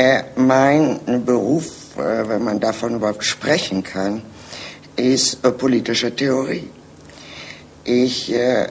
Äh, 0.00 0.22
mein 0.34 0.98
Beruf, 1.26 1.94
äh, 1.98 2.26
wenn 2.26 2.42
man 2.42 2.58
davon 2.58 2.94
überhaupt 2.94 3.22
sprechen 3.22 3.82
kann, 3.82 4.22
ist 4.96 5.44
äh, 5.44 5.50
politische 5.50 6.16
Theorie. 6.16 6.70
Ich 7.84 8.32
äh, 8.32 8.68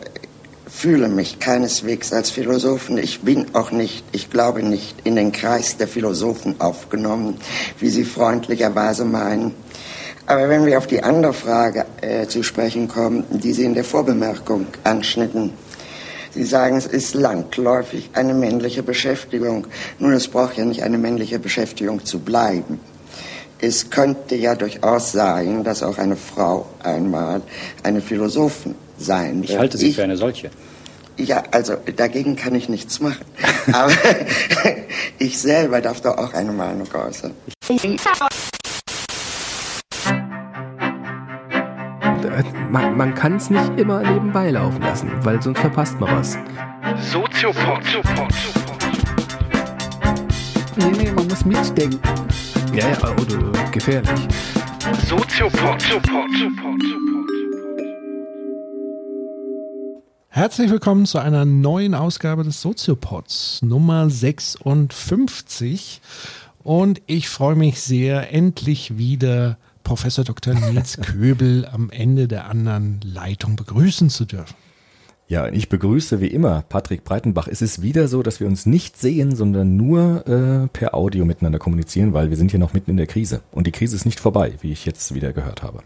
fühle 0.66 1.08
mich 1.08 1.38
keineswegs 1.38 2.12
als 2.14 2.32
Philosophen. 2.32 2.98
Ich 2.98 3.22
bin 3.22 3.54
auch 3.54 3.70
nicht, 3.70 4.04
ich 4.12 4.32
glaube 4.32 4.64
nicht, 4.64 4.96
in 5.04 5.18
den 5.18 5.32
Kreis 5.32 5.78
der 5.78 5.88
Philosophen 5.88 6.60
aufgenommen, 6.60 7.38
wie 7.78 7.90
Sie 7.90 8.06
freundlicherweise 8.06 9.06
meinen. 9.06 9.54
Aber 10.26 10.50
wenn 10.50 10.66
wir 10.66 10.80
auf 10.80 10.88
die 10.88 11.04
andere 11.04 11.34
Frage 11.34 11.86
äh, 12.02 12.26
zu 12.26 12.42
sprechen 12.42 12.88
kommen, 12.88 13.24
die 13.30 13.54
Sie 13.54 13.66
in 13.66 13.76
der 13.76 13.84
Vorbemerkung 13.84 14.66
anschnitten, 14.84 15.54
Sie 16.32 16.44
sagen, 16.44 16.78
es 16.78 16.86
ist 16.86 17.16
landläufig 17.16 18.10
eine 18.14 18.34
männliche 18.34 18.84
Beschäftigung. 18.84 19.68
Nun, 19.98 20.14
es 20.14 20.28
braucht 20.28 20.58
ja 20.58 20.66
nicht 20.66 20.84
eine 20.84 20.98
männliche 20.98 21.40
Beschäftigung 21.40 22.06
zu 22.06 22.20
bleiben. 22.20 22.80
Es 23.62 23.90
könnte 23.90 24.36
ja 24.36 24.56
durchaus 24.56 25.12
sein, 25.12 25.64
dass 25.64 25.84
auch 25.84 25.98
eine 25.98 26.16
Frau 26.16 26.68
einmal 26.82 27.42
eine 27.84 28.02
Philosophin 28.02 28.76
sein 28.98 29.42
wird. 29.42 29.50
Ich 29.50 29.58
halte 29.58 29.78
sie 29.78 29.90
ich, 29.90 29.96
für 29.96 30.04
eine 30.04 30.18
solche. 30.18 30.50
Ja, 31.18 31.44
also 31.52 31.76
dagegen 31.96 32.38
kann 32.38 32.56
ich 32.56 32.70
nichts 32.70 33.02
machen. 33.02 33.26
Aber 33.74 33.92
ich 35.20 35.38
selber 35.40 35.82
darf 35.82 36.02
doch 36.02 36.18
auch 36.18 36.34
eine 36.34 36.54
Meinung 36.54 36.88
äußern. 36.94 37.34
Man, 42.70 42.96
man 42.98 43.16
kann 43.16 43.38
es 43.38 43.50
nicht 43.50 43.80
immer 43.80 44.04
nebenbei 44.04 44.52
laufen 44.52 44.84
lassen, 44.84 45.10
weil 45.24 45.42
sonst 45.42 45.60
verpasst 45.60 46.00
man 46.00 46.16
was. 46.16 46.38
Soziopod. 47.12 47.80
Nee, 50.78 50.92
nee, 50.92 51.12
man 51.12 51.28
muss 51.28 51.44
mitdenken. 51.46 52.00
Ja, 52.76 52.90
ja, 52.90 52.98
oder 53.14 53.40
oh, 53.40 53.72
gefährlich. 53.72 54.28
Soziopod. 55.08 55.84
Herzlich 60.28 60.70
willkommen 60.70 61.08
zu 61.08 61.18
einer 61.18 61.46
neuen 61.46 61.96
Ausgabe 61.96 62.44
des 62.44 62.62
Soziopods, 62.62 63.64
Nummer 63.64 64.12
56. 64.12 66.02
Und 66.64 67.02
ich 67.08 67.30
freue 67.30 67.56
mich 67.56 67.82
sehr, 67.82 68.32
endlich 68.32 69.00
wieder 69.00 69.58
Professor 69.90 70.24
Dr. 70.24 70.54
Nils 70.54 71.00
Köbel 71.02 71.66
am 71.66 71.90
Ende 71.90 72.28
der 72.28 72.46
anderen 72.46 73.02
Leitung 73.04 73.56
begrüßen 73.56 74.12
zu 74.12 74.26
dürfen. 74.26 74.54
Ja, 75.28 75.48
ich 75.48 75.68
begrüße 75.68 76.22
wie 76.22 76.28
immer 76.28 76.62
Patrick 76.62 77.04
Breitenbach. 77.04 77.48
Es 77.48 77.64
ist 77.64 77.82
wieder 77.82 78.08
so, 78.08 78.22
dass 78.22 78.40
wir 78.40 78.46
uns 78.46 78.68
nicht 78.68 78.98
sehen, 79.00 79.36
sondern 79.36 79.78
nur 79.78 80.28
äh, 80.28 80.68
per 80.68 80.94
Audio 80.94 81.26
miteinander 81.26 81.58
kommunizieren, 81.58 82.14
weil 82.14 82.30
wir 82.30 82.38
sind 82.38 82.52
hier 82.52 82.60
noch 82.60 82.74
mitten 82.74 82.92
in 82.92 82.98
der 82.98 83.08
Krise. 83.08 83.42
Und 83.52 83.66
die 83.66 83.72
Krise 83.72 83.96
ist 83.96 84.06
nicht 84.06 84.20
vorbei, 84.20 84.54
wie 84.62 84.72
ich 84.72 84.86
jetzt 84.86 85.16
wieder 85.16 85.34
gehört 85.34 85.64
habe 85.64 85.82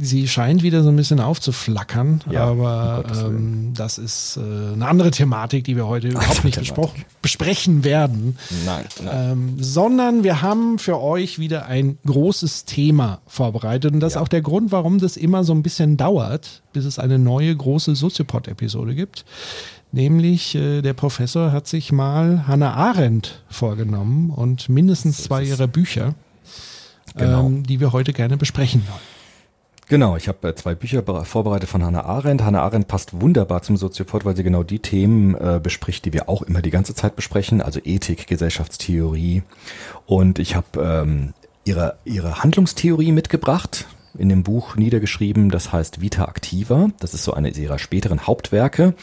sie 0.00 0.26
scheint 0.28 0.62
wieder 0.62 0.82
so 0.82 0.88
ein 0.88 0.96
bisschen 0.96 1.20
aufzuflackern, 1.20 2.22
ja, 2.30 2.44
aber 2.44 3.04
ähm, 3.14 3.72
das 3.74 3.98
ist 3.98 4.38
äh, 4.38 4.72
eine 4.72 4.86
andere 4.86 5.10
Thematik, 5.10 5.64
die 5.64 5.76
wir 5.76 5.86
heute 5.86 6.08
überhaupt 6.08 6.44
nicht 6.44 6.74
besprechen 7.22 7.84
werden. 7.84 8.38
Nein, 8.64 8.84
nein. 9.04 9.32
Ähm, 9.32 9.56
sondern 9.58 10.24
wir 10.24 10.42
haben 10.42 10.78
für 10.78 11.00
euch 11.00 11.38
wieder 11.38 11.66
ein 11.66 11.98
großes 12.06 12.64
Thema 12.64 13.20
vorbereitet 13.26 13.92
und 13.92 14.00
das 14.00 14.14
ja. 14.14 14.20
ist 14.20 14.24
auch 14.24 14.28
der 14.28 14.42
Grund, 14.42 14.72
warum 14.72 14.98
das 14.98 15.16
immer 15.16 15.44
so 15.44 15.52
ein 15.52 15.62
bisschen 15.62 15.96
dauert, 15.96 16.62
bis 16.72 16.86
es 16.86 16.98
eine 16.98 17.18
neue 17.18 17.54
große 17.54 17.94
Soziopod-Episode 17.94 18.94
gibt. 18.94 19.24
Nämlich 19.92 20.54
äh, 20.54 20.82
der 20.82 20.94
Professor 20.94 21.52
hat 21.52 21.66
sich 21.66 21.92
mal 21.92 22.46
Hannah 22.46 22.74
Arendt 22.74 23.42
vorgenommen 23.50 24.30
und 24.30 24.68
mindestens 24.68 25.22
zwei 25.24 25.42
ihrer 25.42 25.66
Bücher, 25.66 26.14
genau. 27.16 27.46
ähm, 27.46 27.64
die 27.64 27.80
wir 27.80 27.92
heute 27.92 28.12
gerne 28.12 28.36
besprechen 28.36 28.82
wollen. 28.88 29.19
Genau, 29.90 30.16
ich 30.16 30.28
habe 30.28 30.50
äh, 30.50 30.54
zwei 30.54 30.76
Bücher 30.76 31.02
vorbereitet 31.24 31.68
von 31.68 31.84
Hannah 31.84 32.04
Arendt. 32.04 32.44
Hannah 32.44 32.62
Arendt 32.62 32.86
passt 32.86 33.20
wunderbar 33.20 33.62
zum 33.62 33.76
Soziopod, 33.76 34.24
weil 34.24 34.36
sie 34.36 34.44
genau 34.44 34.62
die 34.62 34.78
Themen 34.78 35.34
äh, 35.34 35.58
bespricht, 35.60 36.04
die 36.04 36.12
wir 36.12 36.28
auch 36.28 36.42
immer 36.42 36.62
die 36.62 36.70
ganze 36.70 36.94
Zeit 36.94 37.16
besprechen, 37.16 37.60
also 37.60 37.80
Ethik, 37.82 38.28
Gesellschaftstheorie. 38.28 39.42
Und 40.06 40.38
ich 40.38 40.54
habe 40.54 40.80
ähm, 40.80 41.34
ihre, 41.64 41.98
ihre 42.04 42.40
Handlungstheorie 42.40 43.10
mitgebracht, 43.10 43.88
in 44.18 44.28
dem 44.28 44.42
Buch 44.42 44.76
niedergeschrieben, 44.76 45.50
das 45.50 45.72
heißt 45.72 46.00
Vita 46.00 46.24
Activa. 46.24 46.88
Das 46.98 47.14
ist 47.14 47.24
so 47.24 47.32
eine 47.32 47.50
ihrer 47.50 47.78
späteren 47.78 48.26
Hauptwerke. 48.26 48.94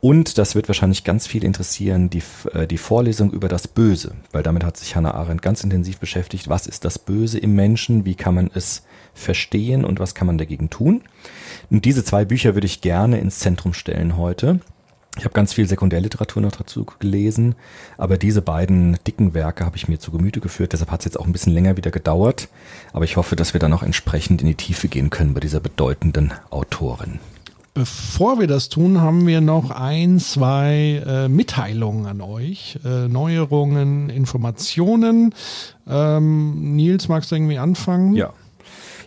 Und 0.00 0.38
das 0.38 0.54
wird 0.54 0.68
wahrscheinlich 0.68 1.04
ganz 1.04 1.26
viel 1.26 1.44
interessieren, 1.44 2.10
die, 2.10 2.22
äh, 2.52 2.66
die 2.66 2.78
Vorlesung 2.78 3.30
über 3.32 3.48
das 3.48 3.68
Böse, 3.68 4.14
weil 4.32 4.42
damit 4.42 4.64
hat 4.64 4.76
sich 4.76 4.96
Hannah 4.96 5.14
Arendt 5.14 5.42
ganz 5.42 5.62
intensiv 5.64 5.98
beschäftigt. 5.98 6.48
Was 6.48 6.66
ist 6.66 6.84
das 6.84 6.98
Böse 6.98 7.38
im 7.38 7.54
Menschen? 7.54 8.04
Wie 8.04 8.14
kann 8.14 8.34
man 8.34 8.50
es 8.52 8.82
verstehen 9.14 9.84
und 9.84 10.00
was 10.00 10.14
kann 10.14 10.26
man 10.26 10.38
dagegen 10.38 10.70
tun. 10.70 11.02
Und 11.70 11.84
diese 11.84 12.04
zwei 12.04 12.24
Bücher 12.24 12.54
würde 12.54 12.66
ich 12.66 12.80
gerne 12.80 13.18
ins 13.18 13.38
Zentrum 13.38 13.74
stellen 13.74 14.16
heute. 14.16 14.60
Ich 15.18 15.24
habe 15.24 15.34
ganz 15.34 15.52
viel 15.52 15.68
Sekundärliteratur 15.68 16.40
noch 16.40 16.52
dazu 16.52 16.86
gelesen, 16.98 17.54
aber 17.98 18.16
diese 18.16 18.40
beiden 18.40 18.96
dicken 19.06 19.34
Werke 19.34 19.66
habe 19.66 19.76
ich 19.76 19.86
mir 19.86 19.98
zu 19.98 20.10
Gemüte 20.10 20.40
geführt. 20.40 20.72
Deshalb 20.72 20.90
hat 20.90 21.00
es 21.00 21.04
jetzt 21.04 21.20
auch 21.20 21.26
ein 21.26 21.32
bisschen 21.32 21.52
länger 21.52 21.76
wieder 21.76 21.90
gedauert. 21.90 22.48
Aber 22.94 23.04
ich 23.04 23.18
hoffe, 23.18 23.36
dass 23.36 23.52
wir 23.52 23.60
dann 23.60 23.70
noch 23.70 23.82
entsprechend 23.82 24.40
in 24.40 24.48
die 24.48 24.54
Tiefe 24.54 24.88
gehen 24.88 25.10
können 25.10 25.34
bei 25.34 25.40
dieser 25.40 25.60
bedeutenden 25.60 26.32
Autorin. 26.48 27.20
Bevor 27.74 28.38
wir 28.38 28.46
das 28.46 28.68
tun, 28.68 29.00
haben 29.00 29.26
wir 29.26 29.40
noch 29.40 29.70
ein, 29.70 30.18
zwei 30.18 31.02
äh, 31.06 31.28
Mitteilungen 31.28 32.06
an 32.06 32.20
euch. 32.20 32.78
Äh, 32.84 33.08
Neuerungen, 33.08 34.10
Informationen. 34.10 35.34
Ähm, 35.88 36.74
Nils, 36.76 37.08
magst 37.08 37.30
du 37.30 37.36
irgendwie 37.36 37.58
anfangen? 37.58 38.14
Ja. 38.14 38.32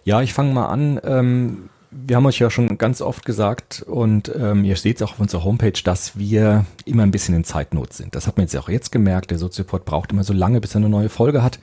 Ja, 0.03 0.22
ich 0.22 0.33
fange 0.33 0.53
mal 0.53 0.67
an. 0.67 0.99
Ähm, 1.03 1.69
wir 2.07 2.17
haben 2.17 2.25
euch 2.25 2.39
ja 2.39 2.50
schon 2.50 2.78
ganz 2.78 3.01
oft 3.01 3.25
gesagt 3.25 3.83
und 3.88 4.31
ähm, 4.38 4.66
ihr 4.66 4.75
seht 4.75 4.97
es 4.97 5.01
auch 5.01 5.13
auf 5.13 5.19
unserer 5.19 5.44
Homepage, 5.44 5.79
dass 5.83 6.17
wir 6.17 6.66
immer 6.83 7.03
ein 7.03 7.11
bisschen 7.11 7.35
in 7.35 7.44
Zeitnot 7.44 7.94
sind. 7.94 8.16
Das 8.16 8.28
hat 8.28 8.38
man 8.38 8.45
jetzt 8.45 8.57
auch 8.57 8.69
jetzt 8.69 8.91
gemerkt. 8.91 9.31
Der 9.31 9.38
Soziopod 9.38 9.85
braucht 9.85 10.11
immer 10.11 10.23
so 10.23 10.34
lange, 10.34 10.59
bis 10.59 10.75
er 10.75 10.78
eine 10.78 10.89
neue 10.89 11.09
Folge 11.09 11.41
hat. 11.41 11.59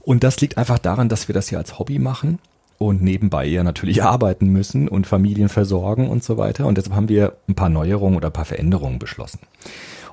Und 0.00 0.24
das 0.24 0.40
liegt 0.40 0.56
einfach 0.56 0.78
daran, 0.78 1.08
dass 1.08 1.28
wir 1.28 1.34
das 1.34 1.48
hier 1.48 1.58
als 1.58 1.78
Hobby 1.78 1.98
machen 1.98 2.38
und 2.78 3.02
nebenbei 3.02 3.44
ja 3.44 3.62
natürlich 3.62 4.02
arbeiten 4.02 4.48
müssen 4.48 4.88
und 4.88 5.06
Familien 5.06 5.48
versorgen 5.48 6.08
und 6.08 6.24
so 6.24 6.38
weiter. 6.38 6.66
Und 6.66 6.78
deshalb 6.78 6.96
haben 6.96 7.08
wir 7.08 7.36
ein 7.48 7.54
paar 7.54 7.68
Neuerungen 7.68 8.16
oder 8.16 8.28
ein 8.28 8.32
paar 8.32 8.46
Veränderungen 8.46 8.98
beschlossen. 8.98 9.40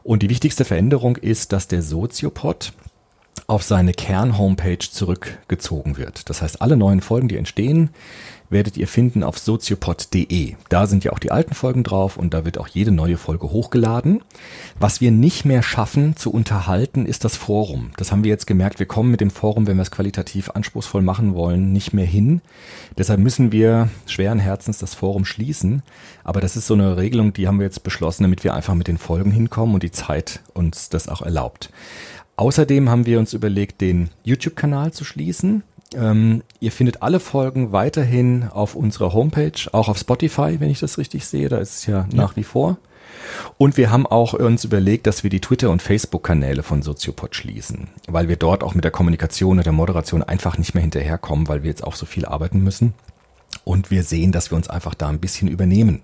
Und 0.04 0.22
die 0.22 0.30
wichtigste 0.30 0.66
Veränderung 0.66 1.16
ist, 1.16 1.54
dass 1.54 1.68
der 1.68 1.82
Soziopod 1.82 2.74
auf 3.48 3.64
seine 3.64 3.94
Kern-Homepage 3.94 4.80
zurückgezogen 4.80 5.98
wird. 5.98 6.30
Das 6.30 6.42
heißt, 6.42 6.62
alle 6.62 6.78
neuen 6.78 7.02
Folgen, 7.02 7.28
die 7.28 7.38
entstehen, 7.38 7.90
werdet 8.50 8.78
ihr 8.78 8.88
finden 8.88 9.24
auf 9.24 9.38
soziopod.de. 9.38 10.56
Da 10.70 10.88
sind 10.88 11.04
ja 11.04 11.12
auch 11.12 11.20
die 11.20 11.32
alten 11.32 11.54
Folgen 11.54 11.84
drauf 11.84 12.18
und 12.18 12.34
da 12.34 12.46
wird 12.46 12.58
auch 12.58 12.68
jede 12.68 12.92
neue 12.92 13.18
Folge 13.18 13.50
hochgeladen. 13.52 14.22
Was 14.80 15.02
wir 15.02 15.12
nicht 15.12 15.46
mehr 15.46 15.64
schaffen 15.64 16.16
zu 16.16 16.32
unterhalten, 16.32 17.06
ist 17.06 17.26
das 17.26 17.36
Forum. 17.36 17.92
Das 17.98 18.12
haben 18.12 18.24
wir 18.24 18.30
jetzt 18.30 18.48
gemerkt. 18.48 18.80
Wir 18.80 18.86
kommen 18.86 19.12
mit 19.12 19.22
dem 19.22 19.32
Forum, 19.32 19.68
wenn 19.68 19.78
wir 19.78 19.84
es 19.84 19.92
qualitativ 19.92 20.50
anspruchsvoll 20.52 21.02
machen 21.02 21.34
wollen, 21.34 21.72
nicht 21.72 21.94
mehr 21.94 22.06
hin. 22.06 22.42
Deshalb 22.98 23.20
müssen 23.20 23.52
wir 23.52 23.90
schweren 24.06 24.40
Herzens 24.40 24.78
das 24.78 24.94
Forum 24.94 25.26
schließen. 25.26 25.84
Aber 26.24 26.42
das 26.42 26.56
ist 26.56 26.68
so 26.68 26.74
eine 26.74 26.98
Regelung, 26.98 27.34
die 27.34 27.48
haben 27.48 27.60
wir 27.60 27.66
jetzt 27.66 27.84
beschlossen, 27.84 28.24
damit 28.24 28.44
wir 28.44 28.54
einfach 28.54 28.76
mit 28.76 28.88
den 28.88 28.98
Folgen 28.98 29.32
hinkommen 29.32 29.76
und 29.76 29.84
die 29.84 29.92
Zeit 29.92 30.42
uns 30.54 30.90
das 30.90 31.08
auch 31.08 31.22
erlaubt. 31.22 31.72
Außerdem 32.38 32.90
haben 32.90 33.06
wir 33.06 33.20
uns 33.20 33.34
überlegt, 33.34 33.80
den 33.80 34.10
YouTube-Kanal 34.24 34.92
zu 34.92 35.06
schließen. 35.06 35.64
Ähm, 35.94 36.44
ihr 36.60 36.72
findet 36.72 37.02
alle 37.02 37.20
Folgen 37.20 37.72
weiterhin 37.72 38.48
auf 38.52 38.76
unserer 38.76 39.14
Homepage, 39.14 39.70
auch 39.72 39.88
auf 39.88 39.98
Spotify, 39.98 40.60
wenn 40.60 40.70
ich 40.70 40.80
das 40.80 40.98
richtig 40.98 41.26
sehe. 41.26 41.50
Da 41.50 41.58
ist 41.58 41.76
es 41.76 41.86
ja, 41.86 42.00
ja. 42.00 42.08
nach 42.12 42.36
wie 42.36 42.44
vor. 42.44 42.78
Und 43.58 43.78
wir 43.78 43.92
haben 43.92 44.06
auch 44.06 44.34
uns 44.34 44.64
überlegt, 44.64 45.08
dass 45.08 45.24
wir 45.24 45.30
die 45.30 45.40
Twitter- 45.40 45.70
und 45.70 45.82
Facebook-Kanäle 45.82 46.64
von 46.64 46.82
Soziopod 46.82 47.36
schließen, 47.36 47.88
weil 48.08 48.28
wir 48.28 48.36
dort 48.36 48.64
auch 48.64 48.76
mit 48.76 48.84
der 48.84 48.92
Kommunikation 48.92 49.58
und 49.58 49.66
der 49.66 49.74
Moderation 49.74 50.24
einfach 50.24 50.58
nicht 50.58 50.74
mehr 50.74 50.82
hinterherkommen, 50.82 51.48
weil 51.48 51.64
wir 51.64 51.70
jetzt 51.70 51.84
auch 51.84 51.96
so 51.96 52.06
viel 52.06 52.26
arbeiten 52.26 52.64
müssen. 52.64 52.94
Und 53.64 53.90
wir 53.90 54.04
sehen, 54.04 54.32
dass 54.32 54.52
wir 54.52 54.58
uns 54.58 54.70
einfach 54.70 54.94
da 54.94 55.08
ein 55.10 55.20
bisschen 55.20 55.48
übernehmen. 55.48 56.04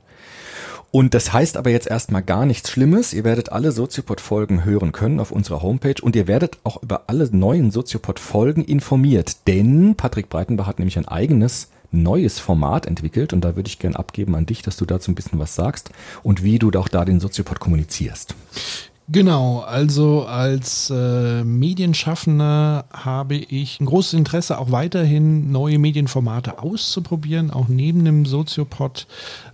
Und 0.91 1.13
das 1.13 1.31
heißt 1.31 1.55
aber 1.55 1.69
jetzt 1.69 1.87
erstmal 1.87 2.21
gar 2.21 2.45
nichts 2.45 2.69
Schlimmes. 2.69 3.13
Ihr 3.13 3.23
werdet 3.23 3.51
alle 3.51 3.71
Soziopod-Folgen 3.71 4.65
hören 4.65 4.91
können 4.91 5.21
auf 5.21 5.31
unserer 5.31 5.61
Homepage 5.61 6.01
und 6.01 6.17
ihr 6.17 6.27
werdet 6.27 6.57
auch 6.65 6.83
über 6.83 7.03
alle 7.07 7.29
neuen 7.31 7.71
Soziopod-Folgen 7.71 8.65
informiert. 8.65 9.47
Denn 9.47 9.95
Patrick 9.95 10.27
Breitenbach 10.27 10.67
hat 10.67 10.79
nämlich 10.79 10.97
ein 10.97 11.07
eigenes 11.07 11.69
neues 11.91 12.39
Format 12.39 12.85
entwickelt 12.85 13.33
und 13.33 13.41
da 13.41 13.55
würde 13.55 13.67
ich 13.67 13.79
gern 13.79 13.95
abgeben 13.95 14.35
an 14.35 14.45
dich, 14.45 14.61
dass 14.61 14.77
du 14.77 14.85
dazu 14.85 15.11
ein 15.11 15.15
bisschen 15.15 15.39
was 15.39 15.55
sagst 15.55 15.91
und 16.23 16.43
wie 16.43 16.59
du 16.59 16.71
auch 16.77 16.87
da 16.87 17.05
den 17.05 17.19
Soziopod 17.19 17.59
kommunizierst. 17.59 18.35
Genau, 19.13 19.59
also 19.59 20.23
als 20.23 20.89
äh, 20.89 21.43
Medienschaffender 21.43 22.85
habe 22.93 23.35
ich 23.35 23.81
ein 23.81 23.85
großes 23.85 24.13
Interesse, 24.13 24.57
auch 24.57 24.71
weiterhin 24.71 25.51
neue 25.51 25.79
Medienformate 25.79 26.59
auszuprobieren, 26.59 27.51
auch 27.51 27.67
neben 27.67 28.05
dem 28.05 28.25
Soziopod 28.25 29.07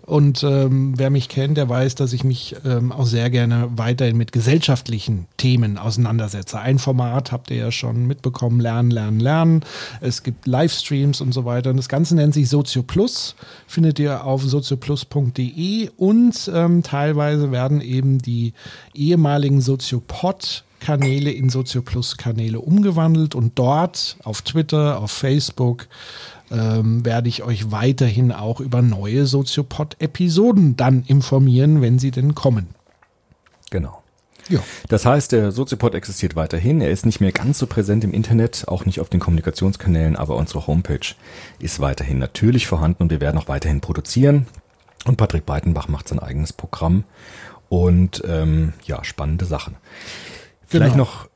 Und 0.07 0.42
ähm, 0.42 0.94
wer 0.95 1.09
mich 1.09 1.27
kennt, 1.27 1.57
der 1.57 1.68
weiß, 1.68 1.95
dass 1.95 2.13
ich 2.13 2.24
mich 2.24 2.56
ähm, 2.63 2.94
auch 2.94 3.06
sehr 3.06 3.30
gerne 3.30 3.68
weiterhin 3.75 4.15
mit 4.15 4.31
gesellschaftlichen 4.31 5.27
Themen 5.36 5.77
auseinandersetze. 5.77 6.57
Ein 6.62 6.80
Format 6.80 7.33
habt 7.33 7.51
ihr 7.51 7.57
ja 7.57 7.71
schon 7.71 8.07
mitbekommen, 8.07 8.62
Lernen, 8.62 8.89
Lernen, 8.89 9.19
Lernen. 9.19 9.65
Es 10.00 10.24
gibt 10.24 10.48
Livestreams 10.48 11.19
und 11.19 11.33
so 11.33 11.44
weiter. 11.44 11.71
Und 11.71 11.75
das 11.75 11.89
Ganze 11.89 12.15
nennt 12.15 12.33
sich 12.33 12.48
Sozio 12.48 12.83
Plus, 12.83 13.36
findet 13.68 14.00
ihr 14.00 14.24
auf 14.24 14.44
sozioplus.de 14.44 15.89
und 15.98 16.51
ähm, 16.56 16.83
teilweise 16.83 17.51
werden 17.51 17.81
eben 17.81 18.19
die 18.19 18.53
ehemaligen 18.94 19.60
Soziopod 19.60 20.63
Kanäle 20.80 21.31
in 21.31 21.50
Sozioplus 21.50 22.18
Kanäle 22.18 22.60
umgewandelt 22.60 23.36
und 23.36 23.57
dort 23.60 24.15
auf 24.24 24.42
Twitter, 24.42 25.00
auf 25.00 25.12
Facebook 25.12 25.88
ähm, 26.52 27.06
werde 27.06 27.30
ich 27.30 27.44
euch 27.44 27.72
weiterhin 27.72 28.32
auch 28.32 28.60
über 28.60 28.82
neue 28.82 29.26
Soziopod-Episoden 29.26 30.76
dann 30.78 31.04
informieren, 31.04 31.82
wenn 31.82 32.00
sie 32.00 32.12
denn 32.12 32.36
kommen. 32.36 32.68
Genau. 33.70 34.02
Ja. 34.50 34.60
Das 34.88 35.06
heißt, 35.06 35.34
der 35.34 35.52
Soziopod 35.52 35.94
existiert 35.94 36.36
weiterhin. 36.36 36.80
Er 36.80 36.90
ist 36.90 37.06
nicht 37.06 37.20
mehr 37.20 37.32
ganz 37.32 37.60
so 37.60 37.68
präsent 37.68 38.04
im 38.04 38.14
Internet, 38.14 38.66
auch 38.68 38.86
nicht 38.86 39.02
auf 39.02 39.10
den 39.10 39.20
Kommunikationskanälen, 39.20 40.16
aber 40.16 40.36
unsere 40.38 40.68
Homepage 40.68 41.16
ist 41.60 41.80
weiterhin 41.80 42.20
natürlich 42.20 42.68
vorhanden 42.68 43.04
und 43.04 43.12
wir 43.12 43.20
werden 43.20 43.38
auch 43.38 43.48
weiterhin 43.48 43.82
produzieren. 43.82 44.48
Und 45.06 45.18
Patrick 45.18 45.46
Breitenbach 45.46 45.88
macht 45.88 46.08
sein 46.08 46.20
eigenes 46.20 46.54
Programm 46.54 47.04
und 47.70 48.24
ähm, 48.26 48.74
ja, 48.86 49.04
spannende 49.04 49.46
Sachen. 49.46 49.76
Vielleicht 50.66 50.94
genau. 50.94 51.06
noch 51.06 51.30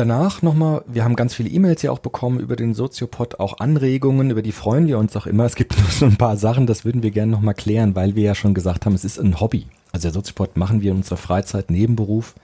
danach 0.00 0.40
nochmal, 0.40 0.82
wir 0.86 1.04
haben 1.04 1.14
ganz 1.14 1.34
viele 1.34 1.50
E-Mails 1.50 1.82
ja 1.82 1.90
auch 1.90 1.98
bekommen 1.98 2.40
über 2.40 2.56
den 2.56 2.72
Soziopod, 2.72 3.38
auch 3.38 3.60
Anregungen, 3.60 4.30
über 4.30 4.40
die 4.40 4.52
freuen 4.52 4.86
wir 4.86 4.98
uns 4.98 5.14
auch 5.14 5.26
immer. 5.26 5.44
Es 5.44 5.56
gibt 5.56 5.78
nur 5.78 5.90
so 5.90 6.06
ein 6.06 6.16
paar 6.16 6.38
Sachen, 6.38 6.66
das 6.66 6.86
würden 6.86 7.02
wir 7.02 7.10
gerne 7.10 7.30
nochmal 7.30 7.54
klären, 7.54 7.94
weil 7.94 8.16
wir 8.16 8.22
ja 8.22 8.34
schon 8.34 8.54
gesagt 8.54 8.86
haben, 8.86 8.94
es 8.94 9.04
ist 9.04 9.18
ein 9.18 9.40
Hobby. 9.40 9.66
Also 9.92 10.08
der 10.08 10.14
Soziopod 10.14 10.56
machen 10.56 10.80
wir 10.80 10.92
in 10.92 10.98
unserer 10.98 11.18
Freizeit, 11.18 11.70
neben 11.70 11.96
Beruf, 11.96 12.34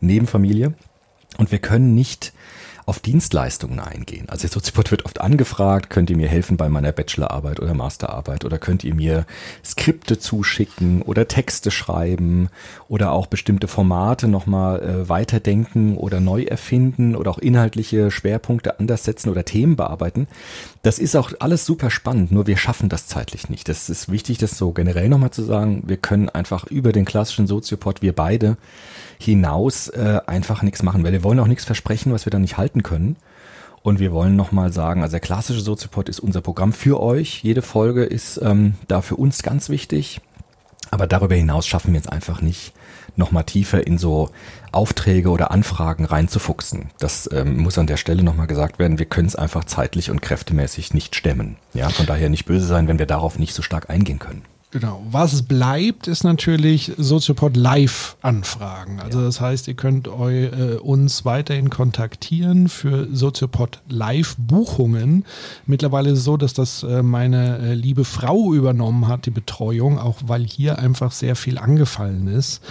neben 0.00 0.26
Familie. 0.26 0.72
Und 1.36 1.52
wir 1.52 1.58
können 1.58 1.94
nicht 1.94 2.32
auf 2.86 2.98
Dienstleistungen 2.98 3.80
eingehen. 3.80 4.28
Also 4.28 4.42
der 4.42 4.50
Soziopod 4.50 4.90
wird 4.90 5.04
oft 5.04 5.20
angefragt, 5.20 5.90
könnt 5.90 6.10
ihr 6.10 6.16
mir 6.16 6.28
helfen 6.28 6.56
bei 6.56 6.68
meiner 6.68 6.92
Bachelorarbeit 6.92 7.60
oder 7.60 7.74
Masterarbeit 7.74 8.44
oder 8.44 8.58
könnt 8.58 8.84
ihr 8.84 8.94
mir 8.94 9.26
Skripte 9.64 10.18
zuschicken 10.18 11.02
oder 11.02 11.28
Texte 11.28 11.70
schreiben 11.70 12.48
oder 12.88 13.12
auch 13.12 13.26
bestimmte 13.26 13.68
Formate 13.68 14.28
nochmal 14.28 14.82
äh, 14.82 15.08
weiterdenken 15.08 15.96
oder 15.96 16.20
neu 16.20 16.42
erfinden 16.42 17.14
oder 17.16 17.30
auch 17.30 17.38
inhaltliche 17.38 18.10
Schwerpunkte 18.10 18.78
anders 18.78 19.04
setzen 19.04 19.30
oder 19.30 19.44
Themen 19.44 19.76
bearbeiten. 19.76 20.26
Das 20.82 20.98
ist 20.98 21.14
auch 21.14 21.30
alles 21.38 21.64
super 21.64 21.90
spannend, 21.90 22.32
nur 22.32 22.48
wir 22.48 22.56
schaffen 22.56 22.88
das 22.88 23.06
zeitlich 23.06 23.48
nicht. 23.48 23.68
Das 23.68 23.88
ist 23.88 24.10
wichtig, 24.10 24.38
das 24.38 24.58
so 24.58 24.72
generell 24.72 25.08
nochmal 25.08 25.30
zu 25.30 25.44
sagen. 25.44 25.84
Wir 25.86 25.96
können 25.96 26.28
einfach 26.28 26.64
über 26.66 26.90
den 26.90 27.04
klassischen 27.04 27.46
Soziopod, 27.46 28.02
wir 28.02 28.12
beide, 28.12 28.56
hinaus 29.18 29.88
äh, 29.88 30.20
einfach 30.26 30.62
nichts 30.62 30.82
machen, 30.82 31.04
weil 31.04 31.12
wir 31.12 31.22
wollen 31.22 31.38
auch 31.38 31.46
nichts 31.46 31.64
versprechen, 31.64 32.12
was 32.12 32.26
wir 32.26 32.32
dann 32.32 32.42
nicht 32.42 32.56
halten 32.56 32.82
können. 32.82 33.16
Und 33.82 34.00
wir 34.00 34.12
wollen 34.12 34.34
nochmal 34.34 34.72
sagen, 34.72 35.02
also 35.02 35.12
der 35.12 35.20
klassische 35.20 35.60
Soziopod 35.60 36.08
ist 36.08 36.18
unser 36.18 36.40
Programm 36.40 36.72
für 36.72 37.00
euch. 37.00 37.42
Jede 37.44 37.62
Folge 37.62 38.04
ist 38.04 38.40
ähm, 38.42 38.74
da 38.88 39.02
für 39.02 39.16
uns 39.16 39.44
ganz 39.44 39.68
wichtig. 39.68 40.20
Aber 40.90 41.06
darüber 41.06 41.36
hinaus 41.36 41.66
schaffen 41.66 41.92
wir 41.92 42.00
es 42.00 42.08
einfach 42.08 42.40
nicht, 42.42 42.72
nochmal 43.16 43.44
tiefer 43.44 43.86
in 43.86 43.98
so 43.98 44.30
Aufträge 44.72 45.30
oder 45.30 45.50
Anfragen 45.50 46.04
reinzufuchsen. 46.04 46.90
Das 46.98 47.28
ähm, 47.32 47.58
muss 47.58 47.78
an 47.78 47.86
der 47.86 47.96
Stelle 47.96 48.22
nochmal 48.22 48.46
gesagt 48.46 48.78
werden. 48.78 48.98
Wir 48.98 49.06
können 49.06 49.28
es 49.28 49.36
einfach 49.36 49.64
zeitlich 49.64 50.10
und 50.10 50.22
kräftemäßig 50.22 50.94
nicht 50.94 51.14
stemmen. 51.14 51.56
Ja, 51.74 51.88
von 51.88 52.06
daher 52.06 52.28
nicht 52.28 52.46
böse 52.46 52.66
sein, 52.66 52.88
wenn 52.88 52.98
wir 52.98 53.06
darauf 53.06 53.38
nicht 53.38 53.54
so 53.54 53.62
stark 53.62 53.90
eingehen 53.90 54.18
können. 54.18 54.42
Genau. 54.72 55.02
Was 55.10 55.42
bleibt, 55.42 56.08
ist 56.08 56.24
natürlich 56.24 56.92
Soziopod 56.96 57.58
Live-Anfragen. 57.58 59.00
Also 59.00 59.18
ja. 59.18 59.26
das 59.26 59.38
heißt, 59.38 59.68
ihr 59.68 59.74
könnt 59.74 60.08
eu, 60.08 60.30
äh, 60.30 60.78
uns 60.78 61.26
weiterhin 61.26 61.68
kontaktieren 61.68 62.68
für 62.68 63.06
Soziopod 63.14 63.82
Live-Buchungen. 63.90 65.26
Mittlerweile 65.66 66.08
ist 66.08 66.20
es 66.20 66.24
so, 66.24 66.38
dass 66.38 66.54
das 66.54 66.84
äh, 66.84 67.02
meine 67.02 67.58
äh, 67.58 67.74
liebe 67.74 68.06
Frau 68.06 68.54
übernommen 68.54 69.08
hat, 69.08 69.26
die 69.26 69.30
Betreuung, 69.30 69.98
auch 69.98 70.16
weil 70.24 70.42
hier 70.42 70.78
einfach 70.78 71.12
sehr 71.12 71.36
viel 71.36 71.58
angefallen 71.58 72.26
ist. 72.26 72.62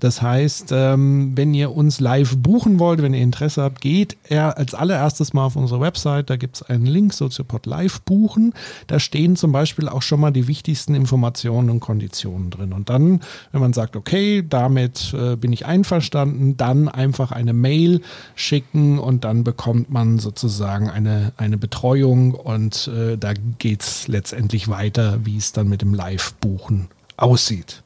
Das 0.00 0.22
heißt, 0.22 0.70
ähm, 0.72 1.32
wenn 1.36 1.52
ihr 1.52 1.76
uns 1.76 2.00
live 2.00 2.38
buchen 2.38 2.78
wollt, 2.78 3.02
wenn 3.02 3.12
ihr 3.12 3.20
Interesse 3.20 3.62
habt, 3.62 3.82
geht 3.82 4.16
er 4.24 4.56
als 4.56 4.72
allererstes 4.72 5.34
mal 5.34 5.44
auf 5.44 5.56
unsere 5.56 5.82
Website. 5.82 6.30
Da 6.30 6.36
gibt 6.36 6.56
es 6.56 6.62
einen 6.62 6.86
Link, 6.86 7.12
Soziopod 7.12 7.66
Live 7.66 8.00
buchen. 8.00 8.54
Da 8.86 8.98
stehen 8.98 9.36
zum 9.36 9.52
Beispiel 9.52 9.90
auch 9.90 10.00
schon 10.00 10.20
mal 10.20 10.30
die 10.30 10.48
wichtigsten 10.48 10.94
Informationen 10.94 11.49
Informationen 11.50 11.70
und 11.70 11.80
Konditionen 11.80 12.50
drin. 12.50 12.72
Und 12.72 12.88
dann, 12.88 13.20
wenn 13.52 13.60
man 13.60 13.72
sagt, 13.72 13.96
okay, 13.96 14.44
damit 14.48 15.14
äh, 15.14 15.36
bin 15.36 15.52
ich 15.52 15.66
einverstanden, 15.66 16.56
dann 16.56 16.88
einfach 16.88 17.32
eine 17.32 17.52
Mail 17.52 18.00
schicken 18.34 18.98
und 18.98 19.24
dann 19.24 19.44
bekommt 19.44 19.90
man 19.90 20.18
sozusagen 20.18 20.88
eine, 20.88 21.32
eine 21.36 21.58
Betreuung 21.58 22.34
und 22.34 22.88
äh, 22.88 23.16
da 23.18 23.32
geht 23.58 23.82
es 23.82 24.08
letztendlich 24.08 24.68
weiter, 24.68 25.20
wie 25.24 25.36
es 25.36 25.52
dann 25.52 25.68
mit 25.68 25.82
dem 25.82 25.94
Live-Buchen 25.94 26.88
aussieht. 27.16 27.82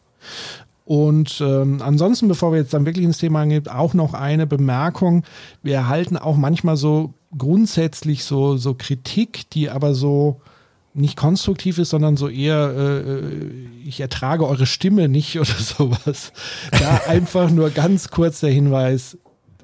Und 0.85 1.41
ähm, 1.41 1.81
ansonsten, 1.81 2.29
bevor 2.29 2.53
wir 2.53 2.59
jetzt 2.59 2.75
dann 2.75 2.85
wirklich 2.85 3.07
ins 3.07 3.19
Thema 3.19 3.41
eingehen, 3.41 3.69
auch 3.69 3.95
noch 3.95 4.13
eine 4.13 4.47
Bemerkung. 4.47 5.25
Wir 5.63 5.77
erhalten 5.77 6.19
auch 6.19 6.37
manchmal 6.37 6.77
so 6.77 7.15
grundsätzlich 7.37 8.25
so, 8.25 8.59
so 8.59 8.75
Kritik, 8.75 9.49
die 9.51 9.71
aber 9.71 9.95
so 9.95 10.43
nicht 10.95 11.17
konstruktiv 11.17 11.79
ist, 11.79 11.91
sondern 11.91 12.17
so 12.17 12.29
eher, 12.29 12.73
äh, 12.77 13.21
ich 13.85 14.01
ertrage 14.01 14.47
eure 14.47 14.67
Stimme 14.67 15.09
nicht 15.09 15.39
oder 15.41 15.55
sowas. 15.55 16.33
Da 16.71 17.03
einfach 17.09 17.51
nur 17.51 17.71
ganz 17.71 18.09
kurz 18.09 18.41
der 18.41 18.51
Hinweis, 18.51 19.19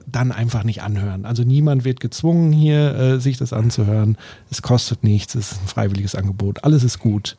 dann 0.06 0.32
einfach 0.32 0.64
nicht 0.64 0.82
anhören. 0.82 1.24
Also 1.24 1.44
niemand 1.44 1.84
wird 1.84 2.00
gezwungen, 2.00 2.52
hier 2.52 2.94
äh, 2.96 3.20
sich 3.20 3.36
das 3.36 3.52
anzuhören. 3.52 4.18
Es 4.50 4.60
kostet 4.60 5.04
nichts, 5.04 5.36
es 5.36 5.52
ist 5.52 5.62
ein 5.62 5.68
freiwilliges 5.68 6.16
Angebot. 6.16 6.64
Alles 6.64 6.82
ist 6.82 6.98
gut. 6.98 7.38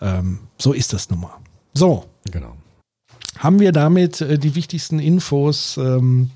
Ähm, 0.00 0.40
so 0.56 0.72
ist 0.72 0.94
das 0.94 1.10
nun 1.10 1.20
mal. 1.20 1.36
So. 1.74 2.06
Genau. 2.30 2.56
Haben 3.36 3.60
wir 3.60 3.72
damit 3.72 4.22
äh, 4.22 4.38
die 4.38 4.54
wichtigsten 4.54 5.00
Infos 5.00 5.76
ähm, 5.76 6.30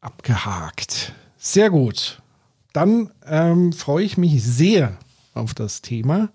abgehakt. 0.00 1.12
Sehr 1.36 1.68
gut. 1.68 2.22
Dann 2.72 3.10
ähm, 3.26 3.74
freue 3.74 4.04
ich 4.04 4.16
mich 4.16 4.42
sehr 4.42 4.96
auf 5.34 5.54
das 5.54 5.82
Thema. 5.82 6.30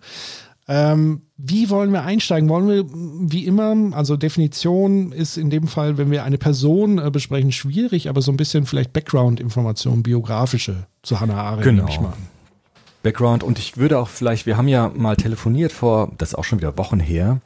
Ähm, 0.70 1.22
wie 1.38 1.70
wollen 1.70 1.94
wir 1.94 2.04
einsteigen? 2.04 2.50
Wollen 2.50 2.68
wir 2.68 2.86
wie 3.32 3.46
immer, 3.46 3.96
also 3.96 4.18
Definition 4.18 5.14
ist 5.14 5.38
in 5.38 5.50
dem 5.50 5.68
Fall, 5.68 5.98
wenn 5.98 6.12
wir 6.12 6.26
eine 6.26 6.38
Person 6.38 6.98
äh, 6.98 7.10
besprechen, 7.10 7.54
schwierig, 7.54 8.10
aber 8.10 8.22
so 8.22 8.32
ein 8.32 8.38
bisschen 8.38 8.66
vielleicht 8.66 8.92
Background-Informationen, 8.92 10.04
biografische 10.04 10.88
zu 11.04 11.22
Hannah 11.22 11.42
Arendt. 11.42 11.64
Genau. 11.64 12.14
Background 13.04 13.44
und 13.44 13.60
ich 13.60 13.78
würde 13.78 14.00
auch 14.00 14.10
vielleicht, 14.10 14.46
wir 14.46 14.58
haben 14.58 14.68
ja 14.68 14.92
mal 14.94 15.16
telefoniert 15.16 15.72
vor, 15.72 16.12
das 16.18 16.30
ist 16.30 16.36
auch 16.36 16.44
schon 16.44 16.60
wieder 16.60 16.78
Wochen 16.78 17.00
her, 17.00 17.40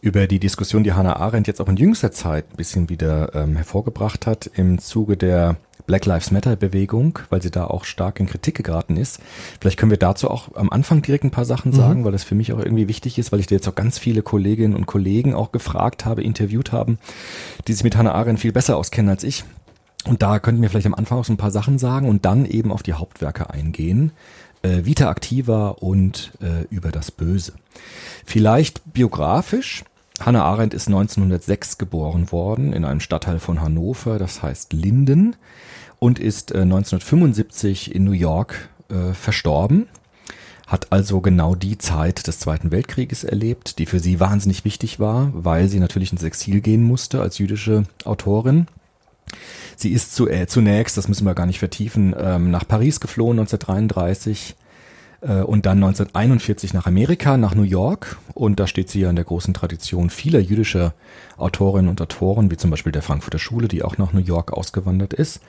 über 0.00 0.26
die 0.26 0.40
Diskussion, 0.40 0.82
die 0.82 0.94
Hannah 0.94 1.16
Arendt 1.16 1.46
jetzt 1.46 1.60
auch 1.60 1.68
in 1.68 1.76
jüngster 1.76 2.10
Zeit 2.10 2.46
ein 2.50 2.56
bisschen 2.56 2.88
wieder 2.88 3.32
ähm, 3.34 3.54
hervorgebracht 3.54 4.26
hat 4.26 4.50
im 4.54 4.78
Zuge 4.78 5.16
der 5.16 5.56
Black 5.86 6.06
Lives 6.06 6.30
Matter 6.30 6.56
Bewegung, 6.56 7.18
weil 7.28 7.42
sie 7.42 7.50
da 7.50 7.66
auch 7.66 7.84
stark 7.84 8.18
in 8.18 8.26
Kritik 8.26 8.62
geraten 8.64 8.96
ist. 8.96 9.20
Vielleicht 9.60 9.78
können 9.78 9.90
wir 9.90 9.98
dazu 9.98 10.30
auch 10.30 10.54
am 10.54 10.70
Anfang 10.70 11.02
direkt 11.02 11.24
ein 11.24 11.30
paar 11.30 11.44
Sachen 11.44 11.72
mhm. 11.72 11.76
sagen, 11.76 12.04
weil 12.04 12.12
das 12.12 12.24
für 12.24 12.34
mich 12.34 12.52
auch 12.52 12.58
irgendwie 12.58 12.88
wichtig 12.88 13.18
ist, 13.18 13.32
weil 13.32 13.40
ich 13.40 13.46
da 13.46 13.54
jetzt 13.54 13.68
auch 13.68 13.74
ganz 13.74 13.98
viele 13.98 14.22
Kolleginnen 14.22 14.74
und 14.74 14.86
Kollegen 14.86 15.34
auch 15.34 15.52
gefragt 15.52 16.06
habe, 16.06 16.22
interviewt 16.22 16.72
haben, 16.72 16.98
die 17.68 17.74
sich 17.74 17.84
mit 17.84 17.96
Hannah 17.96 18.14
Arendt 18.14 18.40
viel 18.40 18.52
besser 18.52 18.76
auskennen 18.76 19.10
als 19.10 19.24
ich. 19.24 19.44
Und 20.06 20.22
da 20.22 20.38
könnten 20.38 20.62
wir 20.62 20.70
vielleicht 20.70 20.86
am 20.86 20.94
Anfang 20.94 21.18
auch 21.18 21.24
so 21.24 21.32
ein 21.32 21.38
paar 21.38 21.50
Sachen 21.50 21.78
sagen 21.78 22.08
und 22.08 22.24
dann 22.24 22.46
eben 22.46 22.72
auf 22.72 22.82
die 22.82 22.92
Hauptwerke 22.94 23.50
eingehen. 23.50 24.12
Äh, 24.62 24.84
Vita 24.84 25.10
Activa 25.10 25.68
und 25.68 26.32
äh, 26.40 26.64
über 26.70 26.92
das 26.92 27.10
Böse. 27.10 27.54
Vielleicht 28.24 28.80
biografisch. 28.92 29.84
Hannah 30.20 30.44
Arendt 30.44 30.74
ist 30.74 30.86
1906 30.86 31.76
geboren 31.76 32.30
worden 32.30 32.72
in 32.72 32.84
einem 32.84 33.00
Stadtteil 33.00 33.40
von 33.40 33.60
Hannover, 33.60 34.18
das 34.18 34.42
heißt 34.42 34.72
Linden 34.72 35.36
und 36.04 36.18
ist 36.18 36.52
äh, 36.52 36.58
1975 36.58 37.94
in 37.94 38.04
New 38.04 38.12
York 38.12 38.68
äh, 38.90 39.14
verstorben. 39.14 39.86
Hat 40.66 40.92
also 40.92 41.22
genau 41.22 41.54
die 41.54 41.78
Zeit 41.78 42.26
des 42.26 42.38
Zweiten 42.40 42.70
Weltkrieges 42.70 43.24
erlebt, 43.24 43.78
die 43.78 43.86
für 43.86 44.00
sie 44.00 44.20
wahnsinnig 44.20 44.66
wichtig 44.66 45.00
war, 45.00 45.30
weil 45.32 45.68
sie 45.68 45.80
natürlich 45.80 46.12
ins 46.12 46.22
Exil 46.22 46.60
gehen 46.60 46.82
musste 46.82 47.22
als 47.22 47.38
jüdische 47.38 47.84
Autorin. 48.04 48.66
Sie 49.76 49.92
ist 49.92 50.14
zu, 50.14 50.28
äh, 50.28 50.46
zunächst, 50.46 50.98
das 50.98 51.08
müssen 51.08 51.24
wir 51.24 51.32
gar 51.32 51.46
nicht 51.46 51.58
vertiefen, 51.58 52.14
ähm, 52.18 52.50
nach 52.50 52.68
Paris 52.68 53.00
geflohen 53.00 53.38
1933 53.38 54.56
äh, 55.22 55.40
und 55.40 55.64
dann 55.64 55.82
1941 55.82 56.74
nach 56.74 56.86
Amerika, 56.86 57.38
nach 57.38 57.54
New 57.54 57.62
York. 57.62 58.18
Und 58.34 58.60
da 58.60 58.66
steht 58.66 58.90
sie 58.90 59.00
ja 59.00 59.10
in 59.10 59.16
der 59.16 59.24
großen 59.24 59.54
Tradition 59.54 60.10
vieler 60.10 60.40
jüdischer 60.40 60.92
Autorinnen 61.38 61.88
und 61.88 62.02
Autoren, 62.02 62.50
wie 62.50 62.58
zum 62.58 62.70
Beispiel 62.70 62.92
der 62.92 63.02
Frankfurter 63.02 63.38
Schule, 63.38 63.68
die 63.68 63.82
auch 63.82 63.96
nach 63.96 64.12
New 64.12 64.20
York 64.20 64.52
ausgewandert 64.52 65.14
ist. 65.14 65.40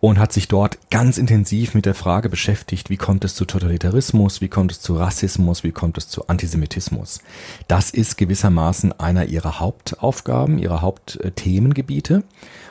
Und 0.00 0.18
hat 0.18 0.32
sich 0.32 0.46
dort 0.46 0.78
ganz 0.90 1.18
intensiv 1.18 1.74
mit 1.74 1.84
der 1.84 1.94
Frage 1.94 2.28
beschäftigt, 2.28 2.88
wie 2.88 2.96
kommt 2.96 3.24
es 3.24 3.34
zu 3.34 3.44
Totalitarismus, 3.44 4.40
wie 4.40 4.48
kommt 4.48 4.70
es 4.70 4.80
zu 4.80 4.94
Rassismus, 4.94 5.64
wie 5.64 5.72
kommt 5.72 5.98
es 5.98 6.08
zu 6.08 6.28
Antisemitismus. 6.28 7.20
Das 7.66 7.90
ist 7.90 8.16
gewissermaßen 8.16 8.98
einer 9.00 9.26
ihrer 9.26 9.58
Hauptaufgaben, 9.58 10.58
ihrer 10.58 10.82
Hauptthemengebiete. 10.82 12.22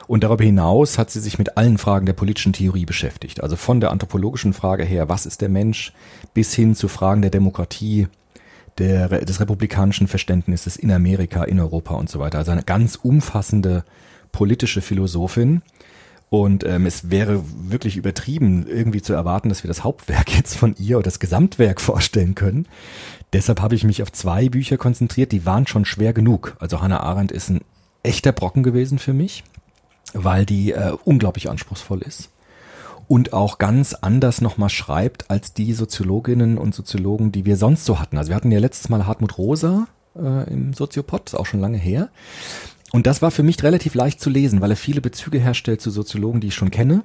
Und 0.06 0.24
darüber 0.24 0.42
hinaus 0.44 0.96
hat 0.96 1.10
sie 1.10 1.20
sich 1.20 1.38
mit 1.38 1.58
allen 1.58 1.76
Fragen 1.76 2.06
der 2.06 2.14
politischen 2.14 2.54
Theorie 2.54 2.86
beschäftigt. 2.86 3.42
Also 3.42 3.56
von 3.56 3.80
der 3.80 3.90
anthropologischen 3.90 4.54
Frage 4.54 4.84
her, 4.84 5.10
was 5.10 5.26
ist 5.26 5.42
der 5.42 5.50
Mensch, 5.50 5.92
bis 6.32 6.54
hin 6.54 6.74
zu 6.74 6.88
Fragen 6.88 7.20
der 7.20 7.30
Demokratie, 7.30 8.08
der, 8.78 9.08
des 9.08 9.40
republikanischen 9.40 10.08
Verständnisses 10.08 10.76
in 10.76 10.90
Amerika, 10.90 11.44
in 11.44 11.60
Europa 11.60 11.94
und 11.94 12.08
so 12.08 12.20
weiter. 12.20 12.38
Also 12.38 12.52
eine 12.52 12.62
ganz 12.62 12.96
umfassende 12.96 13.84
politische 14.32 14.80
Philosophin. 14.80 15.60
Und 16.30 16.64
ähm, 16.64 16.84
es 16.84 17.10
wäre 17.10 17.42
wirklich 17.58 17.96
übertrieben, 17.96 18.66
irgendwie 18.66 19.00
zu 19.00 19.14
erwarten, 19.14 19.48
dass 19.48 19.64
wir 19.64 19.68
das 19.68 19.84
Hauptwerk 19.84 20.34
jetzt 20.36 20.56
von 20.56 20.74
ihr 20.78 20.98
oder 20.98 21.04
das 21.04 21.20
Gesamtwerk 21.20 21.80
vorstellen 21.80 22.34
können. 22.34 22.66
Deshalb 23.32 23.60
habe 23.60 23.74
ich 23.74 23.84
mich 23.84 24.02
auf 24.02 24.12
zwei 24.12 24.48
Bücher 24.48 24.76
konzentriert, 24.76 25.32
die 25.32 25.46
waren 25.46 25.66
schon 25.66 25.84
schwer 25.84 26.12
genug. 26.12 26.56
Also 26.60 26.80
Hannah 26.80 27.00
Arendt 27.00 27.32
ist 27.32 27.50
ein 27.50 27.60
echter 28.02 28.32
Brocken 28.32 28.62
gewesen 28.62 28.98
für 28.98 29.12
mich, 29.12 29.44
weil 30.14 30.46
die 30.46 30.72
äh, 30.72 30.92
unglaublich 31.04 31.50
anspruchsvoll 31.50 32.02
ist 32.02 32.30
und 33.08 33.32
auch 33.32 33.58
ganz 33.58 33.94
anders 33.94 34.40
nochmal 34.40 34.68
schreibt 34.68 35.30
als 35.30 35.54
die 35.54 35.72
Soziologinnen 35.72 36.58
und 36.58 36.74
Soziologen, 36.74 37.32
die 37.32 37.46
wir 37.46 37.56
sonst 37.56 37.86
so 37.86 37.98
hatten. 37.98 38.18
Also 38.18 38.28
wir 38.28 38.36
hatten 38.36 38.52
ja 38.52 38.60
letztes 38.60 38.90
Mal 38.90 39.06
Hartmut 39.06 39.38
Rosa 39.38 39.88
äh, 40.14 40.50
im 40.52 40.74
Soziopod, 40.74 41.26
ist 41.26 41.34
auch 41.34 41.46
schon 41.46 41.60
lange 41.60 41.78
her. 41.78 42.10
Und 42.92 43.06
das 43.06 43.22
war 43.22 43.30
für 43.30 43.42
mich 43.42 43.62
relativ 43.62 43.94
leicht 43.94 44.20
zu 44.20 44.30
lesen, 44.30 44.60
weil 44.60 44.70
er 44.70 44.76
viele 44.76 45.00
Bezüge 45.00 45.38
herstellt 45.38 45.80
zu 45.80 45.90
Soziologen, 45.90 46.40
die 46.40 46.48
ich 46.48 46.54
schon 46.54 46.70
kenne. 46.70 47.04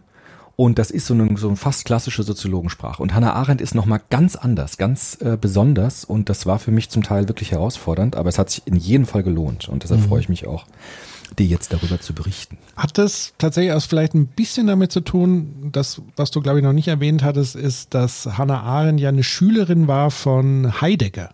Und 0.55 0.77
das 0.77 0.91
ist 0.91 1.07
so 1.07 1.15
eine, 1.15 1.35
so 1.35 1.47
eine 1.47 1.57
fast 1.57 1.85
klassische 1.85 2.21
Soziologensprache. 2.23 3.01
Und 3.01 3.13
Hannah 3.13 3.33
Arendt 3.33 3.59
ist 3.59 3.73
nochmal 3.73 4.01
ganz 4.09 4.35
anders, 4.35 4.77
ganz 4.77 5.17
äh, 5.19 5.35
besonders. 5.39 6.05
Und 6.05 6.29
das 6.29 6.45
war 6.45 6.59
für 6.59 6.71
mich 6.71 6.89
zum 6.89 7.01
Teil 7.01 7.27
wirklich 7.27 7.51
herausfordernd, 7.51 8.15
aber 8.15 8.29
es 8.29 8.37
hat 8.37 8.51
sich 8.51 8.61
in 8.65 8.75
jedem 8.75 9.07
Fall 9.07 9.23
gelohnt. 9.23 9.67
Und 9.67 9.83
deshalb 9.83 10.01
mhm. 10.01 10.05
freue 10.05 10.19
ich 10.21 10.29
mich 10.29 10.45
auch, 10.45 10.65
dir 11.39 11.47
jetzt 11.47 11.73
darüber 11.73 11.99
zu 11.99 12.13
berichten. 12.13 12.59
Hat 12.75 12.99
das 12.99 13.33
tatsächlich 13.39 13.73
auch 13.73 13.81
vielleicht 13.81 14.13
ein 14.13 14.27
bisschen 14.27 14.67
damit 14.67 14.91
zu 14.91 15.01
tun, 15.01 15.69
dass, 15.71 16.01
was 16.15 16.29
du 16.29 16.41
glaube 16.41 16.59
ich 16.59 16.63
noch 16.63 16.73
nicht 16.73 16.87
erwähnt 16.87 17.23
hattest, 17.23 17.55
ist, 17.55 17.95
dass 17.95 18.37
Hannah 18.37 18.61
Arendt 18.61 18.99
ja 18.99 19.09
eine 19.09 19.23
Schülerin 19.23 19.87
war 19.87 20.11
von 20.11 20.81
Heidegger. 20.81 21.33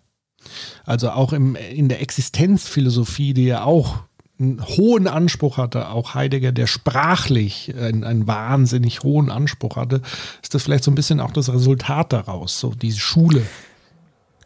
Also 0.85 1.11
auch 1.11 1.33
im, 1.33 1.55
in 1.55 1.89
der 1.89 2.01
Existenzphilosophie, 2.01 3.33
die 3.33 3.45
ja 3.45 3.63
auch 3.63 4.03
einen 4.39 4.65
hohen 4.65 5.07
Anspruch 5.07 5.57
hatte, 5.57 5.89
auch 5.89 6.15
Heidegger, 6.15 6.51
der 6.51 6.67
sprachlich 6.67 7.73
einen, 7.77 8.03
einen, 8.03 8.27
wahnsinnig 8.27 9.03
hohen 9.03 9.29
Anspruch 9.29 9.75
hatte, 9.75 10.01
ist 10.41 10.53
das 10.53 10.63
vielleicht 10.63 10.83
so 10.83 10.91
ein 10.91 10.95
bisschen 10.95 11.19
auch 11.19 11.31
das 11.31 11.51
Resultat 11.51 12.13
daraus, 12.13 12.59
so 12.59 12.73
diese 12.73 12.99
Schule. 12.99 13.41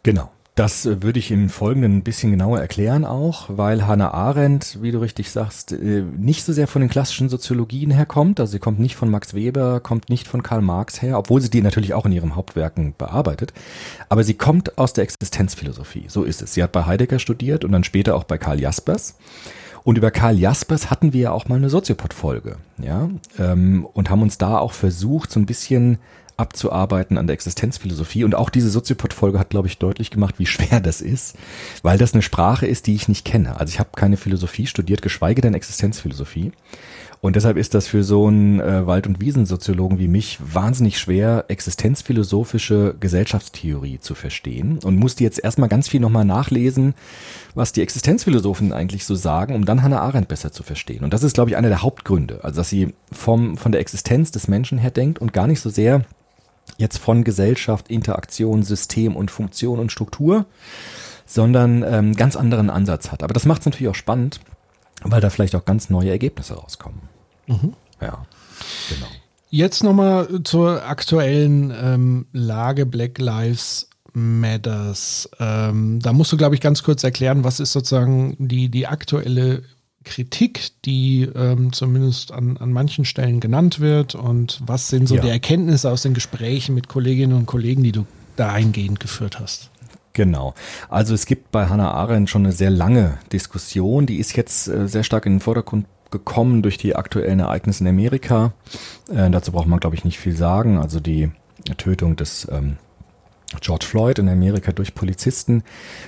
Genau. 0.02 0.30
Das 0.54 0.86
äh, 0.86 1.02
würde 1.02 1.18
ich 1.18 1.32
im 1.32 1.48
Folgenden 1.48 1.96
ein 1.96 2.02
bisschen 2.04 2.30
genauer 2.30 2.60
erklären 2.60 3.04
auch, 3.04 3.46
weil 3.48 3.88
Hannah 3.88 4.14
Arendt, 4.14 4.78
wie 4.80 4.92
du 4.92 5.00
richtig 5.00 5.30
sagst, 5.30 5.72
äh, 5.72 6.04
nicht 6.16 6.44
so 6.44 6.52
sehr 6.52 6.68
von 6.68 6.80
den 6.80 6.88
klassischen 6.88 7.28
Soziologien 7.28 7.90
herkommt. 7.90 8.38
Also 8.38 8.52
sie 8.52 8.58
kommt 8.60 8.78
nicht 8.78 8.94
von 8.94 9.10
Max 9.10 9.34
Weber, 9.34 9.80
kommt 9.80 10.10
nicht 10.10 10.28
von 10.28 10.44
Karl 10.44 10.62
Marx 10.62 11.02
her, 11.02 11.18
obwohl 11.18 11.40
sie 11.40 11.50
die 11.50 11.60
natürlich 11.60 11.92
auch 11.92 12.06
in 12.06 12.12
ihren 12.12 12.36
Hauptwerken 12.36 12.94
bearbeitet. 12.96 13.52
Aber 14.08 14.22
sie 14.22 14.34
kommt 14.34 14.78
aus 14.78 14.92
der 14.92 15.02
Existenzphilosophie. 15.02 16.04
So 16.06 16.22
ist 16.22 16.40
es. 16.40 16.54
Sie 16.54 16.62
hat 16.62 16.70
bei 16.70 16.86
Heidegger 16.86 17.18
studiert 17.18 17.64
und 17.64 17.72
dann 17.72 17.82
später 17.82 18.14
auch 18.14 18.24
bei 18.24 18.38
Karl 18.38 18.60
Jaspers. 18.60 19.16
Und 19.84 19.98
über 19.98 20.10
Karl 20.10 20.38
Jaspers 20.38 20.90
hatten 20.90 21.12
wir 21.12 21.20
ja 21.20 21.32
auch 21.32 21.46
mal 21.46 21.56
eine 21.56 21.68
Soziopod-Folge, 21.68 22.56
ja, 22.78 23.10
ähm, 23.38 23.86
und 23.92 24.10
haben 24.10 24.22
uns 24.22 24.38
da 24.38 24.58
auch 24.58 24.72
versucht, 24.72 25.30
so 25.30 25.38
ein 25.38 25.46
bisschen 25.46 25.98
abzuarbeiten 26.36 27.18
an 27.18 27.26
der 27.26 27.34
Existenzphilosophie. 27.34 28.24
Und 28.24 28.34
auch 28.34 28.50
diese 28.50 28.70
Soziopod-Folge 28.70 29.38
hat, 29.38 29.50
glaube 29.50 29.68
ich, 29.68 29.78
deutlich 29.78 30.10
gemacht, 30.10 30.36
wie 30.38 30.46
schwer 30.46 30.80
das 30.80 31.00
ist, 31.00 31.36
weil 31.82 31.98
das 31.98 32.12
eine 32.12 32.22
Sprache 32.22 32.66
ist, 32.66 32.86
die 32.86 32.94
ich 32.94 33.08
nicht 33.08 33.24
kenne. 33.24 33.60
Also 33.60 33.70
ich 33.70 33.78
habe 33.78 33.90
keine 33.94 34.16
Philosophie 34.16 34.66
studiert, 34.66 35.02
geschweige 35.02 35.42
denn 35.42 35.54
Existenzphilosophie. 35.54 36.52
Und 37.24 37.36
deshalb 37.36 37.56
ist 37.56 37.72
das 37.72 37.86
für 37.86 38.04
so 38.04 38.26
einen 38.26 38.60
äh, 38.60 38.86
Wald- 38.86 39.06
und 39.06 39.18
Wiesensoziologen 39.18 39.98
wie 39.98 40.08
mich 40.08 40.38
wahnsinnig 40.44 40.98
schwer, 40.98 41.46
existenzphilosophische 41.48 42.96
Gesellschaftstheorie 43.00 43.98
zu 43.98 44.14
verstehen 44.14 44.78
und 44.84 44.98
musste 44.98 45.24
jetzt 45.24 45.42
erstmal 45.42 45.70
ganz 45.70 45.88
viel 45.88 46.00
nochmal 46.00 46.26
nachlesen, 46.26 46.92
was 47.54 47.72
die 47.72 47.80
Existenzphilosophen 47.80 48.74
eigentlich 48.74 49.06
so 49.06 49.14
sagen, 49.14 49.54
um 49.54 49.64
dann 49.64 49.82
Hannah 49.82 50.02
Arendt 50.02 50.28
besser 50.28 50.52
zu 50.52 50.62
verstehen. 50.62 51.02
Und 51.02 51.14
das 51.14 51.22
ist, 51.22 51.32
glaube 51.32 51.48
ich, 51.48 51.56
einer 51.56 51.70
der 51.70 51.80
Hauptgründe. 51.80 52.44
Also, 52.44 52.56
dass 52.56 52.68
sie 52.68 52.92
vom, 53.10 53.56
von 53.56 53.72
der 53.72 53.80
Existenz 53.80 54.30
des 54.30 54.46
Menschen 54.46 54.76
her 54.76 54.90
denkt 54.90 55.18
und 55.18 55.32
gar 55.32 55.46
nicht 55.46 55.60
so 55.60 55.70
sehr 55.70 56.04
jetzt 56.76 56.98
von 56.98 57.24
Gesellschaft, 57.24 57.88
Interaktion, 57.88 58.62
System 58.62 59.16
und 59.16 59.30
Funktion 59.30 59.78
und 59.78 59.90
Struktur, 59.90 60.44
sondern 61.24 61.86
ähm, 61.88 62.16
ganz 62.16 62.36
anderen 62.36 62.68
Ansatz 62.68 63.10
hat. 63.10 63.22
Aber 63.22 63.32
das 63.32 63.46
macht 63.46 63.60
es 63.60 63.66
natürlich 63.66 63.88
auch 63.88 63.94
spannend, 63.94 64.40
weil 65.02 65.22
da 65.22 65.30
vielleicht 65.30 65.54
auch 65.54 65.64
ganz 65.64 65.88
neue 65.88 66.10
Ergebnisse 66.10 66.52
rauskommen. 66.52 67.13
Mhm. 67.46 67.74
Ja, 68.00 68.26
genau. 68.88 69.06
Jetzt 69.50 69.84
nochmal 69.84 70.42
zur 70.42 70.84
aktuellen 70.84 71.70
ähm, 71.70 72.26
Lage 72.32 72.86
Black 72.86 73.18
Lives 73.18 73.88
Matters. 74.12 75.28
Ähm, 75.38 76.00
da 76.00 76.12
musst 76.12 76.32
du, 76.32 76.36
glaube 76.36 76.54
ich, 76.54 76.60
ganz 76.60 76.82
kurz 76.82 77.04
erklären, 77.04 77.44
was 77.44 77.60
ist 77.60 77.72
sozusagen 77.72 78.36
die, 78.38 78.68
die 78.68 78.86
aktuelle 78.86 79.62
Kritik, 80.04 80.70
die 80.84 81.22
ähm, 81.22 81.72
zumindest 81.72 82.30
an, 82.30 82.56
an 82.58 82.72
manchen 82.72 83.04
Stellen 83.04 83.40
genannt 83.40 83.80
wird 83.80 84.14
und 84.14 84.60
was 84.64 84.88
sind 84.88 85.08
so 85.08 85.16
ja. 85.16 85.22
die 85.22 85.30
Erkenntnisse 85.30 85.90
aus 85.90 86.02
den 86.02 86.14
Gesprächen 86.14 86.74
mit 86.74 86.88
Kolleginnen 86.88 87.36
und 87.36 87.46
Kollegen, 87.46 87.82
die 87.82 87.92
du 87.92 88.06
dahingehend 88.36 89.00
geführt 89.00 89.40
hast? 89.40 89.70
Genau. 90.12 90.54
Also 90.88 91.12
es 91.14 91.26
gibt 91.26 91.50
bei 91.50 91.66
Hannah 91.66 91.90
Arendt 91.90 92.30
schon 92.30 92.44
eine 92.44 92.52
sehr 92.52 92.70
lange 92.70 93.18
Diskussion, 93.32 94.06
die 94.06 94.18
ist 94.18 94.36
jetzt 94.36 94.68
äh, 94.68 94.86
sehr 94.86 95.02
stark 95.02 95.26
in 95.26 95.34
den 95.34 95.40
Vordergrund 95.40 95.86
gekommen 96.14 96.62
durch 96.62 96.78
die 96.78 96.94
aktuellen 96.96 97.40
Ereignisse 97.40 97.84
in 97.84 97.90
Amerika. 97.90 98.52
Äh, 99.10 99.30
dazu 99.30 99.52
braucht 99.52 99.66
man, 99.66 99.80
glaube 99.80 99.96
ich, 99.96 100.04
nicht 100.04 100.18
viel 100.18 100.36
sagen. 100.36 100.78
Also 100.78 101.00
die 101.00 101.30
Tötung 101.76 102.16
des 102.16 102.48
ähm, 102.50 102.76
George 103.60 103.86
Floyd 103.86 104.18
in 104.18 104.28
Amerika 104.28 104.72
durch 104.72 104.94
Polizisten 104.94 105.62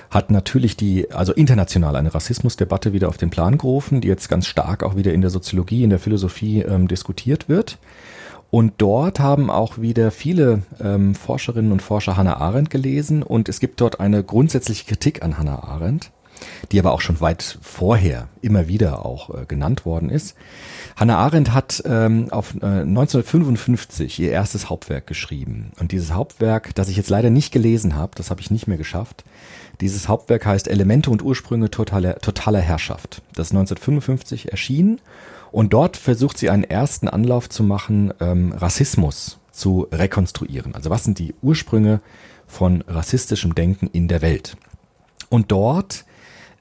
hat 0.09 0.31
natürlich 0.31 0.77
die, 0.77 1.11
also 1.11 1.33
international 1.33 1.95
eine 1.95 2.13
Rassismusdebatte 2.13 2.93
wieder 2.93 3.09
auf 3.09 3.17
den 3.17 3.29
Plan 3.29 3.57
gerufen, 3.57 4.01
die 4.01 4.07
jetzt 4.07 4.29
ganz 4.29 4.47
stark 4.47 4.83
auch 4.83 4.95
wieder 4.95 5.13
in 5.13 5.21
der 5.21 5.29
Soziologie, 5.29 5.83
in 5.83 5.89
der 5.89 5.99
Philosophie 5.99 6.61
ähm, 6.61 6.87
diskutiert 6.87 7.49
wird. 7.49 7.77
Und 8.49 8.75
dort 8.77 9.19
haben 9.19 9.49
auch 9.49 9.77
wieder 9.77 10.09
viele 10.09 10.63
ähm, 10.81 11.15
Forscherinnen 11.15 11.71
und 11.71 11.81
Forscher 11.81 12.15
Hannah 12.15 12.37
Arendt 12.37 12.69
gelesen 12.69 13.21
und 13.21 13.49
es 13.49 13.59
gibt 13.59 13.81
dort 13.81 13.99
eine 13.99 14.23
grundsätzliche 14.23 14.85
Kritik 14.85 15.21
an 15.21 15.37
Hannah 15.37 15.63
Arendt 15.63 16.11
die 16.71 16.79
aber 16.79 16.91
auch 16.91 17.01
schon 17.01 17.21
weit 17.21 17.57
vorher 17.61 18.27
immer 18.41 18.67
wieder 18.67 19.05
auch 19.05 19.29
äh, 19.33 19.45
genannt 19.45 19.85
worden 19.85 20.09
ist. 20.09 20.35
Hannah 20.95 21.17
Arendt 21.17 21.53
hat 21.53 21.83
ähm, 21.85 22.27
auf 22.31 22.55
äh, 22.55 22.65
1955 22.65 24.19
ihr 24.19 24.31
erstes 24.31 24.69
Hauptwerk 24.69 25.07
geschrieben. 25.07 25.71
Und 25.79 25.91
dieses 25.91 26.13
Hauptwerk, 26.13 26.73
das 26.75 26.89
ich 26.89 26.97
jetzt 26.97 27.09
leider 27.09 27.29
nicht 27.29 27.51
gelesen 27.51 27.95
habe, 27.95 28.13
das 28.15 28.29
habe 28.29 28.41
ich 28.41 28.51
nicht 28.51 28.67
mehr 28.67 28.77
geschafft, 28.77 29.23
dieses 29.81 30.07
Hauptwerk 30.07 30.45
heißt 30.45 30.67
Elemente 30.67 31.11
und 31.11 31.21
Ursprünge 31.21 31.69
totaler, 31.69 32.17
totaler 32.17 32.61
Herrschaft. 32.61 33.21
Das 33.35 33.47
ist 33.47 33.53
1955 33.53 34.51
erschienen 34.51 34.99
und 35.51 35.73
dort 35.73 35.97
versucht 35.97 36.37
sie 36.37 36.49
einen 36.49 36.63
ersten 36.63 37.07
Anlauf 37.07 37.49
zu 37.49 37.63
machen, 37.63 38.13
ähm, 38.19 38.53
Rassismus 38.53 39.37
zu 39.51 39.87
rekonstruieren. 39.91 40.73
Also 40.73 40.89
was 40.89 41.03
sind 41.03 41.19
die 41.19 41.35
Ursprünge 41.41 42.01
von 42.47 42.83
rassistischem 42.87 43.53
Denken 43.53 43.87
in 43.87 44.07
der 44.07 44.21
Welt? 44.21 44.57
Und 45.29 45.51
dort 45.51 46.05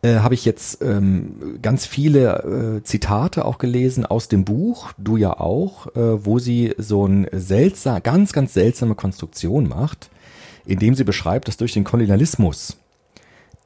äh, 0.06 0.20
habe 0.20 0.34
ich 0.34 0.44
jetzt 0.44 0.82
ähm, 0.82 1.58
ganz 1.62 1.84
viele 1.84 2.78
äh, 2.78 2.82
Zitate 2.84 3.44
auch 3.44 3.58
gelesen 3.58 4.06
aus 4.06 4.28
dem 4.28 4.44
Buch, 4.44 4.92
du 4.98 5.16
ja 5.16 5.40
auch, 5.40 5.88
äh, 5.96 6.24
wo 6.24 6.38
sie 6.38 6.74
so 6.78 7.06
eine 7.06 7.28
seltsam, 7.32 8.02
ganz, 8.02 8.32
ganz 8.32 8.54
seltsame 8.54 8.94
Konstruktion 8.94 9.68
macht, 9.68 10.10
indem 10.64 10.94
sie 10.94 11.04
beschreibt, 11.04 11.48
dass 11.48 11.56
durch 11.56 11.72
den 11.72 11.84
Kolonialismus 11.84 12.76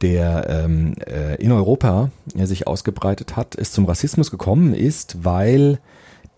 der 0.01 0.49
ähm, 0.49 0.95
äh, 1.07 1.37
in 1.43 1.53
Europa 1.53 2.11
äh, 2.35 2.47
sich 2.47 2.67
ausgebreitet 2.67 3.37
hat, 3.37 3.55
es 3.57 3.73
zum 3.73 3.85
Rassismus 3.85 4.31
gekommen 4.31 4.73
ist, 4.73 5.25
weil 5.25 5.79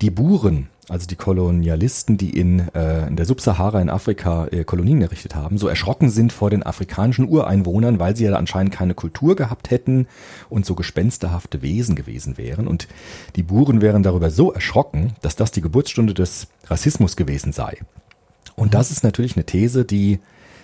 die 0.01 0.11
Buren 0.11 0.69
also 0.93 1.07
die 1.07 1.17
Kolonialisten, 1.17 2.19
die 2.19 2.39
in, 2.39 2.69
äh, 2.75 3.07
in 3.09 3.17
der 3.17 3.25
Subsahara 3.25 3.81
in 3.81 3.89
Afrika 3.89 4.47
äh, 4.49 4.63
Kolonien 4.63 5.01
errichtet 5.01 5.35
haben, 5.35 5.57
so 5.57 5.67
erschrocken 5.67 6.11
sind 6.11 6.35
vor 6.35 6.51
den 6.51 6.63
afrikanischen 6.63 7.27
Ureinwohnern, 7.27 7.99
weil 7.99 8.15
sie 8.15 8.25
ja 8.25 8.37
anscheinend 8.37 8.75
keine 8.75 8.93
Kultur 8.93 9.35
gehabt 9.35 9.71
hätten 9.71 10.07
und 10.51 10.67
so 10.67 10.75
gespensterhafte 10.75 11.63
Wesen 11.63 11.97
gewesen 11.97 12.37
wären. 12.37 12.69
Und 12.69 12.89
die 13.37 13.43
Buren 13.43 13.81
wären 13.81 14.03
darüber 14.03 14.31
so 14.31 14.53
erschrocken, 14.53 15.15
dass 15.23 15.35
das 15.35 15.51
die 15.51 15.63
Geburtsstunde 15.63 16.13
des 16.13 16.49
Rassismus 16.67 17.17
gewesen 17.17 17.55
sei. 17.55 17.79
Und 18.55 18.75
das 18.75 18.91
ist 18.91 19.03
natürlich 19.03 19.35
eine 19.35 19.47
These, 19.47 19.87
die 19.87 20.19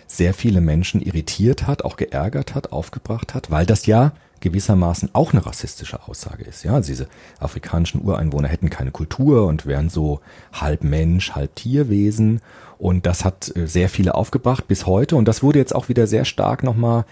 sehr 0.06 0.34
viele 0.34 0.60
Menschen 0.60 1.00
irritiert 1.00 1.66
hat, 1.66 1.86
auch 1.86 1.96
geärgert 1.96 2.54
hat, 2.54 2.70
aufgebracht 2.70 3.32
hat, 3.32 3.50
weil 3.50 3.64
das 3.64 3.86
ja 3.86 4.12
gewissermaßen 4.40 5.10
auch 5.12 5.32
eine 5.32 5.44
rassistische 5.44 6.06
Aussage 6.08 6.44
ist. 6.44 6.64
Ja, 6.64 6.74
also 6.74 6.88
diese 6.88 7.08
afrikanischen 7.40 8.02
Ureinwohner 8.02 8.48
hätten 8.48 8.70
keine 8.70 8.90
Kultur 8.90 9.46
und 9.46 9.66
wären 9.66 9.88
so 9.88 10.20
halb 10.52 10.84
Mensch, 10.84 11.32
halb 11.32 11.54
Tierwesen. 11.56 12.40
Und 12.78 13.06
das 13.06 13.24
hat 13.24 13.54
äh, 13.56 13.66
sehr 13.66 13.88
viele 13.88 14.14
aufgebracht 14.14 14.68
bis 14.68 14.86
heute. 14.86 15.16
Und 15.16 15.26
das 15.26 15.42
wurde 15.42 15.58
jetzt 15.58 15.74
auch 15.74 15.88
wieder 15.88 16.06
sehr 16.06 16.24
stark 16.24 16.62
nochmal 16.62 17.04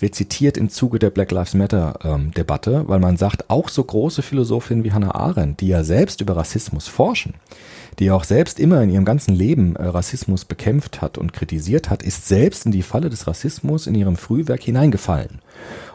rezitiert 0.00 0.56
im 0.56 0.68
Zuge 0.68 0.98
der 0.98 1.10
Black 1.10 1.30
Lives 1.30 1.54
Matter 1.54 1.98
ähm, 2.02 2.32
Debatte, 2.32 2.88
weil 2.88 2.98
man 2.98 3.16
sagt, 3.16 3.48
auch 3.48 3.68
so 3.68 3.84
große 3.84 4.22
Philosophinnen 4.22 4.84
wie 4.84 4.92
Hannah 4.92 5.14
Arendt, 5.14 5.60
die 5.60 5.68
ja 5.68 5.84
selbst 5.84 6.20
über 6.20 6.36
Rassismus 6.36 6.88
forschen, 6.88 7.34
die 7.98 8.10
auch 8.10 8.24
selbst 8.24 8.58
immer 8.58 8.82
in 8.82 8.90
ihrem 8.90 9.04
ganzen 9.04 9.34
Leben 9.34 9.76
äh, 9.76 9.84
Rassismus 9.84 10.44
bekämpft 10.44 11.00
hat 11.02 11.18
und 11.18 11.32
kritisiert 11.32 11.90
hat, 11.90 12.02
ist 12.02 12.26
selbst 12.26 12.66
in 12.66 12.72
die 12.72 12.82
Falle 12.82 13.10
des 13.10 13.26
Rassismus 13.26 13.86
in 13.86 13.94
ihrem 13.94 14.16
Frühwerk 14.16 14.62
hineingefallen. 14.62 15.40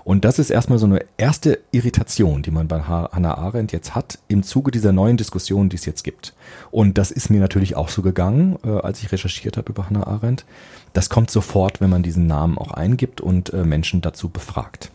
Und 0.04 0.24
das 0.24 0.40
ist 0.40 0.52
erstmal 0.52 0.80
so 0.80 0.86
eine 0.86 1.04
erste 1.18 1.60
Irritation, 1.72 2.42
die 2.42 2.52
man 2.52 2.70
bei 2.70 2.82
Hannah 2.82 3.38
Arendt 3.38 3.74
jetzt 3.74 3.94
hat 3.94 4.20
im 4.30 4.42
Zuge 4.42 4.72
dieser 4.72 4.94
neuen 4.94 5.18
Diskussion, 5.18 5.68
die 5.68 5.76
es 5.76 5.86
jetzt 5.86 6.04
gibt. 6.04 6.34
Und 6.72 6.98
das 6.98 7.12
ist 7.12 7.30
mir 7.30 7.42
natürlich 7.42 7.76
auch 7.76 7.90
so 7.90 8.02
gegangen, 8.02 8.58
äh, 8.64 8.70
als 8.70 9.02
ich 9.02 9.12
recherchiert 9.12 9.58
habe 9.58 9.70
über 9.70 9.90
Hannah 9.90 10.08
Arendt. 10.08 10.46
Das 10.94 11.10
kommt 11.10 11.30
sofort, 11.30 11.82
wenn 11.82 11.90
man 11.90 12.04
diesen 12.04 12.26
Namen 12.26 12.58
auch 12.58 12.72
eingibt 12.72 13.20
und 13.20 13.54
äh, 13.54 13.66
Menschen 13.66 14.02
dazu 14.02 14.30
befragt. 14.30 14.92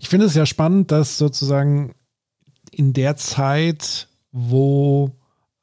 Ich 0.00 0.08
finde 0.08 0.26
es 0.26 0.34
ja 0.34 0.46
spannend, 0.46 0.90
dass 0.90 1.18
sozusagen 1.18 1.92
in 2.72 2.92
der 2.94 3.16
Zeit, 3.16 4.08
wo 4.32 5.12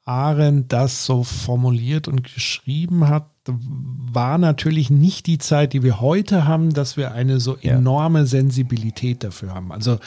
Arendt 0.05 0.71
das 0.71 1.03
so 1.05 1.23
formuliert 1.23 2.07
und 2.07 2.23
geschrieben 2.23 3.07
hat, 3.07 3.25
war 3.47 4.37
natürlich 4.37 4.89
nicht 4.89 5.25
die 5.25 5.39
Zeit, 5.39 5.73
die 5.73 5.83
wir 5.83 5.99
heute 5.99 6.47
haben, 6.47 6.73
dass 6.73 6.95
wir 6.95 7.11
eine 7.11 7.39
so 7.39 7.57
enorme 7.57 8.19
ja. 8.19 8.25
Sensibilität 8.25 9.23
dafür 9.23 9.53
haben. 9.53 9.71
Also 9.71 9.99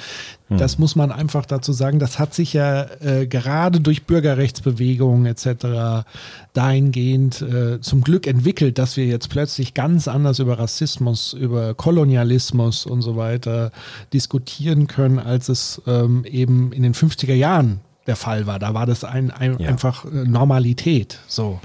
hm. 0.48 0.58
das 0.58 0.78
muss 0.78 0.96
man 0.96 1.10
einfach 1.12 1.46
dazu 1.46 1.72
sagen, 1.72 1.98
das 1.98 2.18
hat 2.18 2.32
sich 2.32 2.52
ja 2.52 2.84
äh, 3.00 3.26
gerade 3.26 3.80
durch 3.80 4.04
Bürgerrechtsbewegungen 4.04 5.26
etc. 5.26 6.06
dahingehend 6.52 7.42
äh, 7.42 7.80
zum 7.80 8.02
Glück 8.02 8.26
entwickelt, 8.26 8.78
dass 8.78 8.96
wir 8.96 9.06
jetzt 9.06 9.30
plötzlich 9.30 9.74
ganz 9.74 10.08
anders 10.08 10.38
über 10.38 10.58
Rassismus, 10.60 11.32
über 11.32 11.74
Kolonialismus 11.74 12.86
und 12.86 13.02
so 13.02 13.16
weiter 13.16 13.72
diskutieren 14.12 14.86
können, 14.86 15.18
als 15.18 15.48
es 15.48 15.82
ähm, 15.86 16.24
eben 16.24 16.72
in 16.72 16.84
den 16.84 16.94
50er 16.94 17.34
Jahren 17.34 17.80
der 18.08 18.16
Fall 18.16 18.46
war. 18.46 18.58
Da 18.58 18.74
war 18.74 18.86
das 18.86 19.04
ein, 19.04 19.30
ein 19.30 19.58
ja. 19.58 19.68
einfach 19.68 20.04
äh, 20.04 20.08
Normalität. 20.08 21.20
So. 21.28 21.60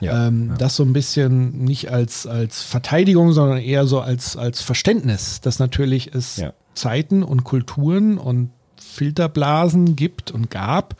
Ja, 0.00 0.28
ähm, 0.28 0.50
ja. 0.50 0.56
Das 0.56 0.76
so 0.76 0.84
ein 0.84 0.92
bisschen 0.92 1.64
nicht 1.64 1.90
als, 1.90 2.26
als 2.26 2.62
Verteidigung, 2.62 3.32
sondern 3.32 3.58
eher 3.58 3.86
so 3.86 4.00
als, 4.00 4.36
als 4.36 4.60
Verständnis, 4.62 5.40
dass 5.40 5.58
natürlich 5.58 6.14
es 6.14 6.42
Zeiten 6.74 7.22
und 7.22 7.42
Kulturen 7.42 8.18
und 8.18 8.50
Filterblasen 8.78 9.96
gibt 9.96 10.30
und 10.30 10.50
gab, 10.50 10.96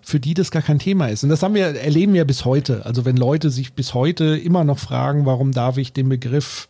für 0.00 0.20
die 0.20 0.34
das 0.34 0.50
gar 0.50 0.62
kein 0.62 0.78
Thema 0.78 1.08
ist. 1.08 1.22
Und 1.22 1.28
das 1.28 1.42
haben 1.42 1.54
wir, 1.54 1.66
erleben 1.66 2.14
wir 2.14 2.24
bis 2.24 2.44
heute. 2.44 2.86
Also 2.86 3.04
wenn 3.04 3.16
Leute 3.16 3.50
sich 3.50 3.74
bis 3.74 3.92
heute 3.92 4.36
immer 4.36 4.64
noch 4.64 4.78
fragen, 4.78 5.26
warum 5.26 5.52
darf 5.52 5.76
ich 5.76 5.92
den 5.92 6.08
Begriff 6.08 6.68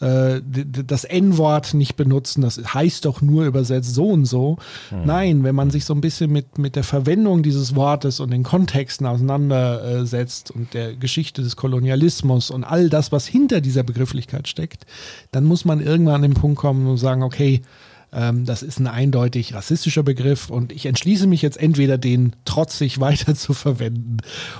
äh, 0.00 0.40
das 0.42 1.04
N-Wort 1.04 1.74
nicht 1.74 1.96
benutzen, 1.96 2.40
das 2.40 2.58
heißt 2.74 3.04
doch 3.04 3.20
nur 3.20 3.44
übersetzt 3.44 3.94
so 3.94 4.08
und 4.08 4.24
so. 4.24 4.56
Hm. 4.88 5.04
Nein, 5.04 5.44
wenn 5.44 5.54
man 5.54 5.70
sich 5.70 5.84
so 5.84 5.94
ein 5.94 6.00
bisschen 6.00 6.32
mit, 6.32 6.58
mit 6.58 6.74
der 6.76 6.84
Verwendung 6.84 7.42
dieses 7.42 7.74
Wortes 7.74 8.18
und 8.20 8.30
den 8.30 8.42
Kontexten 8.42 9.06
auseinandersetzt 9.06 10.50
und 10.50 10.72
der 10.74 10.96
Geschichte 10.96 11.42
des 11.42 11.56
Kolonialismus 11.56 12.50
und 12.50 12.64
all 12.64 12.88
das, 12.88 13.12
was 13.12 13.26
hinter 13.26 13.60
dieser 13.60 13.82
Begrifflichkeit 13.82 14.48
steckt, 14.48 14.86
dann 15.32 15.44
muss 15.44 15.64
man 15.64 15.80
irgendwann 15.80 16.16
an 16.16 16.22
den 16.22 16.34
Punkt 16.34 16.58
kommen 16.58 16.86
und 16.86 16.96
sagen, 16.96 17.22
okay, 17.22 17.62
ähm, 18.12 18.44
das 18.44 18.62
ist 18.62 18.80
ein 18.80 18.88
eindeutig 18.88 19.54
rassistischer 19.54 20.02
Begriff 20.02 20.50
und 20.50 20.72
ich 20.72 20.86
entschließe 20.86 21.26
mich 21.26 21.42
jetzt 21.42 21.58
entweder 21.58 21.96
den 21.96 22.34
trotzig 22.44 22.98
weiter 23.00 23.34
zu 23.34 23.54
verwenden 23.54 24.18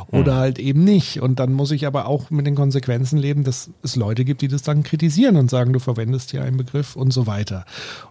oder 0.08 0.34
mhm. 0.34 0.38
halt 0.38 0.58
eben 0.58 0.84
nicht. 0.84 1.20
Und 1.20 1.40
dann 1.40 1.52
muss 1.52 1.70
ich 1.70 1.86
aber 1.86 2.06
auch 2.06 2.30
mit 2.30 2.46
den 2.46 2.54
Konsequenzen 2.54 3.18
leben, 3.18 3.44
dass 3.44 3.70
es 3.82 3.96
Leute 3.96 4.24
gibt, 4.24 4.42
die 4.42 4.48
das 4.48 4.62
dann 4.62 4.82
kritisieren 4.82 5.36
und 5.36 5.50
sagen, 5.50 5.72
du 5.72 5.80
verwendest 5.80 6.30
hier 6.30 6.42
einen 6.42 6.56
Begriff 6.56 6.94
und 6.94 7.12
so 7.12 7.26
weiter. 7.26 7.64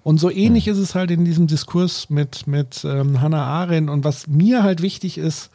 Und 0.04 0.20
so 0.20 0.30
ähnlich 0.30 0.66
mhm. 0.66 0.74
ist 0.74 0.80
es 0.80 0.96
halt 0.96 1.12
in 1.12 1.24
diesem 1.24 1.48
Diskurs 1.48 2.10
mit, 2.10 2.48
mit 2.48 2.84
ähm, 2.84 3.22
Hannah 3.22 3.46
Arendt. 3.46 3.90
Und 3.90 4.04
was 4.04 4.28
mir 4.28 4.64
halt 4.64 4.82
wichtig 4.82 5.18
ist, 5.18 5.52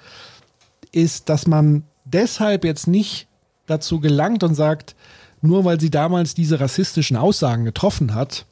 ist, 0.92 1.28
dass 1.28 1.46
man 1.46 1.84
deshalb 2.04 2.64
jetzt 2.64 2.86
nicht 2.86 3.26
dazu 3.66 4.00
gelangt 4.00 4.42
und 4.42 4.54
sagt, 4.54 4.94
nur 5.42 5.64
weil 5.64 5.78
sie 5.78 5.90
damals 5.90 6.34
diese 6.34 6.60
rassistischen 6.60 7.16
Aussagen 7.16 7.64
getroffen 7.64 8.14
hat, 8.14 8.46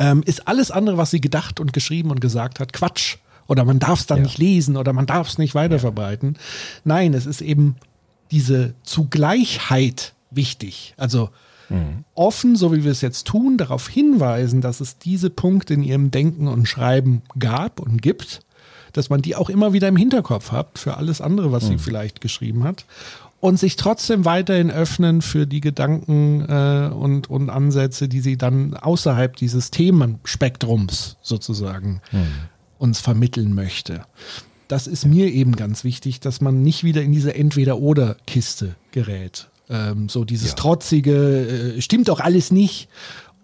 ähm, 0.00 0.22
ist 0.24 0.48
alles 0.48 0.72
andere, 0.72 0.96
was 0.96 1.12
sie 1.12 1.20
gedacht 1.20 1.60
und 1.60 1.72
geschrieben 1.72 2.10
und 2.10 2.20
gesagt 2.20 2.58
hat, 2.58 2.72
Quatsch. 2.72 3.18
Oder 3.46 3.64
man 3.64 3.78
darf 3.78 4.00
es 4.00 4.06
dann 4.06 4.18
ja. 4.18 4.24
nicht 4.24 4.38
lesen 4.38 4.76
oder 4.76 4.92
man 4.92 5.06
darf 5.06 5.28
es 5.28 5.38
nicht 5.38 5.54
weiterverbreiten. 5.54 6.38
Nein, 6.84 7.14
es 7.14 7.26
ist 7.26 7.42
eben 7.42 7.76
diese 8.30 8.74
Zugleichheit 8.82 10.14
wichtig. 10.30 10.94
Also 10.96 11.30
mhm. 11.68 12.04
offen, 12.14 12.56
so 12.56 12.72
wie 12.72 12.84
wir 12.84 12.92
es 12.92 13.00
jetzt 13.00 13.26
tun, 13.26 13.58
darauf 13.58 13.88
hinweisen, 13.88 14.60
dass 14.60 14.80
es 14.80 14.98
diese 14.98 15.30
Punkte 15.30 15.74
in 15.74 15.82
ihrem 15.82 16.10
Denken 16.10 16.48
und 16.48 16.66
Schreiben 16.66 17.22
gab 17.38 17.80
und 17.80 18.00
gibt, 18.00 18.40
dass 18.92 19.10
man 19.10 19.20
die 19.20 19.36
auch 19.36 19.50
immer 19.50 19.72
wieder 19.72 19.88
im 19.88 19.96
Hinterkopf 19.96 20.52
hat 20.52 20.78
für 20.78 20.96
alles 20.96 21.20
andere, 21.20 21.52
was 21.52 21.64
mhm. 21.64 21.68
sie 21.68 21.78
vielleicht 21.78 22.20
geschrieben 22.20 22.64
hat 22.64 22.86
und 23.40 23.58
sich 23.58 23.76
trotzdem 23.76 24.24
weiterhin 24.24 24.70
öffnen 24.70 25.22
für 25.22 25.46
die 25.46 25.60
Gedanken 25.60 26.44
äh, 26.46 26.90
und, 26.92 27.28
und 27.30 27.50
Ansätze, 27.50 28.08
die 28.08 28.20
sie 28.20 28.36
dann 28.36 28.74
außerhalb 28.74 29.34
dieses 29.36 29.70
Themenspektrums 29.70 31.16
sozusagen 31.22 32.02
hm. 32.10 32.26
uns 32.78 33.00
vermitteln 33.00 33.54
möchte. 33.54 34.02
Das 34.68 34.86
ist 34.86 35.04
mir 35.04 35.32
eben 35.32 35.56
ganz 35.56 35.82
wichtig, 35.82 36.20
dass 36.20 36.40
man 36.40 36.62
nicht 36.62 36.84
wieder 36.84 37.02
in 37.02 37.12
diese 37.12 37.34
Entweder-Oder-Kiste 37.34 38.76
gerät. 38.92 39.48
Ähm, 39.68 40.08
so 40.08 40.24
dieses 40.24 40.50
ja. 40.50 40.54
trotzige, 40.54 41.76
äh, 41.76 41.80
stimmt 41.80 42.08
doch 42.08 42.20
alles 42.20 42.50
nicht. 42.50 42.88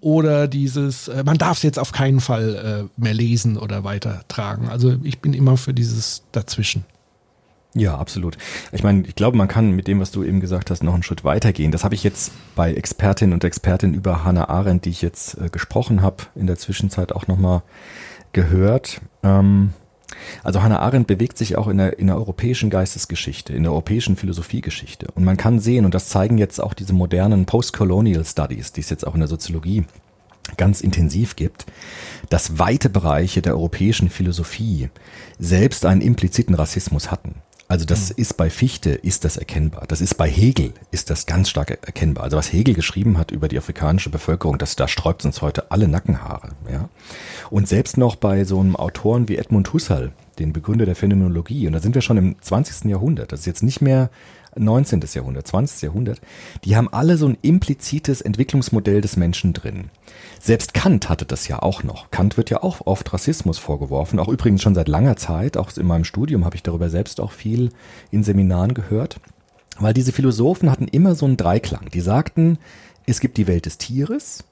Oder 0.01 0.47
dieses, 0.47 1.09
äh, 1.09 1.25
man 1.25 1.39
darf 1.39 1.57
es 1.57 1.63
jetzt 1.63 1.79
auf 1.79 1.91
keinen 1.91 2.21
Fall 2.21 2.89
äh, 2.97 3.01
mehr 3.01 3.15
lesen 3.15 3.57
oder 3.57 3.83
weitertragen. 3.83 4.69
Also 4.69 4.97
ich 5.03 5.21
bin 5.21 5.33
immer 5.33 5.57
für 5.57 5.73
dieses 5.73 6.23
Dazwischen. 6.33 6.85
Ja, 7.77 7.99
absolut. 7.99 8.39
Ich 8.73 8.83
meine, 8.83 9.07
ich 9.07 9.15
glaube, 9.17 9.37
man 9.37 9.49
kann 9.49 9.73
mit 9.73 9.87
dem, 9.87 10.01
was 10.01 10.11
du 10.11 10.25
eben 10.25 10.41
gesagt 10.41 10.71
hast, 10.71 10.83
noch 10.83 10.95
einen 10.95 11.03
Schritt 11.03 11.25
weitergehen. 11.25 11.73
Das 11.73 11.85
habe 11.85 11.95
ich 11.95 12.03
jetzt 12.03 12.33
bei 12.55 12.73
Expertinnen 12.73 13.35
und 13.35 13.45
Expertinnen 13.45 13.95
über 13.95 14.25
Hannah 14.25 14.49
Arendt, 14.49 14.87
die 14.87 14.91
ich 14.91 15.03
jetzt 15.03 15.39
äh, 15.39 15.51
gesprochen 15.51 16.01
habe, 16.01 16.25
in 16.35 16.47
der 16.47 16.57
Zwischenzeit 16.57 17.13
auch 17.13 17.27
nochmal 17.27 17.63
gehört. 18.33 19.03
Ähm, 19.23 19.75
also 20.43 20.63
Hannah 20.63 20.79
Arendt 20.79 21.07
bewegt 21.07 21.37
sich 21.37 21.59
auch 21.59 21.69
in 21.69 21.77
der, 21.77 21.99
in 21.99 22.07
der 22.07 22.17
europäischen 22.17 22.71
Geistesgeschichte, 22.71 23.53
in 23.53 23.65
der 23.65 23.73
europäischen 23.73 24.17
Philosophiegeschichte. 24.17 25.09
Und 25.15 25.25
man 25.25 25.37
kann 25.37 25.61
sehen, 25.61 25.85
und 25.85 25.95
das 25.95 26.09
zeigen 26.09 26.39
jetzt 26.39 26.63
auch 26.63 26.73
diese 26.73 26.95
modernen 26.95 27.45
Postcolonial 27.45 28.25
Studies, 28.25 28.73
die 28.73 28.81
es 28.81 28.89
jetzt 28.89 29.07
auch 29.07 29.13
in 29.13 29.21
der 29.21 29.29
Soziologie 29.29 29.85
ganz 30.57 30.81
intensiv 30.81 31.37
gibt, 31.37 31.67
dass 32.31 32.59
weite 32.59 32.89
Bereiche 32.89 33.43
der 33.43 33.55
europäischen 33.55 34.09
Philosophie 34.09 34.89
selbst 35.39 35.85
einen 35.85 36.01
impliziten 36.01 36.55
Rassismus 36.55 37.11
hatten. 37.11 37.35
Also 37.69 37.85
das 37.85 38.11
mhm. 38.11 38.15
ist 38.19 38.37
bei 38.37 38.51
Fichte 38.51 38.91
ist 38.91 39.25
das 39.25 39.37
erkennbar. 39.37 39.85
Das 39.89 40.01
ist 40.01 40.15
bei 40.15 40.29
Hegel 40.29 40.73
ist 40.91 41.11
das 41.11 41.27
ganz 41.27 41.49
stark 41.49 41.71
erkennbar. 41.71 42.25
Also 42.25 42.37
was 42.37 42.53
Hegel 42.53 42.75
geschrieben 42.75 43.19
hat 43.19 43.31
über 43.31 43.49
die 43.49 43.59
afrikanische 43.59 44.11
Bevölkerung, 44.11 44.59
das 44.59 44.77
da 44.77 44.87
sträubt 44.87 45.25
uns 45.25 45.43
heute 45.43 45.71
alle 45.71 45.89
Nackenhaare. 45.89 46.51
Ja? 46.71 46.89
Und 47.51 47.69
selbst 47.69 47.97
noch 47.99 48.17
bei 48.17 48.45
so 48.45 48.61
einem 48.61 48.77
Autoren 48.77 49.29
wie 49.29 49.37
Edmund 49.37 49.73
Husserl, 49.73 50.13
den 50.39 50.53
Begründer 50.53 50.87
der 50.87 50.97
Phänomenologie, 50.97 51.67
und 51.67 51.73
da 51.73 51.81
sind 51.81 51.95
wir 51.95 52.03
schon 52.03 52.19
im 52.19 52.37
20. 52.41 52.91
Jahrhundert. 52.91 53.33
Das 53.33 53.41
ist 53.41 53.47
jetzt 53.47 53.63
nicht 53.63 53.81
mehr 53.81 54.11
19. 54.59 55.03
Jahrhundert, 55.13 55.47
20. 55.47 55.83
Jahrhundert, 55.83 56.21
die 56.65 56.77
haben 56.77 56.89
alle 56.89 57.17
so 57.17 57.27
ein 57.27 57.39
implizites 57.43 58.21
Entwicklungsmodell 58.21 59.01
des 59.01 59.17
Menschen 59.17 59.53
drin. 59.53 59.91
Selbst 60.41 60.75
Kant 60.75 61.09
hatte 61.09 61.25
das 61.25 61.49
ja 61.49 61.63
auch 61.63 61.83
noch. 61.83 62.11
Kant 62.11 62.37
wird 62.37 62.51
ja 62.51 62.63
auch 62.63 62.87
oft 62.87 63.13
Rassismus 63.13 63.59
vorgeworfen, 63.59 64.19
auch 64.19 64.29
übrigens 64.29 64.63
schon 64.63 64.75
seit 64.75 64.89
langer 64.89 65.17
Zeit. 65.17 65.57
Auch 65.57 65.77
in 65.77 65.87
meinem 65.87 66.05
Studium 66.05 66.45
habe 66.45 66.57
ich 66.57 66.63
darüber 66.63 66.91
selbst 66.91 67.21
auch 67.21 67.33
viel 67.33 67.71
in 68.11 68.23
Seminaren 68.23 68.75
gehört. 68.75 69.21
Weil 69.79 69.95
diese 69.95 70.13
Philosophen 70.13 70.71
hatten 70.71 70.89
immer 70.89 71.15
so 71.15 71.27
einen 71.27 71.37
Dreiklang. 71.37 71.91
Die 71.93 72.01
sagten, 72.01 72.59
es 73.05 73.21
gibt 73.21 73.37
die 73.37 73.47
Welt 73.47 73.67
des 73.67 73.79
Tieres, 73.79 74.45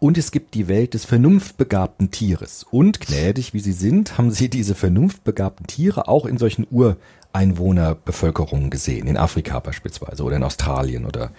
und 0.00 0.16
es 0.16 0.30
gibt 0.30 0.54
die 0.54 0.68
Welt 0.68 0.94
des 0.94 1.04
vernunftbegabten 1.04 2.10
Tieres. 2.10 2.64
Und 2.70 3.00
gnädig 3.00 3.52
wie 3.52 3.58
sie 3.58 3.72
sind, 3.72 4.16
haben 4.16 4.30
sie 4.30 4.48
diese 4.48 4.76
vernunftbegabten 4.76 5.66
Tiere 5.66 6.06
auch 6.06 6.24
in 6.24 6.38
solchen 6.38 6.66
Ur, 6.70 6.96
Einwohnerbevölkerungen 7.38 8.68
gesehen, 8.68 9.06
in 9.06 9.16
Afrika 9.16 9.60
beispielsweise 9.60 10.24
oder 10.24 10.36
in 10.36 10.42
Australien 10.42 11.06
oder 11.06 11.30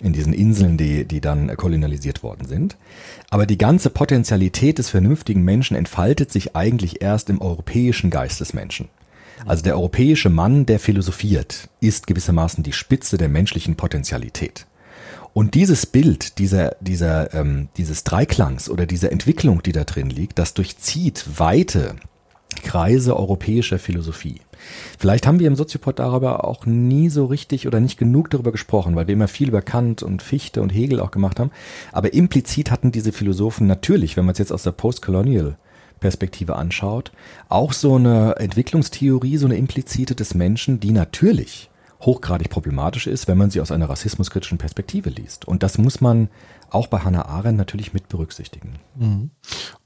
in 0.00 0.12
diesen 0.12 0.34
Inseln, 0.34 0.76
die, 0.76 1.06
die 1.06 1.20
dann 1.20 1.56
kolonialisiert 1.56 2.22
worden 2.22 2.46
sind. 2.46 2.76
Aber 3.30 3.46
die 3.46 3.58
ganze 3.58 3.88
Potenzialität 3.90 4.78
des 4.78 4.90
vernünftigen 4.90 5.42
Menschen 5.42 5.76
entfaltet 5.76 6.30
sich 6.30 6.54
eigentlich 6.54 7.00
erst 7.00 7.30
im 7.30 7.40
europäischen 7.40 8.10
Geist 8.10 8.40
des 8.40 8.52
Menschen. 8.52 8.88
Also 9.46 9.62
der 9.62 9.76
europäische 9.76 10.28
Mann, 10.28 10.66
der 10.66 10.78
philosophiert, 10.78 11.68
ist 11.80 12.06
gewissermaßen 12.06 12.62
die 12.62 12.72
Spitze 12.72 13.16
der 13.16 13.28
menschlichen 13.28 13.76
Potentialität. 13.76 14.66
Und 15.32 15.54
dieses 15.54 15.86
Bild 15.86 16.38
dieser, 16.38 16.76
dieser, 16.80 17.32
ähm, 17.32 17.68
dieses 17.76 18.04
Dreiklangs 18.04 18.68
oder 18.68 18.86
dieser 18.86 19.12
Entwicklung, 19.12 19.62
die 19.62 19.72
da 19.72 19.84
drin 19.84 20.10
liegt, 20.10 20.38
das 20.38 20.54
durchzieht 20.54 21.24
weite 21.36 21.96
Kreise 22.62 23.16
europäischer 23.16 23.78
Philosophie. 23.78 24.40
Vielleicht 24.98 25.26
haben 25.26 25.40
wir 25.40 25.46
im 25.46 25.56
Soziopod 25.56 25.98
darüber 25.98 26.44
auch 26.44 26.66
nie 26.66 27.08
so 27.08 27.26
richtig 27.26 27.66
oder 27.66 27.80
nicht 27.80 27.98
genug 27.98 28.30
darüber 28.30 28.52
gesprochen, 28.52 28.96
weil 28.96 29.06
wir 29.06 29.14
immer 29.14 29.28
viel 29.28 29.48
über 29.48 29.62
Kant 29.62 30.02
und 30.02 30.22
Fichte 30.22 30.62
und 30.62 30.70
Hegel 30.70 31.00
auch 31.00 31.10
gemacht 31.10 31.40
haben. 31.40 31.50
Aber 31.92 32.12
implizit 32.14 32.70
hatten 32.70 32.92
diese 32.92 33.12
Philosophen 33.12 33.66
natürlich, 33.66 34.16
wenn 34.16 34.24
man 34.24 34.32
es 34.32 34.38
jetzt 34.38 34.52
aus 34.52 34.62
der 34.62 34.72
Postcolonial 34.72 35.56
Perspektive 35.98 36.56
anschaut, 36.56 37.12
auch 37.48 37.72
so 37.72 37.96
eine 37.96 38.36
Entwicklungstheorie, 38.36 39.36
so 39.36 39.46
eine 39.46 39.56
implizite 39.56 40.14
des 40.14 40.34
Menschen, 40.34 40.80
die 40.80 40.92
natürlich 40.92 41.70
hochgradig 42.00 42.50
problematisch 42.50 43.06
ist, 43.06 43.26
wenn 43.26 43.38
man 43.38 43.50
sie 43.50 43.60
aus 43.60 43.72
einer 43.72 43.90
rassismuskritischen 43.90 44.58
Perspektive 44.58 45.10
liest. 45.10 45.48
Und 45.48 45.62
das 45.62 45.78
muss 45.78 46.00
man 46.00 46.28
auch 46.70 46.86
bei 46.86 47.00
Hannah 47.00 47.26
Arendt 47.26 47.58
natürlich 47.58 47.92
mit 47.92 48.08
berücksichtigen. 48.08 48.74
Mhm. 48.96 49.30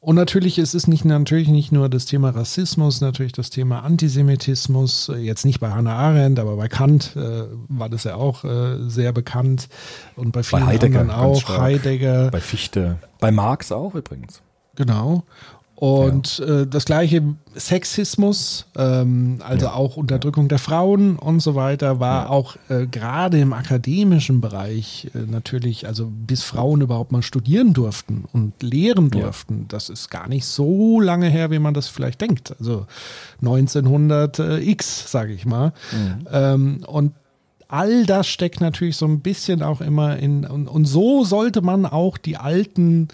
Und 0.01 0.17
natürlich 0.17 0.59
ist 0.59 0.75
es 0.75 0.87
nicht, 0.87 1.05
natürlich 1.05 1.49
nicht 1.49 1.73
nur 1.73 1.89
das 1.89 2.07
Thema 2.07 2.31
Rassismus, 2.31 3.01
natürlich 3.01 3.33
das 3.33 3.51
Thema 3.51 3.81
Antisemitismus, 3.85 5.11
jetzt 5.17 5.45
nicht 5.45 5.61
bei 5.61 5.71
Hannah 5.71 5.97
Arendt, 5.97 6.39
aber 6.39 6.57
bei 6.57 6.69
Kant 6.69 7.15
äh, 7.17 7.45
war 7.69 7.89
das 7.89 8.05
ja 8.05 8.17
auch 8.17 8.45
äh, 8.45 8.89
sehr 8.89 9.13
bekannt 9.13 9.69
und 10.17 10.33
bei 10.33 10.43
vielen 10.43 10.63
bei 10.63 10.73
Heidegger 10.73 11.01
anderen 11.01 11.21
auch, 11.21 11.49
Heidegger. 11.49 12.31
Bei 12.31 12.41
Fichte, 12.41 12.99
bei 13.21 13.31
Marx 13.31 13.71
auch 13.73 13.95
übrigens. 13.95 14.43
Genau. 14.75 15.25
Und 15.83 16.39
ja. 16.39 16.61
äh, 16.61 16.67
das 16.69 16.85
gleiche 16.85 17.35
Sexismus, 17.57 18.67
ähm, 18.77 19.39
also 19.43 19.67
ja. 19.67 19.73
auch 19.73 19.97
Unterdrückung 19.97 20.47
der 20.47 20.61
Frauen 20.61 21.17
und 21.17 21.41
so 21.41 21.57
weiter, 21.57 21.99
war 21.99 22.27
ja. 22.27 22.29
auch 22.29 22.55
äh, 22.69 22.87
gerade 22.87 23.41
im 23.41 23.53
akademischen 23.53 24.41
Bereich 24.41 25.11
äh, 25.13 25.19
natürlich, 25.29 25.89
also 25.89 26.09
bis 26.09 26.45
Frauen 26.45 26.83
überhaupt 26.83 27.11
mal 27.11 27.23
studieren 27.23 27.73
durften 27.73 28.27
und 28.33 28.63
lehren 28.63 29.11
durften, 29.11 29.67
das 29.67 29.89
ist 29.89 30.09
gar 30.09 30.29
nicht 30.29 30.45
so 30.45 31.01
lange 31.01 31.29
her, 31.29 31.51
wie 31.51 31.59
man 31.59 31.75
das 31.75 31.89
vielleicht 31.89 32.21
denkt. 32.21 32.55
Also 32.61 32.87
1900x, 33.43 35.09
sage 35.09 35.33
ich 35.33 35.47
mal. 35.47 35.73
Mhm. 35.91 36.29
Ähm, 36.31 36.85
und 36.87 37.13
all 37.67 38.07
das 38.07 38.29
steckt 38.29 38.61
natürlich 38.61 38.97
so 38.97 39.07
ein 39.07 39.19
bisschen 39.19 39.65
auch 39.65 39.81
immer 39.81 40.17
in, 40.17 40.45
und, 40.45 40.69
und 40.69 40.85
so 40.85 41.25
sollte 41.25 41.61
man 41.61 41.87
auch 41.87 42.19
die 42.19 42.37
alten 42.37 43.09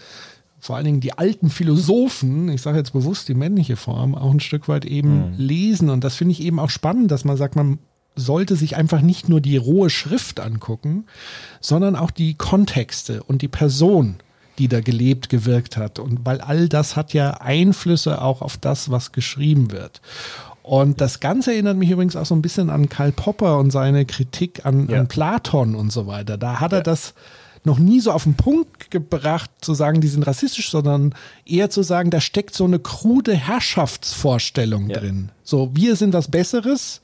vor 0.61 0.77
allen 0.77 0.85
Dingen 0.85 1.01
die 1.01 1.17
alten 1.17 1.51
Philosophen, 1.51 2.49
ich 2.49 2.63
sage 2.63 2.79
jetzt 2.79 2.93
bewusst 2.93 3.29
die 3.29 3.35
männliche 3.35 3.77
Form, 3.77 4.15
auch 4.15 4.31
ein 4.31 4.41
Stück 4.41 4.69
weit 4.69 4.85
eben 4.85 5.31
mhm. 5.31 5.35
lesen. 5.37 5.91
Und 5.91 6.05
das 6.05 6.17
finde 6.17 6.33
ich 6.33 6.43
eben 6.43 6.59
auch 6.59 6.71
spannend, 6.71 7.11
dass 7.11 7.25
man 7.25 7.37
sagt, 7.37 7.57
man 7.57 7.79
sollte 8.17 8.57
sich 8.57 8.77
einfach 8.77 9.01
nicht 9.01 9.29
nur 9.29 9.41
die 9.41 9.57
rohe 9.57 9.91
Schrift 9.91 10.41
angucken, 10.41 11.05
sondern 11.61 11.95
auch 11.97 12.11
die 12.11 12.35
Kontexte 12.35 13.23
und 13.23 13.43
die 13.43 13.49
Person, 13.49 14.17
die 14.59 14.67
da 14.69 14.81
gelebt, 14.81 15.29
gewirkt 15.29 15.77
hat. 15.77 16.01
Und 16.01 16.27
weil 16.27 16.41
all 16.41 16.69
das 16.69 16.97
hat 16.97 17.13
ja 17.13 17.35
Einflüsse 17.41 18.21
auch 18.21 18.43
auf 18.43 18.57
das, 18.57 18.91
was 18.91 19.13
geschrieben 19.13 19.71
wird. 19.71 20.01
Und 20.63 21.01
das 21.01 21.21
Ganze 21.21 21.53
erinnert 21.53 21.79
mich 21.79 21.91
übrigens 21.91 22.17
auch 22.17 22.27
so 22.27 22.35
ein 22.35 22.43
bisschen 22.43 22.69
an 22.69 22.89
Karl 22.89 23.13
Popper 23.13 23.59
und 23.59 23.71
seine 23.71 24.05
Kritik 24.05 24.67
an, 24.67 24.89
ja. 24.89 25.01
an 25.01 25.09
Platon 25.09 25.75
und 25.75 25.91
so 25.91 26.07
weiter. 26.07 26.37
Da 26.37 26.61
hat 26.61 26.73
er 26.75 26.83
das 26.83 27.15
noch 27.65 27.79
nie 27.79 28.01
so 28.01 28.13
auf 28.13 28.25
den 28.25 28.35
Punkt 28.35 28.91
gebracht, 28.91 29.51
zu 29.61 29.75
sagen, 29.75 30.01
die 30.01 30.09
sind 30.09 30.27
rassistisch, 30.27 30.71
sondern 30.71 31.15
eher 31.45 31.71
zu 31.71 31.83
sagen, 31.83 32.11
da 32.11 32.21
steckt 32.21 32.55
so 32.55 32.65
eine 32.65 32.79
krude 32.79 33.35
Herrschaftsvorstellung 33.35 34.91
ja. 34.91 34.99
drin. 34.99 35.31
So, 35.43 35.71
wir 35.75 35.97
sind 35.97 36.15
was 36.15 36.31
Besseres 36.31 37.01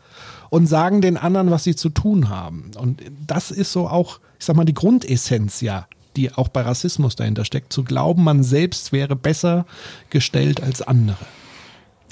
und 0.50 0.66
sagen 0.66 1.00
den 1.00 1.16
anderen, 1.16 1.50
was 1.50 1.64
sie 1.64 1.76
zu 1.76 1.88
tun 1.88 2.28
haben. 2.28 2.70
Und 2.78 3.02
das 3.26 3.50
ist 3.50 3.72
so 3.72 3.88
auch, 3.88 4.20
ich 4.38 4.46
sag 4.46 4.56
mal, 4.56 4.64
die 4.64 4.74
Grundessenz 4.74 5.60
ja, 5.60 5.86
die 6.16 6.32
auch 6.32 6.48
bei 6.48 6.62
Rassismus 6.62 7.16
dahinter 7.16 7.44
steckt, 7.44 7.72
zu 7.72 7.82
glauben, 7.84 8.22
man 8.22 8.42
selbst 8.42 8.92
wäre 8.92 9.16
besser 9.16 9.66
gestellt 10.10 10.62
als 10.62 10.82
andere. 10.82 11.26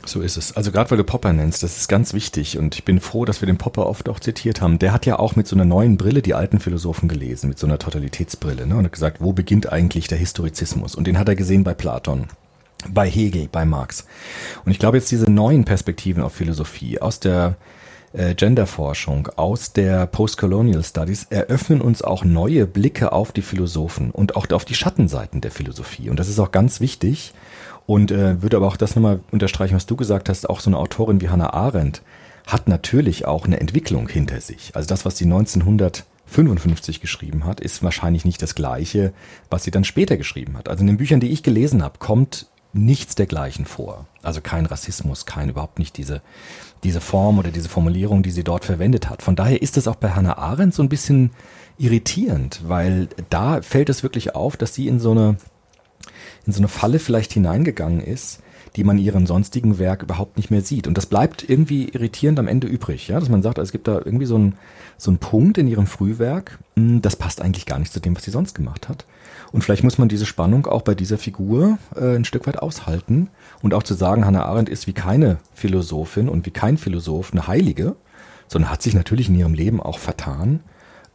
So 0.04 0.20
ist 0.20 0.36
es. 0.36 0.56
Also 0.56 0.72
gerade 0.72 0.90
weil 0.90 0.98
du 0.98 1.04
Popper 1.04 1.32
nennst, 1.32 1.62
das 1.62 1.78
ist 1.78 1.88
ganz 1.88 2.12
wichtig 2.12 2.58
und 2.58 2.74
ich 2.74 2.84
bin 2.84 3.00
froh, 3.00 3.24
dass 3.24 3.40
wir 3.40 3.46
den 3.46 3.58
Popper 3.58 3.86
oft 3.86 4.08
auch 4.08 4.20
zitiert 4.20 4.60
haben. 4.60 4.78
Der 4.78 4.92
hat 4.92 5.06
ja 5.06 5.18
auch 5.18 5.36
mit 5.36 5.46
so 5.46 5.56
einer 5.56 5.64
neuen 5.64 5.96
Brille 5.96 6.22
die 6.22 6.34
alten 6.34 6.58
Philosophen 6.58 7.08
gelesen, 7.08 7.48
mit 7.48 7.58
so 7.58 7.66
einer 7.66 7.78
Totalitätsbrille 7.78 8.66
ne? 8.66 8.76
und 8.76 8.84
hat 8.84 8.92
gesagt, 8.92 9.20
wo 9.20 9.32
beginnt 9.32 9.72
eigentlich 9.72 10.08
der 10.08 10.18
Historizismus? 10.18 10.94
Und 10.94 11.06
den 11.06 11.18
hat 11.18 11.28
er 11.28 11.36
gesehen 11.36 11.64
bei 11.64 11.74
Platon, 11.74 12.26
bei 12.88 13.08
Hegel, 13.08 13.48
bei 13.50 13.64
Marx. 13.64 14.06
Und 14.64 14.72
ich 14.72 14.78
glaube 14.78 14.96
jetzt 14.96 15.10
diese 15.10 15.30
neuen 15.30 15.64
Perspektiven 15.64 16.22
auf 16.22 16.32
Philosophie 16.32 17.00
aus 17.00 17.20
der 17.20 17.56
äh, 18.12 18.34
Genderforschung, 18.34 19.28
aus 19.36 19.72
der 19.72 20.06
Postcolonial 20.06 20.84
Studies 20.84 21.26
eröffnen 21.30 21.80
uns 21.80 22.02
auch 22.02 22.24
neue 22.24 22.66
Blicke 22.66 23.12
auf 23.12 23.32
die 23.32 23.42
Philosophen 23.42 24.10
und 24.10 24.36
auch 24.36 24.50
auf 24.50 24.64
die 24.64 24.74
Schattenseiten 24.74 25.40
der 25.40 25.50
Philosophie. 25.50 26.10
Und 26.10 26.18
das 26.18 26.28
ist 26.28 26.38
auch 26.38 26.52
ganz 26.52 26.80
wichtig, 26.80 27.32
und 27.86 28.10
äh, 28.10 28.40
würde 28.42 28.56
aber 28.56 28.68
auch 28.68 28.76
das 28.76 28.94
nochmal 28.96 29.20
unterstreichen, 29.30 29.74
was 29.74 29.86
du 29.86 29.96
gesagt 29.96 30.28
hast, 30.28 30.48
auch 30.48 30.60
so 30.60 30.70
eine 30.70 30.78
Autorin 30.78 31.20
wie 31.20 31.28
Hannah 31.28 31.52
Arendt 31.52 32.02
hat 32.46 32.68
natürlich 32.68 33.26
auch 33.26 33.46
eine 33.46 33.60
Entwicklung 33.60 34.08
hinter 34.08 34.40
sich. 34.40 34.72
Also 34.74 34.88
das, 34.88 35.04
was 35.04 35.16
sie 35.16 35.24
1955 35.24 37.00
geschrieben 37.00 37.44
hat, 37.44 37.60
ist 37.60 37.82
wahrscheinlich 37.82 38.24
nicht 38.24 38.42
das 38.42 38.54
gleiche, 38.54 39.12
was 39.48 39.64
sie 39.64 39.70
dann 39.70 39.84
später 39.84 40.16
geschrieben 40.16 40.56
hat. 40.56 40.68
Also 40.68 40.80
in 40.80 40.88
den 40.88 40.96
Büchern, 40.96 41.20
die 41.20 41.30
ich 41.30 41.42
gelesen 41.42 41.82
habe, 41.82 41.98
kommt 41.98 42.48
nichts 42.72 43.14
dergleichen 43.14 43.66
vor. 43.66 44.06
Also 44.22 44.40
kein 44.40 44.66
Rassismus, 44.66 45.26
kein 45.26 45.50
überhaupt 45.50 45.78
nicht 45.78 45.96
diese, 45.96 46.22
diese 46.84 47.00
Form 47.00 47.38
oder 47.38 47.50
diese 47.50 47.68
Formulierung, 47.68 48.22
die 48.22 48.30
sie 48.30 48.44
dort 48.44 48.64
verwendet 48.64 49.10
hat. 49.10 49.22
Von 49.22 49.36
daher 49.36 49.60
ist 49.60 49.76
es 49.76 49.88
auch 49.88 49.96
bei 49.96 50.10
Hannah 50.10 50.38
Arendt 50.38 50.74
so 50.74 50.82
ein 50.82 50.88
bisschen 50.88 51.30
irritierend, 51.78 52.60
weil 52.66 53.08
da 53.30 53.62
fällt 53.62 53.88
es 53.88 54.02
wirklich 54.02 54.34
auf, 54.34 54.56
dass 54.56 54.74
sie 54.74 54.88
in 54.88 55.00
so 55.00 55.10
eine 55.10 55.36
in 56.46 56.52
so 56.52 56.58
eine 56.58 56.68
Falle 56.68 56.98
vielleicht 56.98 57.32
hineingegangen 57.32 58.00
ist, 58.00 58.40
die 58.74 58.84
man 58.84 58.98
ihren 58.98 59.26
sonstigen 59.26 59.78
Werk 59.78 60.02
überhaupt 60.02 60.36
nicht 60.36 60.50
mehr 60.50 60.62
sieht. 60.62 60.86
Und 60.86 60.96
das 60.98 61.06
bleibt 61.06 61.48
irgendwie 61.48 61.88
irritierend 61.88 62.38
am 62.38 62.48
Ende 62.48 62.66
übrig, 62.66 63.08
ja, 63.08 63.20
dass 63.20 63.28
man 63.28 63.42
sagt, 63.42 63.58
also 63.58 63.68
es 63.68 63.72
gibt 63.72 63.86
da 63.86 64.00
irgendwie 64.04 64.26
so 64.26 64.34
einen 64.34 64.54
so 64.96 65.10
einen 65.10 65.18
Punkt 65.18 65.58
in 65.58 65.68
ihrem 65.68 65.86
Frühwerk, 65.86 66.58
hm, 66.76 67.02
das 67.02 67.16
passt 67.16 67.42
eigentlich 67.42 67.66
gar 67.66 67.78
nicht 67.78 67.92
zu 67.92 68.00
dem, 68.00 68.16
was 68.16 68.24
sie 68.24 68.30
sonst 68.30 68.54
gemacht 68.54 68.88
hat. 68.88 69.04
Und 69.52 69.62
vielleicht 69.62 69.84
muss 69.84 69.98
man 69.98 70.08
diese 70.08 70.26
Spannung 70.26 70.66
auch 70.66 70.82
bei 70.82 70.94
dieser 70.94 71.18
Figur 71.18 71.78
äh, 71.94 72.16
ein 72.16 72.24
Stück 72.24 72.46
weit 72.46 72.58
aushalten 72.58 73.28
und 73.62 73.74
auch 73.74 73.82
zu 73.82 73.94
sagen, 73.94 74.24
Hannah 74.24 74.46
Arendt 74.46 74.68
ist 74.68 74.86
wie 74.86 74.94
keine 74.94 75.38
Philosophin 75.54 76.28
und 76.28 76.46
wie 76.46 76.50
kein 76.50 76.78
Philosoph 76.78 77.32
eine 77.32 77.46
Heilige, 77.46 77.94
sondern 78.48 78.70
hat 78.70 78.82
sich 78.82 78.94
natürlich 78.94 79.28
in 79.28 79.34
ihrem 79.34 79.54
Leben 79.54 79.80
auch 79.80 79.98
vertan 79.98 80.60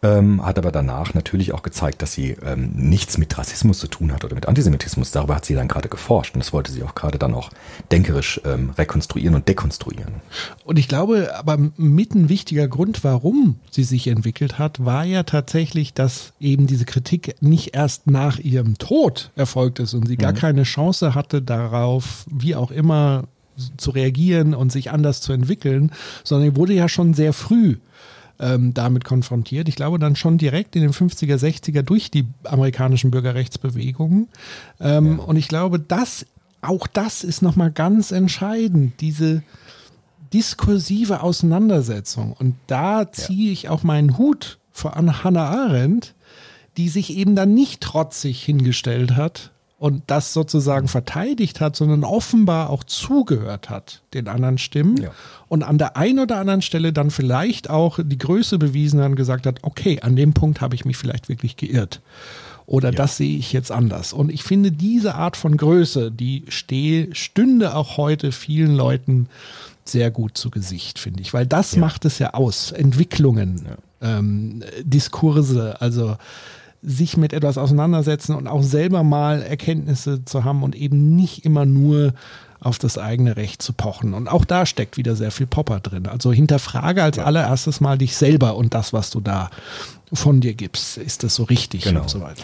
ähm, 0.03 0.45
hat 0.45 0.60
aber 0.60 0.71
danach 0.71 1.13
natürlich 1.13 1.53
auch 1.53 1.63
gezeigt, 1.63 2.01
dass 2.01 2.13
sie 2.13 2.38
ähm, 2.45 2.71
nichts 2.75 3.17
mit 3.17 3.36
Rassismus 3.38 3.79
zu 3.79 3.88
tun 3.88 4.13
hat 4.13 4.23
oder 4.23 4.36
mit 4.36 4.47
Antisemitismus. 4.47 5.12
Darüber 5.12 5.36
hat 5.36 5.45
sie 5.45 5.55
dann 5.55 5.67
gerade 5.67 5.89
geforscht 5.89 6.36
und 6.36 6.39
das 6.39 6.53
wollte 6.53 6.71
sie 6.71 6.83
auch 6.83 6.93
gerade 6.93 7.17
dann 7.17 7.33
auch 7.33 7.49
denkerisch 7.91 8.39
ähm, 8.45 8.71
rekonstruieren 8.77 9.33
und 9.33 9.47
dekonstruieren. 9.47 10.15
Und 10.65 10.77
ich 10.77 10.88
glaube, 10.88 11.36
aber 11.36 11.57
mit 11.77 12.13
ein 12.13 12.29
wichtiger 12.29 12.67
Grund, 12.67 13.03
warum 13.03 13.55
sie 13.71 13.83
sich 13.83 14.07
entwickelt 14.07 14.60
hat, 14.60 14.86
war 14.86 15.03
ja 15.03 15.23
tatsächlich, 15.23 15.93
dass 15.93 16.33
eben 16.39 16.67
diese 16.67 16.86
Kritik 16.86 17.36
nicht 17.41 17.73
erst 17.75 18.07
nach 18.07 18.38
ihrem 18.38 18.77
Tod 18.77 19.31
erfolgt 19.36 19.79
ist 19.79 19.95
und 19.95 20.07
sie 20.07 20.17
gar 20.17 20.33
mhm. 20.33 20.38
keine 20.38 20.63
Chance 20.63 21.15
hatte 21.15 21.41
darauf, 21.41 22.25
wie 22.29 22.55
auch 22.55 22.69
immer 22.69 23.23
zu 23.77 23.91
reagieren 23.91 24.53
und 24.53 24.71
sich 24.71 24.91
anders 24.91 25.21
zu 25.21 25.33
entwickeln, 25.33 25.91
sondern 26.23 26.55
wurde 26.55 26.73
ja 26.73 26.88
schon 26.88 27.15
sehr 27.15 27.33
früh 27.33 27.77
ähm, 28.39 28.73
damit 28.73 29.04
konfrontiert. 29.04 29.67
Ich 29.69 29.76
glaube 29.76 30.00
dann 30.00 30.15
schon 30.15 30.38
direkt 30.38 30.76
in 30.76 30.82
den 30.82 30.91
50er, 30.91 31.38
60er 31.38 31.82
durch 31.82 32.12
die 32.12 32.26
amerikanischen 32.43 33.12
Bürgerrechtsbewegungen. 33.12 34.28
Ähm, 34.80 35.17
ja. 35.17 35.23
Und 35.23 35.36
ich 35.38 35.47
glaube, 35.47 35.80
das, 35.80 36.26
auch 36.62 36.88
das 36.88 37.23
ist 37.23 37.41
nochmal 37.41 37.71
ganz 37.71 38.12
entscheidend, 38.12 39.02
diese 39.02 39.43
diskursive 40.34 41.21
Auseinandersetzung. 41.23 42.34
Und 42.34 42.56
da 42.67 43.12
ziehe 43.12 43.52
ich 43.52 43.69
auch 43.69 43.84
meinen 43.84 44.17
Hut 44.17 44.60
vor 44.71 44.95
an 44.97 45.23
Hannah 45.23 45.50
Arendt, 45.50 46.13
die 46.76 46.89
sich 46.89 47.15
eben 47.17 47.36
dann 47.36 47.54
nicht 47.54 47.82
trotzig 47.82 48.43
hingestellt 48.43 49.15
hat 49.15 49.52
und 49.80 50.04
das 50.08 50.34
sozusagen 50.34 50.88
verteidigt 50.88 51.62
hat, 51.62 51.76
sondern 51.76 52.04
offenbar 52.04 52.70
auch 52.72 52.84
zugehört 52.84 53.70
hat 53.70 54.02
den 54.13 54.28
anderen 54.28 54.58
Stimmen 54.58 54.98
ja. 54.98 55.12
und 55.48 55.63
an 55.63 55.78
der 55.78 55.96
einen 55.98 56.20
oder 56.20 56.38
anderen 56.38 56.63
Stelle 56.63 56.94
dann 56.94 57.12
vielleicht 57.12 57.70
auch 57.70 58.00
die 58.02 58.18
Größe 58.18 58.58
bewiesen 58.58 59.00
hat 59.00 59.12
und 59.12 59.16
gesagt 59.16 59.46
hat, 59.46 59.60
okay, 59.62 60.00
an 60.02 60.16
dem 60.16 60.34
Punkt 60.34 60.62
habe 60.62 60.74
ich 60.74 60.86
mich 60.86 60.98
vielleicht 60.98 61.30
wirklich 61.30 61.58
geirrt. 61.58 62.02
Oder 62.66 62.90
ja. 62.90 62.96
das 62.96 63.18
sehe 63.18 63.38
ich 63.38 63.54
jetzt 63.54 63.72
anders. 63.72 64.13
Und 64.13 64.30
ich 64.32 64.44
finde, 64.44 64.72
diese 64.72 65.16
Art 65.16 65.38
von 65.38 65.56
Größe, 65.56 66.12
die 66.12 66.44
stehe, 66.50 67.16
stünde 67.16 67.76
auch 67.76 67.98
heute 67.98 68.32
vielen 68.32 68.76
Leuten 68.76 69.30
sehr 69.86 70.12
gut 70.12 70.38
zu 70.38 70.50
Gesicht, 70.50 71.00
finde 71.00 71.22
ich. 71.22 71.34
Weil 71.34 71.46
das 71.46 71.76
ja. 71.76 71.80
macht 71.80 72.04
es 72.04 72.20
ja 72.20 72.34
aus. 72.34 72.72
Entwicklungen, 72.74 73.66
ähm, 74.02 74.63
Diskurse, 74.84 75.80
also 75.80 76.18
sich 76.82 77.18
mit 77.18 77.34
etwas 77.34 77.58
auseinandersetzen 77.58 78.36
und 78.36 78.48
auch 78.48 78.63
selber 78.63 79.04
mal 79.04 79.42
Erkenntnisse 79.42 80.24
zu 80.26 80.44
haben 80.44 80.63
und 80.63 80.76
eben 80.76 81.16
nicht 81.16 81.46
immer 81.46 81.66
nur 81.66 82.13
auf 82.60 82.80
das 82.80 82.98
eigene 82.98 83.38
Recht 83.38 83.62
zu 83.62 83.74
pochen. 83.74 84.13
Und 84.13 84.28
auch 84.28 84.46
da 84.46 84.66
steckt 84.66 84.98
wieder 84.98 85.16
sehr 85.16 85.32
viel 85.32 85.48
Popper 85.48 85.80
drin. 85.80 86.08
Also 86.08 86.32
hinterfrage 86.32 87.04
als 87.04 87.18
ja. 87.18 87.24
allererstes 87.24 87.82
mal 87.82 87.98
dich 87.98 88.16
selber 88.16 88.56
und 88.56 88.74
das, 88.74 88.94
was 88.94 89.10
du 89.10 89.22
da 89.22 89.50
von 90.12 90.42
dir 90.42 90.54
gibst. 90.54 90.98
Ist 90.98 91.24
das 91.24 91.36
so 91.36 91.44
richtig 91.44 91.84
genau. 91.84 92.02
und 92.02 92.10
so 92.10 92.22
weiter. 92.22 92.44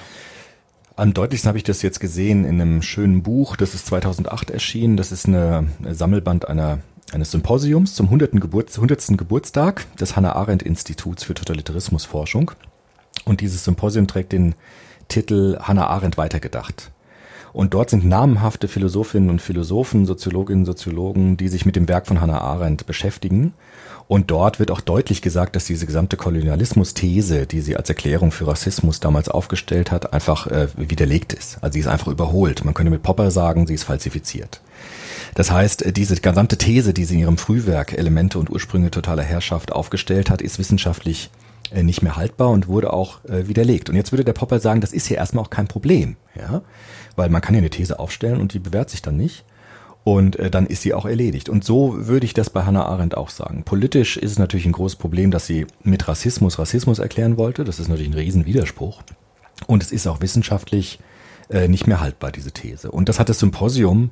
Am 0.96 1.14
deutlichsten 1.14 1.48
habe 1.48 1.58
ich 1.58 1.64
das 1.64 1.82
jetzt 1.82 2.00
gesehen 2.00 2.46
in 2.46 2.62
einem 2.62 2.84
schönen 2.84 3.24
Buch, 3.24 3.56
das 3.56 3.74
ist 3.74 3.88
2008 3.88 4.52
erschienen. 4.52 4.96
Das 4.96 5.12
ist 5.12 5.28
eine, 5.28 5.68
eine 5.80 5.96
Sammelband 5.96 6.48
einer, 6.48 6.80
eines 7.12 7.32
Symposiums 7.32 7.96
zum 7.96 8.08
100. 8.08 8.34
Geburts, 8.34 8.76
100. 8.76 9.18
Geburtstag 9.18 9.88
des 9.98 10.16
Hannah 10.16 10.36
Arendt 10.36 10.62
Instituts 10.62 11.24
für 11.24 11.34
Totalitarismusforschung. 11.34 12.52
Und 13.26 13.42
dieses 13.42 13.64
Symposium 13.64 14.08
trägt 14.08 14.32
den 14.32 14.56
Titel 15.08 15.58
Hannah 15.62 15.88
Arendt 15.88 16.18
weitergedacht. 16.18 16.92
Und 17.54 17.76
dort 17.76 17.92
sind 17.92 18.04
namhafte 18.04 18.68
Philosophinnen 18.68 19.30
und 19.30 19.42
Philosophen, 19.42 20.08
Soziologinnen 20.08 20.62
und 20.62 20.66
Soziologen, 20.66 21.38
die 21.38 21.48
sich 21.48 21.68
mit 21.68 21.76
dem 21.76 21.88
Werk 21.88 22.08
von 22.08 22.20
Hannah 22.20 22.42
Arendt 22.42 22.88
beschäftigen. 22.88 23.54
Und 24.08 24.32
dort 24.32 24.60
wird 24.60 24.72
auch 24.72 24.82
deutlich 24.82 25.22
gesagt, 25.22 25.56
dass 25.56 25.66
diese 25.66 25.86
gesamte 25.86 26.18
Kolonialismus-These, 26.18 27.46
die 27.46 27.62
sie 27.62 27.78
als 27.78 27.90
Erklärung 27.90 28.32
für 28.32 28.48
Rassismus 28.48 29.00
damals 29.00 29.30
aufgestellt 29.30 29.92
hat, 29.92 30.14
einfach 30.14 30.48
äh, 30.48 30.68
widerlegt 30.76 31.32
ist. 31.32 31.60
Also 31.62 31.74
sie 31.74 31.80
ist 31.80 31.88
einfach 31.88 32.08
überholt. 32.08 32.66
Man 32.66 32.74
könnte 32.74 32.92
mit 32.92 33.04
Popper 33.04 33.32
sagen, 33.32 33.68
sie 33.68 33.76
ist 33.76 33.84
falsifiziert. 33.84 34.62
Das 35.36 35.52
heißt, 35.52 35.84
äh, 35.84 35.94
diese 35.94 36.16
gesamte 36.16 36.58
These, 36.58 36.94
die 36.94 37.06
sie 37.06 37.16
in 37.16 37.20
ihrem 37.22 37.38
Frühwerk 37.38 37.94
Elemente 37.94 38.40
und 38.40 38.50
Ursprünge 38.50 38.92
totaler 38.92 39.24
Herrschaft 39.24 39.72
aufgestellt 39.72 40.30
hat, 40.30 40.42
ist 40.42 40.60
wissenschaftlich 40.60 41.30
nicht 41.72 42.02
mehr 42.02 42.16
haltbar 42.16 42.50
und 42.50 42.68
wurde 42.68 42.94
auch 42.94 43.24
äh, 43.26 43.48
widerlegt. 43.48 43.90
Und 43.90 43.96
jetzt 43.96 44.12
würde 44.12 44.24
der 44.24 44.34
Popper 44.34 44.60
sagen, 44.60 44.82
das 44.82 44.94
ist 44.94 45.08
hier 45.08 45.18
erstmal 45.18 45.44
auch 45.44 45.50
kein 45.50 45.68
Problem. 45.68 46.18
Ja? 46.36 46.62
weil 47.16 47.30
man 47.30 47.42
kann 47.42 47.56
ja 47.56 47.60
eine 47.60 47.70
These 47.70 48.00
aufstellen 48.00 48.40
und 48.40 48.54
die 48.54 48.60
bewährt 48.60 48.90
sich 48.90 49.02
dann 49.02 49.18
nicht. 49.18 49.46
Und 50.04 50.38
äh, 50.38 50.52
dann 50.52 50.66
ist 50.66 50.82
sie 50.82 50.94
auch 50.94 51.06
erledigt. 51.06 51.48
Und 51.48 51.64
so 51.64 52.08
würde 52.08 52.26
ich 52.26 52.34
das 52.34 52.50
bei 52.50 52.64
Hannah 52.64 52.86
Arendt 52.86 53.16
auch 53.16 53.30
sagen. 53.30 53.64
Politisch 53.64 54.18
ist 54.18 54.32
es 54.32 54.40
natürlich 54.40 54.66
ein 54.66 54.74
großes 54.74 54.98
Problem, 54.98 55.32
dass 55.32 55.48
sie 55.48 55.66
mit 55.82 56.08
Rassismus 56.10 56.60
Rassismus 56.60 57.00
erklären 57.00 57.38
wollte. 57.38 57.64
Das 57.64 57.80
ist 57.80 57.88
natürlich 57.88 58.10
ein 58.10 58.16
Riesenwiderspruch. 58.16 59.02
Und 59.68 59.82
es 59.82 59.94
ist 59.94 60.08
auch 60.08 60.20
wissenschaftlich 60.20 61.00
äh, 61.50 61.70
nicht 61.70 61.88
mehr 61.88 62.02
haltbar, 62.02 62.34
diese 62.34 62.52
These. 62.52 62.92
Und 62.92 63.08
das 63.08 63.18
hat 63.18 63.30
das 63.30 63.40
Symposium 63.40 64.10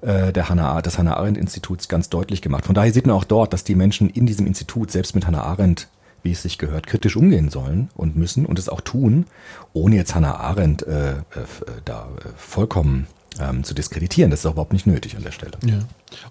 äh, 0.00 0.32
der 0.32 0.48
Hannah, 0.48 0.82
des 0.82 0.98
Hannah 0.98 1.16
Arendt 1.16 1.38
Instituts 1.38 1.86
ganz 1.86 2.08
deutlich 2.08 2.42
gemacht. 2.42 2.66
Von 2.66 2.74
daher 2.74 2.92
sieht 2.92 3.06
man 3.06 3.14
auch 3.14 3.24
dort, 3.24 3.52
dass 3.52 3.62
die 3.62 3.76
Menschen 3.76 4.10
in 4.10 4.26
diesem 4.26 4.48
Institut 4.48 4.90
selbst 4.90 5.14
mit 5.14 5.28
Hannah 5.28 5.44
Arendt 5.44 5.86
wie 6.22 6.32
es 6.32 6.42
sich 6.42 6.58
gehört, 6.58 6.86
kritisch 6.86 7.16
umgehen 7.16 7.48
sollen 7.48 7.90
und 7.94 8.16
müssen 8.16 8.46
und 8.46 8.58
es 8.58 8.68
auch 8.68 8.80
tun, 8.80 9.26
ohne 9.72 9.96
jetzt 9.96 10.14
Hannah 10.14 10.36
Arendt 10.36 10.82
äh, 10.82 11.12
äh, 11.12 11.14
da 11.84 12.08
äh, 12.18 12.28
vollkommen 12.36 13.06
ähm, 13.38 13.64
zu 13.64 13.74
diskreditieren. 13.74 14.30
Das 14.30 14.44
ist 14.44 14.50
überhaupt 14.50 14.72
nicht 14.72 14.86
nötig 14.86 15.16
an 15.16 15.22
der 15.22 15.32
Stelle. 15.32 15.52
Ja. 15.64 15.78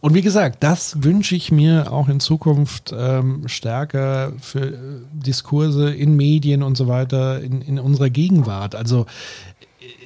Und 0.02 0.14
wie 0.14 0.22
gesagt, 0.22 0.64
das 0.64 1.04
wünsche 1.04 1.36
ich 1.36 1.52
mir 1.52 1.92
auch 1.92 2.10
in 2.10 2.20
Zukunft 2.20 2.94
ähm, 2.96 3.48
stärker 3.48 4.34
für 4.42 4.68
äh, 4.68 4.78
Diskurse 5.14 5.94
in 5.94 6.16
Medien 6.16 6.64
und 6.64 6.76
so 6.76 6.88
weiter 6.88 7.42
in, 7.42 7.62
in 7.62 7.80
unserer 7.80 8.10
Gegenwart. 8.10 8.76
Also 8.76 9.06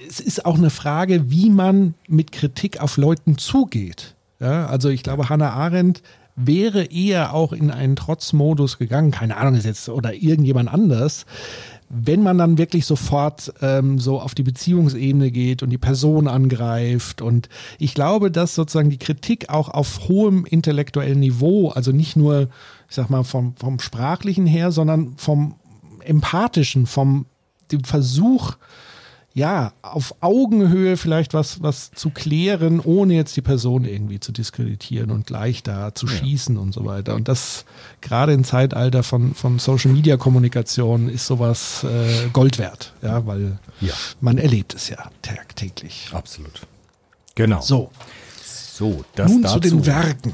es 0.08 0.20
ist 0.20 0.46
auch 0.46 0.58
eine 0.58 0.70
Frage, 0.70 1.32
wie 1.32 1.50
man 1.50 1.96
mit 2.08 2.32
Kritik 2.32 2.80
auf 2.80 2.98
Leuten 2.98 3.38
zugeht. 3.38 4.16
Ja, 4.40 4.68
also 4.68 4.90
ich 4.90 5.04
glaube, 5.04 5.30
Hannah 5.30 5.52
Arendt 5.52 6.04
wäre 6.36 6.86
eher 6.86 7.34
auch 7.34 7.54
in 7.54 7.72
einen 7.72 7.96
Trotzmodus 7.96 8.78
gegangen, 8.78 9.12
keine 9.12 9.38
Ahnung 9.38 9.56
ist 9.56 9.66
jetzt, 9.66 9.90
oder 9.90 10.14
irgendjemand 10.14 10.70
anders, 10.74 11.26
wenn 11.90 12.24
man 12.24 12.40
dann 12.40 12.58
wirklich 12.58 12.88
sofort 12.88 13.54
ähm, 13.62 14.00
so 14.00 14.20
auf 14.20 14.34
die 14.34 14.42
Beziehungsebene 14.42 15.30
geht 15.30 15.62
und 15.62 15.70
die 15.70 15.78
Person 15.78 16.28
angreift. 16.28 17.22
Und 17.22 17.50
ich 17.78 17.94
glaube, 17.94 18.32
dass 18.32 18.56
sozusagen 18.56 18.90
die 18.90 18.98
Kritik 18.98 19.50
auch 19.50 19.70
auf 19.70 20.08
hohem 20.08 20.46
intellektuellen 20.46 21.20
Niveau, 21.20 21.70
also 21.70 21.92
nicht 21.92 22.16
nur, 22.16 22.50
ich 22.90 22.96
sag 22.96 23.12
mal, 23.12 23.24
vom, 23.24 23.56
vom 23.58 23.80
sprachlichen 23.80 24.48
her, 24.48 24.72
sondern 24.72 25.14
vom 25.18 25.56
empathischen, 26.04 26.88
vom 26.88 27.28
dem 27.72 27.84
Versuch, 27.84 28.54
ja, 29.36 29.74
auf 29.82 30.14
Augenhöhe 30.22 30.96
vielleicht 30.96 31.34
was, 31.34 31.64
was 31.64 31.90
zu 31.92 32.12
klären, 32.12 32.80
ohne 32.80 33.16
jetzt 33.16 33.36
die 33.36 33.42
Person 33.42 33.84
irgendwie 33.84 34.20
zu 34.20 34.32
diskreditieren 34.32 35.10
und 35.10 35.26
gleich 35.26 35.64
da 35.64 35.96
zu 35.96 36.06
ja. 36.06 36.14
schießen 36.14 36.56
und 36.56 36.72
so 36.72 36.86
weiter. 36.86 37.16
Und 37.16 37.28
das 37.28 37.66
gerade 38.02 38.34
im 38.34 38.44
Zeitalter 38.44 39.02
von, 39.02 39.34
von 39.34 39.58
Social 39.58 39.92
Media 39.92 40.18
Kommunikation 40.18 41.10
ist 41.10 41.26
sowas 41.26 41.84
äh, 41.84 42.30
Gold 42.32 42.60
wert, 42.60 42.94
ja, 43.02 43.26
weil 43.26 43.58
ja. 43.82 43.94
man 44.22 44.38
erlebt 44.38 44.76
es 44.76 44.90
ja 44.90 45.10
tagtäglich. 45.24 46.10
Absolut. 46.12 46.62
Genau. 47.34 47.62
So. 47.62 47.90
So, 48.44 49.04
das 49.16 49.32
Nun 49.32 49.44
dazu. 49.44 49.56
zu 49.56 49.60
den 49.62 49.86
Werken. 49.86 50.34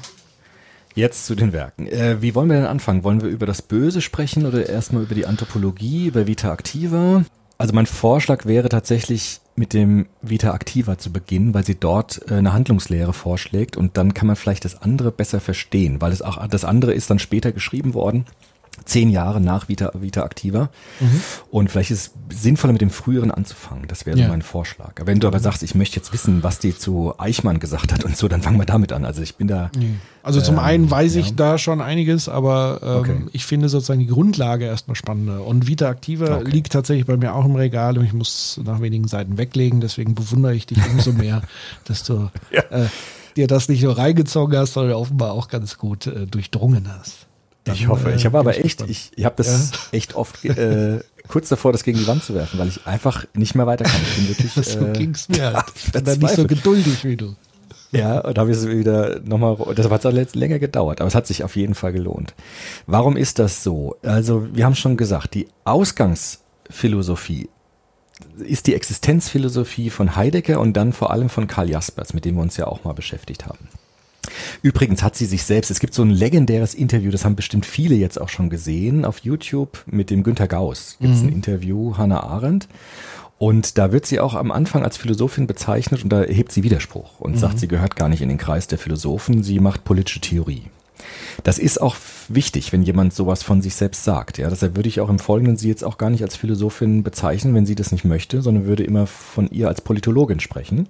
Jetzt 0.95 1.25
zu 1.25 1.35
den 1.35 1.53
Werken. 1.53 1.87
Äh, 1.87 2.21
wie 2.21 2.35
wollen 2.35 2.49
wir 2.49 2.57
denn 2.57 2.65
anfangen? 2.65 3.03
Wollen 3.03 3.21
wir 3.21 3.29
über 3.29 3.45
das 3.45 3.61
Böse 3.61 4.01
sprechen 4.01 4.45
oder 4.45 4.67
erstmal 4.67 5.03
über 5.03 5.15
die 5.15 5.25
Anthropologie, 5.25 6.07
über 6.07 6.27
Vita 6.27 6.51
Activa? 6.51 7.23
Also 7.61 7.73
mein 7.73 7.87
Vorschlag 7.87 8.45
wäre 8.45 8.69
tatsächlich 8.69 9.41
mit 9.57 9.73
dem 9.73 10.07
Vita 10.21 10.55
Activa 10.55 10.97
zu 10.97 11.11
beginnen, 11.11 11.53
weil 11.53 11.65
sie 11.65 11.75
dort 11.75 12.21
äh, 12.31 12.35
eine 12.35 12.53
Handlungslehre 12.53 13.11
vorschlägt 13.11 13.75
und 13.75 13.97
dann 13.97 14.13
kann 14.13 14.27
man 14.27 14.37
vielleicht 14.37 14.63
das 14.63 14.81
andere 14.81 15.11
besser 15.11 15.41
verstehen, 15.41 15.99
weil 15.99 16.13
es 16.13 16.21
auch 16.21 16.47
das 16.47 16.63
andere 16.63 16.93
ist 16.93 17.09
dann 17.09 17.19
später 17.19 17.51
geschrieben 17.51 17.93
worden 17.93 18.25
zehn 18.85 19.09
Jahre 19.09 19.41
nach 19.41 19.69
Vita, 19.69 19.91
Vita 19.93 20.23
Activa. 20.23 20.69
Mhm. 20.99 21.21
Und 21.51 21.71
vielleicht 21.71 21.91
ist 21.91 22.13
es 22.29 22.41
sinnvoller, 22.41 22.73
mit 22.73 22.81
dem 22.81 22.89
Früheren 22.89 23.31
anzufangen. 23.31 23.87
Das 23.87 24.05
wäre 24.05 24.17
so 24.17 24.23
ja. 24.23 24.29
mein 24.29 24.41
Vorschlag. 24.41 24.93
Wenn 25.03 25.19
du 25.19 25.27
aber 25.27 25.39
sagst, 25.39 25.63
ich 25.63 25.75
möchte 25.75 25.97
jetzt 25.97 26.13
wissen, 26.13 26.43
was 26.43 26.59
die 26.59 26.77
zu 26.77 27.13
Eichmann 27.17 27.59
gesagt 27.59 27.93
hat 27.93 28.03
und 28.03 28.17
so, 28.17 28.27
dann 28.27 28.41
fangen 28.41 28.57
wir 28.59 28.65
damit 28.65 28.91
an. 28.91 29.05
Also 29.05 29.21
ich 29.21 29.35
bin 29.35 29.47
da. 29.47 29.71
Also 30.21 30.41
zum 30.41 30.55
ähm, 30.55 30.61
einen 30.61 30.91
weiß 30.91 31.15
ich 31.15 31.29
ja. 31.29 31.35
da 31.35 31.57
schon 31.57 31.81
einiges, 31.81 32.29
aber 32.29 32.79
ähm, 32.83 32.97
okay. 32.99 33.17
ich 33.31 33.45
finde 33.45 33.69
sozusagen 33.69 33.99
die 33.99 34.07
Grundlage 34.07 34.65
erstmal 34.65 34.95
spannender. 34.95 35.45
Und 35.45 35.67
Vita 35.67 35.89
Activa 35.89 36.37
okay. 36.37 36.49
liegt 36.49 36.73
tatsächlich 36.73 37.05
bei 37.05 37.17
mir 37.17 37.33
auch 37.33 37.45
im 37.45 37.55
Regal 37.55 37.97
und 37.97 38.05
ich 38.05 38.13
muss 38.13 38.59
nach 38.63 38.81
wenigen 38.81 39.07
Seiten 39.07 39.37
weglegen. 39.37 39.81
Deswegen 39.81 40.15
bewundere 40.15 40.53
ich 40.53 40.65
dich 40.65 40.77
umso 40.91 41.13
mehr, 41.13 41.41
dass 41.85 42.03
du 42.03 42.29
ja. 42.51 42.61
äh, 42.69 42.87
dir 43.35 43.47
das 43.47 43.69
nicht 43.69 43.83
nur 43.83 43.97
reingezogen 43.97 44.57
hast, 44.57 44.73
sondern 44.73 44.95
offenbar 44.95 45.31
auch 45.31 45.47
ganz 45.47 45.77
gut 45.77 46.07
äh, 46.07 46.27
durchdrungen 46.27 46.87
hast. 46.99 47.28
Dann, 47.69 47.77
ich 47.77 47.87
hoffe. 47.87 48.11
ich 48.11 48.25
habe 48.25 48.37
äh, 48.37 48.39
aber 48.39 48.57
echt, 48.57 48.81
ich, 48.87 49.11
ich 49.15 49.25
habe 49.25 49.35
das 49.37 49.71
ja. 49.71 49.77
echt 49.91 50.15
oft 50.15 50.43
äh, 50.45 50.99
kurz 51.27 51.49
davor, 51.49 51.71
das 51.71 51.83
gegen 51.83 51.97
die 51.97 52.07
Wand 52.07 52.23
zu 52.23 52.33
werfen, 52.33 52.59
weil 52.59 52.67
ich 52.67 52.85
einfach 52.85 53.25
nicht 53.33 53.55
mehr 53.55 53.67
weiter 53.67 53.85
kann. 53.85 54.01
Ich 54.01 54.15
bin 54.15 54.29
wirklich. 54.29 54.53
so 54.67 54.85
äh, 54.85 54.93
ging's 54.93 55.29
mir 55.29 55.53
halt. 55.53 55.65
Ich 55.75 55.91
bin 55.91 56.19
nicht 56.19 56.35
so 56.35 56.47
geduldig 56.47 57.03
wie 57.05 57.15
du. 57.15 57.35
Ja, 57.91 58.19
und 58.19 58.37
da 58.37 58.41
habe 58.41 58.51
ich 58.51 58.57
es 58.57 58.67
wieder 58.67 59.19
nochmal, 59.21 59.57
das 59.73 59.89
hat 59.89 60.03
jetzt 60.13 60.35
länger 60.35 60.59
gedauert, 60.59 61.01
aber 61.01 61.07
es 61.07 61.15
hat 61.15 61.25
sich 61.25 61.43
auf 61.43 61.55
jeden 61.55 61.73
Fall 61.73 61.91
gelohnt. 61.91 62.35
Warum 62.85 63.17
ist 63.17 63.39
das 63.39 63.63
so? 63.63 63.95
Also, 64.03 64.47
wir 64.53 64.65
haben 64.65 64.75
schon 64.75 64.95
gesagt, 64.95 65.33
die 65.33 65.47
Ausgangsphilosophie 65.63 67.49
ist 68.37 68.67
die 68.67 68.75
Existenzphilosophie 68.75 69.89
von 69.89 70.15
Heidegger 70.15 70.59
und 70.59 70.73
dann 70.73 70.93
vor 70.93 71.11
allem 71.11 71.29
von 71.29 71.47
Karl 71.47 71.69
Jaspers, 71.69 72.13
mit 72.13 72.25
dem 72.25 72.35
wir 72.35 72.41
uns 72.41 72.57
ja 72.57 72.67
auch 72.67 72.83
mal 72.83 72.93
beschäftigt 72.93 73.45
haben. 73.45 73.69
Übrigens 74.61 75.03
hat 75.03 75.15
sie 75.15 75.25
sich 75.25 75.43
selbst, 75.43 75.71
es 75.71 75.79
gibt 75.79 75.93
so 75.93 76.03
ein 76.03 76.11
legendäres 76.11 76.73
Interview, 76.73 77.11
das 77.11 77.25
haben 77.25 77.35
bestimmt 77.35 77.65
viele 77.65 77.95
jetzt 77.95 78.19
auch 78.19 78.29
schon 78.29 78.49
gesehen 78.49 79.05
auf 79.05 79.19
YouTube 79.19 79.83
mit 79.85 80.09
dem 80.09 80.23
Günter 80.23 80.47
Gauss. 80.47 80.97
Gibt 80.99 81.15
es 81.15 81.21
mhm. 81.21 81.27
ein 81.27 81.33
Interview, 81.33 81.97
Hannah 81.97 82.23
Arendt. 82.23 82.67
Und 83.37 83.77
da 83.77 83.93
wird 83.93 84.05
sie 84.05 84.19
auch 84.19 84.33
am 84.33 84.51
Anfang 84.51 84.83
als 84.83 84.97
Philosophin 84.97 85.47
bezeichnet 85.47 86.03
und 86.03 86.09
da 86.09 86.23
hebt 86.23 86.51
sie 86.51 86.63
Widerspruch 86.63 87.21
und 87.21 87.35
mhm. 87.35 87.37
sagt, 87.37 87.59
sie 87.59 87.69
gehört 87.69 87.95
gar 87.95 88.09
nicht 88.09 88.21
in 88.21 88.27
den 88.27 88.37
Kreis 88.37 88.67
der 88.67 88.77
Philosophen, 88.77 89.43
sie 89.43 89.59
macht 89.59 89.85
politische 89.85 90.19
Theorie. 90.19 90.63
Das 91.43 91.57
ist 91.57 91.81
auch 91.81 91.95
wichtig, 92.27 92.73
wenn 92.73 92.83
jemand 92.83 93.13
sowas 93.13 93.43
von 93.43 93.61
sich 93.61 93.75
selbst 93.75 94.03
sagt. 94.03 94.37
Ja, 94.37 94.49
deshalb 94.49 94.75
würde 94.75 94.89
ich 94.89 94.99
auch 94.99 95.09
im 95.09 95.19
Folgenden 95.19 95.55
sie 95.55 95.69
jetzt 95.69 95.83
auch 95.83 95.97
gar 95.97 96.09
nicht 96.09 96.21
als 96.21 96.35
Philosophin 96.35 97.01
bezeichnen, 97.01 97.55
wenn 97.55 97.65
sie 97.65 97.75
das 97.75 97.93
nicht 97.93 98.03
möchte, 98.03 98.41
sondern 98.41 98.65
würde 98.65 98.83
immer 98.83 99.07
von 99.07 99.49
ihr 99.49 99.69
als 99.69 99.79
Politologin 99.79 100.41
sprechen 100.41 100.89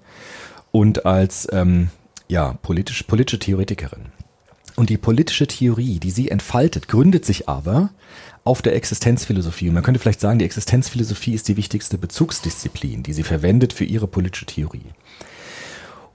und 0.72 1.06
als 1.06 1.48
ähm, 1.52 1.90
ja, 2.30 2.54
politisch, 2.62 3.04
politische 3.04 3.40
Theoretikerin. 3.40 4.06
Und 4.76 4.90
die 4.90 4.98
politische 4.98 5.48
Theorie, 5.48 6.00
die 6.00 6.12
sie 6.12 6.32
entfaltet, 6.32 6.88
gründet 6.88 7.26
sich 7.26 7.50
aber 7.50 7.90
auf 8.46 8.62
der 8.62 8.76
Existenzphilosophie. 8.76 9.68
Und 9.68 9.74
man 9.74 9.84
könnte 9.84 10.00
vielleicht 10.00 10.22
sagen, 10.22 10.40
die 10.40 10.46
Existenzphilosophie 10.46 11.34
ist 11.34 11.50
die 11.50 11.58
wichtigste 11.58 11.98
Bezugsdisziplin, 11.98 13.04
die 13.04 13.12
sie 13.14 13.24
verwendet 13.24 13.74
für 13.74 13.84
ihre 13.84 14.08
politische 14.08 14.46
Theorie. 14.46 14.94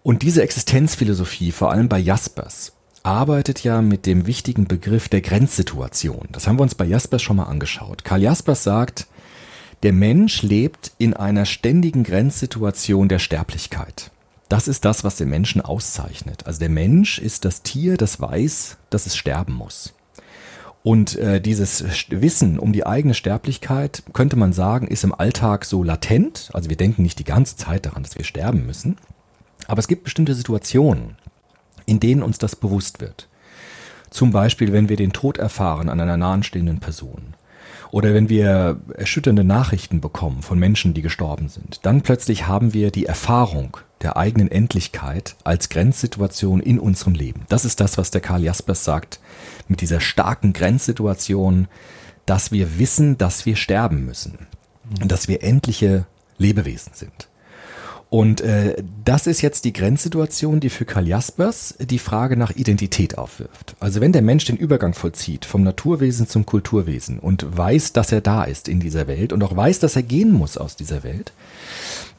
Und 0.03 0.23
diese 0.23 0.43
Existenzphilosophie, 0.43 1.53
vor 1.53 1.71
allem 1.73 1.89
bei 1.89 1.99
Jaspers, 1.99 2.73
arbeitet 3.03 3.63
ja 3.65 3.83
mit 3.83 4.07
dem 4.07 4.27
wichtigen 4.27 4.67
Begriff 4.67 5.09
der 5.09 5.21
Grenzsituation. 5.21 6.29
Das 6.33 6.47
haben 6.47 6.59
wir 6.59 6.63
uns 6.63 6.75
bei 6.75 6.87
Jaspers 6.87 7.23
schon 7.23 7.37
mal 7.37 7.45
angeschaut. 7.45 8.05
Karl 8.05 8.23
Jaspers 8.23 8.65
sagt, 8.65 9.07
der 9.83 9.93
Mensch 9.93 10.43
lebt 10.43 10.93
in 10.97 11.13
einer 11.13 11.45
ständigen 11.45 12.05
Grenzsituation 12.05 13.09
der 13.09 13.19
Sterblichkeit. 13.19 14.11
Das 14.49 14.69
ist 14.69 14.85
das, 14.85 15.05
was 15.05 15.17
den 15.17 15.31
Menschen 15.31 15.61
auszeichnet. 15.61 16.47
Also 16.47 16.61
der 16.61 16.69
Mensch 16.69 17.19
ist 17.19 17.45
das 17.45 17.63
Tier, 17.63 17.97
das 17.97 18.21
weiß, 18.21 18.77
dass 18.91 19.07
es 19.07 19.17
sterben 19.17 19.55
muss. 19.55 19.95
Und 20.83 21.17
äh, 21.17 21.41
dieses 21.41 21.83
Wissen 22.11 22.59
um 22.59 22.75
die 22.75 22.85
eigene 22.85 23.15
Sterblichkeit, 23.15 24.03
könnte 24.13 24.37
man 24.37 24.53
sagen, 24.53 24.87
ist 24.87 25.03
im 25.03 25.15
Alltag 25.15 25.65
so 25.65 25.83
latent. 25.83 26.51
Also 26.53 26.69
wir 26.69 26.77
denken 26.77 27.03
nicht 27.03 27.19
die 27.19 27.25
ganze 27.25 27.57
Zeit 27.57 27.87
daran, 27.87 28.03
dass 28.03 28.19
wir 28.19 28.25
sterben 28.25 28.67
müssen. 28.67 28.99
Aber 29.67 29.79
es 29.79 29.89
gibt 29.89 30.05
bestimmte 30.05 30.35
Situationen, 30.35 31.17
in 31.87 32.01
denen 32.01 32.23
uns 32.23 32.37
das 32.37 32.55
bewusst 32.55 33.01
wird. 33.01 33.29
Zum 34.11 34.31
Beispiel, 34.31 34.73
wenn 34.73 34.91
wir 34.91 34.99
den 34.99 35.15
Tod 35.15 35.39
erfahren 35.39 35.89
an 35.89 36.01
einer 36.01 36.19
nahenstehenden 36.19 36.81
Person. 36.81 37.35
Oder 37.95 38.13
wenn 38.13 38.29
wir 38.29 38.81
erschütternde 38.97 39.45
Nachrichten 39.45 40.01
bekommen 40.01 40.43
von 40.43 40.59
Menschen, 40.59 40.95
die 40.95 41.01
gestorben 41.01 41.49
sind. 41.49 41.79
Dann 41.87 42.03
plötzlich 42.03 42.49
haben 42.49 42.75
wir 42.75 42.91
die 42.91 43.07
Erfahrung 43.07 43.77
der 44.03 44.17
eigenen 44.17 44.51
Endlichkeit 44.51 45.37
als 45.45 45.69
Grenzsituation 45.69 46.59
in 46.59 46.81
unserem 46.81 47.15
Leben. 47.15 47.43
Das 47.49 47.65
ist 47.65 47.79
das, 47.79 47.97
was 47.97 48.11
der 48.11 48.21
Karl 48.21 48.43
Jaspers 48.43 48.83
sagt, 48.83 49.21
mit 49.69 49.81
dieser 49.81 50.01
starken 50.01 50.53
Grenzsituation, 50.53 51.69
dass 52.27 52.51
wir 52.51 52.81
wissen, 52.81 53.17
dass 53.17 53.47
wir 53.47 53.55
sterben 53.55 54.05
müssen. 54.05 54.49
Und 55.01 55.13
dass 55.13 55.29
wir 55.29 55.45
endliche 55.45 56.05
Lebewesen 56.37 56.95
sind. 56.95 57.29
Und 58.15 58.43
äh, 58.43 58.77
das 59.05 59.27
ist 59.27 59.41
jetzt 59.41 59.65
die 59.65 59.73
Grenzsituation, 59.73 60.61
die 60.61 60.71
für 60.71 60.85
Karl 60.85 61.09
Jaspers 61.09 61.75
die 61.81 61.99
Frage 61.99 62.37
nach 62.37 62.53
Identität 62.53 63.19
aufwirft. 63.19 63.75
Also 63.81 64.01
wenn 64.01 64.13
der 64.13 64.23
Mensch 64.23 64.45
den 64.45 64.57
Übergang 64.57 64.95
vollzieht 64.95 65.45
vom 65.45 65.65
Naturwesen 65.65 66.29
zum 66.29 66.47
Kulturwesen 66.47 67.19
und 67.19 67.57
weiß, 67.59 67.93
dass 67.93 68.13
er 68.13 68.21
da 68.21 68.45
ist 68.45 68.69
in 68.69 68.79
dieser 68.79 69.09
Welt 69.09 69.33
und 69.33 69.43
auch 69.43 69.57
weiß, 69.57 69.81
dass 69.81 69.97
er 69.97 70.05
gehen 70.05 70.31
muss 70.31 70.57
aus 70.57 70.77
dieser 70.77 71.03
Welt, 71.03 71.33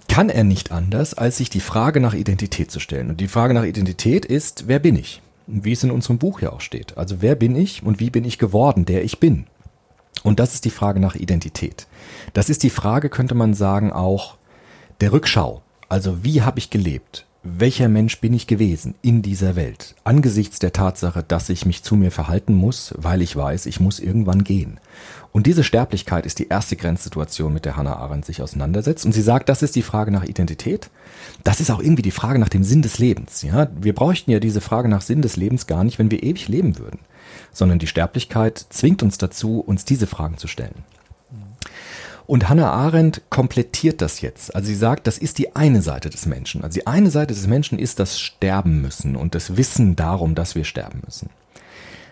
kann 0.09 0.27
er 0.27 0.43
nicht 0.43 0.73
anders, 0.73 1.13
als 1.13 1.37
sich 1.37 1.49
die 1.49 1.61
Frage 1.61 2.01
nach 2.01 2.13
Identität 2.13 2.71
zu 2.71 2.81
stellen. 2.81 3.09
Und 3.09 3.21
die 3.21 3.29
Frage 3.29 3.53
nach 3.53 3.63
Identität 3.63 4.25
ist, 4.25 4.67
wer 4.67 4.79
bin 4.79 4.97
ich? 4.97 5.21
Wie 5.47 5.71
es 5.71 5.85
in 5.85 5.91
unserem 5.91 6.17
Buch 6.17 6.41
ja 6.41 6.51
auch 6.51 6.59
steht. 6.59 6.97
Also 6.97 7.21
wer 7.21 7.35
bin 7.35 7.55
ich 7.55 7.83
und 7.83 8.01
wie 8.01 8.09
bin 8.09 8.25
ich 8.25 8.37
geworden, 8.37 8.83
der 8.83 9.05
ich 9.05 9.21
bin? 9.21 9.47
Und 10.23 10.41
das 10.41 10.55
ist 10.55 10.65
die 10.65 10.71
Frage 10.71 10.99
nach 10.99 11.15
Identität. 11.15 11.87
Das 12.33 12.49
ist 12.49 12.63
die 12.63 12.69
Frage, 12.69 13.07
könnte 13.07 13.33
man 13.33 13.53
sagen, 13.53 13.93
auch 13.93 14.35
der 14.99 15.13
Rückschau. 15.13 15.61
Also 15.87 16.23
wie 16.23 16.41
habe 16.41 16.59
ich 16.59 16.69
gelebt? 16.69 17.25
Welcher 17.43 17.89
Mensch 17.89 18.19
bin 18.21 18.33
ich 18.33 18.47
gewesen 18.47 18.95
in 19.03 19.21
dieser 19.21 19.55
Welt? 19.55 19.93
Angesichts 20.03 20.57
der 20.57 20.73
Tatsache, 20.73 21.21
dass 21.21 21.49
ich 21.49 21.67
mich 21.67 21.83
zu 21.83 21.95
mir 21.95 22.09
verhalten 22.09 22.55
muss, 22.55 22.91
weil 22.97 23.21
ich 23.21 23.35
weiß, 23.35 23.67
ich 23.67 23.79
muss 23.79 23.99
irgendwann 23.99 24.43
gehen. 24.43 24.79
Und 25.31 25.45
diese 25.45 25.63
Sterblichkeit 25.63 26.25
ist 26.25 26.39
die 26.39 26.47
erste 26.47 26.75
Grenzsituation, 26.75 27.53
mit 27.53 27.65
der 27.65 27.77
Hannah 27.77 27.97
Arendt 27.97 28.25
sich 28.25 28.41
auseinandersetzt. 28.41 29.05
Und 29.05 29.11
sie 29.11 29.21
sagt, 29.21 29.47
das 29.47 29.61
ist 29.61 29.75
die 29.75 29.83
Frage 29.83 30.09
nach 30.09 30.23
Identität. 30.23 30.89
Das 31.43 31.59
ist 31.59 31.69
auch 31.69 31.81
irgendwie 31.81 32.01
die 32.01 32.09
Frage 32.09 32.39
nach 32.39 32.49
dem 32.49 32.63
Sinn 32.63 32.81
des 32.81 32.97
Lebens. 32.97 33.43
Ja, 33.43 33.67
wir 33.79 33.93
bräuchten 33.93 34.31
ja 34.31 34.39
diese 34.39 34.61
Frage 34.61 34.89
nach 34.89 35.01
Sinn 35.03 35.21
des 35.21 35.35
Lebens 35.35 35.67
gar 35.67 35.83
nicht, 35.83 35.99
wenn 35.99 36.09
wir 36.09 36.23
ewig 36.23 36.47
leben 36.47 36.79
würden. 36.79 37.01
Sondern 37.51 37.77
die 37.77 37.85
Sterblichkeit 37.85 38.65
zwingt 38.69 39.03
uns 39.03 39.19
dazu, 39.19 39.59
uns 39.59 39.85
diese 39.85 40.07
Fragen 40.07 40.37
zu 40.39 40.47
stellen. 40.47 40.83
Und 42.27 42.49
Hannah 42.49 42.71
Arendt 42.71 43.21
komplettiert 43.29 44.01
das 44.01 44.21
jetzt. 44.21 44.55
Also 44.55 44.67
sie 44.67 44.75
sagt, 44.75 45.05
das 45.07 45.17
ist 45.17 45.37
die 45.37 45.55
eine 45.55 45.81
Seite 45.81 46.09
des 46.09 46.25
Menschen. 46.25 46.63
Also 46.63 46.79
die 46.79 46.87
eine 46.87 47.11
Seite 47.11 47.33
des 47.33 47.47
Menschen 47.47 47.77
ist 47.77 47.99
das 47.99 48.19
Sterben 48.19 48.81
müssen 48.81 49.15
und 49.15 49.35
das 49.35 49.57
Wissen 49.57 49.95
darum, 49.95 50.33
dass 50.33 50.55
wir 50.55 50.63
sterben 50.63 51.01
müssen. 51.05 51.29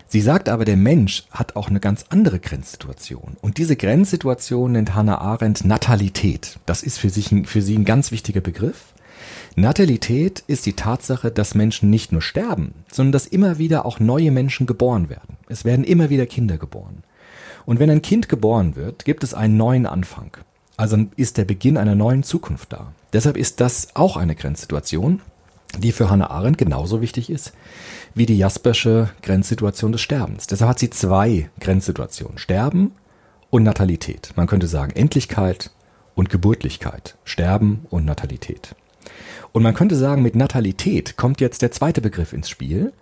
Sie 0.06 0.20
sagt 0.20 0.48
aber, 0.48 0.64
der 0.64 0.76
Mensch 0.76 1.24
hat 1.30 1.56
auch 1.56 1.68
eine 1.68 1.80
ganz 1.80 2.04
andere 2.10 2.38
Grenzsituation. 2.38 3.36
Und 3.40 3.58
diese 3.58 3.74
Grenzsituation 3.74 4.72
nennt 4.72 4.94
Hannah 4.94 5.18
Arendt 5.18 5.64
Natalität. 5.64 6.60
Das 6.66 6.84
ist 6.84 6.98
für, 6.98 7.10
sich, 7.10 7.34
für 7.46 7.62
sie 7.62 7.76
ein 7.76 7.84
ganz 7.84 8.12
wichtiger 8.12 8.40
Begriff. 8.40 8.94
Natalität 9.56 10.44
ist 10.46 10.66
die 10.66 10.74
Tatsache, 10.74 11.30
dass 11.30 11.54
Menschen 11.54 11.90
nicht 11.90 12.12
nur 12.12 12.22
sterben, 12.22 12.74
sondern 12.92 13.12
dass 13.12 13.26
immer 13.26 13.58
wieder 13.58 13.86
auch 13.86 13.98
neue 13.98 14.30
Menschen 14.30 14.66
geboren 14.66 15.08
werden. 15.08 15.36
Es 15.48 15.64
werden 15.64 15.84
immer 15.84 16.10
wieder 16.10 16.26
Kinder 16.26 16.58
geboren. 16.58 17.02
Und 17.66 17.78
wenn 17.78 17.90
ein 17.90 18.02
Kind 18.02 18.28
geboren 18.28 18.76
wird, 18.76 19.04
gibt 19.04 19.24
es 19.24 19.34
einen 19.34 19.56
neuen 19.56 19.86
Anfang. 19.86 20.36
Also 20.76 20.98
ist 21.16 21.38
der 21.38 21.44
Beginn 21.44 21.76
einer 21.76 21.94
neuen 21.94 22.22
Zukunft 22.22 22.72
da. 22.72 22.92
Deshalb 23.12 23.36
ist 23.36 23.60
das 23.60 23.94
auch 23.94 24.16
eine 24.16 24.34
Grenzsituation, 24.34 25.20
die 25.78 25.92
für 25.92 26.10
Hannah 26.10 26.30
Arendt 26.30 26.58
genauso 26.58 27.00
wichtig 27.00 27.30
ist 27.30 27.52
wie 28.14 28.26
die 28.26 28.38
Jaspersche 28.38 29.10
Grenzsituation 29.22 29.92
des 29.92 30.00
Sterbens. 30.00 30.46
Deshalb 30.46 30.70
hat 30.70 30.78
sie 30.78 30.90
zwei 30.90 31.50
Grenzsituationen. 31.60 32.38
Sterben 32.38 32.92
und 33.50 33.64
Natalität. 33.64 34.32
Man 34.36 34.46
könnte 34.46 34.66
sagen 34.66 34.92
Endlichkeit 34.94 35.70
und 36.14 36.30
Geburtlichkeit. 36.30 37.16
Sterben 37.24 37.86
und 37.90 38.04
Natalität. 38.04 38.74
Und 39.52 39.62
man 39.62 39.74
könnte 39.74 39.96
sagen, 39.96 40.22
mit 40.22 40.36
Natalität 40.36 41.16
kommt 41.16 41.40
jetzt 41.40 41.62
der 41.62 41.70
zweite 41.70 42.00
Begriff 42.00 42.32
ins 42.32 42.48
Spiel, 42.48 42.92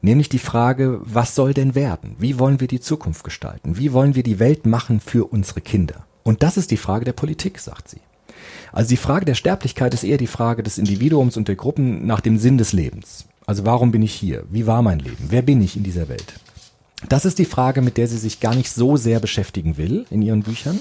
Nämlich 0.00 0.28
die 0.28 0.38
Frage, 0.38 1.00
was 1.02 1.34
soll 1.34 1.54
denn 1.54 1.74
werden? 1.74 2.14
Wie 2.18 2.38
wollen 2.38 2.60
wir 2.60 2.68
die 2.68 2.80
Zukunft 2.80 3.24
gestalten? 3.24 3.76
Wie 3.76 3.92
wollen 3.92 4.14
wir 4.14 4.22
die 4.22 4.38
Welt 4.38 4.64
machen 4.66 5.00
für 5.00 5.24
unsere 5.24 5.60
Kinder? 5.60 6.06
Und 6.22 6.42
das 6.42 6.56
ist 6.56 6.70
die 6.70 6.76
Frage 6.76 7.04
der 7.04 7.12
Politik, 7.12 7.58
sagt 7.58 7.88
sie. 7.88 8.00
Also 8.72 8.90
die 8.90 8.96
Frage 8.96 9.24
der 9.24 9.34
Sterblichkeit 9.34 9.94
ist 9.94 10.04
eher 10.04 10.18
die 10.18 10.26
Frage 10.26 10.62
des 10.62 10.78
Individuums 10.78 11.36
und 11.36 11.48
der 11.48 11.56
Gruppen 11.56 12.06
nach 12.06 12.20
dem 12.20 12.38
Sinn 12.38 12.58
des 12.58 12.72
Lebens. 12.72 13.26
Also 13.46 13.64
warum 13.64 13.90
bin 13.90 14.02
ich 14.02 14.14
hier? 14.14 14.44
Wie 14.50 14.66
war 14.66 14.82
mein 14.82 14.98
Leben? 14.98 15.26
Wer 15.30 15.42
bin 15.42 15.60
ich 15.62 15.76
in 15.76 15.82
dieser 15.82 16.08
Welt? 16.08 16.34
Das 17.08 17.24
ist 17.24 17.38
die 17.38 17.44
Frage, 17.44 17.80
mit 17.80 17.96
der 17.96 18.08
sie 18.08 18.18
sich 18.18 18.40
gar 18.40 18.54
nicht 18.54 18.70
so 18.70 18.96
sehr 18.96 19.20
beschäftigen 19.20 19.76
will 19.76 20.04
in 20.10 20.20
ihren 20.20 20.42
Büchern, 20.42 20.78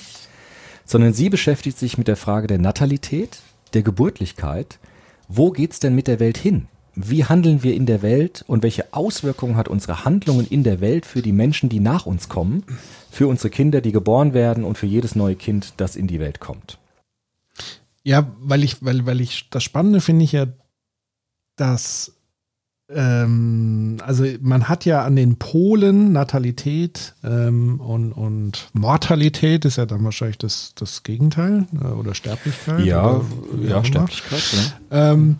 sondern 0.85 1.13
sie 1.13 1.29
beschäftigt 1.29 1.77
sich 1.77 1.97
mit 1.97 2.07
der 2.07 2.17
Frage 2.17 2.47
der 2.47 2.57
Natalität, 2.57 3.39
der 3.73 3.83
Geburtlichkeit. 3.83 4.79
Wo 5.27 5.51
geht's 5.51 5.79
denn 5.79 5.95
mit 5.95 6.07
der 6.07 6.19
Welt 6.19 6.37
hin? 6.37 6.67
Wie 6.99 7.25
handeln 7.25 7.61
wir 7.61 7.75
in 7.75 7.85
der 7.85 8.01
Welt 8.01 8.43
und 8.47 8.63
welche 8.63 8.91
Auswirkungen 8.91 9.55
hat 9.55 9.67
unsere 9.67 10.03
Handlungen 10.03 10.47
in 10.47 10.63
der 10.63 10.81
Welt 10.81 11.05
für 11.05 11.21
die 11.21 11.31
Menschen, 11.31 11.69
die 11.69 11.79
nach 11.79 12.07
uns 12.07 12.27
kommen, 12.27 12.63
für 13.11 13.27
unsere 13.27 13.51
Kinder, 13.51 13.81
die 13.81 13.91
geboren 13.91 14.33
werden 14.33 14.63
und 14.63 14.79
für 14.79 14.87
jedes 14.87 15.15
neue 15.15 15.35
Kind, 15.35 15.73
das 15.77 15.95
in 15.95 16.07
die 16.07 16.19
Welt 16.19 16.39
kommt. 16.39 16.79
Ja, 18.03 18.31
weil 18.39 18.63
ich, 18.63 18.83
weil, 18.83 19.05
weil 19.05 19.21
ich 19.21 19.49
das 19.51 19.63
Spannende 19.63 20.01
finde 20.01 20.25
ich 20.25 20.31
ja, 20.31 20.47
dass 21.55 22.13
ähm, 22.89 23.97
also 24.01 24.25
man 24.41 24.69
hat 24.69 24.85
ja 24.85 25.03
an 25.03 25.15
den 25.15 25.35
Polen 25.35 26.13
Natalität 26.13 27.13
ähm, 27.23 27.79
und, 27.79 28.13
und 28.13 28.69
Mortalität 28.73 29.65
ist 29.65 29.75
ja 29.75 29.85
dann 29.85 30.03
wahrscheinlich 30.03 30.37
das, 30.37 30.73
das 30.75 31.03
Gegenteil 31.03 31.67
äh, 31.79 31.85
oder 31.85 32.15
Sterblichkeit. 32.15 32.85
Ja, 32.85 33.21
oder, 33.53 33.69
ja, 33.69 33.83
Sterblichkeit. 33.83 34.79
Ja. 34.89 35.11
Ähm, 35.11 35.35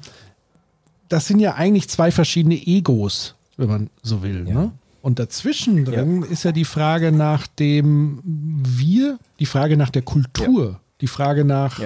das 1.10 1.28
sind 1.28 1.40
ja 1.40 1.56
eigentlich 1.56 1.90
zwei 1.90 2.12
verschiedene 2.12 2.56
Egos, 2.56 3.36
wenn 3.58 3.70
man 3.70 3.90
so 4.04 4.24
will. 4.24 4.48
Ja. 4.48 4.54
Ne? 4.54 4.72
Und 5.02 5.20
dazwischen 5.20 5.86
drin 5.86 6.24
ja. 6.24 6.28
ist 6.28 6.44
ja 6.44 6.52
die 6.52 6.66
Frage 6.66 7.12
nach 7.12 7.48
dem 7.48 8.20
Wir, 8.24 9.20
die 9.40 9.46
Frage 9.46 9.78
nach 9.78 9.90
der 9.90 10.02
Kultur, 10.02 10.72
ja. 10.72 10.80
die 11.02 11.08
Frage 11.08 11.46
nach 11.46 11.80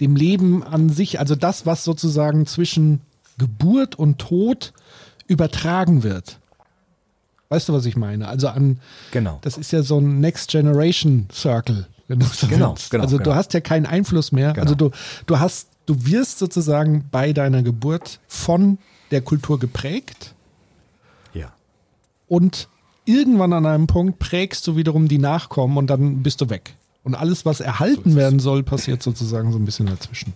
dem 0.00 0.14
Leben 0.14 0.62
an 0.62 0.88
sich, 0.88 1.18
also 1.18 1.34
das, 1.34 1.66
was 1.66 1.84
sozusagen 1.84 2.46
zwischen 2.46 3.00
Geburt 3.38 3.96
und 3.96 4.18
Tod 4.18 4.72
übertragen 5.26 6.02
wird. 6.02 6.38
Weißt 7.48 7.68
du, 7.68 7.72
was 7.72 7.86
ich 7.86 7.96
meine? 7.96 8.28
Also 8.28 8.48
an, 8.48 8.78
genau. 9.10 9.38
das 9.42 9.56
ist 9.56 9.72
ja 9.72 9.82
so 9.82 9.98
ein 9.98 10.20
Next 10.20 10.50
Generation 10.50 11.28
Circle, 11.32 11.86
wenn 12.06 12.20
du 12.20 12.26
so 12.26 12.46
genau, 12.46 12.76
Genau, 12.90 13.04
also 13.04 13.16
genau. 13.16 13.30
du 13.30 13.36
hast 13.36 13.54
ja 13.54 13.60
keinen 13.60 13.86
Einfluss 13.86 14.32
mehr. 14.32 14.52
Genau. 14.52 14.62
Also 14.62 14.74
du, 14.74 14.90
du 15.26 15.38
hast 15.38 15.68
du 15.88 16.06
wirst 16.06 16.38
sozusagen 16.38 17.08
bei 17.10 17.32
deiner 17.32 17.62
Geburt 17.62 18.20
von 18.28 18.78
der 19.10 19.22
Kultur 19.22 19.58
geprägt. 19.58 20.34
Ja. 21.32 21.52
Und 22.26 22.68
irgendwann 23.06 23.54
an 23.54 23.64
einem 23.64 23.86
Punkt 23.86 24.18
prägst 24.18 24.66
du 24.66 24.76
wiederum 24.76 25.08
die 25.08 25.18
Nachkommen 25.18 25.78
und 25.78 25.88
dann 25.88 26.22
bist 26.22 26.40
du 26.40 26.50
weg. 26.50 26.74
Und 27.04 27.14
alles, 27.14 27.46
was 27.46 27.60
erhalten 27.60 28.12
so 28.12 28.16
werden 28.16 28.38
soll, 28.38 28.62
passiert 28.62 29.02
sozusagen 29.02 29.50
so 29.50 29.58
ein 29.58 29.64
bisschen 29.64 29.86
dazwischen. 29.86 30.34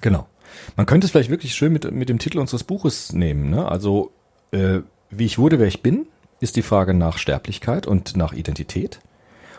Genau. 0.00 0.26
Man 0.74 0.86
könnte 0.86 1.04
es 1.04 1.10
vielleicht 1.10 1.30
wirklich 1.30 1.54
schön 1.54 1.72
mit, 1.72 1.90
mit 1.92 2.08
dem 2.08 2.18
Titel 2.18 2.38
unseres 2.38 2.64
Buches 2.64 3.12
nehmen. 3.12 3.50
Ne? 3.50 3.66
Also, 3.66 4.10
äh, 4.52 4.78
wie 5.10 5.26
ich 5.26 5.38
wurde, 5.38 5.58
wer 5.58 5.66
ich 5.66 5.82
bin, 5.82 6.06
ist 6.40 6.56
die 6.56 6.62
Frage 6.62 6.94
nach 6.94 7.18
Sterblichkeit 7.18 7.86
und 7.86 8.16
nach 8.16 8.32
Identität. 8.32 9.00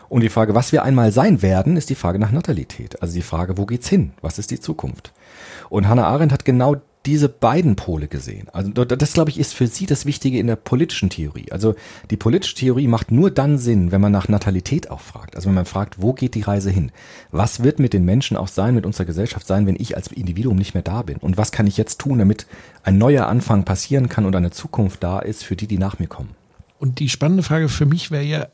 Und 0.08 0.22
die 0.22 0.28
Frage, 0.28 0.54
was 0.54 0.72
wir 0.72 0.82
einmal 0.82 1.12
sein 1.12 1.42
werden, 1.42 1.76
ist 1.76 1.90
die 1.90 1.94
Frage 1.94 2.18
nach 2.18 2.32
Natalität. 2.32 3.02
Also 3.02 3.14
die 3.14 3.22
Frage, 3.22 3.58
wo 3.58 3.66
geht's 3.66 3.88
hin? 3.88 4.12
Was 4.22 4.38
ist 4.38 4.50
die 4.50 4.60
Zukunft? 4.60 5.12
Und 5.68 5.88
Hannah 5.88 6.06
Arendt 6.06 6.32
hat 6.32 6.44
genau 6.44 6.76
diese 7.06 7.28
beiden 7.28 7.76
Pole 7.76 8.08
gesehen. 8.08 8.48
Also 8.52 8.70
das, 8.70 9.12
glaube 9.12 9.30
ich, 9.30 9.38
ist 9.38 9.54
für 9.54 9.66
sie 9.66 9.86
das 9.86 10.04
Wichtige 10.04 10.38
in 10.38 10.46
der 10.46 10.56
politischen 10.56 11.08
Theorie. 11.08 11.50
Also 11.52 11.74
die 12.10 12.16
politische 12.16 12.56
Theorie 12.56 12.86
macht 12.86 13.10
nur 13.10 13.30
dann 13.30 13.56
Sinn, 13.56 13.92
wenn 13.92 14.00
man 14.00 14.12
nach 14.12 14.28
Natalität 14.28 14.90
auch 14.90 15.00
fragt. 15.00 15.36
Also 15.36 15.46
wenn 15.46 15.54
man 15.54 15.64
fragt, 15.64 16.02
wo 16.02 16.12
geht 16.12 16.34
die 16.34 16.42
Reise 16.42 16.70
hin? 16.70 16.90
Was 17.30 17.62
wird 17.62 17.78
mit 17.78 17.92
den 17.92 18.04
Menschen 18.04 18.36
auch 18.36 18.48
sein, 18.48 18.74
mit 18.74 18.84
unserer 18.84 19.06
Gesellschaft 19.06 19.46
sein, 19.46 19.66
wenn 19.66 19.76
ich 19.78 19.96
als 19.96 20.08
Individuum 20.08 20.56
nicht 20.56 20.74
mehr 20.74 20.82
da 20.82 21.02
bin? 21.02 21.16
Und 21.18 21.36
was 21.36 21.52
kann 21.52 21.66
ich 21.66 21.76
jetzt 21.76 21.98
tun, 21.98 22.18
damit 22.18 22.46
ein 22.82 22.98
neuer 22.98 23.26
Anfang 23.26 23.64
passieren 23.64 24.08
kann 24.08 24.26
und 24.26 24.36
eine 24.36 24.50
Zukunft 24.50 25.02
da 25.02 25.20
ist 25.20 25.44
für 25.44 25.56
die, 25.56 25.66
die 25.66 25.78
nach 25.78 25.98
mir 25.98 26.08
kommen? 26.08 26.34
Und 26.78 26.98
die 26.98 27.08
spannende 27.08 27.42
Frage 27.42 27.68
für 27.68 27.86
mich 27.86 28.10
wäre 28.10 28.24
ja, 28.24 28.48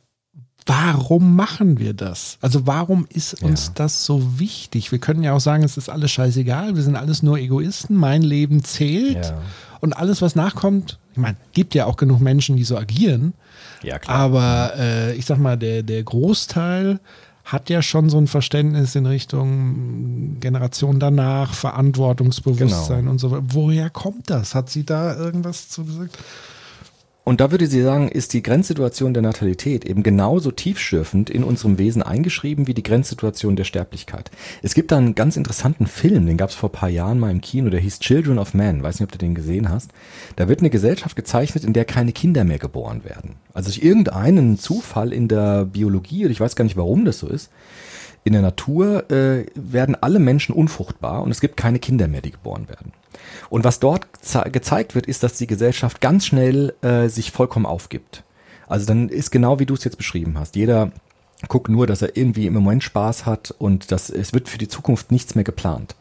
warum 0.66 1.36
machen 1.36 1.78
wir 1.78 1.92
das? 1.92 2.38
Also 2.40 2.66
warum 2.66 3.06
ist 3.10 3.42
uns 3.42 3.66
ja. 3.66 3.72
das 3.76 4.04
so 4.04 4.38
wichtig? 4.38 4.92
Wir 4.92 4.98
können 4.98 5.22
ja 5.22 5.34
auch 5.34 5.40
sagen, 5.40 5.62
es 5.62 5.76
ist 5.76 5.88
alles 5.88 6.10
scheißegal, 6.10 6.74
wir 6.76 6.82
sind 6.82 6.96
alles 6.96 7.22
nur 7.22 7.38
Egoisten, 7.38 7.96
mein 7.96 8.22
Leben 8.22 8.64
zählt. 8.64 9.26
Ja. 9.26 9.42
Und 9.80 9.92
alles, 9.94 10.22
was 10.22 10.34
nachkommt, 10.34 10.98
ich 11.12 11.18
meine, 11.18 11.36
gibt 11.52 11.74
ja 11.74 11.84
auch 11.84 11.96
genug 11.96 12.20
Menschen, 12.20 12.56
die 12.56 12.64
so 12.64 12.76
agieren. 12.78 13.34
Ja, 13.82 13.98
klar. 13.98 14.16
Aber 14.16 14.72
äh, 14.78 15.14
ich 15.14 15.26
sag 15.26 15.38
mal, 15.38 15.58
der, 15.58 15.82
der 15.82 16.02
Großteil 16.02 17.00
hat 17.44 17.68
ja 17.68 17.82
schon 17.82 18.08
so 18.08 18.16
ein 18.16 18.26
Verständnis 18.26 18.94
in 18.94 19.04
Richtung 19.04 20.40
Generation 20.40 20.98
danach, 20.98 21.52
Verantwortungsbewusstsein 21.52 23.00
Genau. 23.00 23.10
und 23.10 23.18
so 23.18 23.30
weiter. 23.30 23.44
Woher 23.48 23.90
kommt 23.90 24.30
das? 24.30 24.54
Hat 24.54 24.70
sie 24.70 24.84
da 24.84 25.14
irgendwas 25.14 25.68
zu 25.68 25.84
gesagt? 25.84 26.18
Und 27.24 27.40
da 27.40 27.50
würde 27.50 27.66
sie 27.66 27.80
sagen, 27.80 28.08
ist 28.08 28.34
die 28.34 28.42
Grenzsituation 28.42 29.14
der 29.14 29.22
Natalität 29.22 29.86
eben 29.86 30.02
genauso 30.02 30.50
tiefschürfend 30.50 31.30
in 31.30 31.42
unserem 31.42 31.78
Wesen 31.78 32.02
eingeschrieben 32.02 32.66
wie 32.66 32.74
die 32.74 32.82
Grenzsituation 32.82 33.56
der 33.56 33.64
Sterblichkeit. 33.64 34.30
Es 34.60 34.74
gibt 34.74 34.92
da 34.92 34.98
einen 34.98 35.14
ganz 35.14 35.38
interessanten 35.38 35.86
Film, 35.86 36.26
den 36.26 36.36
gab 36.36 36.50
es 36.50 36.54
vor 36.54 36.70
paar 36.70 36.90
Jahren 36.90 37.18
mal 37.18 37.30
im 37.30 37.40
Kino, 37.40 37.70
der 37.70 37.80
hieß 37.80 38.00
Children 38.00 38.38
of 38.38 38.52
Men, 38.52 38.82
weiß 38.82 39.00
nicht, 39.00 39.08
ob 39.08 39.12
du 39.12 39.16
den 39.16 39.34
gesehen 39.34 39.70
hast. 39.70 39.90
Da 40.36 40.48
wird 40.48 40.60
eine 40.60 40.68
Gesellschaft 40.68 41.16
gezeichnet, 41.16 41.64
in 41.64 41.72
der 41.72 41.86
keine 41.86 42.12
Kinder 42.12 42.44
mehr 42.44 42.58
geboren 42.58 43.04
werden. 43.04 43.36
Also 43.54 43.70
durch 43.70 43.82
irgendeinen 43.82 44.58
Zufall 44.58 45.10
in 45.10 45.26
der 45.26 45.64
Biologie, 45.64 46.24
oder 46.24 46.32
ich 46.32 46.40
weiß 46.40 46.56
gar 46.56 46.64
nicht, 46.64 46.76
warum 46.76 47.06
das 47.06 47.20
so 47.20 47.26
ist, 47.26 47.50
in 48.24 48.34
der 48.34 48.42
Natur 48.42 49.10
äh, 49.10 49.46
werden 49.54 49.96
alle 49.98 50.18
Menschen 50.18 50.54
unfruchtbar 50.54 51.22
und 51.22 51.30
es 51.30 51.40
gibt 51.40 51.56
keine 51.56 51.78
Kinder 51.78 52.06
mehr, 52.06 52.20
die 52.20 52.32
geboren 52.32 52.68
werden. 52.68 52.92
Und 53.50 53.64
was 53.64 53.80
dort 53.80 54.06
ze- 54.20 54.50
gezeigt 54.50 54.94
wird, 54.94 55.06
ist, 55.06 55.22
dass 55.22 55.34
die 55.34 55.46
Gesellschaft 55.46 56.00
ganz 56.00 56.26
schnell 56.26 56.74
äh, 56.82 57.08
sich 57.08 57.30
vollkommen 57.30 57.66
aufgibt. 57.66 58.22
Also 58.66 58.86
dann 58.86 59.08
ist 59.08 59.30
genau 59.30 59.58
wie 59.58 59.66
du 59.66 59.74
es 59.74 59.84
jetzt 59.84 59.98
beschrieben 59.98 60.38
hast. 60.38 60.56
Jeder 60.56 60.92
guckt 61.48 61.68
nur, 61.68 61.86
dass 61.86 62.02
er 62.02 62.16
irgendwie 62.16 62.46
im 62.46 62.54
Moment 62.54 62.82
Spaß 62.82 63.26
hat 63.26 63.54
und 63.58 63.92
dass 63.92 64.08
es 64.08 64.32
wird 64.32 64.48
für 64.48 64.58
die 64.58 64.68
Zukunft 64.68 65.12
nichts 65.12 65.34
mehr 65.34 65.44
geplant. 65.44 65.94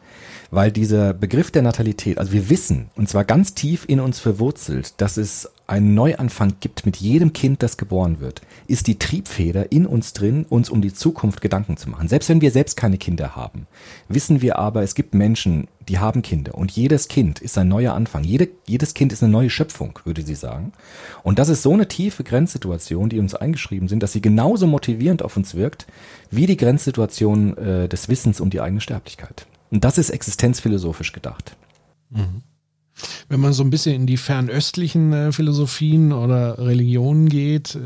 Weil 0.50 0.70
dieser 0.70 1.12
Begriff 1.12 1.50
der 1.50 1.62
Natalität, 1.62 2.18
also 2.18 2.32
wir 2.32 2.48
wissen, 2.48 2.90
und 2.96 3.08
zwar 3.08 3.24
ganz 3.24 3.54
tief 3.54 3.84
in 3.88 4.00
uns 4.00 4.20
verwurzelt, 4.20 4.94
dass 4.98 5.16
es 5.16 5.50
einen 5.66 5.94
Neuanfang 5.94 6.54
gibt 6.60 6.84
mit 6.84 6.96
jedem 6.98 7.32
Kind, 7.32 7.62
das 7.62 7.78
geboren 7.78 8.20
wird, 8.20 8.42
ist 8.66 8.86
die 8.86 8.98
Triebfeder 8.98 9.72
in 9.72 9.86
uns 9.86 10.12
drin, 10.12 10.44
uns 10.48 10.68
um 10.68 10.82
die 10.82 10.92
Zukunft 10.92 11.40
Gedanken 11.40 11.78
zu 11.78 11.88
machen. 11.88 12.08
Selbst 12.08 12.28
wenn 12.28 12.42
wir 12.42 12.50
selbst 12.50 12.76
keine 12.76 12.98
Kinder 12.98 13.34
haben, 13.34 13.66
wissen 14.08 14.42
wir 14.42 14.58
aber, 14.58 14.82
es 14.82 14.94
gibt 14.94 15.14
Menschen, 15.14 15.68
die 15.88 15.98
haben 15.98 16.20
Kinder 16.20 16.54
und 16.54 16.70
jedes 16.70 17.08
Kind 17.08 17.40
ist 17.40 17.56
ein 17.56 17.68
neuer 17.68 17.94
Anfang. 17.94 18.24
Jede, 18.24 18.48
jedes 18.66 18.92
Kind 18.92 19.12
ist 19.12 19.22
eine 19.22 19.32
neue 19.32 19.48
Schöpfung, 19.48 19.98
würde 20.04 20.22
sie 20.22 20.34
sagen. 20.34 20.72
Und 21.22 21.38
das 21.38 21.48
ist 21.48 21.62
so 21.62 21.72
eine 21.72 21.88
tiefe 21.88 22.24
Grenzsituation, 22.24 23.08
die 23.08 23.18
uns 23.18 23.34
eingeschrieben 23.34 23.88
sind, 23.88 24.02
dass 24.02 24.12
sie 24.12 24.20
genauso 24.20 24.66
motivierend 24.66 25.22
auf 25.22 25.36
uns 25.36 25.54
wirkt, 25.54 25.86
wie 26.30 26.46
die 26.46 26.58
Grenzsituation 26.58 27.56
äh, 27.56 27.88
des 27.88 28.08
Wissens 28.08 28.40
um 28.40 28.50
die 28.50 28.60
eigene 28.60 28.80
Sterblichkeit. 28.80 29.46
Und 29.70 29.84
das 29.84 29.96
ist 29.98 30.10
existenzphilosophisch 30.10 31.12
gedacht. 31.12 31.56
Wenn 33.28 33.40
man 33.40 33.52
so 33.52 33.62
ein 33.62 33.70
bisschen 33.70 33.94
in 33.94 34.06
die 34.06 34.16
fernöstlichen 34.16 35.12
äh, 35.12 35.32
Philosophien 35.32 36.12
oder 36.12 36.58
Religionen 36.58 37.28
geht, 37.28 37.74
äh, 37.74 37.78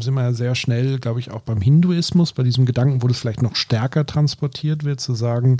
sind 0.00 0.14
wir 0.14 0.22
ja 0.22 0.32
sehr 0.32 0.54
schnell, 0.54 0.98
glaube 0.98 1.20
ich, 1.20 1.30
auch 1.30 1.42
beim 1.42 1.60
Hinduismus, 1.60 2.32
bei 2.32 2.42
diesem 2.42 2.64
Gedanken, 2.64 3.02
wo 3.02 3.08
das 3.08 3.18
vielleicht 3.18 3.42
noch 3.42 3.56
stärker 3.56 4.06
transportiert 4.06 4.84
wird, 4.84 5.00
zu 5.00 5.14
sagen, 5.14 5.58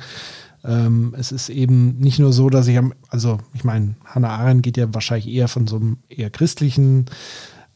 ähm, 0.65 1.15
es 1.19 1.33
ist 1.33 1.51
eben 1.51 1.99
nicht 1.99 2.19
nur 2.19 2.33
so, 2.33 2.49
dass 2.49 2.67
ich 2.67 2.79
am, 2.79 2.95
also 3.09 3.39
ich 3.53 3.65
meine, 3.65 3.97
Hannah 4.05 4.31
Arendt 4.31 4.63
geht 4.63 4.77
ja 4.77 4.93
wahrscheinlich 4.95 5.29
eher 5.29 5.49
von 5.49 5.67
so 5.67 5.77
einem 5.77 5.99
eher 6.09 6.31
christlichen 6.31 7.07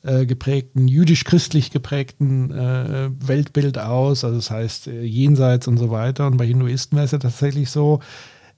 äh, 0.02 0.24
geprägten, 0.24 0.88
jüdisch-christlich 0.88 1.70
geprägten 1.70 2.50
äh, 2.50 3.10
Weltbild 3.20 3.78
aus, 3.78 4.24
also 4.24 4.36
das 4.36 4.50
heißt 4.50 4.86
äh, 4.86 5.02
jenseits 5.02 5.68
und 5.68 5.76
so 5.76 5.90
weiter. 5.90 6.26
Und 6.26 6.38
bei 6.38 6.46
Hinduisten 6.46 6.96
wäre 6.96 7.04
es 7.04 7.10
ja 7.10 7.18
tatsächlich 7.18 7.70
so, 7.70 8.00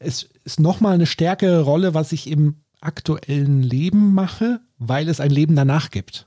es 0.00 0.28
ist 0.44 0.58
nochmal 0.58 0.94
eine 0.94 1.06
stärkere 1.06 1.60
Rolle, 1.62 1.94
was 1.94 2.10
ich 2.12 2.26
im 2.28 2.56
aktuellen 2.80 3.62
Leben 3.62 4.14
mache, 4.14 4.60
weil 4.78 5.08
es 5.08 5.20
ein 5.20 5.30
Leben 5.30 5.54
danach 5.54 5.90
gibt. 5.90 6.26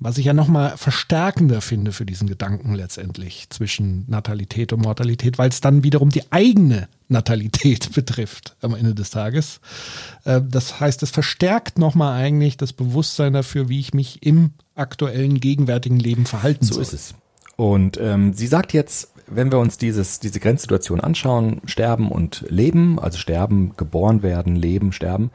Was 0.00 0.18
ich 0.18 0.26
ja 0.26 0.32
nochmal 0.34 0.76
verstärkender 0.76 1.60
finde 1.60 1.92
für 1.92 2.04
diesen 2.04 2.28
Gedanken 2.28 2.74
letztendlich 2.74 3.46
zwischen 3.50 4.04
Natalität 4.08 4.72
und 4.72 4.82
Mortalität, 4.82 5.38
weil 5.38 5.48
es 5.48 5.60
dann 5.60 5.84
wiederum 5.84 6.10
die 6.10 6.30
eigene 6.32 6.88
Natalität 7.08 7.92
betrifft 7.94 8.56
am 8.60 8.74
Ende 8.74 8.94
des 8.94 9.10
Tages. 9.10 9.60
Äh, 10.24 10.40
Das 10.42 10.80
heißt, 10.80 11.02
es 11.04 11.10
verstärkt 11.10 11.78
nochmal 11.78 12.20
eigentlich 12.20 12.56
das 12.56 12.72
Bewusstsein 12.72 13.32
dafür, 13.32 13.68
wie 13.68 13.78
ich 13.80 13.94
mich 13.94 14.22
im 14.24 14.54
aktuellen, 14.74 15.38
gegenwärtigen 15.40 16.00
Leben 16.00 16.26
verhalten 16.26 16.64
So 16.64 16.74
soll. 16.74 16.82
ist 16.82 16.92
es. 16.92 17.14
Und 17.56 17.96
ähm, 18.00 18.32
sie 18.34 18.48
sagt 18.48 18.72
jetzt, 18.72 19.12
wenn 19.36 19.52
wir 19.52 19.58
uns 19.58 19.78
dieses, 19.78 20.20
diese 20.20 20.40
Grenzsituation 20.40 21.00
anschauen, 21.00 21.60
sterben 21.66 22.10
und 22.10 22.44
leben, 22.48 22.98
also 22.98 23.18
sterben, 23.18 23.72
geboren 23.76 24.22
werden, 24.22 24.56
leben, 24.56 24.92
sterben, 24.92 25.30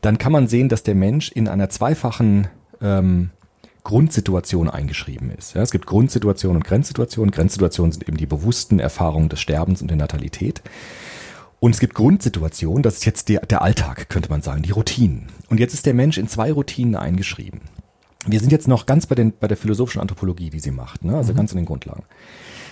dann 0.00 0.18
kann 0.18 0.32
man 0.32 0.48
sehen, 0.48 0.68
dass 0.68 0.82
der 0.82 0.94
Mensch 0.94 1.30
in 1.30 1.48
einer 1.48 1.68
zweifachen 1.70 2.48
ähm, 2.80 3.30
Grundsituation 3.84 4.68
eingeschrieben 4.68 5.30
ist. 5.30 5.54
Ja, 5.54 5.62
es 5.62 5.70
gibt 5.70 5.86
Grundsituationen 5.86 6.58
und 6.58 6.64
Grenzsituationen. 6.64 7.30
Grenzsituationen 7.30 7.92
sind 7.92 8.06
eben 8.06 8.18
die 8.18 8.26
bewussten 8.26 8.80
Erfahrungen 8.80 9.28
des 9.28 9.40
Sterbens 9.40 9.80
und 9.80 9.88
der 9.88 9.96
Natalität. 9.96 10.62
Und 11.60 11.72
es 11.72 11.80
gibt 11.80 11.94
Grundsituationen, 11.94 12.82
das 12.82 12.96
ist 12.96 13.06
jetzt 13.06 13.28
der, 13.28 13.40
der 13.40 13.62
Alltag, 13.62 14.08
könnte 14.08 14.28
man 14.28 14.42
sagen, 14.42 14.62
die 14.62 14.70
Routinen. 14.70 15.28
Und 15.48 15.58
jetzt 15.58 15.74
ist 15.74 15.86
der 15.86 15.94
Mensch 15.94 16.18
in 16.18 16.28
zwei 16.28 16.52
Routinen 16.52 16.96
eingeschrieben. 16.96 17.62
Wir 18.26 18.40
sind 18.40 18.52
jetzt 18.52 18.68
noch 18.68 18.86
ganz 18.86 19.06
bei, 19.06 19.14
den, 19.14 19.32
bei 19.32 19.48
der 19.48 19.56
philosophischen 19.56 20.00
Anthropologie, 20.00 20.50
die 20.50 20.60
sie 20.60 20.70
macht, 20.70 21.04
ne? 21.04 21.16
also 21.16 21.32
ganz 21.34 21.52
in 21.52 21.56
den 21.56 21.66
Grundlagen. 21.66 22.04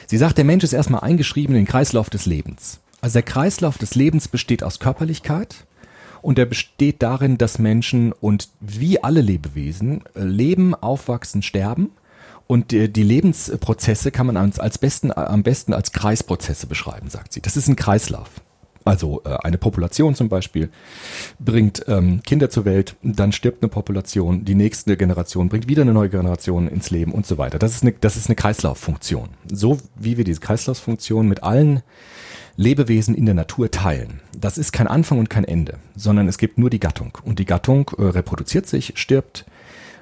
Sie 0.06 0.16
sagt, 0.16 0.38
der 0.38 0.44
Mensch 0.44 0.64
ist 0.64 0.72
erstmal 0.72 1.02
eingeschrieben 1.02 1.54
in 1.54 1.62
den 1.62 1.68
Kreislauf 1.68 2.10
des 2.10 2.26
Lebens. 2.26 2.80
Also 3.00 3.14
der 3.14 3.22
Kreislauf 3.22 3.78
des 3.78 3.94
Lebens 3.94 4.28
besteht 4.28 4.62
aus 4.62 4.78
Körperlichkeit 4.78 5.66
und 6.22 6.38
der 6.38 6.46
besteht 6.46 7.02
darin, 7.02 7.38
dass 7.38 7.58
Menschen 7.58 8.12
und 8.12 8.48
wie 8.60 9.02
alle 9.02 9.20
Lebewesen 9.20 10.02
äh, 10.14 10.22
leben, 10.22 10.74
aufwachsen, 10.74 11.42
sterben. 11.42 11.90
Und 12.48 12.70
die, 12.70 12.86
Lebensprozesse 12.86 14.12
kann 14.12 14.28
man 14.28 14.36
als 14.36 14.78
besten, 14.78 15.10
am 15.10 15.42
besten 15.42 15.72
als 15.72 15.90
Kreisprozesse 15.90 16.68
beschreiben, 16.68 17.10
sagt 17.10 17.32
sie. 17.32 17.40
Das 17.40 17.56
ist 17.56 17.66
ein 17.66 17.74
Kreislauf. 17.74 18.28
Also 18.86 19.20
äh, 19.24 19.36
eine 19.42 19.58
Population 19.58 20.14
zum 20.14 20.28
Beispiel 20.28 20.70
bringt 21.40 21.84
ähm, 21.88 22.22
Kinder 22.22 22.48
zur 22.50 22.64
Welt, 22.64 22.94
dann 23.02 23.32
stirbt 23.32 23.62
eine 23.62 23.68
Population, 23.68 24.44
die 24.44 24.54
nächste 24.54 24.96
Generation 24.96 25.48
bringt 25.48 25.68
wieder 25.68 25.82
eine 25.82 25.92
neue 25.92 26.08
Generation 26.08 26.68
ins 26.68 26.90
Leben 26.90 27.10
und 27.10 27.26
so 27.26 27.36
weiter. 27.36 27.58
Das 27.58 27.72
ist 27.72 27.82
eine, 27.82 27.92
das 27.92 28.16
ist 28.16 28.28
eine 28.28 28.36
Kreislauffunktion. 28.36 29.30
So 29.52 29.78
wie 29.96 30.16
wir 30.16 30.24
diese 30.24 30.40
Kreislauffunktion 30.40 31.26
mit 31.26 31.42
allen 31.42 31.82
Lebewesen 32.56 33.16
in 33.16 33.26
der 33.26 33.34
Natur 33.34 33.72
teilen. 33.72 34.20
Das 34.38 34.56
ist 34.56 34.72
kein 34.72 34.86
Anfang 34.86 35.18
und 35.18 35.28
kein 35.28 35.44
Ende, 35.44 35.78
sondern 35.96 36.28
es 36.28 36.38
gibt 36.38 36.56
nur 36.56 36.70
die 36.70 36.80
Gattung. 36.80 37.18
Und 37.24 37.40
die 37.40 37.44
Gattung 37.44 37.90
äh, 37.98 38.02
reproduziert 38.02 38.68
sich, 38.68 38.92
stirbt, 38.94 39.46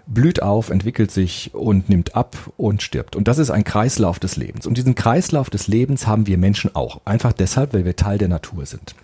blüht 0.07 0.43
auf, 0.43 0.71
entwickelt 0.71 1.11
sich 1.11 1.55
und 1.55 1.89
nimmt 1.89 2.15
ab 2.15 2.37
und 2.57 2.83
stirbt. 2.83 3.17
Und 3.17 3.29
das 3.29 3.39
ist 3.39 3.51
ein 3.51 3.65
Kreislauf 3.65 4.19
des 4.19 4.37
Lebens. 4.37 4.67
Und 4.67 4.77
diesen 4.77 4.95
Kreislauf 4.95 5.51
des 5.51 5.69
Lebens 5.69 6.07
haben 6.07 6.27
wir 6.27 6.39
Menschen 6.39 6.75
auch. 6.75 7.01
Einfach 7.05 7.33
deshalb, 7.33 7.73
weil 7.73 7.85
wir 7.85 7.97
Teil 7.97 8.19
der 8.19 8.29
Natur 8.29 8.67
sind. 8.67 8.95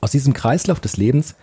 Aus 0.00 0.10
diesem 0.10 0.32
Kreislauf 0.32 0.80
des 0.80 0.96
Lebens 0.96 1.34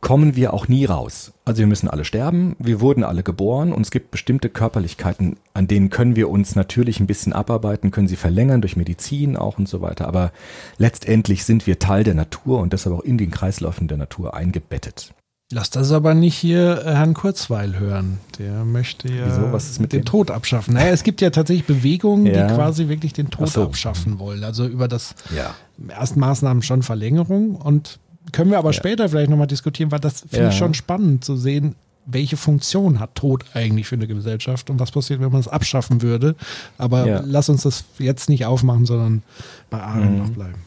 kommen 0.00 0.34
wir 0.34 0.52
auch 0.52 0.66
nie 0.66 0.84
raus. 0.84 1.32
Also 1.44 1.60
wir 1.60 1.68
müssen 1.68 1.88
alle 1.88 2.04
sterben, 2.04 2.56
wir 2.58 2.80
wurden 2.80 3.04
alle 3.04 3.22
geboren 3.22 3.72
und 3.72 3.82
es 3.82 3.92
gibt 3.92 4.10
bestimmte 4.10 4.50
Körperlichkeiten, 4.50 5.36
an 5.54 5.68
denen 5.68 5.90
können 5.90 6.16
wir 6.16 6.28
uns 6.28 6.56
natürlich 6.56 6.98
ein 6.98 7.06
bisschen 7.06 7.32
abarbeiten, 7.32 7.92
können 7.92 8.08
sie 8.08 8.16
verlängern 8.16 8.60
durch 8.60 8.76
Medizin 8.76 9.36
auch 9.36 9.58
und 9.58 9.68
so 9.68 9.80
weiter. 9.80 10.08
Aber 10.08 10.32
letztendlich 10.76 11.44
sind 11.44 11.68
wir 11.68 11.78
Teil 11.78 12.02
der 12.02 12.14
Natur 12.14 12.58
und 12.58 12.72
deshalb 12.72 12.96
auch 12.96 13.02
in 13.02 13.16
den 13.16 13.30
Kreisläufen 13.30 13.86
der 13.86 13.96
Natur 13.96 14.34
eingebettet. 14.34 15.14
Lass 15.54 15.68
das 15.68 15.92
aber 15.92 16.14
nicht 16.14 16.34
hier 16.34 16.82
äh, 16.86 16.94
Herrn 16.94 17.12
Kurzweil 17.12 17.78
hören. 17.78 18.18
Der 18.38 18.64
möchte 18.64 19.12
ja 19.12 19.26
Wieso? 19.26 19.52
Was 19.52 19.68
ist 19.68 19.80
mit 19.80 19.92
den 19.92 20.00
dem? 20.00 20.04
Tod 20.06 20.30
abschaffen. 20.30 20.72
Naja, 20.74 20.90
es 20.92 21.02
gibt 21.02 21.20
ja 21.20 21.28
tatsächlich 21.30 21.66
Bewegungen, 21.66 22.24
Ja. 22.26 22.46
die 22.48 22.54
quasi 22.54 22.88
wirklich 22.88 23.12
den 23.12 23.28
Tod 23.30 23.48
so. 23.50 23.62
abschaffen 23.64 24.18
wollen. 24.18 24.42
Also 24.44 24.66
über 24.66 24.88
das 24.88 25.14
Ja. 25.36 25.54
ersten 25.88 26.20
Maßnahmen 26.20 26.62
schon 26.62 26.82
Verlängerung 26.82 27.56
und 27.56 27.98
können 28.32 28.50
wir 28.50 28.58
aber 28.58 28.70
Ja. 28.70 28.72
später 28.72 29.08
vielleicht 29.10 29.28
nochmal 29.30 29.46
diskutieren, 29.46 29.90
weil 29.90 30.00
das 30.00 30.24
finde 30.28 30.48
ich 30.48 30.56
schon 30.56 30.72
spannend 30.72 31.22
zu 31.24 31.36
sehen, 31.36 31.74
welche 32.06 32.36
Funktion 32.38 32.98
hat 32.98 33.14
Tod 33.14 33.44
eigentlich 33.52 33.86
für 33.88 33.96
eine 33.96 34.06
Gesellschaft 34.06 34.70
und 34.70 34.80
was 34.80 34.90
passiert, 34.90 35.20
wenn 35.20 35.30
man 35.30 35.40
es 35.40 35.48
abschaffen 35.48 36.00
würde. 36.02 36.34
Aber 36.78 37.22
lass 37.26 37.48
uns 37.50 37.62
das 37.62 37.84
jetzt 37.98 38.28
nicht 38.30 38.46
aufmachen, 38.46 38.86
sondern 38.86 39.22
bei 39.70 39.80
Aaron 39.82 40.12
Mhm. 40.14 40.18
noch 40.18 40.30
bleiben. 40.30 40.62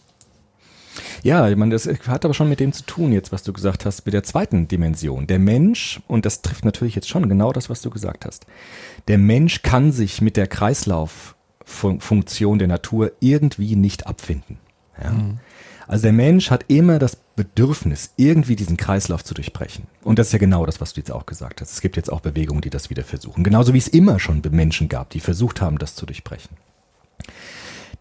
Ja, 1.25 1.49
ich 1.49 1.55
meine, 1.55 1.73
das 1.73 1.87
hat 1.87 2.23
aber 2.23 2.35
schon 2.35 2.49
mit 2.49 2.59
dem 2.59 2.71
zu 2.71 2.83
tun 2.83 3.11
jetzt, 3.11 3.31
was 3.31 3.41
du 3.41 3.51
gesagt 3.51 3.83
hast, 3.83 4.05
mit 4.05 4.13
der 4.13 4.21
zweiten 4.21 4.67
Dimension. 4.67 5.25
Der 5.25 5.39
Mensch, 5.39 5.99
und 6.07 6.23
das 6.23 6.43
trifft 6.43 6.65
natürlich 6.65 6.93
jetzt 6.93 7.09
schon 7.09 7.27
genau 7.27 7.51
das, 7.51 7.67
was 7.67 7.81
du 7.81 7.89
gesagt 7.89 8.27
hast. 8.27 8.45
Der 9.07 9.17
Mensch 9.17 9.63
kann 9.63 9.91
sich 9.91 10.21
mit 10.21 10.37
der 10.37 10.45
Kreislauffunktion 10.45 12.59
der 12.59 12.67
Natur 12.67 13.11
irgendwie 13.21 13.75
nicht 13.75 14.05
abfinden. 14.05 14.59
Ja? 15.01 15.15
Also 15.87 16.03
der 16.03 16.13
Mensch 16.13 16.51
hat 16.51 16.65
immer 16.67 16.99
das 16.99 17.17
Bedürfnis, 17.35 18.11
irgendwie 18.17 18.55
diesen 18.55 18.77
Kreislauf 18.77 19.23
zu 19.23 19.33
durchbrechen. 19.33 19.87
Und 20.03 20.19
das 20.19 20.27
ist 20.27 20.33
ja 20.33 20.39
genau 20.39 20.67
das, 20.67 20.79
was 20.79 20.93
du 20.93 20.99
jetzt 20.99 21.11
auch 21.11 21.25
gesagt 21.25 21.59
hast. 21.59 21.71
Es 21.71 21.81
gibt 21.81 21.95
jetzt 21.95 22.11
auch 22.11 22.21
Bewegungen, 22.21 22.61
die 22.61 22.69
das 22.69 22.91
wieder 22.91 23.03
versuchen. 23.03 23.43
Genauso 23.43 23.73
wie 23.73 23.79
es 23.79 23.87
immer 23.87 24.19
schon 24.19 24.43
Menschen 24.51 24.89
gab, 24.89 25.09
die 25.09 25.21
versucht 25.21 25.59
haben, 25.59 25.79
das 25.79 25.95
zu 25.95 26.05
durchbrechen. 26.05 26.55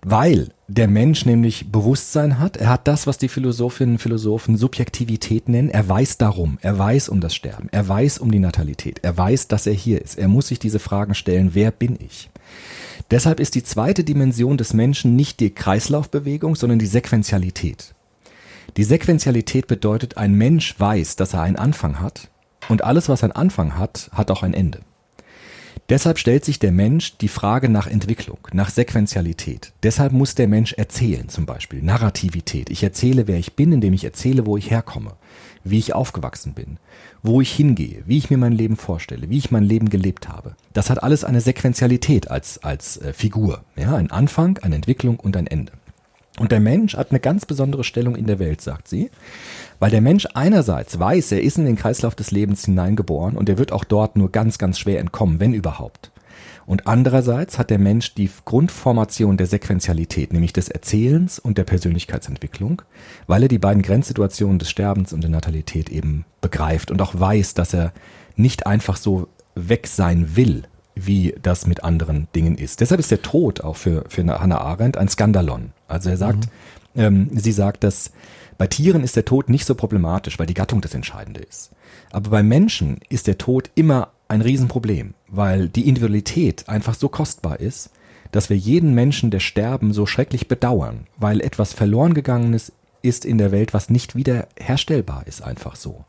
Weil 0.04 0.50
der 0.68 0.86
Mensch 0.86 1.24
nämlich 1.24 1.72
Bewusstsein 1.72 2.38
hat. 2.38 2.58
Er 2.58 2.68
hat 2.68 2.86
das, 2.86 3.06
was 3.06 3.16
die 3.16 3.28
Philosophinnen 3.28 3.94
und 3.94 3.98
Philosophen 4.00 4.56
Subjektivität 4.56 5.48
nennen. 5.48 5.70
Er 5.70 5.88
weiß 5.88 6.18
darum. 6.18 6.58
Er 6.60 6.78
weiß 6.78 7.08
um 7.08 7.20
das 7.20 7.34
Sterben. 7.34 7.68
Er 7.72 7.88
weiß 7.88 8.18
um 8.18 8.30
die 8.30 8.38
Natalität. 8.38 9.00
Er 9.02 9.16
weiß, 9.16 9.48
dass 9.48 9.66
er 9.66 9.72
hier 9.72 10.02
ist. 10.02 10.18
Er 10.18 10.28
muss 10.28 10.48
sich 10.48 10.58
diese 10.58 10.78
Fragen 10.78 11.14
stellen. 11.14 11.50
Wer 11.54 11.70
bin 11.70 11.98
ich? 12.00 12.30
Deshalb 13.10 13.40
ist 13.40 13.54
die 13.54 13.62
zweite 13.62 14.04
Dimension 14.04 14.56
des 14.56 14.74
Menschen 14.74 15.16
nicht 15.16 15.40
die 15.40 15.50
Kreislaufbewegung, 15.50 16.54
sondern 16.54 16.78
die 16.78 16.86
Sequentialität. 16.86 17.94
Die 18.76 18.84
Sequentialität 18.84 19.66
bedeutet, 19.66 20.16
ein 20.16 20.34
Mensch 20.34 20.78
weiß, 20.78 21.16
dass 21.16 21.34
er 21.34 21.42
einen 21.42 21.56
Anfang 21.56 22.00
hat 22.00 22.30
und 22.68 22.82
alles, 22.82 23.08
was 23.08 23.22
einen 23.22 23.32
Anfang 23.32 23.78
hat, 23.78 24.10
hat 24.12 24.30
auch 24.30 24.42
ein 24.42 24.54
Ende. 24.54 24.80
Deshalb 25.88 26.18
stellt 26.18 26.44
sich 26.44 26.58
der 26.58 26.72
Mensch 26.72 27.18
die 27.18 27.28
Frage 27.28 27.68
nach 27.68 27.86
Entwicklung, 27.86 28.38
nach 28.52 28.70
Sequentialität. 28.70 29.72
Deshalb 29.82 30.12
muss 30.12 30.34
der 30.34 30.48
Mensch 30.48 30.72
erzählen, 30.72 31.28
zum 31.28 31.44
Beispiel 31.44 31.82
Narrativität. 31.82 32.70
Ich 32.70 32.82
erzähle, 32.82 33.26
wer 33.26 33.38
ich 33.38 33.54
bin, 33.54 33.72
indem 33.72 33.92
ich 33.92 34.04
erzähle, 34.04 34.46
wo 34.46 34.56
ich 34.56 34.70
herkomme, 34.70 35.12
wie 35.62 35.78
ich 35.78 35.94
aufgewachsen 35.94 36.54
bin, 36.54 36.78
wo 37.22 37.40
ich 37.40 37.52
hingehe, 37.52 38.02
wie 38.06 38.18
ich 38.18 38.30
mir 38.30 38.38
mein 38.38 38.52
Leben 38.52 38.76
vorstelle, 38.76 39.28
wie 39.28 39.38
ich 39.38 39.50
mein 39.50 39.64
Leben 39.64 39.90
gelebt 39.90 40.28
habe. 40.28 40.56
Das 40.72 40.90
hat 40.90 41.02
alles 41.02 41.24
eine 41.24 41.40
Sequentialität 41.40 42.30
als, 42.30 42.62
als 42.62 42.96
äh, 42.98 43.12
Figur. 43.12 43.64
Ja, 43.76 43.96
ein 43.96 44.10
Anfang, 44.10 44.58
eine 44.58 44.76
Entwicklung 44.76 45.20
und 45.20 45.36
ein 45.36 45.46
Ende. 45.46 45.72
Und 46.38 46.50
der 46.50 46.60
Mensch 46.60 46.96
hat 46.96 47.10
eine 47.10 47.20
ganz 47.20 47.46
besondere 47.46 47.84
Stellung 47.84 48.16
in 48.16 48.26
der 48.26 48.40
Welt, 48.40 48.60
sagt 48.60 48.88
sie, 48.88 49.10
weil 49.78 49.90
der 49.90 50.00
Mensch 50.00 50.26
einerseits 50.34 50.98
weiß, 50.98 51.32
er 51.32 51.42
ist 51.42 51.58
in 51.58 51.64
den 51.64 51.76
Kreislauf 51.76 52.16
des 52.16 52.32
Lebens 52.32 52.64
hineingeboren 52.64 53.36
und 53.36 53.48
er 53.48 53.58
wird 53.58 53.70
auch 53.70 53.84
dort 53.84 54.16
nur 54.16 54.32
ganz, 54.32 54.58
ganz 54.58 54.78
schwer 54.78 54.98
entkommen, 54.98 55.38
wenn 55.38 55.54
überhaupt. 55.54 56.10
Und 56.66 56.86
andererseits 56.86 57.58
hat 57.58 57.70
der 57.70 57.78
Mensch 57.78 58.14
die 58.14 58.30
Grundformation 58.44 59.36
der 59.36 59.46
Sequentialität, 59.46 60.32
nämlich 60.32 60.52
des 60.52 60.68
Erzählens 60.68 61.38
und 61.38 61.58
der 61.58 61.64
Persönlichkeitsentwicklung, 61.64 62.82
weil 63.26 63.42
er 63.42 63.48
die 63.48 63.58
beiden 63.58 63.82
Grenzsituationen 63.82 64.58
des 64.58 64.70
Sterbens 64.70 65.12
und 65.12 65.20
der 65.20 65.30
Natalität 65.30 65.90
eben 65.90 66.24
begreift 66.40 66.90
und 66.90 67.00
auch 67.02 67.18
weiß, 67.18 67.54
dass 67.54 67.74
er 67.74 67.92
nicht 68.36 68.66
einfach 68.66 68.96
so 68.96 69.28
weg 69.54 69.86
sein 69.86 70.36
will, 70.36 70.64
wie 70.94 71.34
das 71.42 71.66
mit 71.66 71.84
anderen 71.84 72.28
Dingen 72.34 72.56
ist. 72.56 72.80
Deshalb 72.80 73.00
ist 73.00 73.10
der 73.10 73.22
Tod 73.22 73.62
auch 73.62 73.76
für, 73.76 74.04
für 74.08 74.24
Hannah 74.26 74.60
Arendt 74.60 74.96
ein 74.96 75.08
Skandalon. 75.08 75.72
Also 75.88 76.10
er 76.10 76.16
sagt, 76.16 76.48
mhm. 76.94 77.00
ähm, 77.00 77.30
sie 77.32 77.52
sagt, 77.52 77.84
dass 77.84 78.12
bei 78.58 78.66
Tieren 78.66 79.02
ist 79.02 79.16
der 79.16 79.24
Tod 79.24 79.48
nicht 79.48 79.64
so 79.64 79.74
problematisch, 79.74 80.38
weil 80.38 80.46
die 80.46 80.54
Gattung 80.54 80.80
das 80.80 80.94
Entscheidende 80.94 81.40
ist. 81.40 81.72
Aber 82.12 82.30
bei 82.30 82.42
Menschen 82.42 83.00
ist 83.08 83.26
der 83.26 83.38
Tod 83.38 83.70
immer 83.74 84.10
ein 84.28 84.40
Riesenproblem, 84.40 85.14
weil 85.28 85.68
die 85.68 85.88
Individualität 85.88 86.68
einfach 86.68 86.94
so 86.94 87.08
kostbar 87.08 87.60
ist, 87.60 87.90
dass 88.30 88.50
wir 88.50 88.56
jeden 88.56 88.94
Menschen, 88.94 89.30
der 89.30 89.40
sterben, 89.40 89.92
so 89.92 90.06
schrecklich 90.06 90.48
bedauern, 90.48 91.06
weil 91.16 91.40
etwas 91.40 91.72
verloren 91.72 92.14
gegangenes 92.14 92.72
ist 93.02 93.24
in 93.24 93.38
der 93.38 93.52
Welt, 93.52 93.74
was 93.74 93.90
nicht 93.90 94.16
wiederherstellbar 94.16 95.26
ist, 95.26 95.42
einfach 95.42 95.76
so. 95.76 96.04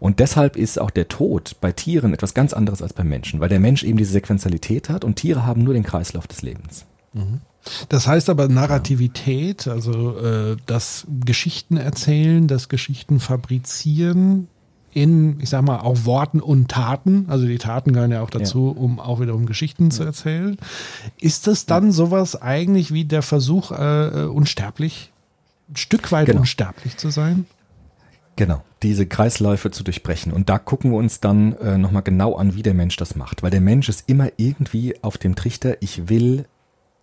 Und 0.00 0.18
deshalb 0.20 0.56
ist 0.56 0.80
auch 0.80 0.90
der 0.90 1.08
Tod 1.08 1.56
bei 1.60 1.72
Tieren 1.72 2.14
etwas 2.14 2.34
ganz 2.34 2.52
anderes 2.52 2.82
als 2.82 2.92
beim 2.92 3.08
Menschen, 3.08 3.40
weil 3.40 3.48
der 3.48 3.60
Mensch 3.60 3.84
eben 3.84 3.98
diese 3.98 4.12
Sequenzialität 4.12 4.88
hat 4.88 5.04
und 5.04 5.16
Tiere 5.16 5.46
haben 5.46 5.64
nur 5.64 5.74
den 5.74 5.82
Kreislauf 5.82 6.26
des 6.26 6.42
Lebens. 6.42 6.84
Mhm. 7.12 7.40
Das 7.88 8.06
heißt 8.06 8.28
aber 8.28 8.48
Narrativität, 8.48 9.68
also 9.68 10.18
äh, 10.18 10.56
das 10.66 11.06
Geschichten 11.24 11.76
erzählen, 11.76 12.46
das 12.46 12.68
Geschichten 12.68 13.20
fabrizieren 13.20 14.48
in, 14.92 15.40
ich 15.40 15.50
sag 15.50 15.62
mal, 15.62 15.80
auch 15.80 16.04
Worten 16.04 16.40
und 16.40 16.70
Taten. 16.70 17.26
Also 17.28 17.46
die 17.46 17.58
Taten 17.58 17.92
gehören 17.92 18.12
ja 18.12 18.22
auch 18.22 18.30
dazu, 18.30 18.72
ja. 18.74 18.80
um 18.80 19.00
auch 19.00 19.20
wiederum 19.20 19.44
Geschichten 19.44 19.84
ja. 19.84 19.90
zu 19.90 20.04
erzählen. 20.04 20.56
Ist 21.20 21.46
das 21.46 21.66
dann 21.66 21.90
sowas 21.90 22.40
eigentlich 22.40 22.92
wie 22.92 23.04
der 23.04 23.22
Versuch, 23.22 23.72
äh, 23.72 24.26
unsterblich, 24.26 25.10
ein 25.68 25.76
Stück 25.76 26.12
weit 26.12 26.26
genau. 26.26 26.40
unsterblich 26.40 26.96
zu 26.96 27.10
sein? 27.10 27.46
Genau, 28.36 28.62
diese 28.82 29.06
Kreisläufe 29.06 29.70
zu 29.70 29.84
durchbrechen. 29.84 30.32
Und 30.32 30.48
da 30.48 30.58
gucken 30.58 30.90
wir 30.90 30.98
uns 30.98 31.20
dann 31.20 31.52
äh, 31.58 31.78
nochmal 31.78 32.02
genau 32.02 32.34
an, 32.34 32.54
wie 32.54 32.62
der 32.62 32.74
Mensch 32.74 32.96
das 32.96 33.14
macht. 33.14 33.42
Weil 33.42 33.50
der 33.50 33.60
Mensch 33.60 33.88
ist 33.88 34.08
immer 34.08 34.30
irgendwie 34.36 35.02
auf 35.02 35.18
dem 35.18 35.36
Trichter, 35.36 35.76
ich 35.80 36.08
will 36.08 36.46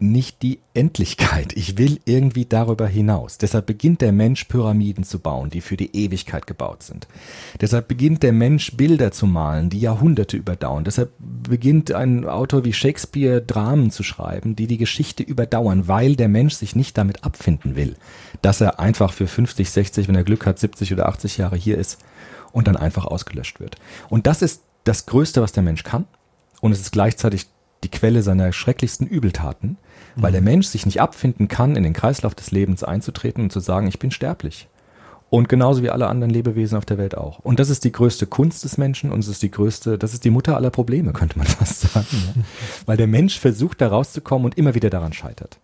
nicht 0.02 0.42
die 0.42 0.60
Endlichkeit. 0.74 1.54
Ich 1.54 1.78
will 1.78 2.00
irgendwie 2.06 2.46
darüber 2.46 2.88
hinaus. 2.88 3.38
Deshalb 3.38 3.68
beginnt 3.68 4.02
der 4.02 4.12
Mensch 4.12 4.46
Pyramiden 4.46 5.04
zu 5.04 5.20
bauen, 5.20 5.50
die 5.50 5.62
für 5.62 5.78
die 5.78 5.96
Ewigkeit 5.96 6.48
gebaut 6.48 6.84
sind. 6.84 7.08
Deshalb 7.60 7.88
beginnt 7.88 8.24
der 8.24 8.34
Mensch 8.34 8.76
Bilder 8.76 9.12
zu 9.12 9.28
malen, 9.28 9.70
die 9.70 9.80
Jahrhunderte 9.80 10.38
überdauern. 10.38 10.84
Deshalb 10.84 11.12
beginnt 11.20 11.92
ein 11.92 12.26
Autor 12.26 12.66
wie 12.66 12.74
Shakespeare 12.74 13.42
Dramen 13.42 13.92
zu 13.92 14.04
schreiben, 14.04 14.56
die 14.56 14.68
die 14.68 14.78
Geschichte 14.78 15.24
überdauern, 15.24 15.88
weil 15.88 16.16
der 16.16 16.30
Mensch 16.30 16.56
sich 16.56 16.76
nicht 16.76 16.98
damit 16.98 17.24
abfinden 17.24 17.76
will, 17.76 17.96
dass 18.42 18.62
er 18.62 18.80
einfach 18.80 19.14
für 19.14 19.28
50, 19.28 19.70
60, 19.70 20.08
wenn 20.08 20.16
er 20.16 20.24
Glück 20.24 20.46
hat, 20.46 20.58
70 20.58 20.94
oder 20.94 21.08
80 21.08 21.38
Jahre 21.38 21.56
hier 21.56 21.78
ist 21.78 22.00
und 22.52 22.68
dann 22.68 22.76
einfach 22.76 23.06
ausgelöscht 23.06 23.60
wird. 23.60 23.76
Und 24.10 24.26
das 24.26 24.42
ist 24.42 24.64
das 24.84 25.06
Größte, 25.06 25.42
was 25.42 25.52
der 25.52 25.64
Mensch 25.64 25.84
kann. 25.84 26.06
Und 26.60 26.72
es 26.72 26.82
ist 26.82 26.92
gleichzeitig 26.92 27.48
die 27.84 27.90
Quelle 27.90 28.22
seiner 28.22 28.52
schrecklichsten 28.54 29.08
Übeltaten, 29.08 29.78
weil 30.16 30.32
der 30.32 30.42
Mensch 30.42 30.68
sich 30.68 30.86
nicht 30.86 31.02
abfinden 31.02 31.48
kann, 31.48 31.76
in 31.76 31.84
den 31.84 31.94
Kreislauf 31.94 32.36
des 32.36 32.52
Lebens 32.52 32.84
einzutreten 32.84 33.44
und 33.44 33.52
zu 33.52 33.60
sagen, 33.60 33.88
ich 33.88 34.00
bin 34.00 34.12
sterblich. 34.12 34.68
Und 35.30 35.48
genauso 35.48 35.82
wie 35.82 35.90
alle 35.90 36.08
anderen 36.08 36.34
Lebewesen 36.34 36.78
auf 36.78 36.86
der 36.86 36.98
Welt 36.98 37.16
auch. 37.16 37.40
Und 37.40 37.62
das 37.62 37.70
ist 37.70 37.86
die 37.86 37.94
größte 37.94 38.28
Kunst 38.28 38.66
des 38.66 38.78
Menschen 38.78 39.14
und 39.14 39.20
es 39.20 39.30
ist 39.30 39.42
die 39.42 39.50
größte, 39.50 39.98
das 39.98 40.14
ist 40.14 40.26
die 40.26 40.30
Mutter 40.30 40.58
aller 40.58 40.72
Probleme, 40.72 41.14
könnte 41.14 41.38
man 41.38 41.48
fast 41.48 41.82
sagen. 41.82 42.06
Ja. 42.12 42.42
Weil 42.86 42.98
der 42.98 43.08
Mensch 43.08 43.40
versucht, 43.40 43.80
da 43.80 43.88
rauszukommen 43.88 44.46
und 44.46 44.58
immer 44.58 44.76
wieder 44.76 44.90
daran 44.90 45.14
scheitert. 45.14 45.60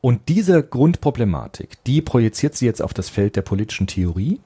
Und 0.00 0.30
diese 0.30 0.62
Grundproblematik, 0.62 1.84
die 1.84 2.00
projiziert 2.00 2.56
sie 2.56 2.64
jetzt 2.64 2.80
auf 2.80 2.94
das 2.94 3.10
Feld 3.10 3.36
der 3.36 3.42
politischen 3.42 3.86
Theorie 3.86 4.40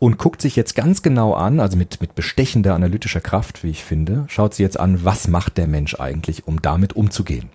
und 0.00 0.18
guckt 0.18 0.42
sich 0.42 0.56
jetzt 0.56 0.74
ganz 0.74 1.02
genau 1.02 1.34
an, 1.34 1.60
also 1.60 1.76
mit, 1.76 2.00
mit 2.00 2.16
bestechender 2.16 2.74
analytischer 2.74 3.20
Kraft, 3.20 3.62
wie 3.62 3.70
ich 3.70 3.84
finde, 3.84 4.24
schaut 4.26 4.54
sie 4.54 4.64
jetzt 4.64 4.80
an, 4.80 5.04
was 5.04 5.28
macht 5.28 5.56
der 5.56 5.68
Mensch 5.68 5.94
eigentlich, 6.00 6.48
um 6.48 6.60
damit 6.60 6.96
umzugehen. 6.96 7.50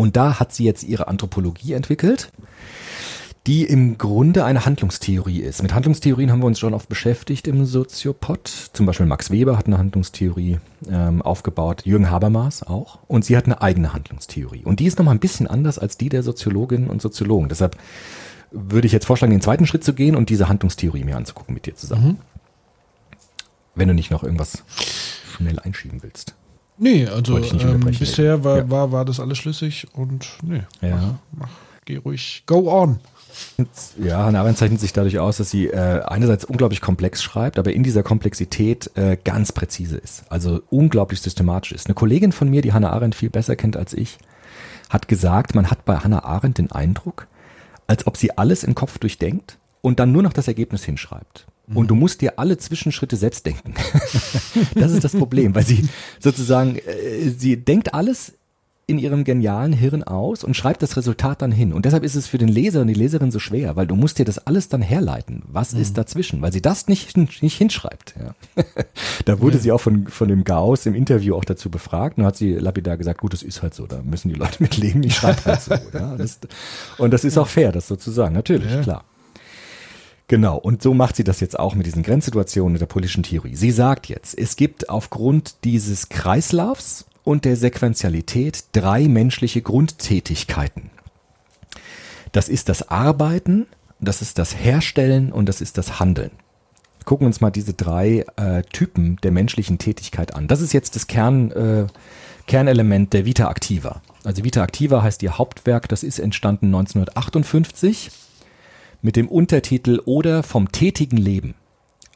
Und 0.00 0.16
da 0.16 0.40
hat 0.40 0.54
sie 0.54 0.64
jetzt 0.64 0.82
ihre 0.82 1.08
Anthropologie 1.08 1.74
entwickelt, 1.74 2.32
die 3.46 3.64
im 3.64 3.98
Grunde 3.98 4.46
eine 4.46 4.64
Handlungstheorie 4.64 5.40
ist. 5.40 5.62
Mit 5.62 5.74
Handlungstheorien 5.74 6.32
haben 6.32 6.40
wir 6.40 6.46
uns 6.46 6.58
schon 6.58 6.72
oft 6.72 6.88
beschäftigt 6.88 7.46
im 7.46 7.66
Soziopod. 7.66 8.48
Zum 8.72 8.86
Beispiel 8.86 9.04
Max 9.04 9.30
Weber 9.30 9.58
hat 9.58 9.66
eine 9.66 9.76
Handlungstheorie 9.76 10.58
ähm, 10.90 11.20
aufgebaut, 11.20 11.82
Jürgen 11.84 12.10
Habermas 12.10 12.62
auch. 12.62 13.00
Und 13.08 13.26
sie 13.26 13.36
hat 13.36 13.44
eine 13.44 13.60
eigene 13.60 13.92
Handlungstheorie. 13.92 14.64
Und 14.64 14.80
die 14.80 14.86
ist 14.86 14.96
nochmal 14.96 15.16
ein 15.16 15.20
bisschen 15.20 15.46
anders 15.46 15.78
als 15.78 15.98
die 15.98 16.08
der 16.08 16.22
Soziologinnen 16.22 16.88
und 16.88 17.02
Soziologen. 17.02 17.50
Deshalb 17.50 17.76
würde 18.52 18.86
ich 18.86 18.94
jetzt 18.94 19.04
vorschlagen, 19.04 19.32
den 19.32 19.42
zweiten 19.42 19.66
Schritt 19.66 19.84
zu 19.84 19.92
gehen 19.92 20.16
und 20.16 20.30
diese 20.30 20.48
Handlungstheorie 20.48 21.04
mir 21.04 21.18
anzugucken 21.18 21.52
mit 21.52 21.66
dir 21.66 21.74
zusammen. 21.74 22.06
Mhm. 22.06 22.18
Wenn 23.74 23.88
du 23.88 23.94
nicht 23.94 24.10
noch 24.10 24.24
irgendwas 24.24 24.64
schnell 25.36 25.58
einschieben 25.58 26.02
willst. 26.02 26.36
Nee, 26.82 27.06
also 27.06 27.36
ähm, 27.36 27.80
bisher 27.80 28.42
war, 28.42 28.56
ja. 28.56 28.70
war, 28.70 28.90
war 28.90 29.04
das 29.04 29.20
alles 29.20 29.36
schlüssig 29.36 29.86
und 29.92 30.26
nee, 30.42 30.62
ja. 30.80 30.96
mach, 30.96 31.40
mach, 31.40 31.50
geh 31.84 31.98
ruhig, 31.98 32.42
go 32.46 32.72
on. 32.72 32.98
Ja, 34.02 34.24
Hannah 34.24 34.40
Arendt 34.40 34.58
zeichnet 34.58 34.80
sich 34.80 34.92
dadurch 34.92 35.18
aus, 35.18 35.36
dass 35.36 35.50
sie 35.50 35.68
äh, 35.68 36.02
einerseits 36.02 36.44
unglaublich 36.44 36.80
komplex 36.80 37.22
schreibt, 37.22 37.58
aber 37.58 37.72
in 37.72 37.82
dieser 37.82 38.02
Komplexität 38.02 38.90
äh, 38.96 39.18
ganz 39.22 39.52
präzise 39.52 39.98
ist. 39.98 40.24
Also 40.30 40.62
unglaublich 40.70 41.20
systematisch 41.20 41.72
ist. 41.72 41.86
Eine 41.86 41.94
Kollegin 41.94 42.32
von 42.32 42.48
mir, 42.48 42.62
die 42.62 42.72
Hannah 42.72 42.90
Arendt 42.90 43.14
viel 43.14 43.30
besser 43.30 43.56
kennt 43.56 43.76
als 43.76 43.92
ich, 43.92 44.18
hat 44.88 45.06
gesagt, 45.06 45.54
man 45.54 45.70
hat 45.70 45.84
bei 45.84 45.98
Hannah 45.98 46.24
Arendt 46.24 46.58
den 46.58 46.72
Eindruck, 46.72 47.26
als 47.86 48.06
ob 48.06 48.16
sie 48.16 48.36
alles 48.36 48.64
im 48.64 48.74
Kopf 48.74 48.98
durchdenkt 48.98 49.58
und 49.82 50.00
dann 50.00 50.12
nur 50.12 50.22
noch 50.22 50.32
das 50.32 50.48
Ergebnis 50.48 50.82
hinschreibt. 50.84 51.46
Und 51.74 51.88
du 51.88 51.94
musst 51.94 52.20
dir 52.20 52.38
alle 52.38 52.58
Zwischenschritte 52.58 53.16
selbst 53.16 53.46
denken. 53.46 53.74
das 54.74 54.92
ist 54.92 55.04
das 55.04 55.12
Problem, 55.12 55.54
weil 55.54 55.64
sie 55.64 55.88
sozusagen, 56.18 56.76
äh, 56.76 57.30
sie 57.30 57.56
denkt 57.56 57.94
alles 57.94 58.34
in 58.90 58.98
ihrem 58.98 59.22
genialen 59.22 59.72
Hirn 59.72 60.02
aus 60.02 60.42
und 60.42 60.54
schreibt 60.54 60.82
das 60.82 60.96
Resultat 60.96 61.42
dann 61.42 61.52
hin. 61.52 61.72
Und 61.72 61.84
deshalb 61.84 62.02
ist 62.02 62.16
es 62.16 62.26
für 62.26 62.38
den 62.38 62.48
Leser 62.48 62.80
und 62.80 62.88
die 62.88 62.94
Leserin 62.94 63.30
so 63.30 63.38
schwer, 63.38 63.76
weil 63.76 63.86
du 63.86 63.94
musst 63.94 64.18
dir 64.18 64.24
das 64.24 64.38
alles 64.46 64.68
dann 64.68 64.82
herleiten. 64.82 65.44
Was 65.46 65.74
mhm. 65.74 65.80
ist 65.80 65.96
dazwischen? 65.96 66.42
Weil 66.42 66.52
sie 66.52 66.60
das 66.60 66.88
nicht, 66.88 67.16
nicht 67.16 67.56
hinschreibt. 67.56 68.14
Ja. 68.18 68.64
da 69.24 69.40
wurde 69.40 69.56
ja. 69.56 69.62
sie 69.62 69.72
auch 69.72 69.80
von, 69.80 70.08
von 70.08 70.28
dem 70.28 70.42
Gauss 70.42 70.86
im 70.86 70.96
Interview 70.96 71.36
auch 71.36 71.44
dazu 71.44 71.70
befragt. 71.70 72.18
Und 72.18 72.24
hat 72.24 72.36
sie 72.36 72.54
lapidar 72.54 72.96
gesagt, 72.96 73.20
gut, 73.20 73.32
das 73.32 73.44
ist 73.44 73.62
halt 73.62 73.74
so, 73.74 73.86
da 73.86 74.02
müssen 74.02 74.28
die 74.28 74.34
Leute 74.34 74.56
mit 74.60 74.76
leben, 74.76 75.02
ich 75.04 75.14
schreibe 75.14 75.44
halt 75.44 75.60
so. 75.62 75.74
ja. 75.94 76.16
das, 76.16 76.40
und 76.98 77.12
das 77.12 77.24
ist 77.24 77.38
auch 77.38 77.48
fair, 77.48 77.70
das 77.70 77.86
sozusagen, 77.86 78.34
natürlich, 78.34 78.82
klar. 78.82 79.04
Genau, 80.30 80.58
und 80.58 80.80
so 80.80 80.94
macht 80.94 81.16
sie 81.16 81.24
das 81.24 81.40
jetzt 81.40 81.58
auch 81.58 81.74
mit 81.74 81.86
diesen 81.86 82.04
Grenzsituationen 82.04 82.78
der 82.78 82.86
politischen 82.86 83.24
Theorie. 83.24 83.56
Sie 83.56 83.72
sagt 83.72 84.06
jetzt, 84.06 84.38
es 84.38 84.54
gibt 84.54 84.88
aufgrund 84.88 85.64
dieses 85.64 86.08
Kreislaufs 86.08 87.04
und 87.24 87.44
der 87.44 87.56
Sequentialität 87.56 88.66
drei 88.70 89.08
menschliche 89.08 89.60
Grundtätigkeiten. 89.60 90.90
Das 92.30 92.48
ist 92.48 92.68
das 92.68 92.88
Arbeiten, 92.90 93.66
das 93.98 94.22
ist 94.22 94.38
das 94.38 94.54
Herstellen 94.54 95.32
und 95.32 95.48
das 95.48 95.60
ist 95.60 95.76
das 95.76 95.98
Handeln. 95.98 96.30
gucken 97.04 97.26
uns 97.26 97.40
mal 97.40 97.50
diese 97.50 97.74
drei 97.74 98.24
äh, 98.36 98.62
Typen 98.72 99.16
der 99.24 99.32
menschlichen 99.32 99.78
Tätigkeit 99.78 100.36
an. 100.36 100.46
Das 100.46 100.60
ist 100.60 100.72
jetzt 100.72 100.94
das 100.94 101.08
Kern, 101.08 101.50
äh, 101.50 101.86
Kernelement 102.46 103.12
der 103.14 103.24
Vita 103.24 103.50
Activa. 103.50 104.00
Also 104.22 104.44
Vita 104.44 104.62
Activa 104.62 105.02
heißt 105.02 105.24
ihr 105.24 105.38
Hauptwerk, 105.38 105.88
das 105.88 106.04
ist 106.04 106.20
entstanden 106.20 106.66
1958 106.66 108.12
mit 109.02 109.16
dem 109.16 109.28
Untertitel 109.28 110.00
Oder 110.04 110.42
vom 110.42 110.72
tätigen 110.72 111.16
Leben. 111.16 111.54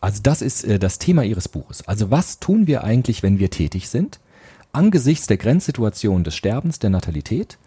Also 0.01 0.21
das 0.23 0.43
ist 0.43 0.65
äh, 0.65 0.79
das 0.79 0.99
Thema 0.99 1.23
ihres 1.23 1.49
Buches. 1.49 1.87
Also 1.89 2.11
was 2.11 2.39
tun 2.39 2.67
wir 2.67 2.85
eigentlich, 2.85 3.23
wenn 3.23 3.39
wir 3.39 3.51
tätig 3.51 3.89
sind? 3.89 4.21
Angesichts 4.73 5.27
der 5.27 5.37
Grenzsituation 5.37 6.25
des 6.25 6.37
Sterbens, 6.37 6.79
der 6.79 6.91
Natalität 6.91 7.59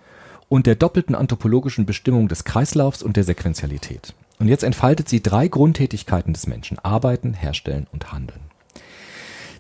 und 0.50 0.68
der 0.68 0.76
doppelten 0.76 1.16
anthropologischen 1.16 1.86
Bestimmung 1.86 2.28
des 2.28 2.44
Kreislaufs 2.44 3.02
und 3.02 3.18
der 3.18 3.24
Sequenzialität. 3.24 4.14
Und 4.40 4.50
jetzt 4.50 4.64
entfaltet 4.64 5.10
sie 5.10 5.24
drei 5.24 5.48
Grundtätigkeiten 5.48 6.34
des 6.34 6.48
Menschen. 6.48 6.78
Arbeiten, 6.80 7.34
herstellen 7.34 7.88
und 7.92 8.12
handeln. 8.12 8.42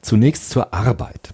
Zunächst 0.01 0.49
zur 0.51 0.73
Arbeit. 0.73 1.33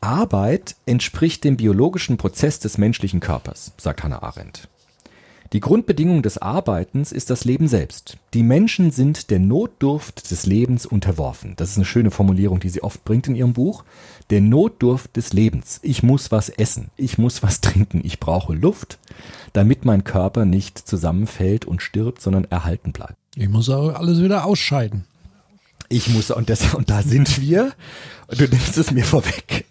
Arbeit 0.00 0.76
entspricht 0.86 1.42
dem 1.42 1.56
biologischen 1.56 2.16
Prozess 2.16 2.60
des 2.60 2.78
menschlichen 2.78 3.20
Körpers, 3.20 3.72
sagt 3.76 4.04
Hannah 4.04 4.22
Arendt. 4.22 4.68
Die 5.52 5.60
Grundbedingung 5.60 6.22
des 6.22 6.38
Arbeitens 6.38 7.12
ist 7.12 7.30
das 7.30 7.44
Leben 7.44 7.68
selbst. 7.68 8.16
Die 8.34 8.42
Menschen 8.42 8.90
sind 8.90 9.30
der 9.30 9.38
Notdurft 9.38 10.30
des 10.30 10.44
Lebens 10.44 10.86
unterworfen. 10.86 11.54
Das 11.56 11.70
ist 11.70 11.76
eine 11.76 11.84
schöne 11.84 12.10
Formulierung, 12.10 12.58
die 12.58 12.68
sie 12.68 12.82
oft 12.82 13.04
bringt 13.04 13.28
in 13.28 13.36
ihrem 13.36 13.52
Buch. 13.52 13.84
Der 14.30 14.40
Notdurft 14.40 15.16
des 15.16 15.32
Lebens. 15.32 15.78
Ich 15.82 16.02
muss 16.02 16.32
was 16.32 16.48
essen, 16.48 16.90
ich 16.96 17.16
muss 17.18 17.42
was 17.42 17.60
trinken, 17.60 18.00
ich 18.02 18.18
brauche 18.18 18.54
Luft, 18.54 18.98
damit 19.52 19.84
mein 19.84 20.02
Körper 20.02 20.44
nicht 20.44 20.78
zusammenfällt 20.78 21.64
und 21.64 21.80
stirbt, 21.80 22.20
sondern 22.20 22.44
erhalten 22.44 22.92
bleibt. 22.92 23.14
Ich 23.36 23.48
muss 23.48 23.68
auch 23.68 23.94
alles 23.94 24.20
wieder 24.20 24.44
ausscheiden. 24.44 25.04
Ich 25.88 26.08
muss, 26.08 26.32
und, 26.32 26.50
das, 26.50 26.74
und 26.74 26.90
da 26.90 27.02
sind 27.02 27.40
wir, 27.40 27.72
und 28.26 28.40
du 28.40 28.48
nimmst 28.48 28.76
es 28.76 28.90
mir 28.90 29.04
vorweg, 29.04 29.66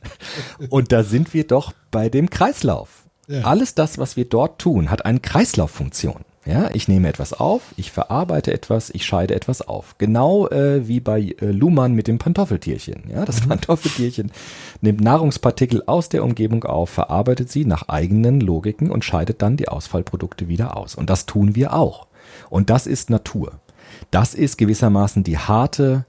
und 0.69 0.93
da 0.93 1.03
sind 1.03 1.33
wir 1.33 1.45
doch 1.45 1.73
bei 1.91 2.07
dem 2.07 2.29
Kreislauf. 2.29 3.04
Ja. 3.27 3.41
Alles 3.41 3.75
das, 3.75 3.97
was 3.97 4.15
wir 4.17 4.25
dort 4.25 4.59
tun, 4.59 4.91
hat 4.91 5.05
eine 5.05 5.19
Kreislauffunktion. 5.19 6.25
Ja, 6.45 6.69
ich 6.73 6.87
nehme 6.87 7.09
etwas 7.09 7.33
auf, 7.33 7.73
ich 7.75 7.91
verarbeite 7.91 8.53
etwas, 8.53 8.91
ich 8.91 9.03
scheide 9.03 9.33
etwas 9.33 9.63
auf. 9.63 9.97
Genau 9.97 10.47
äh, 10.49 10.87
wie 10.87 10.99
bei 10.99 11.35
äh, 11.41 11.47
Luhmann 11.47 11.93
mit 11.93 12.07
dem 12.07 12.19
Pantoffeltierchen. 12.19 13.05
Ja, 13.09 13.25
das 13.25 13.43
mhm. 13.43 13.49
Pantoffeltierchen 13.49 14.31
nimmt 14.79 15.01
Nahrungspartikel 15.01 15.81
aus 15.87 16.07
der 16.09 16.23
Umgebung 16.23 16.63
auf, 16.63 16.91
verarbeitet 16.91 17.49
sie 17.49 17.65
nach 17.65 17.89
eigenen 17.89 18.41
Logiken 18.41 18.91
und 18.91 19.03
scheidet 19.03 19.41
dann 19.41 19.57
die 19.57 19.69
Ausfallprodukte 19.69 20.47
wieder 20.47 20.77
aus. 20.77 20.93
Und 20.93 21.09
das 21.09 21.25
tun 21.25 21.55
wir 21.55 21.73
auch. 21.73 22.05
Und 22.51 22.69
das 22.69 22.85
ist 22.85 23.09
Natur. 23.09 23.53
Das 24.11 24.35
ist 24.35 24.57
gewissermaßen 24.57 25.23
die 25.23 25.39
harte 25.39 26.05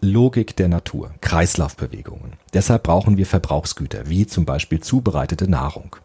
Logik 0.00 0.56
der 0.56 0.68
Natur, 0.68 1.10
Kreislaufbewegungen. 1.20 2.34
Deshalb 2.54 2.84
brauchen 2.84 3.18
wir 3.18 3.26
Verbrauchsgüter, 3.26 4.08
wie 4.08 4.26
zum 4.26 4.46
Beispiel 4.46 4.80
zubereitete 4.80 5.50
Nahrung. 5.50 5.96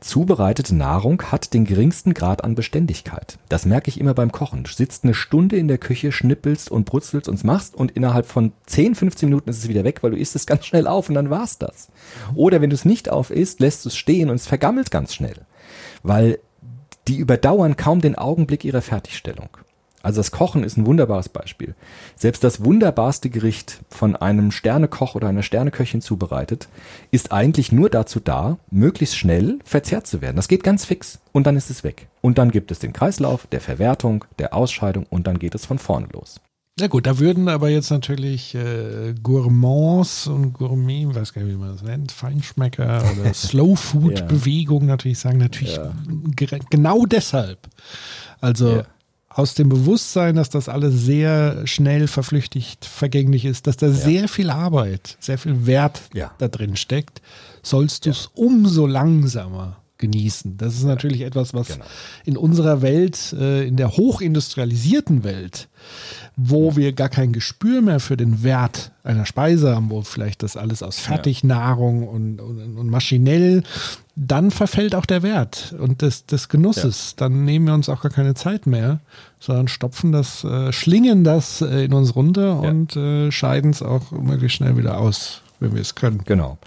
Zubereitete 0.00 0.74
Nahrung 0.74 1.22
hat 1.30 1.54
den 1.54 1.64
geringsten 1.64 2.14
Grad 2.14 2.44
an 2.44 2.54
Beständigkeit. 2.54 3.38
Das 3.48 3.66
merke 3.66 3.88
ich 3.88 4.00
immer 4.00 4.14
beim 4.14 4.32
Kochen. 4.32 4.64
Du 4.64 4.70
sitzt 4.70 5.04
eine 5.04 5.14
Stunde 5.14 5.56
in 5.56 5.68
der 5.68 5.78
Küche, 5.78 6.12
schnippelst 6.12 6.70
und 6.70 6.84
brutzelst 6.84 7.28
und 7.28 7.42
machst 7.44 7.74
und 7.74 7.92
innerhalb 7.92 8.26
von 8.26 8.52
10, 8.66 8.94
15 8.94 9.28
Minuten 9.28 9.50
ist 9.50 9.58
es 9.58 9.68
wieder 9.68 9.84
weg, 9.84 10.02
weil 10.02 10.12
du 10.12 10.16
isst 10.16 10.36
es 10.36 10.46
ganz 10.46 10.66
schnell 10.66 10.86
auf 10.86 11.08
und 11.08 11.14
dann 11.14 11.30
war's 11.30 11.58
das. 11.58 11.88
Oder 12.34 12.60
wenn 12.60 12.70
du 12.70 12.74
es 12.74 12.84
nicht 12.84 13.08
auf 13.10 13.30
isst, 13.30 13.60
lässt 13.60 13.84
du 13.84 13.88
es 13.88 13.96
stehen 13.96 14.30
und 14.30 14.36
es 14.36 14.46
vergammelt 14.46 14.90
ganz 14.90 15.14
schnell. 15.14 15.46
Weil 16.02 16.38
die 17.08 17.16
überdauern 17.16 17.76
kaum 17.76 18.00
den 18.00 18.16
Augenblick 18.16 18.64
ihrer 18.64 18.82
Fertigstellung. 18.82 19.48
Also 20.02 20.18
das 20.18 20.30
Kochen 20.30 20.64
ist 20.64 20.76
ein 20.76 20.86
wunderbares 20.86 21.28
Beispiel. 21.28 21.74
Selbst 22.16 22.42
das 22.42 22.64
wunderbarste 22.64 23.30
Gericht 23.30 23.80
von 23.88 24.16
einem 24.16 24.50
Sternekoch 24.50 25.14
oder 25.14 25.28
einer 25.28 25.42
Sterneköchin 25.42 26.00
zubereitet, 26.00 26.68
ist 27.10 27.32
eigentlich 27.32 27.72
nur 27.72 27.88
dazu 27.88 28.20
da, 28.20 28.58
möglichst 28.70 29.16
schnell 29.16 29.58
verzehrt 29.64 30.06
zu 30.06 30.20
werden. 30.20 30.36
Das 30.36 30.48
geht 30.48 30.64
ganz 30.64 30.84
fix 30.84 31.20
und 31.32 31.46
dann 31.46 31.56
ist 31.56 31.70
es 31.70 31.84
weg. 31.84 32.08
Und 32.20 32.38
dann 32.38 32.50
gibt 32.50 32.70
es 32.70 32.78
den 32.80 32.92
Kreislauf 32.92 33.46
der 33.46 33.60
Verwertung, 33.60 34.24
der 34.38 34.54
Ausscheidung 34.54 35.06
und 35.08 35.26
dann 35.26 35.38
geht 35.38 35.54
es 35.54 35.66
von 35.66 35.78
vorne 35.78 36.08
los. 36.12 36.40
Na 36.80 36.86
gut, 36.86 37.06
da 37.06 37.18
würden 37.18 37.48
aber 37.48 37.68
jetzt 37.68 37.90
natürlich 37.90 38.54
äh, 38.54 39.14
Gourmands 39.22 40.26
und 40.26 40.54
Gourmet, 40.54 41.06
ich 41.10 41.14
weiß 41.14 41.34
gar 41.34 41.42
nicht, 41.42 41.52
wie 41.52 41.58
man 41.58 41.72
das 41.72 41.82
nennt, 41.82 42.12
Feinschmecker 42.12 43.04
oder 43.20 43.34
Slow-Food-Bewegung 43.34 44.82
ja. 44.82 44.86
natürlich 44.88 45.18
sagen, 45.18 45.38
natürlich 45.38 45.76
ja. 45.76 45.92
genau 46.70 47.04
deshalb. 47.04 47.68
Also 48.40 48.76
ja 48.76 48.86
aus 49.34 49.54
dem 49.54 49.68
Bewusstsein, 49.68 50.36
dass 50.36 50.50
das 50.50 50.68
alles 50.68 50.94
sehr 51.04 51.66
schnell 51.66 52.06
verflüchtigt, 52.06 52.84
vergänglich 52.84 53.44
ist, 53.44 53.66
dass 53.66 53.76
da 53.76 53.86
ja. 53.86 53.92
sehr 53.92 54.28
viel 54.28 54.50
Arbeit, 54.50 55.16
sehr 55.20 55.38
viel 55.38 55.66
Wert 55.66 56.02
ja. 56.12 56.32
da 56.38 56.48
drin 56.48 56.76
steckt, 56.76 57.22
sollst 57.62 58.06
du 58.06 58.10
es 58.10 58.28
umso 58.34 58.86
langsamer 58.86 59.81
genießen. 60.02 60.58
Das 60.58 60.74
ist 60.74 60.84
natürlich 60.84 61.22
etwas, 61.22 61.54
was 61.54 61.68
genau. 61.68 61.84
in 62.26 62.36
unserer 62.36 62.82
Welt, 62.82 63.32
äh, 63.32 63.66
in 63.66 63.76
der 63.76 63.96
hochindustrialisierten 63.96 65.24
Welt, 65.24 65.68
wo 66.36 66.76
wir 66.76 66.92
gar 66.92 67.08
kein 67.08 67.32
Gespür 67.32 67.80
mehr 67.80 68.00
für 68.00 68.18
den 68.18 68.42
Wert 68.42 68.90
einer 69.04 69.24
Speise 69.24 69.74
haben, 69.74 69.90
wo 69.90 70.02
vielleicht 70.02 70.42
das 70.42 70.56
alles 70.56 70.82
aus 70.82 70.98
Fertignahrung 70.98 72.06
und, 72.06 72.40
und, 72.40 72.76
und 72.76 72.90
maschinell 72.90 73.62
dann 74.14 74.50
verfällt 74.50 74.94
auch 74.94 75.06
der 75.06 75.22
Wert 75.22 75.74
und 75.78 76.02
des, 76.02 76.26
des 76.26 76.48
Genusses. 76.48 77.12
Ja. 77.12 77.28
Dann 77.28 77.44
nehmen 77.44 77.66
wir 77.66 77.74
uns 77.74 77.88
auch 77.88 78.02
gar 78.02 78.12
keine 78.12 78.34
Zeit 78.34 78.66
mehr, 78.66 79.00
sondern 79.40 79.68
stopfen 79.68 80.12
das, 80.12 80.44
äh, 80.44 80.72
schlingen 80.72 81.24
das 81.24 81.62
äh, 81.62 81.84
in 81.84 81.94
uns 81.94 82.14
runter 82.14 82.60
ja. 82.62 82.68
und 82.68 82.94
äh, 82.96 83.32
scheiden 83.32 83.70
es 83.70 83.82
auch 83.82 84.10
möglichst 84.10 84.58
schnell 84.58 84.76
wieder 84.76 84.98
aus, 84.98 85.40
wenn 85.60 85.74
wir 85.74 85.80
es 85.80 85.94
können. 85.94 86.22
Genau. 86.26 86.58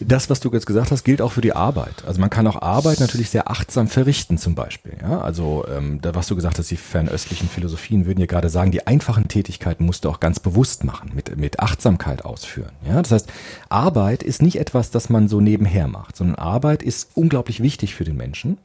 Das, 0.00 0.30
was 0.30 0.40
du 0.40 0.50
jetzt 0.52 0.66
gesagt 0.66 0.90
hast, 0.90 1.04
gilt 1.04 1.20
auch 1.20 1.32
für 1.32 1.40
die 1.40 1.52
Arbeit. 1.52 2.04
Also 2.06 2.20
man 2.20 2.30
kann 2.30 2.46
auch 2.46 2.60
Arbeit 2.60 3.00
natürlich 3.00 3.30
sehr 3.30 3.50
achtsam 3.50 3.88
verrichten 3.88 4.38
zum 4.38 4.54
Beispiel. 4.54 4.96
Ja? 5.02 5.20
Also 5.20 5.64
ähm, 5.68 6.00
da, 6.00 6.14
was 6.14 6.26
du 6.28 6.36
gesagt 6.36 6.58
hast, 6.58 6.70
die 6.70 6.76
fernöstlichen 6.76 7.48
Philosophien 7.48 8.06
würden 8.06 8.20
ja 8.20 8.26
gerade 8.26 8.48
sagen, 8.48 8.70
die 8.70 8.86
einfachen 8.86 9.28
Tätigkeiten 9.28 9.84
musst 9.84 10.04
du 10.04 10.10
auch 10.10 10.20
ganz 10.20 10.40
bewusst 10.40 10.84
machen, 10.84 11.12
mit, 11.14 11.36
mit 11.36 11.60
Achtsamkeit 11.60 12.24
ausführen. 12.24 12.72
Ja? 12.86 13.02
Das 13.02 13.12
heißt, 13.12 13.28
Arbeit 13.68 14.22
ist 14.22 14.42
nicht 14.42 14.58
etwas, 14.58 14.90
das 14.90 15.10
man 15.10 15.28
so 15.28 15.40
nebenher 15.40 15.88
macht, 15.88 16.16
sondern 16.16 16.36
Arbeit 16.36 16.82
ist 16.82 17.10
unglaublich 17.14 17.62
wichtig 17.62 17.94
für 17.94 18.04
den 18.04 18.16
Menschen. 18.16 18.58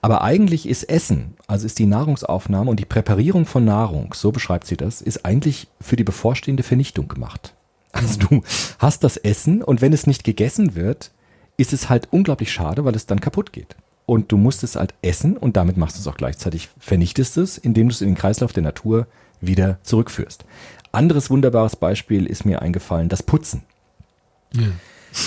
Aber 0.00 0.22
eigentlich 0.22 0.68
ist 0.68 0.84
Essen, 0.84 1.34
also 1.46 1.66
ist 1.66 1.78
die 1.78 1.86
Nahrungsaufnahme 1.86 2.70
und 2.70 2.80
die 2.80 2.84
Präparierung 2.84 3.46
von 3.46 3.64
Nahrung, 3.64 4.14
so 4.14 4.32
beschreibt 4.32 4.66
sie 4.66 4.76
das, 4.76 5.00
ist 5.00 5.24
eigentlich 5.24 5.68
für 5.80 5.96
die 5.96 6.04
bevorstehende 6.04 6.62
Vernichtung 6.62 7.08
gemacht. 7.08 7.54
Also 7.92 8.18
du 8.18 8.42
hast 8.78 9.04
das 9.04 9.16
Essen 9.16 9.62
und 9.62 9.80
wenn 9.80 9.92
es 9.92 10.06
nicht 10.06 10.24
gegessen 10.24 10.74
wird, 10.74 11.12
ist 11.56 11.72
es 11.72 11.88
halt 11.88 12.08
unglaublich 12.10 12.50
schade, 12.50 12.84
weil 12.84 12.96
es 12.96 13.06
dann 13.06 13.20
kaputt 13.20 13.52
geht. 13.52 13.76
Und 14.06 14.32
du 14.32 14.36
musst 14.36 14.64
es 14.64 14.76
halt 14.76 14.94
essen 15.02 15.36
und 15.36 15.56
damit 15.56 15.76
machst 15.76 15.96
du 15.96 16.00
es 16.00 16.06
auch 16.06 16.16
gleichzeitig, 16.16 16.70
vernichtest 16.78 17.36
es, 17.36 17.58
indem 17.58 17.88
du 17.88 17.94
es 17.94 18.00
in 18.00 18.08
den 18.08 18.16
Kreislauf 18.16 18.52
der 18.52 18.62
Natur 18.62 19.06
wieder 19.40 19.78
zurückführst. 19.82 20.44
Anderes 20.90 21.30
wunderbares 21.30 21.76
Beispiel 21.76 22.26
ist 22.26 22.44
mir 22.44 22.62
eingefallen, 22.62 23.08
das 23.08 23.22
Putzen. 23.22 23.62
Ja. 24.54 24.66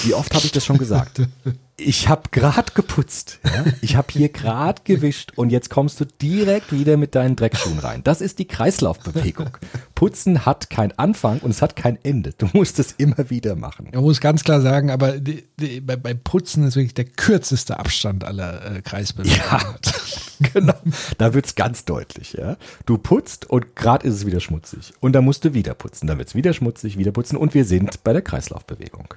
Wie 0.03 0.13
oft 0.13 0.33
habe 0.33 0.45
ich 0.45 0.51
das 0.51 0.65
schon 0.65 0.77
gesagt? 0.77 1.21
ich 1.77 2.07
habe 2.07 2.29
gerade 2.31 2.71
geputzt. 2.73 3.39
Ja? 3.43 3.65
Ich 3.81 3.95
habe 3.95 4.07
hier 4.09 4.29
gerade 4.29 4.81
gewischt 4.83 5.33
und 5.35 5.49
jetzt 5.49 5.69
kommst 5.69 5.99
du 5.99 6.05
direkt 6.05 6.71
wieder 6.71 6.95
mit 6.95 7.15
deinen 7.15 7.35
Dreckschuhen 7.35 7.79
rein. 7.79 8.01
Das 8.03 8.21
ist 8.21 8.39
die 8.39 8.45
Kreislaufbewegung. 8.45 9.57
Putzen 9.93 10.45
hat 10.45 10.69
keinen 10.69 10.93
Anfang 10.97 11.39
und 11.39 11.51
es 11.51 11.61
hat 11.61 11.75
kein 11.75 11.97
Ende. 12.03 12.33
Du 12.37 12.47
musst 12.53 12.79
es 12.79 12.93
immer 12.93 13.29
wieder 13.29 13.55
machen. 13.55 13.89
Man 13.93 14.03
muss 14.03 14.21
ganz 14.21 14.43
klar 14.43 14.61
sagen, 14.61 14.89
aber 14.89 15.19
die, 15.19 15.43
die, 15.59 15.81
bei, 15.81 15.97
bei, 15.97 16.13
Putzen 16.13 16.63
ist 16.63 16.75
wirklich 16.77 16.93
der 16.93 17.05
kürzeste 17.05 17.77
Abstand 17.77 18.23
aller 18.23 18.77
äh, 18.77 18.81
Kreisbewegungen. 18.81 19.37
Ja, 19.37 19.75
genau. 20.53 20.75
Da 21.17 21.33
wird's 21.33 21.55
ganz 21.55 21.83
deutlich. 21.83 22.33
Ja? 22.33 22.55
Du 22.85 22.97
putzt 22.97 23.49
und 23.49 23.75
gerade 23.75 24.07
ist 24.07 24.13
es 24.13 24.25
wieder 24.25 24.39
schmutzig. 24.39 24.93
Und 25.01 25.13
dann 25.13 25.25
musst 25.25 25.43
du 25.43 25.53
wieder 25.53 25.73
putzen. 25.73 26.07
Dann 26.07 26.17
wird's 26.17 26.35
wieder 26.35 26.53
schmutzig, 26.53 26.97
wieder 26.97 27.11
putzen 27.11 27.35
und 27.35 27.53
wir 27.53 27.65
sind 27.65 28.03
bei 28.05 28.13
der 28.13 28.21
Kreislaufbewegung. 28.21 29.13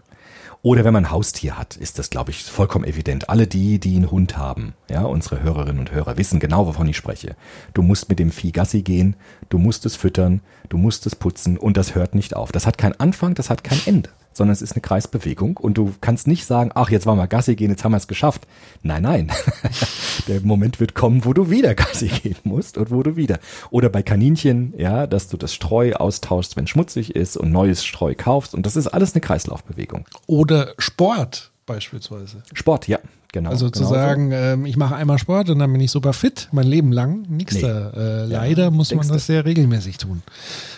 Oder 0.63 0.85
wenn 0.85 0.93
man 0.93 1.05
ein 1.05 1.11
Haustier 1.11 1.57
hat, 1.57 1.77
ist 1.77 1.99
das, 1.99 2.11
glaube 2.11 2.33
ich, 2.33 2.43
vollkommen 2.45 2.85
evident. 2.85 3.29
Alle 3.29 3.47
die, 3.47 3.79
die 3.79 3.95
einen 3.95 4.11
Hund 4.11 4.37
haben, 4.37 4.75
ja, 4.91 5.03
unsere 5.03 5.41
Hörerinnen 5.43 5.79
und 5.79 5.93
Hörer 5.93 6.19
wissen 6.19 6.41
genau, 6.41 6.67
wovon 6.67 6.89
ich 6.89 6.97
spreche. 6.97 7.37
Du 7.75 7.83
musst 7.83 8.09
mit 8.09 8.19
dem 8.19 8.33
Vieh 8.33 8.51
Gassi 8.51 8.83
gehen, 8.83 9.15
du 9.51 9.59
musst 9.59 9.87
es 9.87 9.95
füttern, 9.95 10.41
du 10.69 10.77
musst 10.77 11.07
es 11.07 11.15
putzen 11.15 11.59
und 11.59 11.77
das 11.77 11.95
hört 11.95 12.15
nicht 12.15 12.35
auf. 12.35 12.51
Das 12.51 12.67
hat 12.67 12.77
keinen 12.77 12.99
Anfang, 12.99 13.35
das 13.35 13.51
hat 13.51 13.63
kein 13.63 13.81
Ende 13.87 14.11
sondern 14.39 14.53
es 14.55 14.63
ist 14.63 14.73
eine 14.73 14.81
Kreisbewegung 14.81 15.59
und 15.59 15.77
du 15.77 15.93
kannst 16.01 16.27
nicht 16.27 16.47
sagen, 16.47 16.71
ach, 16.75 16.89
jetzt 16.91 17.05
waren 17.05 17.19
wir 17.19 17.27
Gassi 17.27 17.55
gehen, 17.57 17.71
jetzt 17.71 17.85
haben 17.85 17.93
wir 17.93 17.99
es 17.99 18.09
geschafft. 18.09 18.47
Nein, 18.83 19.03
nein. 19.03 19.31
Der 20.29 20.41
Moment 20.41 20.81
wird 20.81 20.95
kommen, 20.95 21.25
wo 21.27 21.33
du 21.35 21.51
wieder 21.51 21.75
Gassi 21.75 22.09
gehen 22.23 22.37
musst 22.45 22.79
und 22.79 22.91
wo 22.91 23.03
du 23.03 23.17
wieder. 23.17 23.39
Oder 23.71 23.89
bei 23.91 24.03
Kaninchen, 24.03 24.73
ja, 24.79 25.07
dass 25.07 25.29
du 25.29 25.37
das 25.37 25.53
Streu 25.55 25.93
austauschst, 25.95 26.57
wenn 26.57 26.67
schmutzig 26.67 27.15
ist 27.15 27.37
und 27.37 27.53
neues 27.53 27.85
Streu 27.85 28.15
kaufst 28.17 28.55
und 28.55 28.65
das 28.65 28.77
ist 28.77 28.87
alles 28.87 29.13
eine 29.15 29.21
Kreislaufbewegung. 29.21 30.07
Oder 30.27 30.73
Sport. 30.79 31.53
beispielsweise. 31.67 32.43
Sport, 32.55 32.89
ja, 32.89 32.99
genau. 33.33 33.51
Also 33.51 33.69
zu 33.69 33.81
genau 33.81 33.89
so. 33.91 33.95
sagen, 33.95 34.31
ähm, 34.33 34.65
ich 34.67 34.77
mache 34.77 34.95
einmal 34.97 35.19
Sport 35.19 35.51
und 35.51 35.59
dann 35.59 35.71
bin 35.73 35.81
ich 35.83 35.91
super 35.91 36.13
fit, 36.15 36.49
mein 36.53 36.67
Leben 36.67 36.93
lang, 36.93 37.27
nix 37.29 37.57
Nee. 37.57 37.63
da. 37.63 37.91
Äh, 37.91 38.25
leider 38.27 38.71
muss 38.71 38.95
man 38.95 39.07
das 39.07 39.27
sehr 39.27 39.45
regelmäßig 39.45 39.99
tun. 39.99 40.23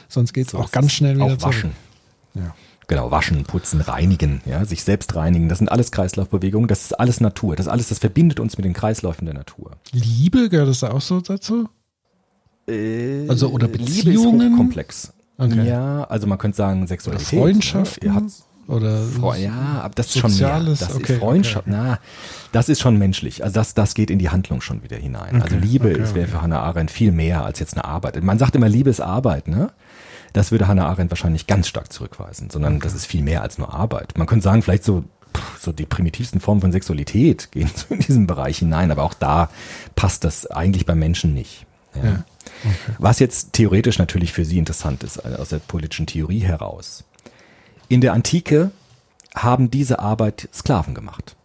Sonst 0.09 0.33
geht 0.33 0.47
es 0.47 0.53
So 0.53 0.59
auch 0.59 0.73
ganz 0.73 0.93
schnell 0.93 1.17
wieder 1.17 1.39
zurück. 1.39 1.43
waschen. 1.55 1.71
Ja. 2.35 2.55
Genau, 2.91 3.13
waschen, 3.13 3.45
putzen, 3.45 3.81
reinigen, 3.81 4.41
ja, 4.47 4.65
sich 4.65 4.83
selbst 4.83 5.15
reinigen. 5.15 5.49
Das 5.49 5.59
sind 5.59 5.69
alles 5.69 5.93
Kreislaufbewegungen. 5.93 6.67
Das 6.67 6.83
ist 6.83 6.99
alles 6.99 7.21
Natur. 7.21 7.55
Das 7.55 7.69
alles, 7.69 7.89
das 7.89 8.01
verbindet 8.01 8.41
uns 8.41 8.57
mit 8.59 8.65
den 8.65 8.73
Kreisläufen 8.73 9.27
der 9.27 9.35
Natur. 9.35 9.77
Liebe, 9.93 10.49
gehört 10.49 10.69
das 10.69 10.81
da 10.81 10.91
auch 10.91 11.01
so 11.01 11.21
dazu? 11.21 11.69
Also, 12.67 13.51
oder 13.51 13.69
Liebe 13.69 13.79
Beziehungen? 13.79 14.41
ist 14.41 14.53
hochkomplex. 14.53 15.13
Okay. 15.39 15.69
Ja, 15.69 16.03
also 16.03 16.27
man 16.27 16.39
könnte 16.39 16.57
sagen 16.57 16.81
Oder 16.81 16.89
Sexualität. 16.89 17.39
Freundschaften? 17.39 18.09
Ja, 18.09 18.15
hat 18.17 18.25
oder 18.67 19.03
Fre 19.03 19.39
ja, 19.39 19.81
aber 19.83 19.95
das 19.95 20.09
ist 20.09 20.19
schon 20.19 20.37
mehr. 20.37 20.61
Das 20.61 20.95
okay, 20.95 21.13
ist 21.15 21.19
Freundschaft. 21.21 21.67
okay. 21.69 21.77
Na, 21.77 21.99
das 22.51 22.69
ist 22.69 22.81
schon 22.81 22.99
menschlich. 22.99 23.43
Also 23.45 23.55
das, 23.55 23.75
das 23.75 23.95
geht 23.95 24.11
in 24.11 24.19
die 24.19 24.31
Handlung 24.31 24.61
schon 24.61 24.83
wieder 24.83 24.97
hinein. 24.97 25.43
also 25.43 25.57
Okay, 25.57 25.65
Liebe 25.65 25.91
okay, 25.91 26.03
ist 26.03 26.15
wäre 26.17 26.29
für 26.29 26.43
Hannah 26.43 26.61
Arendt 26.61 26.91
viel 26.91 27.11
mehr 27.13 27.45
als 27.45 27.59
jetzt 27.59 27.75
eine 27.75 27.85
Arbeit. 27.85 28.23
Man 28.23 28.39
sagt 28.39 28.55
immer, 28.57 28.69
Liebe 28.69 28.91
ist 28.91 29.01
Arbeit, 29.01 29.49
ne? 29.49 29.71
Das 30.33 30.53
würde 30.53 30.69
Hannah 30.69 30.87
Arendt 30.87 31.11
wahrscheinlich 31.11 31.47
ganz 31.47 31.69
stark 31.69 31.93
zurückweisen, 31.93 32.51
sondern 32.51 32.81
das 32.81 32.95
ist 32.95 33.07
viel 33.07 33.23
mehr 33.23 33.43
als 33.43 33.59
nur 33.59 33.75
Arbeit. 33.75 34.17
Man 34.17 34.27
könnte 34.27 34.45
sagen, 34.45 34.63
vielleicht 34.63 34.85
so, 34.85 35.05
so 35.59 35.73
die 35.73 35.87
primitivsten 35.87 36.41
Formen 36.41 36.61
von 36.61 36.73
Sexualität 36.73 37.51
gehen 37.53 37.71
so 37.75 37.95
in 37.95 38.01
diesen 38.01 38.27
Bereich 38.27 38.59
hinein, 38.59 38.91
aber 38.91 39.03
auch 39.03 39.15
da 39.15 39.51
passt 39.97 40.25
das 40.25 40.47
eigentlich 40.47 40.87
beim 40.87 40.99
Menschen 40.99 41.35
nicht. 41.35 41.67
Ja. 41.95 42.05
Ja, 42.05 42.25
Was 42.99 43.19
jetzt 43.19 43.53
theoretisch 43.53 43.99
natürlich 43.99 44.33
für 44.33 44.45
Sie 44.45 44.59
interessant 44.59 45.03
ist, 45.03 45.19
also 45.19 45.39
aus 45.39 45.49
der 45.49 45.59
politischen 45.59 46.07
Theorie 46.07 46.41
heraus. 46.41 47.05
In 47.89 48.01
der 48.01 48.13
Antike 48.13 48.71
haben 49.35 49.71
diese 49.71 49.99
Arbeit 49.99 50.49
Sklaven 50.53 50.95
gemacht. 50.95 51.37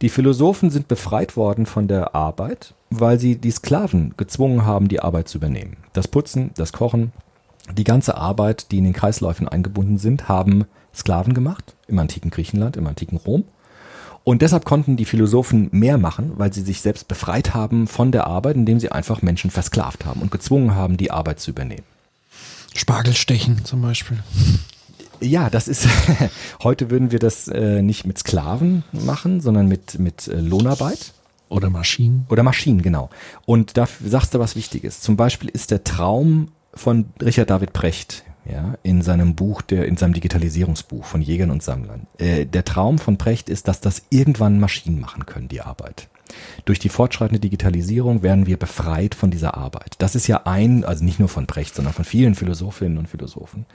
Die 0.00 0.08
Philosophen 0.08 0.70
sind 0.70 0.88
befreit 0.88 1.36
worden 1.36 1.66
von 1.66 1.88
der 1.88 2.14
Arbeit, 2.14 2.74
weil 2.88 3.18
sie 3.18 3.36
die 3.36 3.50
Sklaven 3.50 4.14
gezwungen 4.16 4.64
haben, 4.64 4.88
die 4.88 5.00
Arbeit 5.00 5.28
zu 5.28 5.38
übernehmen. 5.38 5.76
Das 5.92 6.06
Putzen, 6.06 6.52
das 6.54 6.72
Kochen, 6.72 7.12
die 7.72 7.84
ganze 7.84 8.16
Arbeit, 8.16 8.70
die 8.70 8.78
in 8.78 8.84
den 8.84 8.92
Kreisläufen 8.92 9.48
eingebunden 9.48 9.98
sind, 9.98 10.28
haben 10.28 10.64
Sklaven 10.94 11.34
gemacht 11.34 11.74
im 11.86 11.98
antiken 11.98 12.30
Griechenland, 12.30 12.76
im 12.76 12.86
antiken 12.86 13.18
Rom. 13.18 13.44
Und 14.24 14.42
deshalb 14.42 14.64
konnten 14.64 14.96
die 14.96 15.06
Philosophen 15.06 15.68
mehr 15.72 15.96
machen, 15.96 16.32
weil 16.36 16.52
sie 16.52 16.60
sich 16.60 16.82
selbst 16.82 17.08
befreit 17.08 17.54
haben 17.54 17.86
von 17.86 18.12
der 18.12 18.26
Arbeit, 18.26 18.56
indem 18.56 18.78
sie 18.78 18.92
einfach 18.92 19.22
Menschen 19.22 19.50
versklavt 19.50 20.04
haben 20.04 20.20
und 20.20 20.30
gezwungen 20.30 20.74
haben, 20.74 20.98
die 20.98 21.10
Arbeit 21.10 21.40
zu 21.40 21.50
übernehmen. 21.50 21.84
Spargelstechen 22.74 23.64
zum 23.64 23.80
Beispiel. 23.80 24.18
Ja, 25.20 25.50
das 25.50 25.66
ist, 25.66 25.88
heute 26.62 26.90
würden 26.90 27.10
wir 27.10 27.18
das 27.18 27.48
äh, 27.48 27.82
nicht 27.82 28.06
mit 28.06 28.18
Sklaven 28.18 28.84
machen, 28.92 29.40
sondern 29.40 29.66
mit, 29.66 29.98
mit 29.98 30.28
äh, 30.28 30.40
Lohnarbeit. 30.40 31.14
Oder 31.48 31.70
Maschinen. 31.70 32.26
Oder 32.28 32.42
Maschinen, 32.42 32.82
genau. 32.82 33.08
Und 33.46 33.78
da 33.78 33.88
sagst 34.04 34.34
du 34.34 34.38
was 34.38 34.54
Wichtiges. 34.54 35.00
Zum 35.00 35.16
Beispiel 35.16 35.48
ist 35.48 35.70
der 35.70 35.82
Traum 35.82 36.48
von 36.78 37.06
Richard 37.20 37.50
David 37.50 37.72
Precht, 37.72 38.24
ja, 38.50 38.78
in 38.82 39.02
seinem 39.02 39.34
Buch, 39.34 39.62
der, 39.62 39.86
in 39.86 39.96
seinem 39.96 40.14
Digitalisierungsbuch 40.14 41.04
von 41.04 41.20
Jägern 41.20 41.50
und 41.50 41.62
Sammlern. 41.62 42.06
Äh, 42.18 42.46
der 42.46 42.64
Traum 42.64 42.98
von 42.98 43.18
Precht 43.18 43.50
ist, 43.50 43.68
dass 43.68 43.80
das 43.80 44.02
irgendwann 44.10 44.58
Maschinen 44.58 45.00
machen 45.00 45.26
können, 45.26 45.48
die 45.48 45.60
Arbeit. 45.60 46.08
Durch 46.64 46.78
die 46.78 46.88
fortschreitende 46.88 47.40
Digitalisierung 47.40 48.22
werden 48.22 48.46
wir 48.46 48.58
befreit 48.58 49.14
von 49.14 49.30
dieser 49.30 49.56
Arbeit. 49.56 49.94
Das 49.98 50.14
ist 50.14 50.26
ja 50.26 50.42
ein, 50.44 50.84
also 50.84 51.04
nicht 51.04 51.18
nur 51.18 51.28
von 51.28 51.46
Precht, 51.46 51.74
sondern 51.74 51.94
von 51.94 52.04
vielen 52.04 52.34
Philosophinnen 52.34 52.98
und 52.98 53.08
Philosophen, 53.08 53.66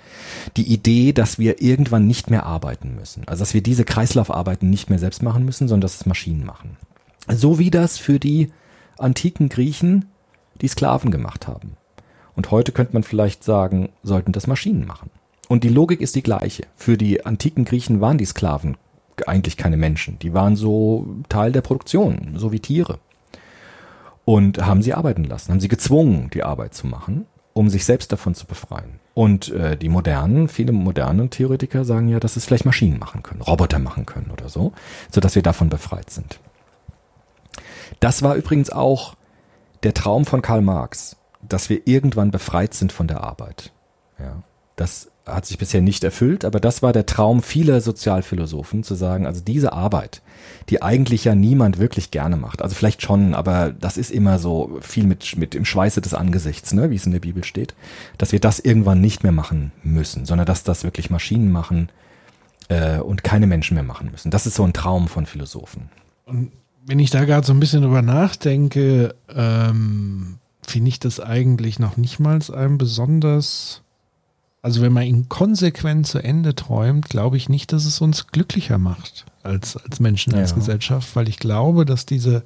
die 0.58 0.72
Idee, 0.72 1.14
dass 1.14 1.40
wir 1.40 1.62
irgendwann 1.62 2.08
nicht 2.08 2.30
mehr 2.30 2.46
arbeiten 2.46 2.96
müssen. 2.96 3.28
Also 3.28 3.42
dass 3.42 3.54
wir 3.54 3.64
diese 3.64 3.86
Kreislaufarbeiten 3.86 4.70
nicht 4.70 4.90
mehr 4.90 5.00
selbst 5.00 5.24
machen 5.24 5.46
müssen, 5.46 5.68
sondern 5.68 5.82
dass 5.82 5.96
es 5.96 6.06
Maschinen 6.06 6.46
machen. 6.46 6.78
So 7.28 7.60
wie 7.60 7.72
das 7.72 7.98
für 7.98 8.20
die 8.20 8.52
antiken 8.98 9.50
Griechen 9.50 10.06
die 10.62 10.68
Sklaven 10.68 11.12
gemacht 11.12 11.48
haben. 11.48 11.78
Und 12.36 12.52
heute 12.52 12.72
könnte 12.72 12.94
man 12.94 13.04
vielleicht 13.04 13.44
sagen, 13.44 13.90
sollten 14.02 14.32
das 14.32 14.48
Maschinen 14.48 14.86
machen. 14.86 15.12
Und 15.50 15.64
die 15.64 15.70
Logik 15.70 16.02
ist 16.02 16.16
die 16.16 16.24
gleiche. 16.24 16.64
Für 16.76 16.98
die 16.98 17.26
antiken 17.26 17.66
Griechen 17.66 18.02
waren 18.02 18.18
die 18.18 18.26
Sklaven 18.26 18.78
eigentlich 19.28 19.58
keine 19.58 19.78
Menschen. 19.78 20.18
Die 20.20 20.34
waren 20.34 20.56
so 20.56 21.06
Teil 21.30 21.52
der 21.52 21.62
Produktion, 21.62 22.34
so 22.38 22.52
wie 22.52 22.60
Tiere. 22.60 23.00
Und 24.26 24.66
haben 24.66 24.82
sie 24.82 24.94
arbeiten 24.94 25.26
lassen, 25.26 25.52
haben 25.52 25.60
sie 25.60 25.68
gezwungen, 25.68 26.30
die 26.34 26.44
Arbeit 26.44 26.74
zu 26.74 26.88
machen, 26.88 27.26
um 27.52 27.70
sich 27.70 27.86
selbst 27.86 28.12
davon 28.12 28.36
zu 28.36 28.48
befreien. 28.48 29.00
Und 29.14 29.52
äh, 29.52 29.78
die 29.78 29.90
modernen, 29.90 30.48
viele 30.48 30.72
moderne 30.72 31.30
Theoretiker 31.30 31.86
sagen 31.86 32.08
ja, 32.08 32.20
dass 32.20 32.36
es 32.36 32.46
vielleicht 32.46 32.66
Maschinen 32.66 32.98
machen 32.98 33.22
können, 33.22 33.42
Roboter 33.42 33.80
machen 33.80 34.06
können 34.06 34.32
oder 34.32 34.50
so, 34.50 34.72
sodass 35.12 35.36
wir 35.36 35.44
davon 35.44 35.70
befreit 35.70 36.10
sind. 36.10 36.40
Das 38.00 38.24
war 38.24 38.36
übrigens 38.36 38.70
auch 38.70 39.16
der 39.84 39.94
Traum 39.94 40.26
von 40.26 40.42
Karl 40.42 40.62
Marx, 40.62 41.18
dass 41.48 41.70
wir 41.70 41.82
irgendwann 41.86 42.32
befreit 42.32 42.74
sind 42.74 42.92
von 42.92 43.08
der 43.08 43.24
Arbeit. 43.24 43.72
Ja, 44.20 44.44
das 44.76 45.12
hat 45.26 45.46
sich 45.46 45.58
bisher 45.58 45.82
nicht 45.82 46.04
erfüllt, 46.04 46.44
aber 46.44 46.60
das 46.60 46.82
war 46.82 46.92
der 46.92 47.06
Traum 47.06 47.42
vieler 47.42 47.80
Sozialphilosophen, 47.80 48.84
zu 48.84 48.96
sagen, 48.96 49.26
also 49.26 49.42
diese 49.42 49.72
Arbeit, 49.72 50.22
die 50.70 50.82
eigentlich 50.82 51.24
ja 51.24 51.34
niemand 51.34 51.80
wirklich 51.80 52.12
gerne 52.12 52.36
macht, 52.36 52.62
also 52.62 52.76
vielleicht 52.76 53.02
schon, 53.02 53.34
aber 53.34 53.72
das 53.72 53.96
ist 53.96 54.12
immer 54.12 54.38
so 54.38 54.80
viel 54.82 55.06
mit, 55.06 55.38
mit 55.38 55.56
im 55.56 55.64
Schweiße 55.64 56.02
des 56.02 56.14
Angesichts, 56.14 56.74
ne, 56.74 56.90
wie 56.90 56.96
es 56.96 57.06
in 57.06 57.14
der 57.14 57.20
Bibel 57.20 57.44
steht, 57.44 57.74
dass 58.18 58.34
wir 58.34 58.42
das 58.42 58.60
irgendwann 58.60 59.00
nicht 59.00 59.24
mehr 59.24 59.32
machen 59.32 59.72
müssen, 59.82 60.26
sondern 60.26 60.46
dass 60.46 60.64
das 60.64 60.84
wirklich 60.84 61.10
Maschinen 61.10 61.52
machen 61.52 61.90
äh, 62.68 63.00
und 63.00 63.24
keine 63.24 63.48
Menschen 63.48 63.76
mehr 63.76 63.84
machen 63.84 64.12
müssen. 64.12 64.30
Das 64.30 64.46
ist 64.46 64.56
so 64.56 64.64
ein 64.64 64.74
Traum 64.74 65.08
von 65.08 65.26
Philosophen. 65.26 65.90
Wenn 66.86 67.00
ich 67.00 67.12
da 67.12 67.24
gerade 67.24 67.48
so 67.48 67.54
ein 67.54 67.62
bisschen 67.62 67.82
drüber 67.82 68.02
nachdenke, 68.02 69.16
ähm, 69.34 70.40
finde 70.68 70.90
ich 70.90 71.00
das 71.00 71.20
eigentlich 71.20 71.80
noch 71.80 71.98
nicht 71.98 72.20
mal 72.20 72.40
ein 72.54 72.78
besonders, 72.78 73.82
also 74.62 74.82
wenn 74.82 74.94
man 74.94 75.04
ihn 75.04 75.30
konsequent 75.30 76.08
zu 76.08 76.20
Ende 76.20 76.56
träumt, 76.56 77.10
glaube 77.10 77.38
ich 77.38 77.50
nicht, 77.50 77.74
dass 77.74 77.86
es 77.86 78.02
uns 78.02 78.28
glücklicher 78.28 78.78
macht 78.78 79.26
als, 79.44 79.78
als 79.78 80.00
Menschen, 80.00 80.34
als 80.34 80.52
Ja. 80.52 80.56
Gesellschaft, 80.58 81.16
weil 81.16 81.28
ich 81.28 81.38
glaube, 81.40 81.86
dass 81.86 82.06
diese 82.06 82.44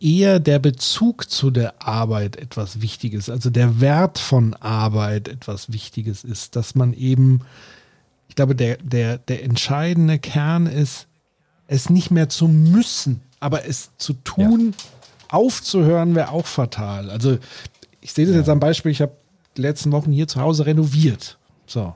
eher 0.00 0.40
der 0.40 0.58
Bezug 0.58 1.30
zu 1.30 1.50
der 1.50 1.86
Arbeit 1.86 2.36
etwas 2.36 2.80
Wichtiges, 2.80 3.30
also 3.30 3.50
der 3.50 3.80
Wert 3.80 4.18
von 4.18 4.54
Arbeit 4.54 5.28
etwas 5.28 5.72
Wichtiges 5.72 6.24
ist, 6.24 6.56
dass 6.56 6.74
man 6.74 6.92
eben, 6.92 7.40
ich 8.28 8.34
glaube, 8.34 8.54
der, 8.54 8.76
der, 8.78 9.18
der 9.18 9.44
entscheidende 9.44 10.18
Kern 10.18 10.66
ist, 10.66 11.06
es 11.68 11.88
nicht 11.88 12.10
mehr 12.10 12.28
zu 12.28 12.48
müssen, 12.48 13.22
aber 13.40 13.66
es 13.66 13.90
zu 13.96 14.12
tun, 14.12 14.74
aufzuhören, 15.28 16.14
wäre 16.14 16.30
auch 16.30 16.46
fatal. 16.46 17.10
Also 17.10 17.38
ich 18.00 18.12
sehe 18.12 18.26
das 18.26 18.36
jetzt 18.36 18.48
am 18.48 18.60
Beispiel, 18.60 18.92
ich 18.92 19.00
habe 19.00 19.12
die 19.56 19.62
letzten 19.62 19.92
Wochen 19.92 20.12
hier 20.12 20.28
zu 20.28 20.40
Hause 20.40 20.66
renoviert. 20.66 21.38
So. 21.66 21.94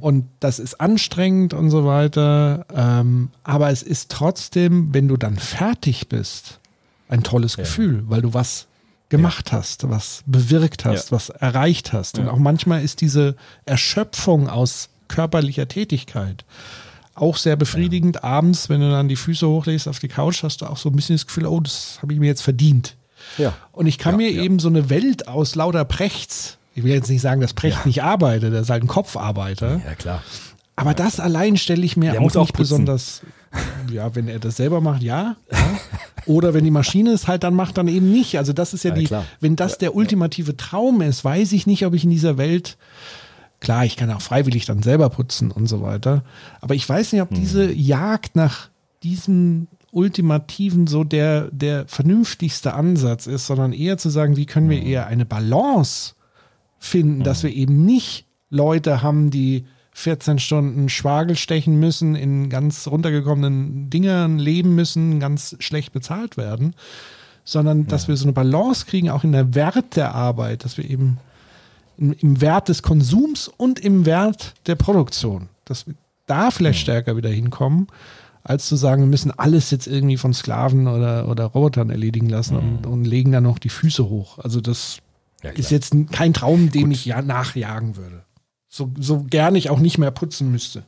Und 0.00 0.26
das 0.40 0.58
ist 0.58 0.80
anstrengend 0.80 1.54
und 1.54 1.70
so 1.70 1.84
weiter. 1.86 2.66
Ähm, 2.74 3.30
aber 3.44 3.70
es 3.70 3.84
ist 3.84 4.10
trotzdem, 4.10 4.92
wenn 4.92 5.06
du 5.06 5.16
dann 5.16 5.36
fertig 5.36 6.08
bist, 6.08 6.58
ein 7.08 7.22
tolles 7.22 7.56
Gefühl, 7.56 8.02
weil 8.08 8.20
du 8.20 8.34
was 8.34 8.66
gemacht 9.10 9.52
hast, 9.52 9.88
was 9.88 10.22
bewirkt 10.26 10.84
hast, 10.84 11.10
Ja. 11.10 11.16
was 11.16 11.28
erreicht 11.28 11.92
hast. 11.92 12.18
Und 12.18 12.28
auch 12.28 12.38
manchmal 12.38 12.82
ist 12.82 13.00
diese 13.00 13.36
Erschöpfung 13.64 14.48
aus 14.48 14.88
körperlicher 15.06 15.68
Tätigkeit 15.68 16.44
auch 17.14 17.36
sehr 17.36 17.56
befriedigend. 17.56 18.24
Abends, 18.24 18.68
wenn 18.68 18.80
du 18.80 18.90
dann 18.90 19.08
die 19.08 19.16
Füße 19.16 19.46
hochlegst 19.48 19.88
auf 19.88 19.98
die 19.98 20.08
Couch, 20.08 20.42
hast 20.42 20.62
du 20.62 20.66
auch 20.66 20.76
so 20.76 20.88
ein 20.88 20.96
bisschen 20.96 21.16
das 21.16 21.26
Gefühl, 21.26 21.46
oh, 21.46 21.60
das 21.60 21.98
habe 22.02 22.12
ich 22.12 22.18
mir 22.20 22.26
jetzt 22.26 22.42
verdient. 22.42 22.96
Ja. 23.38 23.52
Und 23.72 23.86
ich 23.86 23.98
kann 23.98 24.12
Ja, 24.12 24.16
mir 24.18 24.32
ja. 24.32 24.42
eben 24.42 24.58
so 24.58 24.68
eine 24.68 24.88
Welt 24.90 25.28
aus 25.28 25.54
lauter 25.54 25.84
Prechts, 25.84 26.56
ich 26.74 26.84
will 26.84 26.92
jetzt 26.92 27.10
nicht 27.10 27.20
sagen, 27.20 27.40
dass 27.40 27.52
Precht 27.52 27.84
nicht 27.84 28.02
arbeitet, 28.02 28.52
der 28.54 28.60
ist 28.62 28.70
halt 28.70 28.82
ein 28.82 28.86
Kopfarbeiter, 28.88 29.80
Ja, 29.84 29.94
klar. 29.94 30.22
aber 30.76 30.94
das 30.94 31.20
allein 31.20 31.56
stelle 31.56 31.84
ich 31.84 31.96
mir 31.96 32.12
Der 32.12 32.20
auch 32.22 32.24
auch 32.36 32.40
nicht 32.42 32.54
putzen. 32.54 32.84
besonders, 32.84 33.20
ja, 33.92 34.14
wenn 34.14 34.28
er 34.28 34.38
das 34.38 34.56
selber 34.56 34.80
macht, 34.80 35.02
ja. 35.02 35.36
ja. 35.52 35.58
Oder 36.26 36.54
wenn 36.54 36.64
die 36.64 36.70
Maschine 36.70 37.10
es 37.10 37.26
halt 37.28 37.42
dann 37.42 37.54
macht, 37.54 37.76
dann 37.78 37.88
eben 37.88 38.10
nicht. 38.10 38.38
Also 38.38 38.52
das 38.52 38.72
ist 38.74 38.84
ja, 38.84 38.90
Ja, 38.90 38.96
die, 38.96 39.04
klar. 39.04 39.24
wenn 39.40 39.56
das 39.56 39.78
der 39.78 39.94
ultimative 39.94 40.56
Traum 40.56 41.00
ist, 41.02 41.24
weiß 41.24 41.52
ich 41.52 41.66
nicht, 41.66 41.84
ob 41.86 41.94
ich 41.94 42.04
in 42.04 42.10
dieser 42.10 42.36
Welt, 42.38 42.76
klar, 43.60 43.84
ich 43.84 43.96
kann 43.96 44.10
auch 44.10 44.22
freiwillig 44.22 44.66
dann 44.66 44.82
selber 44.82 45.10
putzen 45.10 45.50
und 45.50 45.66
so 45.66 45.82
weiter, 45.82 46.24
aber 46.60 46.74
ich 46.74 46.88
weiß 46.88 47.12
nicht, 47.12 47.22
ob 47.22 47.32
diese 47.32 47.68
Hm. 47.68 47.78
Jagd 47.78 48.36
nach 48.36 48.68
diesem 49.02 49.68
ultimativen 49.92 50.86
so 50.86 51.04
der, 51.04 51.48
der 51.50 51.86
vernünftigste 51.86 52.74
Ansatz 52.74 53.26
ist, 53.26 53.46
sondern 53.46 53.72
eher 53.72 53.98
zu 53.98 54.08
sagen, 54.08 54.36
wie 54.36 54.46
können 54.46 54.70
Hm. 54.70 54.76
wir 54.76 54.82
eher 54.82 55.06
eine 55.06 55.26
Balance 55.26 56.14
finden, 56.78 57.22
dass 57.22 57.42
wir 57.42 57.52
eben 57.52 57.84
nicht 57.84 58.26
Leute 58.48 59.02
haben, 59.02 59.30
die 59.30 59.66
14 59.92 60.38
Stunden 60.38 60.88
Schwagel 60.88 61.36
stechen 61.36 61.78
müssen, 61.78 62.14
in 62.14 62.48
ganz 62.48 62.86
runtergekommenen 62.86 63.90
Dingern 63.90 64.38
leben 64.38 64.74
müssen, 64.74 65.20
ganz 65.20 65.56
schlecht 65.58 65.92
bezahlt 65.92 66.36
werden, 66.36 66.74
sondern 67.44 67.86
dass 67.86 68.08
wir 68.08 68.16
so 68.16 68.24
eine 68.24 68.32
Balance 68.32 68.86
kriegen, 68.86 69.10
auch 69.10 69.24
in 69.24 69.32
der 69.32 69.54
Wert 69.54 69.96
der 69.96 70.14
Arbeit, 70.14 70.64
dass 70.64 70.78
wir 70.78 70.88
eben 70.88 71.18
im, 72.00 72.12
im 72.12 72.40
Wert 72.40 72.68
des 72.68 72.82
Konsums 72.82 73.48
und 73.48 73.78
im 73.78 74.06
Wert 74.06 74.54
der 74.66 74.74
Produktion, 74.74 75.48
dass 75.64 75.86
wir 75.86 75.94
da 76.26 76.50
vielleicht 76.50 76.80
stärker 76.80 77.16
wieder 77.16 77.28
hinkommen, 77.30 77.86
als 78.42 78.66
zu 78.66 78.76
sagen, 78.76 79.02
wir 79.02 79.08
müssen 79.08 79.30
alles 79.32 79.70
jetzt 79.70 79.86
irgendwie 79.86 80.16
von 80.16 80.32
Sklaven 80.32 80.88
oder, 80.88 81.28
oder 81.28 81.44
Robotern 81.44 81.90
erledigen 81.90 82.28
lassen 82.28 82.54
Mhm. 82.56 82.60
und, 82.78 82.86
und 82.86 83.04
legen 83.04 83.32
dann 83.32 83.42
noch 83.44 83.58
die 83.58 83.68
Füße 83.68 84.08
hoch. 84.08 84.38
Also 84.38 84.60
das 84.60 84.98
Ja, 85.42 85.50
ist 85.50 85.70
jetzt 85.70 85.94
kein 86.10 86.32
Traum, 86.32 86.70
dem 86.70 86.90
ich 86.90 87.04
ja 87.04 87.20
nachjagen 87.22 87.96
würde. 87.96 88.24
So, 88.68 88.90
so 88.98 89.24
gern 89.28 89.56
ich 89.56 89.68
auch 89.68 89.80
nicht 89.80 89.98
mehr 89.98 90.10
putzen 90.12 90.50
müsste. 90.50 90.84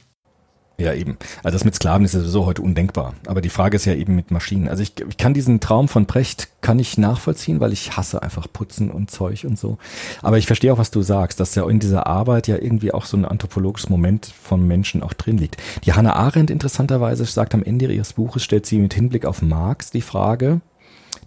Ja, 0.78 0.94
eben. 0.94 1.16
Also 1.42 1.56
das 1.56 1.64
mit 1.64 1.74
Sklaven 1.74 2.04
ist 2.04 2.14
ja 2.14 2.20
sowieso 2.20 2.46
heute 2.46 2.62
undenkbar. 2.62 3.14
Aber 3.26 3.40
die 3.40 3.50
Frage 3.50 3.76
ist 3.76 3.84
ja 3.84 3.94
eben 3.94 4.16
mit 4.16 4.30
Maschinen. 4.30 4.68
Also 4.68 4.82
ich, 4.82 4.94
ich 5.08 5.16
kann 5.16 5.34
diesen 5.34 5.60
Traum 5.60 5.88
von 5.88 6.06
Brecht, 6.06 6.48
kann 6.60 6.78
ich 6.78 6.98
nachvollziehen, 6.98 7.60
weil 7.60 7.72
ich 7.72 7.96
hasse 7.96 8.22
einfach 8.22 8.46
Putzen 8.52 8.90
und 8.90 9.10
Zeug 9.10 9.44
und 9.44 9.58
so. 9.58 9.78
Aber 10.22 10.38
ich 10.38 10.46
verstehe 10.46 10.72
auch, 10.72 10.78
was 10.78 10.90
du 10.90 11.02
sagst, 11.02 11.40
dass 11.40 11.54
ja 11.54 11.68
in 11.68 11.78
dieser 11.78 12.06
Arbeit 12.06 12.48
ja 12.48 12.56
irgendwie 12.56 12.92
auch 12.92 13.04
so 13.04 13.16
ein 13.16 13.24
anthropologisches 13.24 13.90
Moment 13.90 14.26
vom 14.26 14.66
Menschen 14.66 15.02
auch 15.02 15.12
drin 15.12 15.38
liegt. 15.38 15.56
Die 15.84 15.92
Hannah 15.92 16.14
Arendt 16.14 16.50
interessanterweise 16.50 17.24
sagt 17.24 17.54
am 17.54 17.62
Ende 17.62 17.92
ihres 17.92 18.14
Buches, 18.14 18.42
stellt 18.42 18.66
sie 18.66 18.78
mit 18.78 18.94
Hinblick 18.94 19.24
auf 19.24 19.42
Marx 19.42 19.90
die 19.90 20.02
Frage, 20.02 20.60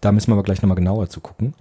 da 0.01 0.11
müssen 0.11 0.31
wir 0.31 0.33
aber 0.33 0.43
gleich 0.43 0.61
nochmal 0.61 0.75
genauer 0.75 1.09
zu 1.09 1.19
gucken, 1.19 1.53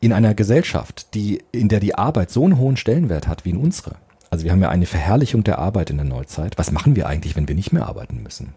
in 0.00 0.12
einer 0.12 0.34
Gesellschaft, 0.34 1.14
die, 1.14 1.42
in 1.52 1.68
der 1.68 1.80
die 1.80 1.94
Arbeit 1.94 2.30
so 2.30 2.44
einen 2.44 2.58
hohen 2.58 2.76
Stellenwert 2.76 3.28
hat 3.28 3.44
wie 3.44 3.50
in 3.50 3.56
unsere, 3.56 3.96
also 4.36 4.44
wir 4.44 4.52
haben 4.52 4.60
ja 4.60 4.68
eine 4.68 4.84
Verherrlichung 4.84 5.44
der 5.44 5.58
Arbeit 5.58 5.88
in 5.88 5.96
der 5.96 6.04
Neuzeit. 6.04 6.58
Was 6.58 6.70
machen 6.70 6.94
wir 6.94 7.06
eigentlich, 7.06 7.36
wenn 7.36 7.48
wir 7.48 7.54
nicht 7.54 7.72
mehr 7.72 7.86
arbeiten 7.86 8.22
müssen? 8.22 8.52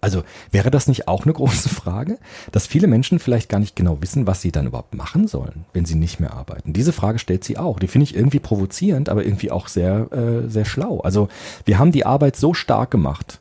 Also 0.00 0.22
wäre 0.52 0.70
das 0.70 0.86
nicht 0.86 1.08
auch 1.08 1.24
eine 1.24 1.32
große 1.32 1.68
Frage, 1.68 2.20
dass 2.52 2.68
viele 2.68 2.86
Menschen 2.86 3.18
vielleicht 3.18 3.48
gar 3.48 3.58
nicht 3.58 3.74
genau 3.74 4.00
wissen, 4.00 4.28
was 4.28 4.42
sie 4.42 4.52
dann 4.52 4.68
überhaupt 4.68 4.94
machen 4.94 5.26
sollen, 5.26 5.64
wenn 5.72 5.86
sie 5.86 5.96
nicht 5.96 6.20
mehr 6.20 6.34
arbeiten? 6.34 6.72
Diese 6.72 6.92
Frage 6.92 7.18
stellt 7.18 7.42
sie 7.42 7.58
auch. 7.58 7.80
Die 7.80 7.88
finde 7.88 8.04
ich 8.04 8.14
irgendwie 8.14 8.38
provozierend, 8.38 9.08
aber 9.08 9.24
irgendwie 9.24 9.50
auch 9.50 9.66
sehr, 9.66 10.12
äh, 10.12 10.48
sehr 10.48 10.64
schlau. 10.64 11.00
Also 11.00 11.26
wir 11.64 11.80
haben 11.80 11.90
die 11.90 12.06
Arbeit 12.06 12.36
so 12.36 12.54
stark 12.54 12.92
gemacht, 12.92 13.40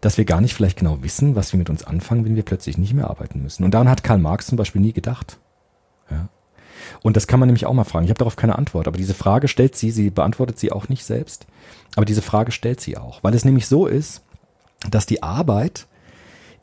dass 0.00 0.18
wir 0.18 0.24
gar 0.24 0.40
nicht 0.40 0.54
vielleicht 0.54 0.80
genau 0.80 1.04
wissen, 1.04 1.36
was 1.36 1.52
wir 1.52 1.58
mit 1.58 1.70
uns 1.70 1.84
anfangen, 1.84 2.24
wenn 2.24 2.34
wir 2.34 2.42
plötzlich 2.42 2.78
nicht 2.78 2.94
mehr 2.94 3.08
arbeiten 3.08 3.40
müssen. 3.40 3.62
Und 3.62 3.74
daran 3.74 3.88
hat 3.88 4.02
Karl 4.02 4.18
Marx 4.18 4.48
zum 4.48 4.58
Beispiel 4.58 4.80
nie 4.80 4.92
gedacht. 4.92 5.38
Ja. 6.10 6.28
Und 7.02 7.16
das 7.16 7.26
kann 7.26 7.40
man 7.40 7.46
nämlich 7.46 7.66
auch 7.66 7.72
mal 7.72 7.84
fragen. 7.84 8.04
Ich 8.04 8.10
habe 8.10 8.18
darauf 8.18 8.36
keine 8.36 8.56
Antwort, 8.56 8.88
aber 8.88 8.96
diese 8.96 9.14
Frage 9.14 9.48
stellt 9.48 9.76
sie, 9.76 9.90
sie 9.90 10.10
beantwortet 10.10 10.58
sie 10.58 10.72
auch 10.72 10.88
nicht 10.88 11.04
selbst, 11.04 11.46
aber 11.96 12.04
diese 12.04 12.22
Frage 12.22 12.52
stellt 12.52 12.80
sie 12.80 12.96
auch, 12.96 13.22
weil 13.22 13.34
es 13.34 13.44
nämlich 13.44 13.66
so 13.66 13.86
ist, 13.86 14.22
dass 14.90 15.06
die 15.06 15.22
Arbeit 15.22 15.86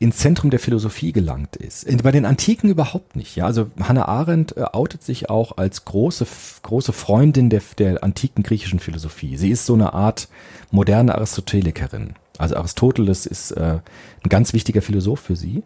ins 0.00 0.18
Zentrum 0.18 0.50
der 0.50 0.60
Philosophie 0.60 1.12
gelangt 1.12 1.56
ist. 1.56 1.86
Bei 2.02 2.12
den 2.12 2.24
Antiken 2.24 2.70
überhaupt 2.70 3.16
nicht. 3.16 3.34
Ja, 3.34 3.46
also 3.46 3.70
Hannah 3.80 4.06
Arendt 4.06 4.56
äh, 4.56 4.62
outet 4.72 5.02
sich 5.02 5.28
auch 5.28 5.56
als 5.56 5.84
große 5.84 6.26
große 6.62 6.92
Freundin 6.92 7.50
der, 7.50 7.62
der 7.78 8.04
antiken 8.04 8.44
griechischen 8.44 8.78
Philosophie. 8.78 9.36
Sie 9.36 9.50
ist 9.50 9.66
so 9.66 9.74
eine 9.74 9.94
Art 9.94 10.28
moderne 10.70 11.16
Aristotelikerin. 11.16 12.14
Also 12.38 12.56
Aristoteles 12.56 13.26
ist 13.26 13.50
äh, 13.52 13.80
ein 14.22 14.28
ganz 14.28 14.52
wichtiger 14.52 14.82
Philosoph 14.82 15.20
für 15.20 15.36
sie. 15.36 15.64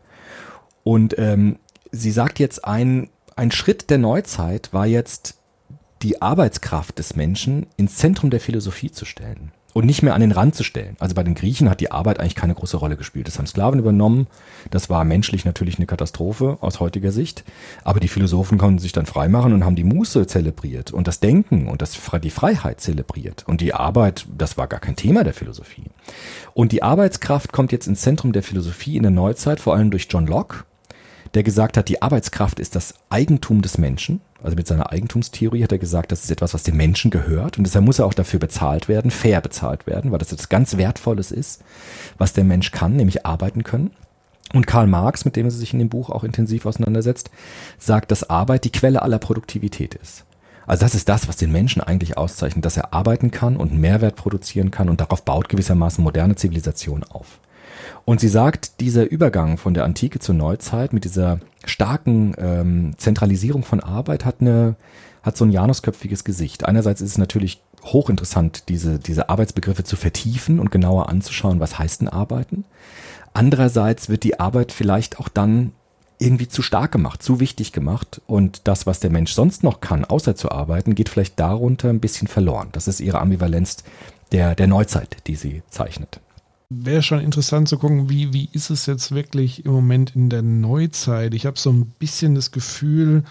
Und 0.82 1.18
ähm, 1.18 1.58
sie 1.90 2.10
sagt 2.10 2.38
jetzt, 2.38 2.64
ein, 2.64 3.10
ein 3.36 3.50
Schritt 3.50 3.90
der 3.90 3.98
Neuzeit 3.98 4.72
war 4.72 4.86
jetzt, 4.86 5.34
die 6.02 6.20
Arbeitskraft 6.20 6.98
des 6.98 7.14
Menschen 7.14 7.66
ins 7.76 7.96
Zentrum 7.96 8.30
der 8.30 8.40
Philosophie 8.40 8.90
zu 8.90 9.04
stellen 9.04 9.52
und 9.72 9.86
nicht 9.86 10.02
mehr 10.02 10.14
an 10.14 10.20
den 10.20 10.32
Rand 10.32 10.54
zu 10.54 10.64
stellen. 10.64 10.96
Also 10.98 11.14
bei 11.14 11.22
den 11.22 11.34
Griechen 11.34 11.70
hat 11.70 11.80
die 11.80 11.90
Arbeit 11.90 12.20
eigentlich 12.20 12.34
keine 12.34 12.54
große 12.54 12.76
Rolle 12.76 12.96
gespielt. 12.96 13.26
Das 13.26 13.38
haben 13.38 13.46
Sklaven 13.46 13.78
übernommen. 13.78 14.26
Das 14.70 14.90
war 14.90 15.04
menschlich 15.04 15.44
natürlich 15.44 15.78
eine 15.78 15.86
Katastrophe 15.86 16.58
aus 16.60 16.80
heutiger 16.80 17.12
Sicht. 17.12 17.44
Aber 17.84 18.00
die 18.00 18.08
Philosophen 18.08 18.58
konnten 18.58 18.78
sich 18.78 18.92
dann 18.92 19.06
freimachen 19.06 19.52
und 19.52 19.64
haben 19.64 19.76
die 19.76 19.84
Muße 19.84 20.26
zelebriert 20.26 20.92
und 20.92 21.08
das 21.08 21.20
Denken 21.20 21.68
und 21.68 21.82
das, 21.82 21.98
die 22.22 22.30
Freiheit 22.30 22.80
zelebriert. 22.80 23.44
Und 23.46 23.60
die 23.60 23.74
Arbeit, 23.74 24.26
das 24.36 24.58
war 24.58 24.66
gar 24.66 24.80
kein 24.80 24.96
Thema 24.96 25.24
der 25.24 25.34
Philosophie. 25.34 25.90
Und 26.54 26.72
die 26.72 26.82
Arbeitskraft 26.82 27.52
kommt 27.52 27.72
jetzt 27.72 27.86
ins 27.86 28.02
Zentrum 28.02 28.32
der 28.32 28.42
Philosophie 28.42 28.96
in 28.96 29.02
der 29.02 29.12
Neuzeit, 29.12 29.60
vor 29.60 29.74
allem 29.74 29.90
durch 29.90 30.08
John 30.10 30.26
Locke, 30.26 30.64
der 31.34 31.42
gesagt 31.42 31.76
hat, 31.76 31.88
die 31.88 32.02
Arbeitskraft 32.02 32.60
ist 32.60 32.76
das 32.76 32.94
Eigentum 33.08 33.62
des 33.62 33.78
Menschen. 33.78 34.20
Also 34.42 34.56
mit 34.56 34.66
seiner 34.66 34.90
Eigentumstheorie 34.90 35.62
hat 35.62 35.72
er 35.72 35.78
gesagt, 35.78 36.12
das 36.12 36.24
ist 36.24 36.30
etwas, 36.30 36.52
was 36.52 36.64
dem 36.64 36.76
Menschen 36.76 37.10
gehört 37.10 37.58
und 37.58 37.64
deshalb 37.64 37.84
muss 37.84 38.00
er 38.00 38.06
auch 38.06 38.14
dafür 38.14 38.40
bezahlt 38.40 38.88
werden, 38.88 39.10
fair 39.10 39.40
bezahlt 39.40 39.86
werden, 39.86 40.10
weil 40.10 40.18
das 40.18 40.32
etwas 40.32 40.48
ganz 40.48 40.76
Wertvolles 40.76 41.30
ist, 41.30 41.62
was 42.18 42.32
der 42.32 42.44
Mensch 42.44 42.72
kann, 42.72 42.96
nämlich 42.96 43.24
arbeiten 43.24 43.62
können. 43.62 43.92
Und 44.52 44.66
Karl 44.66 44.86
Marx, 44.86 45.24
mit 45.24 45.36
dem 45.36 45.46
er 45.46 45.50
sich 45.50 45.72
in 45.72 45.78
dem 45.78 45.88
Buch 45.88 46.10
auch 46.10 46.24
intensiv 46.24 46.66
auseinandersetzt, 46.66 47.30
sagt, 47.78 48.10
dass 48.10 48.28
Arbeit 48.28 48.64
die 48.64 48.72
Quelle 48.72 49.00
aller 49.02 49.18
Produktivität 49.18 49.94
ist. 49.94 50.24
Also 50.66 50.84
das 50.84 50.94
ist 50.94 51.08
das, 51.08 51.28
was 51.28 51.36
den 51.36 51.52
Menschen 51.52 51.82
eigentlich 51.82 52.18
auszeichnet, 52.18 52.64
dass 52.64 52.76
er 52.76 52.92
arbeiten 52.92 53.30
kann 53.30 53.56
und 53.56 53.78
Mehrwert 53.78 54.16
produzieren 54.16 54.70
kann 54.70 54.88
und 54.88 55.00
darauf 55.00 55.24
baut 55.24 55.48
gewissermaßen 55.48 56.02
moderne 56.04 56.36
Zivilisation 56.36 57.04
auf. 57.04 57.40
Und 58.04 58.20
sie 58.20 58.28
sagt, 58.28 58.80
dieser 58.80 59.10
Übergang 59.10 59.58
von 59.58 59.74
der 59.74 59.84
Antike 59.84 60.18
zur 60.18 60.34
Neuzeit 60.34 60.92
mit 60.92 61.04
dieser 61.04 61.40
starken 61.64 62.34
ähm, 62.38 62.94
Zentralisierung 62.96 63.62
von 63.62 63.80
Arbeit 63.80 64.24
hat 64.24 64.36
eine 64.40 64.76
hat 65.22 65.36
so 65.36 65.44
ein 65.44 65.52
janusköpfiges 65.52 66.24
Gesicht. 66.24 66.64
Einerseits 66.64 67.00
ist 67.00 67.10
es 67.10 67.18
natürlich 67.18 67.62
hochinteressant, 67.84 68.68
diese, 68.68 68.98
diese 68.98 69.28
Arbeitsbegriffe 69.28 69.84
zu 69.84 69.96
vertiefen 69.96 70.58
und 70.58 70.70
genauer 70.70 71.08
anzuschauen, 71.08 71.60
was 71.60 71.78
heißt 71.78 72.00
denn 72.00 72.08
Arbeiten. 72.08 72.64
Andererseits 73.32 74.08
wird 74.08 74.24
die 74.24 74.40
Arbeit 74.40 74.72
vielleicht 74.72 75.18
auch 75.18 75.28
dann 75.28 75.72
irgendwie 76.18 76.48
zu 76.48 76.62
stark 76.62 76.92
gemacht, 76.92 77.22
zu 77.22 77.40
wichtig 77.40 77.72
gemacht 77.72 78.20
und 78.26 78.68
das, 78.68 78.86
was 78.86 79.00
der 79.00 79.10
Mensch 79.10 79.32
sonst 79.32 79.64
noch 79.64 79.80
kann, 79.80 80.04
außer 80.04 80.36
zu 80.36 80.52
arbeiten, 80.52 80.94
geht 80.94 81.08
vielleicht 81.08 81.40
darunter 81.40 81.88
ein 81.88 82.00
bisschen 82.00 82.28
verloren. 82.28 82.68
Das 82.72 82.86
ist 82.86 83.00
ihre 83.00 83.20
Ambivalenz 83.20 83.78
der, 84.30 84.54
der 84.54 84.68
Neuzeit, 84.68 85.16
die 85.26 85.34
sie 85.34 85.62
zeichnet. 85.68 86.20
Wäre 86.80 87.02
schon 87.02 87.20
interessant 87.20 87.68
zu 87.68 87.78
gucken, 87.78 88.08
wie, 88.08 88.32
wie 88.32 88.48
ist 88.52 88.70
es 88.70 88.86
jetzt 88.86 89.12
wirklich 89.12 89.64
im 89.64 89.72
Moment 89.72 90.14
in 90.14 90.28
der 90.28 90.42
Neuzeit? 90.42 91.34
Ich 91.34 91.46
habe 91.46 91.58
so 91.58 91.70
ein 91.70 91.92
bisschen 91.98 92.34
das 92.34 92.50
Gefühl, 92.50 93.24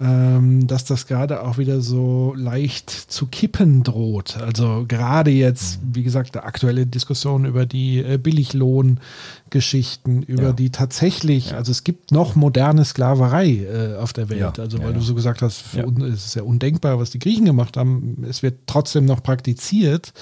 ähm, 0.00 0.66
dass 0.66 0.84
das 0.84 1.06
gerade 1.06 1.42
auch 1.42 1.58
wieder 1.58 1.80
so 1.80 2.32
leicht 2.36 2.90
zu 2.90 3.26
kippen 3.26 3.82
droht. 3.82 4.36
Also 4.36 4.84
gerade 4.86 5.30
jetzt, 5.30 5.80
wie 5.82 6.04
gesagt, 6.04 6.36
eine 6.36 6.46
aktuelle 6.46 6.86
Diskussion 6.86 7.44
über 7.44 7.66
die 7.66 7.98
äh, 7.98 8.16
Billiglohngeschichten, 9.48 10.22
über 10.22 10.42
Ja. 10.42 10.52
die 10.52 10.70
tatsächlich, 10.70 11.54
also 11.54 11.70
es 11.72 11.84
gibt 11.84 12.12
noch 12.12 12.34
moderne 12.36 12.84
Sklaverei 12.84 13.48
äh, 13.64 13.96
auf 13.96 14.12
der 14.12 14.28
Welt. 14.28 14.40
Ja, 14.40 14.52
Also 14.58 14.78
ja, 14.78 14.84
weil 14.84 14.92
ja. 14.92 14.98
du 14.98 15.04
so 15.04 15.14
gesagt 15.14 15.42
hast, 15.42 15.74
Ja. 15.74 15.84
uns 15.84 16.02
ist 16.04 16.26
es 16.26 16.34
ja 16.34 16.42
undenkbar, 16.42 16.98
was 16.98 17.10
die 17.10 17.18
Griechen 17.18 17.44
gemacht 17.44 17.76
haben. 17.76 18.24
Es 18.28 18.42
wird 18.42 18.60
trotzdem 18.66 19.04
noch 19.04 19.22
praktiziert. 19.22 20.12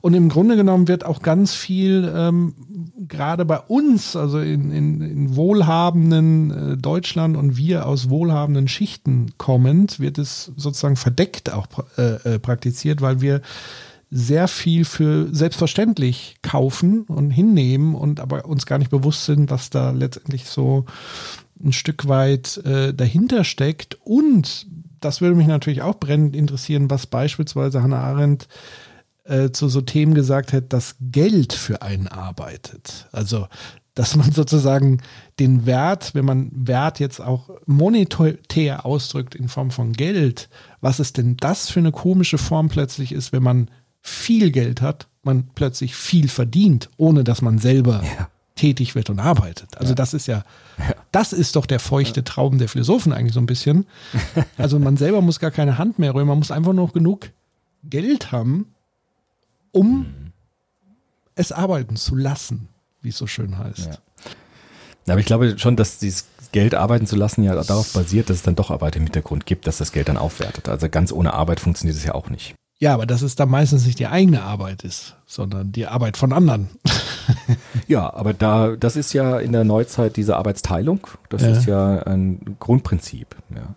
Und 0.00 0.14
im 0.14 0.28
Grunde 0.28 0.56
genommen 0.56 0.88
wird 0.88 1.04
auch 1.04 1.22
ganz 1.22 1.54
viel, 1.54 2.10
ähm, 2.14 2.54
gerade 3.08 3.44
bei 3.44 3.58
uns, 3.60 4.16
also 4.16 4.38
in, 4.38 4.72
in, 4.72 5.00
in 5.00 5.36
wohlhabenden 5.36 6.72
äh, 6.72 6.76
Deutschland 6.76 7.36
und 7.36 7.56
wir 7.56 7.86
aus 7.86 8.10
wohlhabenden 8.10 8.68
Schichten 8.68 9.32
kommend, 9.38 10.00
wird 10.00 10.18
es 10.18 10.50
sozusagen 10.56 10.96
verdeckt 10.96 11.52
auch 11.52 11.66
pra- 11.66 11.84
äh, 12.26 12.34
äh, 12.34 12.38
praktiziert, 12.38 13.00
weil 13.00 13.20
wir 13.20 13.40
sehr 14.14 14.46
viel 14.46 14.84
für 14.84 15.34
selbstverständlich 15.34 16.36
kaufen 16.42 17.04
und 17.04 17.30
hinnehmen 17.30 17.94
und 17.94 18.20
aber 18.20 18.44
uns 18.44 18.66
gar 18.66 18.76
nicht 18.76 18.90
bewusst 18.90 19.24
sind, 19.24 19.50
was 19.50 19.70
da 19.70 19.90
letztendlich 19.90 20.44
so 20.44 20.84
ein 21.64 21.72
Stück 21.72 22.06
weit 22.08 22.58
äh, 22.58 22.92
dahinter 22.92 23.42
steckt. 23.42 23.96
Und 24.04 24.66
das 25.00 25.22
würde 25.22 25.34
mich 25.34 25.46
natürlich 25.46 25.80
auch 25.80 25.98
brennend 25.98 26.36
interessieren, 26.36 26.90
was 26.90 27.06
beispielsweise 27.06 27.82
Hannah 27.82 28.02
Arendt 28.02 28.48
äh, 29.24 29.50
zu 29.50 29.70
so 29.70 29.80
Themen 29.80 30.12
gesagt 30.12 30.52
hat, 30.52 30.74
dass 30.74 30.96
Geld 31.00 31.54
für 31.54 31.80
einen 31.80 32.06
arbeitet. 32.06 33.08
Also, 33.12 33.46
dass 33.94 34.14
man 34.14 34.30
sozusagen 34.32 35.00
den 35.40 35.64
Wert, 35.64 36.14
wenn 36.14 36.26
man 36.26 36.50
Wert 36.52 37.00
jetzt 37.00 37.22
auch 37.22 37.48
monetär 37.64 38.84
ausdrückt 38.84 39.34
in 39.34 39.48
Form 39.48 39.70
von 39.70 39.94
Geld, 39.94 40.50
was 40.82 41.00
ist 41.00 41.16
denn 41.16 41.38
das 41.38 41.70
für 41.70 41.80
eine 41.80 41.92
komische 41.92 42.36
Form 42.36 42.68
plötzlich 42.68 43.12
ist, 43.12 43.32
wenn 43.32 43.42
man 43.42 43.70
viel 44.02 44.50
Geld 44.50 44.82
hat, 44.82 45.06
man 45.22 45.48
plötzlich 45.54 45.94
viel 45.94 46.28
verdient, 46.28 46.90
ohne 46.96 47.24
dass 47.24 47.40
man 47.42 47.58
selber 47.58 48.02
Ja. 48.18 48.28
tätig 48.56 48.94
wird 48.94 49.08
und 49.10 49.18
arbeitet. 49.20 49.78
Also 49.78 49.94
das 49.94 50.12
ist 50.14 50.26
ja, 50.26 50.42
das 51.12 51.32
ist 51.32 51.56
doch 51.56 51.64
der 51.66 51.78
feuchte 51.80 52.24
Traum 52.24 52.58
der 52.58 52.68
Philosophen 52.68 53.12
eigentlich 53.12 53.32
so 53.34 53.40
ein 53.40 53.46
bisschen. 53.46 53.86
Also 54.58 54.78
man 54.78 54.96
selber 54.96 55.20
muss 55.22 55.38
gar 55.40 55.50
keine 55.50 55.78
Hand 55.78 55.98
mehr 55.98 56.14
rühren, 56.14 56.28
man 56.28 56.38
muss 56.38 56.50
einfach 56.50 56.72
nur 56.72 56.92
genug 56.92 57.30
Geld 57.84 58.30
haben, 58.32 58.66
um 59.72 60.06
es 61.34 61.50
arbeiten 61.52 61.96
zu 61.96 62.14
lassen, 62.14 62.68
wie 63.00 63.08
es 63.08 63.16
so 63.18 63.26
schön 63.26 63.56
heißt. 63.58 63.86
Ja. 63.86 63.92
Ja, 65.06 65.14
aber 65.14 65.20
ich 65.20 65.26
glaube 65.26 65.58
schon, 65.58 65.74
dass 65.76 65.98
dieses 65.98 66.26
Geld 66.52 66.74
arbeiten 66.74 67.06
zu 67.06 67.16
lassen 67.16 67.42
ja 67.42 67.54
darauf 67.60 67.92
basiert, 67.92 68.28
dass 68.30 68.36
es 68.36 68.42
dann 68.42 68.54
doch 68.54 68.70
Arbeit 68.70 68.94
im 68.96 69.04
Hintergrund 69.04 69.46
gibt, 69.46 69.66
dass 69.66 69.78
das 69.78 69.90
Geld 69.90 70.08
dann 70.08 70.16
aufwertet. 70.18 70.68
Also 70.68 70.88
ganz 70.88 71.10
ohne 71.10 71.32
Arbeit 71.34 71.58
funktioniert 71.58 71.96
es 71.96 72.04
ja 72.04 72.14
auch 72.14 72.28
nicht. 72.28 72.54
Ja, 72.82 72.94
aber 72.94 73.06
dass 73.06 73.22
es 73.22 73.36
dann 73.36 73.48
meistens 73.48 73.86
nicht 73.86 74.00
die 74.00 74.08
eigene 74.08 74.42
Arbeit 74.42 74.82
ist, 74.82 75.14
sondern 75.24 75.70
die 75.70 75.86
Arbeit 75.86 76.16
von 76.16 76.32
anderen. 76.32 76.68
Ja, 77.86 78.12
aber 78.12 78.34
da, 78.34 78.74
das 78.74 78.96
ist 78.96 79.12
ja 79.12 79.38
in 79.38 79.52
der 79.52 79.62
Neuzeit 79.64 80.16
diese 80.16 80.36
Arbeitsteilung. 80.36 81.06
Das 81.28 81.42
Ja. 81.42 81.48
ist 81.50 81.66
ja 81.66 82.02
ein 82.02 82.56
Grundprinzip. 82.58 83.36
Ja. 83.54 83.74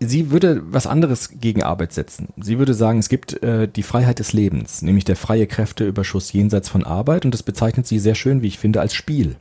Sie 0.00 0.30
würde 0.30 0.62
was 0.64 0.86
anderes 0.86 1.32
gegen 1.38 1.62
Arbeit 1.62 1.92
setzen. 1.92 2.28
Sie 2.40 2.58
würde 2.58 2.72
sagen, 2.72 2.98
es 2.98 3.10
gibt 3.10 3.42
äh, 3.42 3.68
die 3.68 3.82
Freiheit 3.82 4.18
des 4.20 4.32
Lebens, 4.32 4.80
nämlich 4.80 5.04
der 5.04 5.16
freie 5.16 5.46
Kräfteüberschuss 5.46 6.32
jenseits 6.32 6.70
von 6.70 6.84
Arbeit 6.84 7.24
und 7.26 7.34
das 7.34 7.42
bezeichnet 7.42 7.86
sie 7.86 7.98
sehr 7.98 8.14
schön, 8.14 8.40
wie 8.40 8.48
ich 8.48 8.58
finde, 8.58 8.80
als 8.80 8.94
Spiel. 8.94 9.36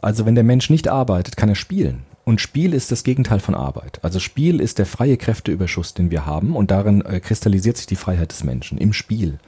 Also 0.00 0.24
wenn 0.24 0.34
der 0.34 0.44
Mensch 0.44 0.70
nicht 0.70 0.88
arbeitet, 0.88 1.36
kann 1.36 1.50
er 1.50 1.54
spielen. 1.56 2.04
Und 2.28 2.40
Spiel 2.40 2.74
ist 2.74 2.90
das 2.90 3.04
Gegenteil 3.04 3.38
von 3.38 3.54
Arbeit. 3.54 4.00
Also 4.02 4.18
Spiel 4.18 4.60
ist 4.60 4.80
der 4.80 4.86
freie 4.86 5.16
Kräfteüberschuss, 5.16 5.94
den 5.94 6.10
wir 6.10 6.26
haben 6.26 6.56
und 6.56 6.72
darin 6.72 7.02
äh, 7.02 7.20
kristallisiert 7.20 7.76
sich 7.76 7.86
die 7.86 7.94
Freiheit 7.94 8.32
des 8.32 8.42
Menschen 8.42 8.78
im 8.78 8.92
Spiel. 8.92 9.38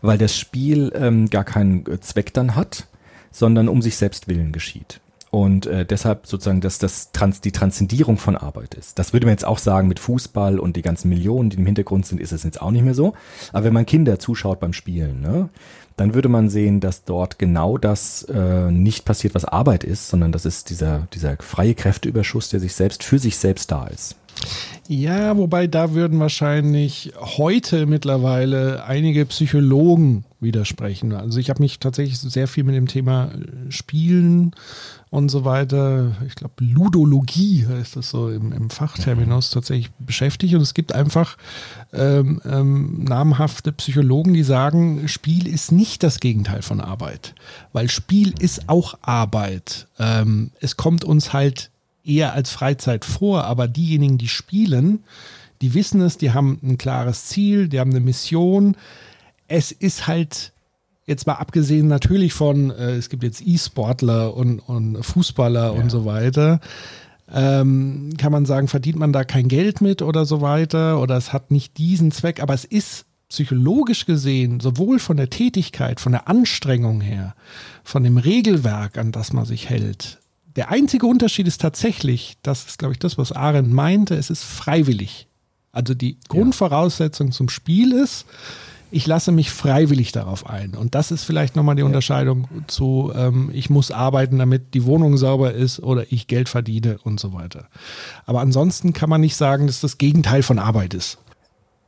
Weil 0.00 0.16
das 0.16 0.34
Spiel 0.34 0.90
ähm, 0.94 1.28
gar 1.28 1.44
keinen 1.44 1.84
äh, 1.84 2.00
Zweck 2.00 2.32
dann 2.32 2.56
hat, 2.56 2.86
sondern 3.30 3.68
um 3.68 3.82
sich 3.82 3.98
selbst 3.98 4.26
willen 4.26 4.52
geschieht. 4.52 5.00
Und 5.30 5.66
äh, 5.66 5.84
deshalb 5.84 6.26
sozusagen, 6.26 6.62
dass 6.62 6.78
das 6.78 7.12
Trans 7.12 7.42
die 7.42 7.52
Transzendierung 7.52 8.16
von 8.16 8.36
Arbeit 8.36 8.74
ist. 8.74 8.98
Das 8.98 9.12
würde 9.12 9.26
man 9.26 9.34
jetzt 9.34 9.44
auch 9.44 9.58
sagen, 9.58 9.88
mit 9.88 9.98
Fußball 9.98 10.58
und 10.58 10.76
die 10.76 10.82
ganzen 10.82 11.10
Millionen, 11.10 11.50
die 11.50 11.58
im 11.58 11.66
Hintergrund 11.66 12.06
sind, 12.06 12.20
ist 12.20 12.32
es 12.32 12.44
jetzt 12.44 12.62
auch 12.62 12.70
nicht 12.70 12.84
mehr 12.84 12.94
so. 12.94 13.12
Aber 13.52 13.64
wenn 13.64 13.74
man 13.74 13.84
Kinder 13.84 14.18
zuschaut 14.18 14.60
beim 14.60 14.72
Spielen, 14.72 15.20
ne, 15.20 15.50
dann 15.96 16.14
würde 16.14 16.28
man 16.28 16.48
sehen, 16.48 16.80
dass 16.80 17.04
dort 17.04 17.38
genau 17.38 17.78
das 17.78 18.24
äh, 18.24 18.70
nicht 18.70 19.04
passiert, 19.04 19.34
was 19.34 19.44
Arbeit 19.44 19.84
ist, 19.84 20.08
sondern 20.08 20.32
das 20.32 20.44
ist 20.44 20.70
dieser, 20.70 21.06
dieser 21.14 21.36
freie 21.40 21.74
Kräfteüberschuss, 21.74 22.48
der 22.48 22.60
sich 22.60 22.74
selbst 22.74 23.04
für 23.04 23.18
sich 23.18 23.36
selbst 23.36 23.70
da 23.70 23.86
ist. 23.86 24.16
Ja, 24.88 25.36
wobei 25.36 25.66
da 25.66 25.94
würden 25.94 26.20
wahrscheinlich 26.20 27.12
heute 27.18 27.86
mittlerweile 27.86 28.84
einige 28.84 29.24
Psychologen 29.26 30.24
widersprechen. 30.40 31.12
Also 31.12 31.38
ich 31.38 31.48
habe 31.50 31.62
mich 31.62 31.78
tatsächlich 31.78 32.18
sehr 32.18 32.48
viel 32.48 32.64
mit 32.64 32.74
dem 32.74 32.88
Thema 32.88 33.30
Spielen 33.70 34.52
und 35.14 35.28
so 35.28 35.44
weiter, 35.44 36.16
ich 36.26 36.34
glaube 36.34 36.54
Ludologie 36.58 37.64
heißt 37.68 37.94
das 37.94 38.10
so 38.10 38.30
im, 38.30 38.50
im 38.50 38.68
Fachterminus 38.68 39.50
tatsächlich 39.50 39.92
beschäftigt. 39.92 40.54
Und 40.54 40.60
es 40.60 40.74
gibt 40.74 40.92
einfach 40.92 41.36
ähm, 41.92 42.40
ähm, 42.44 43.04
namhafte 43.04 43.70
Psychologen, 43.70 44.34
die 44.34 44.42
sagen, 44.42 45.06
Spiel 45.06 45.46
ist 45.46 45.70
nicht 45.70 46.02
das 46.02 46.18
Gegenteil 46.18 46.62
von 46.62 46.80
Arbeit, 46.80 47.36
weil 47.72 47.88
Spiel 47.90 48.34
ist 48.40 48.68
auch 48.68 48.98
Arbeit. 49.02 49.86
Ähm, 50.00 50.50
es 50.60 50.76
kommt 50.76 51.04
uns 51.04 51.32
halt 51.32 51.70
eher 52.04 52.32
als 52.32 52.50
Freizeit 52.50 53.04
vor, 53.04 53.44
aber 53.44 53.68
diejenigen, 53.68 54.18
die 54.18 54.26
spielen, 54.26 55.04
die 55.62 55.74
wissen 55.74 56.00
es, 56.00 56.18
die 56.18 56.32
haben 56.32 56.58
ein 56.60 56.76
klares 56.76 57.26
Ziel, 57.26 57.68
die 57.68 57.78
haben 57.78 57.92
eine 57.92 58.00
Mission. 58.00 58.76
Es 59.46 59.70
ist 59.70 60.08
halt 60.08 60.53
jetzt 61.06 61.26
mal 61.26 61.34
abgesehen 61.34 61.88
natürlich 61.88 62.32
von, 62.32 62.70
äh, 62.70 62.96
es 62.96 63.08
gibt 63.08 63.22
jetzt 63.22 63.46
E-Sportler 63.46 64.34
und, 64.34 64.60
und 64.60 65.02
Fußballer 65.02 65.74
ja. 65.74 65.80
und 65.80 65.90
so 65.90 66.04
weiter, 66.04 66.60
ähm, 67.32 68.10
kann 68.18 68.32
man 68.32 68.46
sagen, 68.46 68.68
verdient 68.68 68.98
man 68.98 69.12
da 69.12 69.24
kein 69.24 69.48
Geld 69.48 69.80
mit 69.80 70.02
oder 70.02 70.26
so 70.26 70.40
weiter 70.40 71.00
oder 71.00 71.16
es 71.16 71.32
hat 71.32 71.50
nicht 71.50 71.78
diesen 71.78 72.10
Zweck, 72.10 72.42
aber 72.42 72.54
es 72.54 72.64
ist 72.64 73.06
psychologisch 73.28 74.06
gesehen, 74.06 74.60
sowohl 74.60 74.98
von 74.98 75.16
der 75.16 75.30
Tätigkeit, 75.30 76.00
von 76.00 76.12
der 76.12 76.28
Anstrengung 76.28 77.00
her, 77.00 77.34
von 77.82 78.04
dem 78.04 78.18
Regelwerk, 78.18 78.98
an 78.98 79.12
das 79.12 79.32
man 79.32 79.46
sich 79.46 79.70
hält, 79.70 80.18
der 80.56 80.70
einzige 80.70 81.06
Unterschied 81.06 81.48
ist 81.48 81.60
tatsächlich, 81.60 82.36
das 82.42 82.66
ist, 82.66 82.78
glaube 82.78 82.92
ich, 82.92 82.98
das, 82.98 83.18
was 83.18 83.32
Arendt 83.32 83.72
meinte, 83.72 84.14
es 84.14 84.30
ist 84.30 84.44
freiwillig. 84.44 85.26
Also 85.72 85.94
die 85.94 86.18
Grundvoraussetzung 86.28 87.32
zum 87.32 87.48
Spiel 87.48 87.92
ist, 87.92 88.26
ich 88.94 89.06
lasse 89.06 89.32
mich 89.32 89.50
freiwillig 89.50 90.12
darauf 90.12 90.48
ein. 90.48 90.74
Und 90.74 90.94
das 90.94 91.10
ist 91.10 91.24
vielleicht 91.24 91.56
nochmal 91.56 91.74
die 91.74 91.82
Unterscheidung 91.82 92.46
zu, 92.68 93.12
ähm, 93.14 93.50
ich 93.52 93.68
muss 93.68 93.90
arbeiten, 93.90 94.38
damit 94.38 94.74
die 94.74 94.84
Wohnung 94.84 95.16
sauber 95.16 95.52
ist 95.52 95.80
oder 95.80 96.04
ich 96.10 96.26
Geld 96.28 96.48
verdiene 96.48 96.98
und 97.02 97.18
so 97.18 97.32
weiter. 97.32 97.66
Aber 98.24 98.40
ansonsten 98.40 98.92
kann 98.92 99.10
man 99.10 99.20
nicht 99.20 99.36
sagen, 99.36 99.66
dass 99.66 99.80
das 99.80 99.98
Gegenteil 99.98 100.42
von 100.42 100.58
Arbeit 100.58 100.94
ist. 100.94 101.18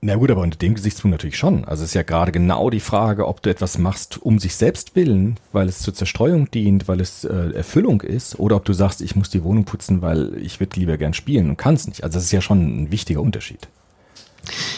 Na 0.03 0.17
gut, 0.17 0.31
aber 0.31 0.43
unter 0.43 0.59
dem 0.59 0.75
Gesichtspunkt 0.75 1.13
natürlich 1.13 1.39
schon. 1.39 1.65
Also 1.65 1.83
es 1.83 1.91
ist 1.91 1.95
ja 1.95 2.03
gerade 2.03 2.31
genau 2.31 2.71
die 2.71 2.81
Frage, 2.81 3.27
ob 3.27 3.43
du 3.43 3.51
etwas 3.51 3.79
machst 3.79 4.21
um 4.23 4.39
sich 4.39 4.55
selbst 4.55 4.95
willen, 4.95 5.39
weil 5.53 5.69
es 5.69 5.79
zur 5.79 5.95
Zerstreuung 5.95 6.51
dient, 6.51 6.87
weil 6.87 7.01
es 7.01 7.25
äh, 7.25 7.53
Erfüllung 7.55 8.03
ist, 8.03 8.39
oder 8.39 8.57
ob 8.57 8.65
du 8.65 8.73
sagst, 8.73 9.01
ich 9.01 9.17
muss 9.17 9.31
die 9.31 9.43
Wohnung 9.43 9.65
putzen, 9.65 10.03
weil 10.03 10.37
ich 10.37 10.61
würde 10.61 10.79
lieber 10.79 10.99
gern 10.99 11.15
spielen 11.15 11.49
und 11.49 11.57
kann 11.57 11.75
es 11.75 11.89
nicht. 11.89 12.05
Also 12.05 12.17
das 12.17 12.25
ist 12.25 12.33
ja 12.33 12.41
schon 12.41 12.85
ein 12.85 12.93
wichtiger 12.93 13.21
Unterschied. 13.21 13.69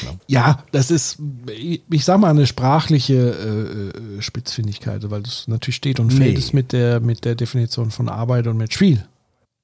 Genau. 0.00 0.18
Ja, 0.26 0.64
das 0.72 0.90
ist, 0.90 1.18
ich 1.48 2.04
sag 2.04 2.18
mal, 2.18 2.30
eine 2.30 2.46
sprachliche 2.46 3.92
äh, 4.18 4.22
Spitzfindigkeit, 4.22 5.10
weil 5.10 5.22
das 5.22 5.48
natürlich 5.48 5.76
steht 5.76 6.00
und 6.00 6.12
fällt 6.12 6.34
nee. 6.34 6.38
es 6.38 6.52
mit 6.52 6.72
der, 6.72 7.00
mit 7.00 7.24
der 7.24 7.34
Definition 7.34 7.90
von 7.90 8.08
Arbeit 8.08 8.46
und 8.46 8.56
mit 8.56 8.72
Spiel 8.72 9.04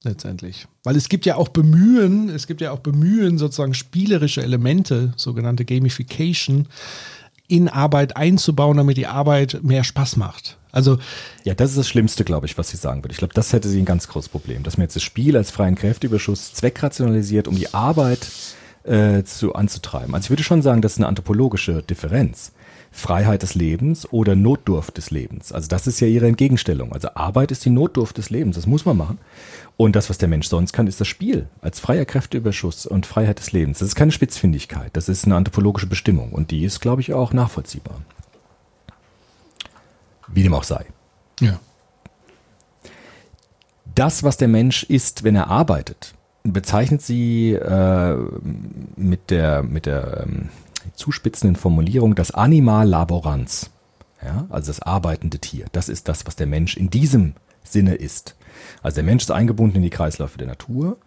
letztendlich. 0.05 0.67
Weil 0.83 0.95
es 0.95 1.09
gibt 1.09 1.25
ja 1.25 1.35
auch 1.35 1.49
Bemühen, 1.49 2.29
es 2.29 2.47
gibt 2.47 2.61
ja 2.61 2.71
auch 2.71 2.79
Bemühen, 2.79 3.37
sozusagen 3.37 3.73
spielerische 3.73 4.41
Elemente, 4.41 5.13
sogenannte 5.17 5.65
Gamification, 5.65 6.67
in 7.47 7.67
Arbeit 7.67 8.15
einzubauen, 8.15 8.77
damit 8.77 8.97
die 8.97 9.07
Arbeit 9.07 9.59
mehr 9.63 9.83
Spaß 9.83 10.15
macht. 10.15 10.57
Also 10.71 10.97
ja, 11.43 11.53
das 11.53 11.71
ist 11.71 11.77
das 11.77 11.87
Schlimmste, 11.87 12.23
glaube 12.23 12.47
ich, 12.47 12.57
was 12.57 12.69
sie 12.69 12.77
sagen 12.77 13.03
würde. 13.03 13.13
Ich 13.13 13.17
glaube, 13.17 13.33
das 13.33 13.53
hätte 13.53 13.69
sie 13.69 13.79
ein 13.79 13.85
ganz 13.85 14.07
großes 14.07 14.29
Problem, 14.29 14.63
dass 14.63 14.77
man 14.77 14.83
jetzt 14.85 14.95
das 14.95 15.03
Spiel 15.03 15.37
als 15.37 15.51
freien 15.51 15.75
Kräfteüberschuss 15.75 16.53
zweckrationalisiert, 16.53 17.47
um 17.47 17.55
die 17.55 17.73
Arbeit 17.73 18.27
äh, 18.85 19.23
zu 19.23 19.55
anzutreiben. 19.55 20.13
Also 20.13 20.25
ich 20.25 20.29
würde 20.29 20.43
schon 20.43 20.61
sagen, 20.61 20.81
das 20.81 20.93
ist 20.93 20.99
eine 20.99 21.07
anthropologische 21.07 21.81
Differenz. 21.83 22.51
Freiheit 22.95 23.41
des 23.41 23.55
Lebens 23.55 24.07
oder 24.13 24.35
Notdurft 24.35 24.95
des 24.95 25.11
Lebens. 25.11 25.51
Also 25.51 25.67
das 25.67 25.85
ist 25.85 25.99
ja 25.99 26.07
ihre 26.07 26.27
Entgegenstellung. 26.27 26.93
Also 26.93 27.09
Arbeit 27.13 27.51
ist 27.51 27.65
die 27.65 27.69
Notdurft 27.69 28.17
des 28.17 28.29
Lebens, 28.29 28.55
das 28.55 28.67
muss 28.67 28.85
man 28.85 28.95
machen. 28.95 29.17
Und 29.75 29.97
das, 29.97 30.09
was 30.09 30.17
der 30.17 30.29
Mensch 30.29 30.47
sonst 30.47 30.71
kann, 30.71 30.87
ist 30.87 31.01
das 31.01 31.07
Spiel 31.09 31.49
als 31.59 31.81
freier 31.81 32.05
Kräfteüberschuss 32.05 32.85
und 32.85 33.05
Freiheit 33.05 33.39
des 33.39 33.51
Lebens. 33.51 33.79
Das 33.79 33.89
ist 33.89 33.95
keine 33.95 34.13
Spitzfindigkeit, 34.13 34.91
das 34.93 35.09
ist 35.09 35.25
eine 35.25 35.35
anthropologische 35.35 35.87
Bestimmung 35.87 36.31
und 36.31 36.51
die 36.51 36.63
ist, 36.63 36.79
glaube 36.79 37.01
ich, 37.01 37.13
auch 37.13 37.33
nachvollziehbar. 37.33 37.99
Wie 40.29 40.43
dem 40.43 40.53
auch 40.53 40.63
sei. 40.63 40.85
Ja. 41.41 41.59
Das, 43.93 44.23
was 44.23 44.37
der 44.37 44.47
Mensch 44.47 44.83
ist, 44.83 45.25
wenn 45.25 45.35
er 45.35 45.49
arbeitet, 45.49 46.14
bezeichnet 46.53 47.01
sie 47.01 47.53
äh, 47.53 48.17
mit 48.95 49.29
der, 49.29 49.63
mit 49.63 49.85
der 49.85 50.25
ähm, 50.25 50.49
zuspitzenden 50.95 51.55
Formulierung 51.55 52.15
das 52.15 52.31
Animal 52.31 52.87
laborans. 52.87 53.71
Ja, 54.23 54.45
also 54.49 54.67
das 54.67 54.81
arbeitende 54.81 55.39
Tier. 55.39 55.65
Das 55.71 55.89
ist 55.89 56.07
das, 56.07 56.25
was 56.25 56.35
der 56.35 56.47
Mensch 56.47 56.77
in 56.77 56.89
diesem 56.89 57.33
Sinne 57.63 57.95
ist. 57.95 58.35
Also 58.81 58.95
der 58.95 59.03
Mensch 59.03 59.23
ist 59.23 59.31
eingebunden 59.31 59.77
in 59.77 59.83
die 59.83 59.89
Kreisläufe 59.89 60.37
der 60.37 60.47
Natur, 60.47 60.97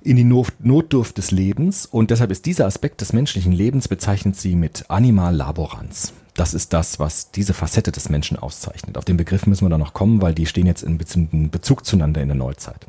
in 0.00 0.16
die 0.16 0.24
Notdurft 0.24 1.18
des 1.18 1.30
Lebens 1.30 1.86
und 1.86 2.10
deshalb 2.10 2.30
ist 2.30 2.46
dieser 2.46 2.66
Aspekt 2.66 3.00
des 3.00 3.12
menschlichen 3.12 3.52
Lebens 3.52 3.86
bezeichnet 3.86 4.36
sie 4.36 4.56
mit 4.56 4.86
Animal 4.88 5.34
laborans. 5.36 6.12
Das 6.34 6.54
ist 6.54 6.72
das, 6.72 6.98
was 6.98 7.30
diese 7.30 7.54
Facette 7.54 7.92
des 7.92 8.08
Menschen 8.08 8.38
auszeichnet. 8.38 8.96
Auf 8.96 9.04
den 9.04 9.18
Begriff 9.18 9.46
müssen 9.46 9.66
wir 9.66 9.70
da 9.70 9.78
noch 9.78 9.92
kommen, 9.92 10.22
weil 10.22 10.34
die 10.34 10.46
stehen 10.46 10.66
jetzt 10.66 10.82
in 10.82 10.98
Bezug 11.50 11.84
zueinander 11.84 12.22
in 12.22 12.28
der 12.28 12.36
Neuzeit. 12.36 12.86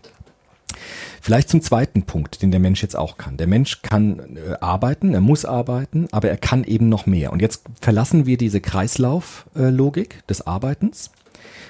Vielleicht 1.21 1.49
zum 1.49 1.61
zweiten 1.61 2.03
Punkt, 2.03 2.41
den 2.41 2.51
der 2.51 2.59
Mensch 2.59 2.81
jetzt 2.81 2.95
auch 2.95 3.17
kann. 3.17 3.37
Der 3.37 3.47
Mensch 3.47 3.81
kann 3.81 4.37
äh, 4.37 4.55
arbeiten, 4.59 5.13
er 5.13 5.21
muss 5.21 5.45
arbeiten, 5.45 6.07
aber 6.11 6.29
er 6.29 6.37
kann 6.37 6.63
eben 6.63 6.89
noch 6.89 7.05
mehr. 7.05 7.31
Und 7.31 7.41
jetzt 7.41 7.63
verlassen 7.81 8.25
wir 8.25 8.37
diese 8.37 8.61
Kreislauflogik 8.61 10.15
äh, 10.15 10.27
des 10.27 10.45
Arbeitens, 10.45 11.11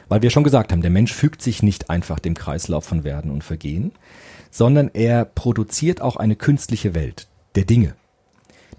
weil 0.10 0.22
wir 0.22 0.30
schon 0.30 0.44
gesagt 0.44 0.72
haben, 0.72 0.82
der 0.82 0.92
Mensch 0.92 1.14
fügt 1.14 1.42
sich 1.42 1.64
nicht 1.64 1.90
einfach 1.90 2.20
dem 2.20 2.34
Kreislauf 2.34 2.86
von 2.86 3.04
Werden 3.04 3.32
und 3.32 3.44
Vergehen, 3.44 3.92
sondern 4.52 4.92
er 4.94 5.26
produziert 5.26 6.02
auch 6.02 6.16
eine 6.16 6.36
künstliche 6.36 6.94
Welt 6.94 7.28
der 7.56 7.66
Dinge, 7.66 7.96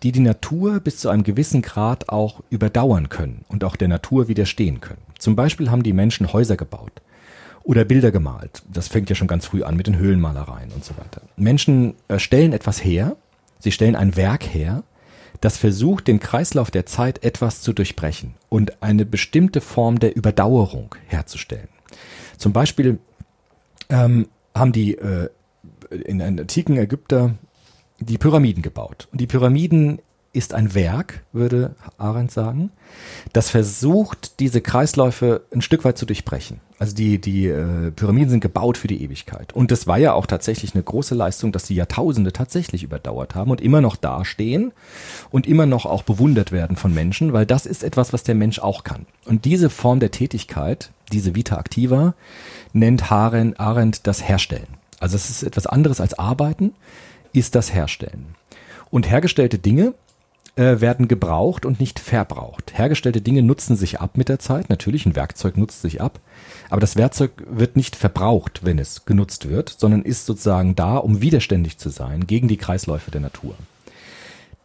die 0.03 0.12
die 0.12 0.20
Natur 0.20 0.80
bis 0.80 0.99
zu 0.99 1.09
einem 1.09 1.24
gewissen 1.24 1.62
Grad 1.62 2.09
auch 2.09 2.42
überdauern 2.51 3.09
können 3.09 3.45
und 3.49 3.64
auch 3.64 3.76
der 3.76 3.88
Natur 3.88 4.28
widerstehen 4.28 4.80
können. 4.80 5.03
Zum 5.18 5.36
Beispiel 5.36 5.70
haben 5.70 5.82
die 5.82 5.92
Menschen 5.92 6.32
Häuser 6.32 6.57
gebaut 6.57 7.03
oder 7.64 7.84
Bilder 7.84 8.12
gemalt. 8.12 8.62
Das 8.70 8.88
fängt 8.88 9.08
ja 9.08 9.16
schon 9.16 9.26
ganz 9.26 9.46
früh 9.46 9.64
an 9.64 9.76
mit 9.76 9.86
den 9.86 9.96
Höhlenmalereien 9.96 10.70
und 10.72 10.84
so 10.84 10.96
weiter. 10.96 11.22
Menschen 11.36 11.94
äh, 12.08 12.18
stellen 12.18 12.52
etwas 12.52 12.84
her, 12.84 13.16
sie 13.58 13.72
stellen 13.72 13.96
ein 13.96 14.16
Werk 14.16 14.44
her, 14.44 14.84
das 15.40 15.56
versucht, 15.56 16.06
den 16.06 16.20
Kreislauf 16.20 16.70
der 16.70 16.86
Zeit 16.86 17.24
etwas 17.24 17.60
zu 17.62 17.72
durchbrechen 17.72 18.34
und 18.48 18.82
eine 18.82 19.04
bestimmte 19.04 19.60
Form 19.60 19.98
der 19.98 20.14
Überdauerung 20.14 20.94
herzustellen. 21.06 21.68
Zum 22.38 22.52
Beispiel 22.52 22.98
ähm, 23.88 24.28
haben 24.54 24.72
die 24.72 24.96
äh, 24.96 25.28
in 25.90 26.18
den 26.18 26.38
antiken 26.40 26.76
Ägypter 26.76 27.34
die 27.98 28.18
Pyramiden 28.18 28.62
gebaut. 28.62 29.08
Und 29.12 29.20
die 29.20 29.26
Pyramiden 29.26 30.00
ist 30.35 30.53
ein 30.53 30.74
Werk, 30.74 31.22
würde 31.32 31.76
Arendt 31.97 32.32
sagen, 32.32 32.70
das 33.32 33.51
versucht, 33.51 34.41
diese 34.41 34.61
Kreisläufe 34.61 35.43
ein 35.55 35.62
Stück 35.62 35.85
weit 35.85 35.97
zu 35.97 36.07
durchbrechen. 36.07 36.61
Also 36.78 36.95
die, 36.95 37.20
die 37.20 37.47
äh, 37.47 37.93
Pyramiden 37.93 38.30
sind 38.30 38.41
gebaut 38.41 38.76
für 38.76 38.89
die 38.89 39.03
Ewigkeit. 39.03 39.53
Und 39.53 39.70
das 39.70 39.87
war 39.87 39.97
ja 39.97 40.12
auch 40.12 40.26
tatsächlich 40.26 40.74
eine 40.74 40.82
große 40.82 41.14
Leistung, 41.14 41.53
dass 41.53 41.64
die 41.64 41.76
Jahrtausende 41.76 42.32
tatsächlich 42.32 42.82
überdauert 42.82 43.37
haben 43.37 43.53
und 43.53 43.61
immer 43.61 43.80
noch 43.80 43.95
dastehen 43.95 44.72
und 45.30 45.47
immer 45.47 45.66
noch 45.66 45.87
auch 45.87 46.03
bewundert 46.03 46.51
werden 46.51 46.76
von 46.76 46.93
Menschen, 46.93 47.32
weil 47.32 47.47
das 47.47 47.64
ist 47.64 47.85
etwas, 47.85 48.12
was 48.12 48.24
der 48.24 48.35
Mensch 48.35 48.59
auch 48.59 48.82
kann. 48.82 49.07
Und 49.26 49.45
diese 49.45 49.70
Form 49.70 50.01
der 50.01 50.11
Tätigkeit, 50.11 50.91
diese 51.12 51.37
Vita 51.37 51.57
Activa, 51.59 52.14
nennt 52.72 53.12
Arendt 53.12 54.07
das 54.07 54.28
Herstellen. 54.28 54.66
Also 54.99 55.16
es 55.16 55.30
ist 55.30 55.43
etwas 55.45 55.66
anderes 55.66 56.01
als 56.01 56.18
Arbeiten 56.18 56.72
ist 57.32 57.55
das 57.55 57.74
Herstellen. 57.74 58.35
Und 58.91 59.11
hergestellte 59.11 59.59
Dinge 59.59 59.95
äh, 60.57 60.80
werden 60.80 61.09
gebraucht 61.09 61.66
und 61.66 61.80
nicht 61.80 61.98
verbraucht. 61.98 62.78
Hergestellte 62.78 63.20
Dinge 63.20 63.42
nutzen 63.42 63.76
sich 63.76 64.00
ab 64.00 64.16
mit 64.16 64.28
der 64.28 64.38
Zeit. 64.38 64.68
Natürlich, 64.70 65.05
ein 65.05 65.16
Werkzeug 65.16 65.57
nutzt 65.57 65.82
sich 65.82 66.00
ab. 66.00 66.20
Aber 66.70 66.80
das 66.80 66.96
Werkzeug 66.96 67.32
wird 67.50 67.76
nicht 67.76 67.96
verbraucht, 67.96 68.61
wenn 68.62 68.78
es 68.78 69.05
genutzt 69.05 69.48
wird, 69.48 69.74
sondern 69.76 70.02
ist 70.02 70.26
sozusagen 70.26 70.76
da, 70.76 70.96
um 70.96 71.20
widerständig 71.20 71.78
zu 71.78 71.88
sein 71.88 72.26
gegen 72.26 72.48
die 72.48 72.57
Kreisläufe 72.57 73.11
der 73.11 73.20
Natur. 73.20 73.55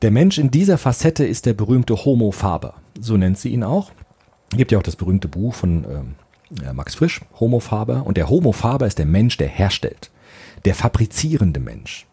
Der 0.02 0.12
Mensch 0.12 0.38
in 0.38 0.52
dieser 0.52 0.78
Facette 0.78 1.26
ist 1.26 1.46
der 1.46 1.54
berühmte 1.54 2.06
Homo 2.06 2.32
faber. 2.32 2.76
So 3.00 3.18
nennt 3.18 3.38
sie 3.38 3.50
ihn 3.50 3.64
auch. 3.64 3.92
Gibt 4.52 4.72
ja 4.72 4.78
auch 4.78 4.84
das 4.84 4.96
berühmte 4.96 5.28
Buch 5.28 5.54
von 5.54 5.86
ähm, 5.86 6.76
Max 6.76 6.96
Frisch, 6.96 7.22
Homo 7.40 7.60
faber. 7.60 8.06
Und 8.06 8.16
der 8.18 8.30
Homo 8.30 8.52
faber 8.52 8.88
ist 8.88 8.98
der 8.98 9.06
Mensch, 9.06 9.38
der 9.38 9.48
herstellt. 9.48 10.10
Der 10.66 10.76
fabrizierende 10.76 11.60
Mensch. 11.60 12.06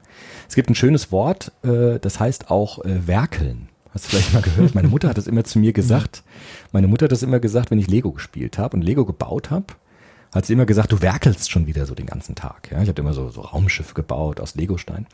Es 0.49 0.55
gibt 0.55 0.71
ein 0.71 0.75
schönes 0.75 1.13
Wort, 1.13 1.53
äh, 1.63 1.99
das 1.99 2.21
heißt 2.21 2.51
auch 2.51 2.85
äh, 2.85 3.07
werkeln. 3.07 3.69
Hast 3.93 4.07
du 4.07 4.11
vielleicht 4.11 4.35
mal 4.35 4.43
gehört? 4.43 4.75
Meine 4.75 4.89
Mutter 4.89 5.09
hat 5.09 5.17
das 5.17 5.27
immer 5.27 5.45
zu 5.45 5.59
mir 5.59 5.73
gesagt. 5.73 6.23
Meine 6.73 6.87
Mutter 6.87 7.05
hat 7.05 7.13
das 7.13 7.23
immer 7.23 7.41
gesagt, 7.41 7.71
wenn 7.71 7.79
ich 7.79 7.89
Lego 7.89 8.13
gespielt 8.13 8.59
habe 8.59 8.77
und 8.77 8.83
Lego 8.83 9.07
gebaut 9.07 9.51
habe, 9.51 9.67
hat 10.35 10.45
sie 10.45 10.53
immer 10.53 10.67
gesagt, 10.67 10.93
du 10.93 11.01
werkelst 11.01 11.51
schon 11.51 11.67
wieder 11.67 11.87
so 11.87 11.95
den 11.95 12.05
ganzen 12.05 12.35
Tag. 12.35 12.71
Ja, 12.71 12.83
ich 12.83 12.89
habe 12.89 13.01
immer 13.01 13.15
so, 13.15 13.31
so 13.31 13.41
Raumschiff 13.41 13.95
gebaut 13.95 14.39
aus 14.39 14.55
Legostein. 14.55 15.07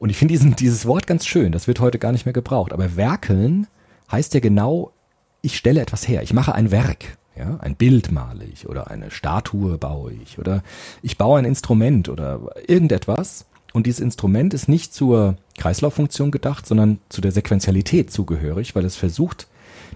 Und 0.00 0.10
ich 0.10 0.16
finde 0.16 0.34
dieses 0.36 0.86
Wort 0.86 1.06
ganz 1.06 1.26
schön. 1.26 1.52
Das 1.52 1.68
wird 1.68 1.78
heute 1.78 2.00
gar 2.00 2.10
nicht 2.10 2.26
mehr 2.26 2.32
gebraucht. 2.32 2.72
Aber 2.72 2.96
werkeln 2.96 3.68
heißt 4.10 4.34
ja 4.34 4.40
genau, 4.40 4.92
ich 5.40 5.56
stelle 5.56 5.80
etwas 5.80 6.08
her. 6.08 6.22
Ich 6.22 6.32
mache 6.32 6.54
ein 6.54 6.70
Werk. 6.70 7.16
Ja, 7.36 7.58
ein 7.60 7.74
Bild 7.74 8.12
male 8.12 8.44
ich 8.44 8.68
oder 8.68 8.90
eine 8.90 9.10
Statue 9.10 9.76
baue 9.76 10.12
ich 10.12 10.38
oder 10.38 10.62
ich 11.02 11.18
baue 11.18 11.40
ein 11.40 11.44
Instrument 11.44 12.08
oder 12.08 12.40
irgendetwas 12.68 13.46
und 13.74 13.86
dieses 13.86 14.00
Instrument 14.00 14.54
ist 14.54 14.68
nicht 14.68 14.94
zur 14.94 15.36
Kreislauffunktion 15.58 16.30
gedacht, 16.30 16.64
sondern 16.64 17.00
zu 17.08 17.20
der 17.20 17.32
Sequenzialität 17.32 18.10
zugehörig, 18.12 18.76
weil 18.76 18.84
es 18.84 18.94
versucht, 18.94 19.48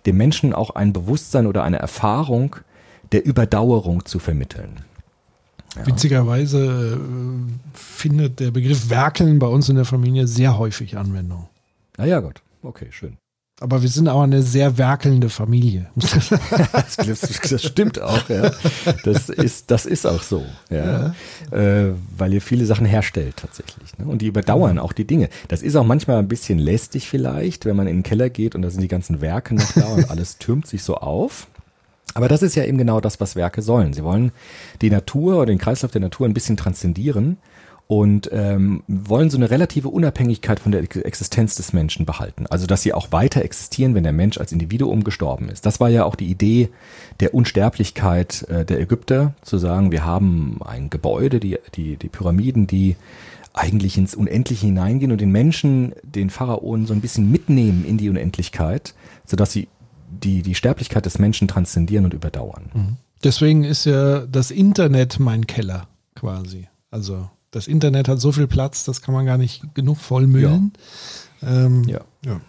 dem 0.04 0.16
Menschen 0.16 0.52
auch 0.52 0.70
ein 0.70 0.92
Bewusstsein 0.92 1.46
oder 1.46 1.62
eine 1.62 1.78
Erfahrung 1.78 2.56
der 3.12 3.24
Überdauerung 3.24 4.04
zu 4.04 4.18
vermitteln. 4.18 4.80
Ja. 5.76 5.86
Witzigerweise 5.86 6.98
äh, 6.98 7.72
findet 7.72 8.40
der 8.40 8.50
Begriff 8.50 8.90
Werkeln 8.90 9.38
bei 9.38 9.46
uns 9.46 9.68
in 9.68 9.76
der 9.76 9.84
Familie 9.84 10.26
sehr 10.26 10.58
häufig 10.58 10.98
Anwendung. 10.98 11.48
Na 11.96 12.04
ja, 12.04 12.18
Gott. 12.18 12.42
Okay, 12.62 12.88
schön. 12.90 13.16
Aber 13.60 13.82
wir 13.82 13.88
sind 13.88 14.08
auch 14.08 14.22
eine 14.22 14.42
sehr 14.42 14.78
werkelnde 14.78 15.28
Familie. 15.28 15.86
das, 15.96 16.96
das, 16.96 17.62
stimmt 17.62 18.00
auch, 18.00 18.28
ja. 18.28 18.52
Das 19.04 19.28
ist, 19.28 19.70
das 19.72 19.84
ist 19.84 20.06
auch 20.06 20.22
so, 20.22 20.44
ja. 20.70 21.12
ja. 21.50 21.58
Äh, 21.58 21.92
weil 22.16 22.34
ihr 22.34 22.40
viele 22.40 22.66
Sachen 22.66 22.86
herstellt 22.86 23.36
tatsächlich. 23.36 23.98
Ne? 23.98 24.06
Und 24.06 24.22
die 24.22 24.26
überdauern 24.26 24.78
auch 24.78 24.92
die 24.92 25.06
Dinge. 25.06 25.28
Das 25.48 25.62
ist 25.62 25.74
auch 25.74 25.84
manchmal 25.84 26.18
ein 26.18 26.28
bisschen 26.28 26.60
lästig 26.60 27.08
vielleicht, 27.08 27.64
wenn 27.64 27.74
man 27.74 27.88
in 27.88 27.98
den 27.98 28.02
Keller 28.04 28.30
geht 28.30 28.54
und 28.54 28.62
da 28.62 28.70
sind 28.70 28.80
die 28.80 28.88
ganzen 28.88 29.20
Werke 29.20 29.56
noch 29.56 29.72
da 29.72 29.86
und 29.86 30.08
alles 30.08 30.38
türmt 30.38 30.68
sich 30.68 30.84
so 30.84 30.96
auf. 30.96 31.48
Aber 32.14 32.28
das 32.28 32.42
ist 32.42 32.54
ja 32.54 32.64
eben 32.64 32.78
genau 32.78 33.00
das, 33.00 33.20
was 33.20 33.34
Werke 33.34 33.60
sollen. 33.60 33.92
Sie 33.92 34.04
wollen 34.04 34.30
die 34.82 34.90
Natur 34.90 35.36
oder 35.36 35.46
den 35.46 35.58
Kreislauf 35.58 35.90
der 35.90 36.00
Natur 36.00 36.28
ein 36.28 36.34
bisschen 36.34 36.56
transzendieren 36.56 37.38
und 37.88 38.28
ähm, 38.32 38.82
wollen 38.86 39.30
so 39.30 39.38
eine 39.38 39.50
relative 39.50 39.88
Unabhängigkeit 39.88 40.60
von 40.60 40.72
der 40.72 40.82
Existenz 40.82 41.54
des 41.54 41.72
Menschen 41.72 42.04
behalten. 42.04 42.46
Also 42.46 42.66
dass 42.66 42.82
sie 42.82 42.92
auch 42.92 43.12
weiter 43.12 43.42
existieren, 43.42 43.94
wenn 43.94 44.02
der 44.02 44.12
Mensch 44.12 44.36
als 44.36 44.52
Individuum 44.52 45.04
gestorben 45.04 45.48
ist. 45.48 45.64
Das 45.64 45.80
war 45.80 45.88
ja 45.88 46.04
auch 46.04 46.14
die 46.14 46.26
Idee 46.26 46.68
der 47.20 47.32
Unsterblichkeit 47.32 48.42
äh, 48.50 48.66
der 48.66 48.78
Ägypter, 48.78 49.34
zu 49.40 49.56
sagen, 49.56 49.90
wir 49.90 50.04
haben 50.04 50.60
ein 50.62 50.90
Gebäude, 50.90 51.40
die, 51.40 51.58
die, 51.74 51.96
die 51.96 52.08
Pyramiden, 52.10 52.66
die 52.66 52.96
eigentlich 53.54 53.96
ins 53.96 54.14
Unendliche 54.14 54.66
hineingehen 54.66 55.10
und 55.10 55.22
den 55.22 55.32
Menschen, 55.32 55.94
den 56.02 56.28
Pharaonen 56.28 56.86
so 56.86 56.92
ein 56.92 57.00
bisschen 57.00 57.32
mitnehmen 57.32 57.86
in 57.86 57.96
die 57.96 58.10
Unendlichkeit, 58.10 58.94
sodass 59.24 59.52
sie 59.52 59.68
die, 60.10 60.42
die 60.42 60.54
Sterblichkeit 60.54 61.06
des 61.06 61.18
Menschen 61.18 61.48
transzendieren 61.48 62.04
und 62.04 62.12
überdauern. 62.12 62.70
Mhm. 62.74 62.96
Deswegen 63.24 63.64
ist 63.64 63.86
ja 63.86 64.26
das 64.26 64.50
Internet 64.50 65.18
mein 65.18 65.46
Keller 65.46 65.88
quasi. 66.14 66.68
Also 66.90 67.30
das 67.50 67.66
Internet 67.66 68.08
hat 68.08 68.20
so 68.20 68.32
viel 68.32 68.46
Platz, 68.46 68.84
das 68.84 69.02
kann 69.02 69.14
man 69.14 69.26
gar 69.26 69.38
nicht 69.38 69.74
genug 69.74 69.98
vollmüllen. 69.98 70.72
Ja. 71.40 71.66
Ähm, 71.66 71.84
ja. 71.84 72.00
ja. 72.24 72.40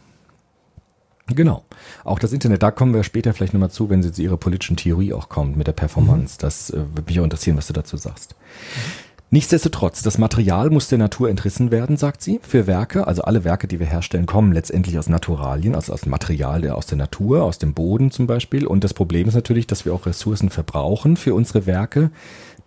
Genau. 1.28 1.64
Auch 2.04 2.20
das 2.20 2.34
Internet, 2.34 2.64
da 2.64 2.72
kommen 2.72 2.94
wir 2.94 3.04
später 3.04 3.34
vielleicht 3.34 3.54
nochmal 3.54 3.72
zu, 3.72 3.90
wenn 3.90 4.02
sie 4.02 4.12
zu 4.12 4.22
ihrer 4.22 4.38
politischen 4.38 4.78
Theorie 4.78 5.14
auch 5.14 5.30
kommt 5.30 5.58
mit 5.58 5.68
der 5.68 5.74
Performance. 5.74 6.36
Mhm. 6.36 6.42
Das 6.42 6.70
äh, 6.72 6.78
würde 6.78 7.04
mich 7.08 7.20
auch 7.20 7.24
interessieren, 7.24 7.58
was 7.58 7.68
du 7.68 7.74
dazu 7.74 7.98
sagst. 7.98 8.36
Mhm. 8.36 9.10
Nichtsdestotrotz, 9.32 10.02
das 10.02 10.18
Material 10.18 10.72
muss 10.72 10.88
der 10.88 10.98
Natur 10.98 11.30
entrissen 11.30 11.70
werden, 11.70 11.98
sagt 11.98 12.24
sie, 12.24 12.40
für 12.42 12.66
Werke. 12.66 13.06
Also 13.06 13.22
alle 13.22 13.44
Werke, 13.44 13.68
die 13.68 13.80
wir 13.80 13.86
herstellen, 13.86 14.26
kommen 14.26 14.54
letztendlich 14.54 14.98
aus 14.98 15.08
Naturalien, 15.08 15.76
also 15.76 15.94
aus 15.94 16.08
Material 16.08 16.62
der, 16.62 16.76
aus 16.76 16.88
der 16.88 16.98
Natur, 16.98 17.44
aus 17.44 17.60
dem 17.60 17.76
Boden 17.76 18.10
zum 18.10 18.26
Beispiel. 18.26 18.66
Und 18.66 18.84
das 18.84 18.96
Problem 18.96 19.28
ist 19.28 19.36
natürlich, 19.36 19.68
dass 19.68 19.86
wir 19.86 19.94
auch 19.94 20.08
Ressourcen 20.08 20.50
verbrauchen 20.50 21.16
für 21.16 21.36
unsere 21.36 21.68
Werke, 21.68 22.10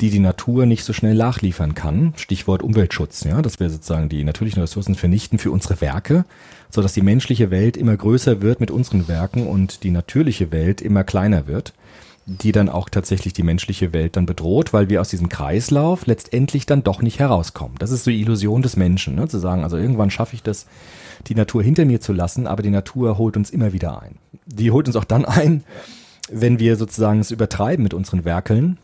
die 0.03 0.11
die 0.11 0.19
Natur 0.19 0.67
nicht 0.67 0.83
so 0.83 0.93
schnell 0.93 1.15
nachliefern 1.15 1.75
kann. 1.75 2.13
Stichwort 2.17 2.65
Umweltschutz, 2.65 3.23
ja, 3.23 3.41
dass 3.41 3.61
wir 3.61 3.71
sozusagen 3.71 4.09
die 4.09 4.25
natürlichen 4.25 4.61
Ressourcen 4.61 4.97
vernichten 4.97 5.39
für 5.39 5.53
unsere 5.53 5.81
Werke, 5.81 6.25
so 6.71 6.83
dass 6.83 6.93
die 6.93 7.03
menschliche 7.03 7.53
Welt 7.53 7.77
immer 7.77 7.97
größer 7.97 8.43
wird 8.43 8.59
mit 8.59 8.73
unseren 8.73 9.07
Werken 9.07 9.47
und 9.47 9.85
die 9.85 9.93
natürliche 9.93 10.51
Welt 10.51 10.81
immer 10.81 11.05
kleiner 11.05 11.47
wird 11.47 11.73
die 12.25 12.53
dann 12.53 12.69
auch 12.69 12.89
tatsächlich 12.89 13.33
die 13.33 13.43
menschliche 13.43 13.93
Welt 13.93 14.17
dann 14.17 14.27
bedroht, 14.27 14.73
weil 14.73 14.89
wir 14.89 15.01
aus 15.01 15.09
diesem 15.09 15.29
Kreislauf 15.29 16.07
letztendlich 16.07 16.67
dann 16.67 16.85
doch 16.85 17.03
nicht 17.03 17.19
herauskommen. 17.19 17.75
Das 17.81 17.91
ist 17.91 18.05
so 18.05 18.13
die 18.13 18.21
Illusion 18.21 18.63
des 18.63 18.77
Menschen, 18.77 19.17
ne? 19.17 19.27
zu 19.27 19.41
sagen, 19.41 19.65
also 19.65 19.77
irgendwann 19.77 20.13
schaffe 20.13 20.37
ich 20.37 20.43
das, 20.45 20.67
die 21.27 21.35
Natur 21.35 21.65
hinter 21.65 21.85
mir 21.85 22.01
zu 22.01 22.13
lassen, 22.13 22.47
aber 22.47 22.63
die 22.63 22.71
Natur 22.71 23.19
holt 23.19 23.37
uns 23.37 23.51
immer 23.51 23.73
wieder 23.73 24.01
ein. 24.01 24.19
Die 24.47 24.71
holt 24.71 24.87
uns 24.87 24.95
auch 24.95 25.05
dann 25.05 25.25
ein, 25.25 25.65
wenn 26.31 26.61
wir 26.61 26.77
sozusagen 26.77 27.19
es 27.19 27.33
übertreiben 27.33 27.83
mit 27.83 27.93
unseren 27.93 28.25
Werkeln 28.25 28.79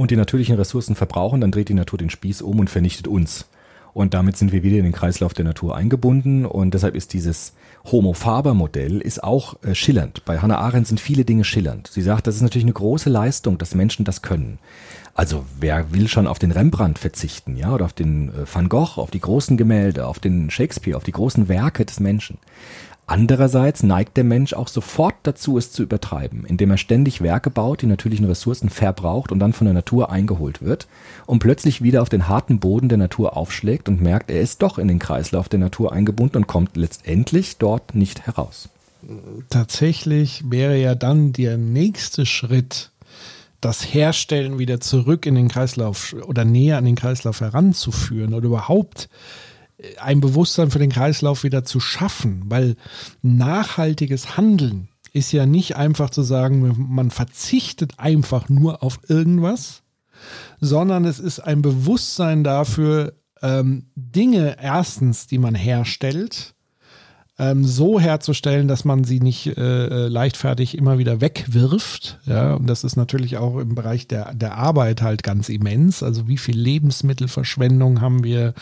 und 0.00 0.10
die 0.10 0.16
natürlichen 0.16 0.56
Ressourcen 0.56 0.94
verbrauchen, 0.96 1.42
dann 1.42 1.52
dreht 1.52 1.68
die 1.68 1.74
Natur 1.74 1.98
den 1.98 2.08
Spieß 2.08 2.40
um 2.40 2.58
und 2.58 2.70
vernichtet 2.70 3.06
uns. 3.06 3.44
Und 3.92 4.14
damit 4.14 4.36
sind 4.36 4.50
wir 4.50 4.62
wieder 4.62 4.78
in 4.78 4.84
den 4.84 4.92
Kreislauf 4.92 5.34
der 5.34 5.44
Natur 5.44 5.76
eingebunden 5.76 6.46
und 6.46 6.72
deshalb 6.72 6.94
ist 6.94 7.12
dieses 7.12 7.52
Homo 7.90 8.14
Faber 8.14 8.54
Modell 8.54 9.00
ist 9.00 9.22
auch 9.22 9.62
äh, 9.62 9.74
schillernd. 9.74 10.24
Bei 10.24 10.38
Hannah 10.38 10.58
Arendt 10.58 10.86
sind 10.86 11.00
viele 11.00 11.26
Dinge 11.26 11.44
schillernd. 11.44 11.88
Sie 11.88 12.00
sagt, 12.00 12.26
das 12.26 12.36
ist 12.36 12.40
natürlich 12.40 12.64
eine 12.64 12.72
große 12.72 13.10
Leistung, 13.10 13.58
dass 13.58 13.74
Menschen 13.74 14.06
das 14.06 14.22
können. 14.22 14.58
Also 15.12 15.44
wer 15.58 15.92
will 15.92 16.08
schon 16.08 16.26
auf 16.26 16.38
den 16.38 16.52
Rembrandt 16.52 16.98
verzichten, 16.98 17.56
ja, 17.56 17.74
oder 17.74 17.84
auf 17.84 17.92
den 17.92 18.28
äh, 18.28 18.46
Van 18.50 18.70
Gogh, 18.70 18.96
auf 18.96 19.10
die 19.10 19.20
großen 19.20 19.58
Gemälde, 19.58 20.06
auf 20.06 20.18
den 20.18 20.50
Shakespeare, 20.50 20.96
auf 20.96 21.04
die 21.04 21.12
großen 21.12 21.48
Werke 21.48 21.84
des 21.84 22.00
Menschen. 22.00 22.38
Andererseits 23.10 23.82
neigt 23.82 24.16
der 24.16 24.22
Mensch 24.22 24.52
auch 24.52 24.68
sofort 24.68 25.16
dazu, 25.24 25.58
es 25.58 25.72
zu 25.72 25.82
übertreiben, 25.82 26.44
indem 26.46 26.70
er 26.70 26.76
ständig 26.76 27.20
Werke 27.20 27.50
baut, 27.50 27.82
die 27.82 27.86
natürlichen 27.86 28.26
Ressourcen 28.26 28.70
verbraucht 28.70 29.32
und 29.32 29.40
dann 29.40 29.52
von 29.52 29.64
der 29.64 29.74
Natur 29.74 30.12
eingeholt 30.12 30.62
wird 30.62 30.86
und 31.26 31.40
plötzlich 31.40 31.82
wieder 31.82 32.02
auf 32.02 32.08
den 32.08 32.28
harten 32.28 32.60
Boden 32.60 32.88
der 32.88 32.98
Natur 32.98 33.36
aufschlägt 33.36 33.88
und 33.88 34.00
merkt, 34.00 34.30
er 34.30 34.40
ist 34.40 34.62
doch 34.62 34.78
in 34.78 34.86
den 34.86 35.00
Kreislauf 35.00 35.48
der 35.48 35.58
Natur 35.58 35.92
eingebunden 35.92 36.36
und 36.36 36.46
kommt 36.46 36.76
letztendlich 36.76 37.56
dort 37.56 37.96
nicht 37.96 38.28
heraus. 38.28 38.68
Tatsächlich 39.48 40.44
wäre 40.48 40.78
ja 40.78 40.94
dann 40.94 41.32
der 41.32 41.56
nächste 41.56 42.26
Schritt, 42.26 42.92
das 43.60 43.92
Herstellen 43.92 44.60
wieder 44.60 44.80
zurück 44.80 45.26
in 45.26 45.34
den 45.34 45.48
Kreislauf 45.48 46.14
oder 46.28 46.44
näher 46.44 46.78
an 46.78 46.84
den 46.84 46.94
Kreislauf 46.94 47.40
heranzuführen 47.40 48.34
oder 48.34 48.46
überhaupt 48.46 49.08
ein 50.00 50.20
Bewusstsein 50.20 50.70
für 50.70 50.78
den 50.78 50.92
Kreislauf 50.92 51.44
wieder 51.44 51.64
zu 51.64 51.80
schaffen, 51.80 52.42
weil 52.46 52.76
nachhaltiges 53.22 54.36
Handeln 54.36 54.88
ist 55.12 55.32
ja 55.32 55.46
nicht 55.46 55.76
einfach 55.76 56.10
zu 56.10 56.22
sagen, 56.22 56.86
man 56.90 57.10
verzichtet 57.10 57.94
einfach 57.98 58.48
nur 58.48 58.82
auf 58.82 59.00
irgendwas, 59.08 59.82
sondern 60.60 61.04
es 61.04 61.18
ist 61.18 61.40
ein 61.40 61.62
Bewusstsein 61.62 62.44
dafür, 62.44 63.14
ähm, 63.42 63.86
Dinge 63.94 64.56
erstens, 64.60 65.26
die 65.26 65.38
man 65.38 65.54
herstellt, 65.54 66.54
ähm, 67.40 67.64
so 67.64 67.98
herzustellen, 67.98 68.68
dass 68.68 68.84
man 68.84 69.04
sie 69.04 69.18
nicht 69.18 69.46
äh, 69.46 69.86
äh, 69.86 70.08
leichtfertig 70.08 70.76
immer 70.76 70.98
wieder 70.98 71.22
wegwirft. 71.22 72.18
Ja, 72.26 72.52
und 72.54 72.66
das 72.66 72.84
ist 72.84 72.96
natürlich 72.96 73.38
auch 73.38 73.56
im 73.56 73.74
Bereich 73.74 74.06
der, 74.06 74.34
der 74.34 74.58
Arbeit 74.58 75.00
halt 75.00 75.22
ganz 75.22 75.48
immens. 75.48 76.02
Also 76.02 76.28
wie 76.28 76.36
viel 76.36 76.58
Lebensmittelverschwendung 76.58 78.02
haben 78.02 78.24
wir, 78.24 78.52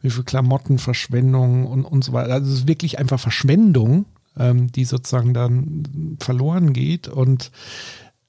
wie 0.00 0.08
viel 0.08 0.24
Klamottenverschwendung 0.24 1.66
und, 1.66 1.84
und 1.84 2.04
so 2.04 2.14
weiter. 2.14 2.32
Also 2.32 2.50
es 2.50 2.60
ist 2.60 2.68
wirklich 2.68 2.98
einfach 2.98 3.20
Verschwendung, 3.20 4.06
ähm, 4.38 4.72
die 4.72 4.86
sozusagen 4.86 5.34
dann 5.34 6.16
verloren 6.18 6.72
geht. 6.72 7.08
Und 7.08 7.50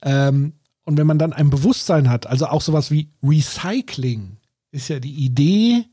ähm, 0.02 0.52
und 0.86 0.98
wenn 0.98 1.08
man 1.08 1.18
dann 1.18 1.32
ein 1.32 1.50
Bewusstsein 1.50 2.10
hat, 2.10 2.28
also 2.28 2.48
auch 2.48 2.60
sowas 2.60 2.92
wie 2.92 3.10
Recycling, 3.24 4.36
ist 4.72 4.90
ja 4.90 5.00
die 5.00 5.14
Idee, 5.14 5.86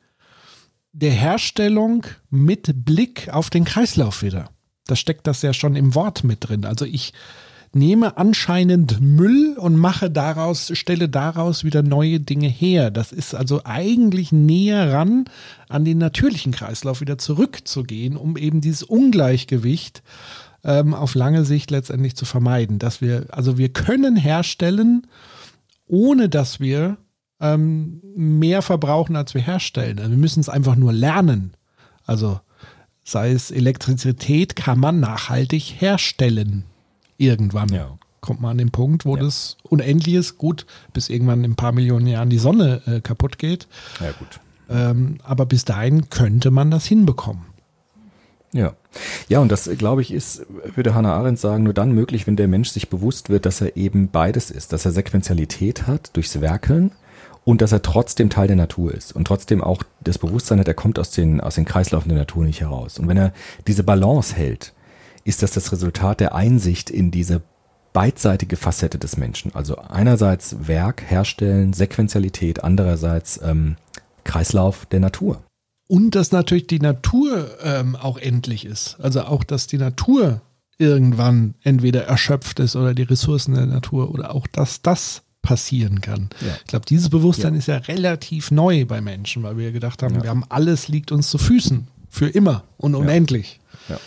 der 0.93 1.13
Herstellung 1.13 2.07
mit 2.31 2.85
Blick 2.85 3.29
auf 3.33 3.51
den 3.51 3.65
Kreislauf 3.65 4.23
wieder. 4.23 4.51
Da 4.87 4.97
steckt 4.97 5.27
das 5.27 5.43
ja 5.43 5.53
schon 5.53 5.77
im 5.77 5.95
Wort 5.95 6.25
mit 6.25 6.49
drin. 6.49 6.65
Also 6.65 6.85
ich 6.85 7.13
nehme 7.73 8.17
anscheinend 8.17 9.01
Müll 9.01 9.57
und 9.57 9.77
mache 9.77 10.11
daraus, 10.11 10.73
stelle 10.75 11.09
daraus 11.09 11.63
wieder 11.63 11.83
neue 11.83 12.19
Dinge 12.19 12.49
her. 12.49 12.91
Das 12.91 13.13
ist 13.13 13.35
also 13.35 13.63
eigentlich 13.65 14.33
näher 14.33 14.93
ran 14.93 15.27
an 15.69 15.85
den 15.85 15.99
natürlichen 15.99 16.53
Kreislauf 16.53 17.01
wieder 17.01 17.19
zurückzugehen, 17.19 18.17
um 18.17 18.37
eben 18.37 18.61
dieses 18.61 18.83
Ungleichgewicht 18.83 20.03
ähm, 20.65 20.95
auf 20.95 21.15
lange 21.15 21.45
Sicht 21.45 21.71
letztendlich 21.71 22.17
zu 22.17 22.25
vermeiden. 22.25 22.81
Dass 22.81 23.01
wir, 23.01 23.27
also 23.31 23.57
wir 23.57 23.69
können 23.69 24.17
herstellen, 24.17 25.07
ohne 25.87 26.29
dass 26.29 26.59
wir 26.59 26.97
ähm, 27.41 28.01
mehr 28.15 28.63
verbrauchen, 28.63 29.17
als 29.17 29.35
wir 29.35 29.41
herstellen. 29.43 29.99
Also 29.99 30.11
wir 30.11 30.19
müssen 30.19 30.41
es 30.41 30.49
einfach 30.49 30.77
nur 30.77 30.93
lernen. 30.93 31.55
Also 32.07 32.41
sei 33.05 33.33
es 33.33 33.51
Elektrizität, 33.51 34.57
kann 34.57 34.79
man 34.79 35.01
nachhaltig 35.01 35.77
herstellen. 35.79 36.65
Irgendwann 37.17 37.69
Ja. 37.71 37.99
kommt 38.21 38.41
man 38.41 38.53
an 38.53 38.59
den 38.59 38.71
Punkt, 38.71 39.05
wo 39.05 39.17
Ja. 39.17 39.23
das 39.23 39.57
unendlich 39.63 40.15
ist, 40.15 40.39
gut, 40.39 40.67
bis 40.93 41.09
irgendwann 41.09 41.45
in 41.45 41.53
ein 41.53 41.57
paar 41.57 41.73
Millionen 41.73 42.07
Jahren 42.07 42.31
die 42.31 42.39
Sonne 42.39 42.83
äh, 42.87 43.01
kaputt 43.01 43.39
geht. 43.39 43.67
Ja, 44.01 44.13
gut. 44.13 44.41
Ähm, 44.69 45.19
aber 45.25 45.47
bis 45.47 45.65
dahin 45.65 46.11
könnte 46.11 46.51
man 46.51 46.71
das 46.71 46.87
hinbekommen. 46.87 47.45
Ja. 48.53 48.75
Ja, 49.29 49.39
und 49.39 49.51
das, 49.53 49.71
glaube 49.79 50.03
ich, 50.03 50.13
ist, 50.13 50.45
würde 50.75 50.95
Hannah 50.95 51.15
Arendt 51.15 51.39
sagen, 51.39 51.63
nur 51.63 51.73
dann 51.75 51.93
möglich, 51.93 52.27
wenn 52.27 52.35
der 52.37 52.49
Mensch 52.49 52.71
sich 52.71 52.89
bewusst 52.91 53.31
wird, 53.31 53.47
dass 53.47 53.61
er 53.61 53.77
eben 53.77 54.09
beides 54.11 54.51
ist, 54.51 54.73
dass 54.73 54.85
er 54.85 54.91
Sequenzialität 54.91 55.87
hat 55.87 56.17
durchs 56.17 56.41
Werkeln 56.41 56.91
und 57.51 57.61
dass 57.63 57.73
er 57.73 57.83
trotzdem 57.83 58.31
Teil 58.31 58.47
der 58.47 58.55
Natur 58.55 58.95
ist 58.95 59.11
und 59.11 59.25
trotzdem 59.25 59.61
auch 59.61 59.83
das 60.01 60.19
Bewusstsein 60.19 60.61
hat, 60.61 60.69
er 60.69 60.75
kommt 60.75 61.01
aus 61.01 61.11
den, 61.11 61.41
aus 61.41 61.57
den 61.57 61.65
Kreislaufen 61.65 62.09
der 62.09 62.19
Natur 62.19 62.45
nicht 62.45 62.61
heraus. 62.61 62.97
Und 63.01 63.09
wenn 63.09 63.17
er 63.17 63.33
diese 63.67 63.83
Balance 63.83 64.37
hält, 64.37 64.73
ist 65.25 65.43
das 65.43 65.51
das 65.51 65.73
Resultat 65.73 66.21
der 66.21 66.33
Einsicht 66.33 66.91
in 66.91 67.11
diese 67.11 67.43
beidseitige 67.93 68.57
Facette 68.57 69.01
des 69.01 69.17
Menschen. 69.17 69.53
Also 69.53 69.79
einerseits 69.79 70.69
Werk, 70.69 71.03
Herstellen, 71.05 71.73
Sequenzialität, 71.73 72.63
andererseits 72.63 73.41
ähm, 73.43 73.75
Kreislauf 74.23 74.87
der 74.87 75.01
Natur. 75.01 75.43
Und 75.89 76.15
dass 76.15 76.31
natürlich 76.31 76.69
die 76.69 76.79
Natur 76.79 77.51
ähm, 77.65 77.97
auch 77.97 78.17
endlich 78.17 78.65
ist. 78.65 78.97
Also 79.01 79.23
auch, 79.23 79.43
dass 79.43 79.67
die 79.67 79.79
Natur 79.79 80.41
irgendwann 80.79 81.57
entweder 81.65 82.05
erschöpft 82.05 82.61
ist 82.61 82.77
oder 82.77 82.95
die 82.95 83.03
Ressourcen 83.03 83.57
der 83.57 83.67
Natur 83.67 84.15
oder 84.15 84.37
auch, 84.37 84.47
dass 84.47 84.83
das 84.83 85.25
passieren 85.43 86.01
kann. 86.01 86.29
Ja. 86.41 86.55
Ich 86.59 86.65
glaube, 86.67 86.85
dieses 86.87 87.09
Bewusstsein 87.09 87.55
Ja. 87.55 87.59
ist 87.59 87.67
ja 87.67 87.77
relativ 87.79 88.51
neu 88.51 88.85
bei 88.85 89.01
Menschen, 89.01 89.43
weil 89.43 89.57
wir 89.57 89.73
gedacht 89.73 90.03
haben, 90.03 90.17
Ja. 90.17 90.23
wir 90.23 90.31
haben 90.31 90.45
alles 90.49 90.89
liegt 90.89 91.13
uns 91.13 91.31
zu 91.31 91.39
Füßen 91.39 91.89
für 92.09 92.29
immer 92.29 92.65
und 92.77 92.95
unendlich. 92.95 93.59
Ja. 93.89 93.99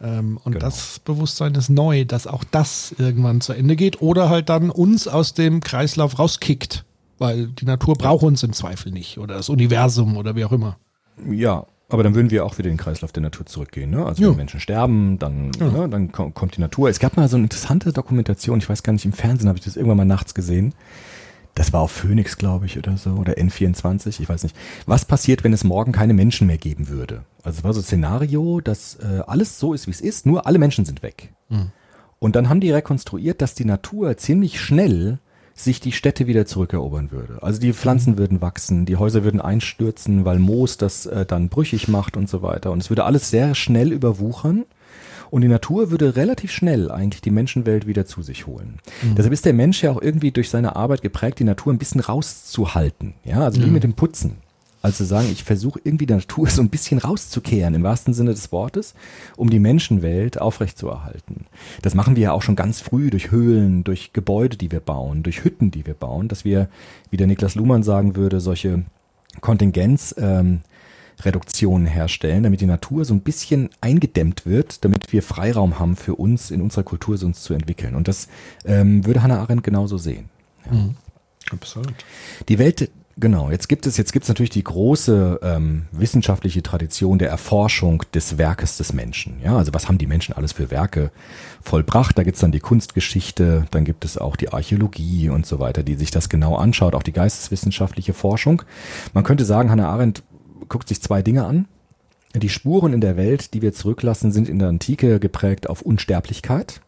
Ähm, 0.00 0.38
und 0.44 0.52
Genau. 0.52 0.64
das 0.64 1.00
Bewusstsein 1.00 1.54
ist 1.56 1.68
neu, 1.68 2.04
dass 2.04 2.26
auch 2.26 2.44
das 2.44 2.94
irgendwann 2.98 3.40
zu 3.40 3.52
Ende 3.52 3.76
geht 3.76 4.00
oder 4.00 4.30
halt 4.30 4.48
dann 4.48 4.70
uns 4.70 5.08
aus 5.08 5.34
dem 5.34 5.60
Kreislauf 5.60 6.18
rauskickt, 6.18 6.84
weil 7.18 7.48
die 7.48 7.64
Natur 7.64 7.94
braucht 7.94 8.22
uns 8.22 8.42
im 8.42 8.52
Zweifel 8.52 8.92
nicht 8.92 9.18
oder 9.18 9.34
das 9.34 9.48
Universum 9.48 10.16
oder 10.16 10.36
wie 10.36 10.44
auch 10.44 10.52
immer. 10.52 10.78
Ja, 11.30 11.66
aber 11.88 12.02
dann 12.02 12.14
würden 12.14 12.30
wir 12.30 12.44
auch 12.44 12.58
wieder 12.58 12.68
in 12.68 12.74
den 12.74 12.80
Kreislauf 12.82 13.12
der 13.12 13.22
Natur 13.22 13.46
zurückgehen. 13.46 13.90
Ne? 13.90 14.04
Also 14.04 14.22
Ja. 14.22 14.28
wenn 14.30 14.36
Menschen 14.36 14.60
sterben, 14.60 15.18
dann, 15.18 15.50
Ja. 15.58 15.68
ne, 15.70 15.88
dann 15.88 16.12
ko- 16.12 16.30
kommt 16.30 16.56
die 16.56 16.60
Natur. 16.60 16.88
Es 16.90 16.98
gab 16.98 17.16
mal 17.16 17.28
so 17.28 17.36
eine 17.36 17.44
interessante 17.44 17.92
Dokumentation, 17.92 18.58
ich 18.58 18.68
weiß 18.68 18.82
gar 18.82 18.92
nicht, 18.92 19.04
im 19.04 19.12
Fernsehen 19.12 19.48
habe 19.48 19.58
ich 19.58 19.64
das 19.64 19.76
irgendwann 19.76 19.96
mal 19.98 20.04
nachts 20.04 20.34
gesehen. 20.34 20.74
Das 21.54 21.72
war 21.72 21.80
auf 21.80 21.90
Phoenix, 21.90 22.36
glaube 22.38 22.66
ich, 22.66 22.78
oder 22.78 22.96
so, 22.96 23.10
oder 23.12 23.36
N24, 23.38 24.20
ich 24.20 24.28
weiß 24.28 24.44
nicht. 24.44 24.54
Was 24.86 25.04
passiert, 25.04 25.42
wenn 25.42 25.52
es 25.52 25.64
morgen 25.64 25.90
keine 25.92 26.14
Menschen 26.14 26.46
mehr 26.46 26.58
geben 26.58 26.88
würde? 26.88 27.24
Also 27.42 27.58
es 27.58 27.64
war 27.64 27.72
so 27.72 27.80
ein 27.80 27.84
Szenario, 27.84 28.60
dass 28.60 28.96
äh, 28.96 29.22
alles 29.26 29.58
so 29.58 29.72
ist, 29.72 29.86
wie 29.86 29.90
es 29.90 30.00
ist, 30.00 30.24
nur 30.26 30.46
alle 30.46 30.58
Menschen 30.58 30.84
sind 30.84 31.02
weg. 31.02 31.32
Und 32.20 32.36
dann 32.36 32.48
haben 32.48 32.60
die 32.60 32.70
rekonstruiert, 32.70 33.40
dass 33.40 33.54
die 33.54 33.64
Natur 33.64 34.16
ziemlich 34.18 34.60
schnell 34.60 35.18
sich 35.58 35.80
die 35.80 35.92
Städte 35.92 36.26
wieder 36.26 36.46
zurückerobern 36.46 37.10
würde. 37.10 37.42
Also 37.42 37.60
die 37.60 37.72
Pflanzen 37.72 38.16
würden 38.16 38.40
wachsen, 38.40 38.86
die 38.86 38.96
Häuser 38.96 39.24
würden 39.24 39.40
einstürzen, 39.40 40.24
weil 40.24 40.38
Moos 40.38 40.76
das 40.76 41.06
äh, 41.06 41.26
dann 41.26 41.48
brüchig 41.48 41.88
macht 41.88 42.16
und 42.16 42.28
so 42.28 42.42
weiter. 42.42 42.70
Und 42.70 42.82
es 42.82 42.90
würde 42.90 43.04
alles 43.04 43.30
sehr 43.30 43.54
schnell 43.54 43.92
überwuchern. 43.92 44.64
Und 45.30 45.42
die 45.42 45.48
Natur 45.48 45.90
würde 45.90 46.16
relativ 46.16 46.50
schnell 46.50 46.90
eigentlich 46.90 47.20
die 47.20 47.30
Menschenwelt 47.30 47.86
wieder 47.86 48.06
zu 48.06 48.22
sich 48.22 48.46
holen. 48.46 48.78
Deshalb 49.14 49.32
ist 49.32 49.44
der 49.44 49.52
Mensch 49.52 49.82
ja 49.82 49.90
auch 49.90 50.00
irgendwie 50.00 50.30
durch 50.30 50.48
seine 50.48 50.74
Arbeit 50.74 51.02
geprägt, 51.02 51.38
die 51.38 51.44
Natur 51.44 51.70
ein 51.70 51.78
bisschen 51.78 52.00
rauszuhalten. 52.00 53.12
Ja, 53.24 53.40
also 53.40 53.62
wie 53.62 53.66
mit 53.66 53.82
dem 53.82 53.92
Putzen. 53.92 54.38
Also 54.88 55.04
sagen, 55.04 55.28
ich 55.30 55.44
versuche 55.44 55.80
irgendwie 55.84 56.06
die 56.06 56.14
Natur 56.14 56.48
so 56.48 56.62
ein 56.62 56.70
bisschen 56.70 56.98
rauszukehren, 56.98 57.74
im 57.74 57.82
wahrsten 57.82 58.14
Sinne 58.14 58.30
des 58.30 58.50
Wortes, 58.52 58.94
um 59.36 59.50
die 59.50 59.58
Menschenwelt 59.58 60.40
aufrechtzuerhalten. 60.40 61.46
Das 61.82 61.94
machen 61.94 62.16
wir 62.16 62.22
ja 62.22 62.32
auch 62.32 62.42
schon 62.42 62.56
ganz 62.56 62.80
früh 62.80 63.10
durch 63.10 63.30
Höhlen, 63.30 63.84
durch 63.84 64.12
Gebäude, 64.12 64.56
die 64.56 64.72
wir 64.72 64.80
bauen, 64.80 65.22
durch 65.22 65.44
Hütten, 65.44 65.70
die 65.70 65.86
wir 65.86 65.94
bauen, 65.94 66.28
dass 66.28 66.44
wir, 66.44 66.68
wie 67.10 67.18
der 67.18 67.26
Niklas 67.26 67.54
Luhmann 67.54 67.82
sagen 67.82 68.16
würde, 68.16 68.40
solche 68.40 68.84
Kontingenz, 69.40 70.14
ähm, 70.18 70.60
Reduktionen 71.20 71.86
herstellen, 71.86 72.44
damit 72.44 72.60
die 72.60 72.66
Natur 72.66 73.04
so 73.04 73.12
ein 73.12 73.20
bisschen 73.20 73.70
eingedämmt 73.80 74.46
wird, 74.46 74.84
damit 74.84 75.12
wir 75.12 75.22
Freiraum 75.22 75.78
haben 75.78 75.96
für 75.96 76.14
uns 76.14 76.50
in 76.50 76.62
unserer 76.62 76.84
Kultur 76.84 77.16
so 77.18 77.26
uns 77.26 77.42
zu 77.42 77.54
entwickeln. 77.54 77.94
Und 77.94 78.08
das 78.08 78.28
ähm, 78.64 79.04
würde 79.04 79.22
Hannah 79.22 79.40
Arendt 79.40 79.64
genauso 79.64 79.98
sehen. 79.98 80.30
Absolut. 81.50 81.94
Die 82.48 82.58
Welt, 82.58 82.90
genau, 83.18 83.50
jetzt 83.50 83.68
gibt 83.68 83.86
es, 83.86 83.96
jetzt 83.96 84.12
gibt 84.12 84.24
es 84.24 84.28
natürlich 84.28 84.50
die 84.50 84.64
große 84.64 85.40
ähm, 85.42 85.86
wissenschaftliche 85.92 86.62
Tradition 86.62 87.18
der 87.18 87.28
Erforschung 87.28 88.02
des 88.14 88.38
Werkes 88.38 88.76
des 88.76 88.92
Menschen. 88.92 89.40
Ja, 89.42 89.56
also 89.56 89.74
was 89.74 89.88
haben 89.88 89.98
die 89.98 90.06
Menschen 90.06 90.34
alles 90.34 90.52
für 90.52 90.70
Werke 90.70 91.10
vollbracht? 91.62 92.16
Da 92.16 92.22
gibt 92.22 92.36
es 92.36 92.40
dann 92.40 92.52
die 92.52 92.60
Kunstgeschichte, 92.60 93.66
dann 93.70 93.84
gibt 93.84 94.04
es 94.04 94.18
auch 94.18 94.36
die 94.36 94.52
Archäologie 94.52 95.28
und 95.28 95.46
so 95.46 95.58
weiter, 95.58 95.82
die 95.82 95.94
sich 95.94 96.10
das 96.10 96.28
genau 96.28 96.56
anschaut, 96.56 96.94
auch 96.94 97.02
die 97.02 97.12
geisteswissenschaftliche 97.12 98.14
Forschung. 98.14 98.62
Man 99.12 99.24
könnte 99.24 99.44
sagen, 99.44 99.70
Hannah 99.70 99.88
Arendt 99.88 100.22
guckt 100.68 100.88
sich 100.88 101.02
zwei 101.02 101.22
Dinge 101.22 101.44
an. 101.44 101.66
Die 102.34 102.50
Spuren 102.50 102.92
in 102.92 103.00
der 103.00 103.16
Welt, 103.16 103.54
die 103.54 103.62
wir 103.62 103.72
zurücklassen, 103.72 104.32
sind 104.32 104.48
in 104.48 104.58
der 104.58 104.68
Antike 104.68 105.18
geprägt 105.18 105.68
auf 105.68 105.82
Unsterblichkeit. 105.82 106.82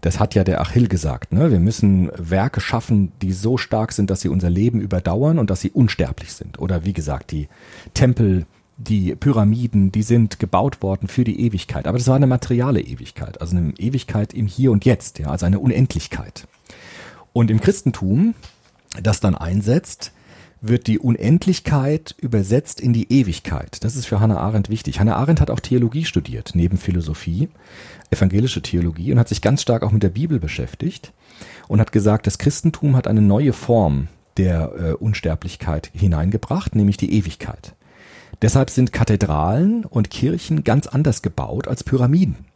Das 0.00 0.18
hat 0.18 0.34
ja 0.34 0.44
der 0.44 0.60
Achill 0.60 0.88
gesagt. 0.88 1.32
Ne? 1.32 1.50
Wir 1.50 1.60
müssen 1.60 2.10
Werke 2.16 2.60
schaffen, 2.60 3.12
die 3.20 3.32
so 3.32 3.58
stark 3.58 3.92
sind, 3.92 4.10
dass 4.10 4.22
sie 4.22 4.28
unser 4.28 4.50
Leben 4.50 4.80
überdauern 4.80 5.38
und 5.38 5.50
dass 5.50 5.60
sie 5.60 5.70
unsterblich 5.70 6.32
sind. 6.32 6.58
Oder 6.58 6.84
wie 6.84 6.92
gesagt, 6.92 7.32
die 7.32 7.48
Tempel, 7.92 8.46
die 8.78 9.14
Pyramiden, 9.14 9.92
die 9.92 10.02
sind 10.02 10.38
gebaut 10.38 10.82
worden 10.82 11.06
für 11.06 11.24
die 11.24 11.40
Ewigkeit. 11.40 11.86
Aber 11.86 11.98
das 11.98 12.08
war 12.08 12.16
eine 12.16 12.26
materiale 12.26 12.80
Ewigkeit, 12.80 13.40
also 13.40 13.56
eine 13.56 13.74
Ewigkeit 13.76 14.32
im 14.32 14.46
Hier 14.46 14.72
und 14.72 14.84
Jetzt, 14.84 15.18
ja, 15.18 15.28
also 15.28 15.44
eine 15.44 15.58
Unendlichkeit. 15.58 16.46
Und 17.32 17.50
im 17.50 17.60
Christentum, 17.60 18.34
das 19.02 19.20
dann 19.20 19.34
einsetzt, 19.34 20.12
wird 20.60 20.86
die 20.86 20.98
Unendlichkeit 20.98 22.14
übersetzt 22.18 22.80
in 22.80 22.92
die 22.92 23.10
Ewigkeit. 23.12 23.82
Das 23.82 23.96
ist 23.96 24.06
für 24.06 24.20
Hannah 24.20 24.38
Arendt 24.38 24.68
wichtig. 24.68 25.00
Hannah 25.00 25.16
Arendt 25.16 25.40
hat 25.40 25.50
auch 25.50 25.60
Theologie 25.60 26.04
studiert, 26.04 26.52
neben 26.54 26.76
Philosophie, 26.76 27.48
evangelische 28.10 28.62
Theologie 28.62 29.12
und 29.12 29.18
hat 29.18 29.28
sich 29.28 29.42
ganz 29.42 29.62
stark 29.62 29.82
auch 29.82 29.92
mit 29.92 30.02
der 30.02 30.10
Bibel 30.10 30.38
beschäftigt 30.38 31.12
und 31.68 31.80
hat 31.80 31.92
gesagt, 31.92 32.26
das 32.26 32.38
Christentum 32.38 32.96
hat 32.96 33.08
eine 33.08 33.22
neue 33.22 33.52
Form 33.52 34.08
der 34.36 34.72
äh, 34.78 34.92
Unsterblichkeit 34.92 35.90
hineingebracht, 35.94 36.74
nämlich 36.74 36.96
die 36.96 37.12
Ewigkeit. 37.12 37.74
Deshalb 38.42 38.70
sind 38.70 38.92
Kathedralen 38.92 39.84
und 39.84 40.10
Kirchen 40.10 40.64
ganz 40.64 40.86
anders 40.86 41.22
gebaut 41.22 41.68
als 41.68 41.84
Pyramiden 41.84 42.49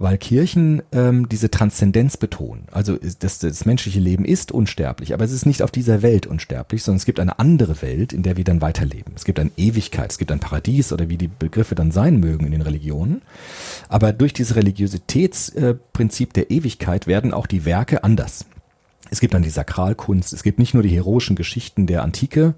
weil 0.00 0.16
Kirchen 0.16 0.80
ähm, 0.92 1.28
diese 1.28 1.50
Transzendenz 1.50 2.16
betonen. 2.16 2.66
Also 2.70 2.96
das, 3.18 3.40
das 3.40 3.66
menschliche 3.66 3.98
Leben 3.98 4.24
ist 4.24 4.52
unsterblich, 4.52 5.12
aber 5.12 5.24
es 5.24 5.32
ist 5.32 5.44
nicht 5.44 5.60
auf 5.62 5.72
dieser 5.72 6.02
Welt 6.02 6.26
unsterblich, 6.26 6.84
sondern 6.84 6.98
es 6.98 7.04
gibt 7.04 7.18
eine 7.18 7.40
andere 7.40 7.82
Welt, 7.82 8.12
in 8.12 8.22
der 8.22 8.36
wir 8.36 8.44
dann 8.44 8.60
weiterleben. 8.60 9.12
Es 9.16 9.24
gibt 9.24 9.40
eine 9.40 9.50
Ewigkeit, 9.56 10.12
es 10.12 10.18
gibt 10.18 10.30
ein 10.30 10.38
Paradies 10.38 10.92
oder 10.92 11.08
wie 11.08 11.16
die 11.16 11.26
Begriffe 11.26 11.74
dann 11.74 11.90
sein 11.90 12.20
mögen 12.20 12.46
in 12.46 12.52
den 12.52 12.62
Religionen. 12.62 13.22
Aber 13.88 14.12
durch 14.12 14.32
dieses 14.32 14.54
Religiositätsprinzip 14.54 16.32
der 16.32 16.52
Ewigkeit 16.52 17.08
werden 17.08 17.34
auch 17.34 17.48
die 17.48 17.64
Werke 17.64 18.04
anders. 18.04 18.44
Es 19.10 19.20
gibt 19.20 19.34
dann 19.34 19.42
die 19.42 19.50
Sakralkunst, 19.50 20.32
es 20.32 20.44
gibt 20.44 20.60
nicht 20.60 20.74
nur 20.74 20.84
die 20.84 20.94
heroischen 20.94 21.34
Geschichten 21.34 21.88
der 21.88 22.02
Antike 22.04 22.54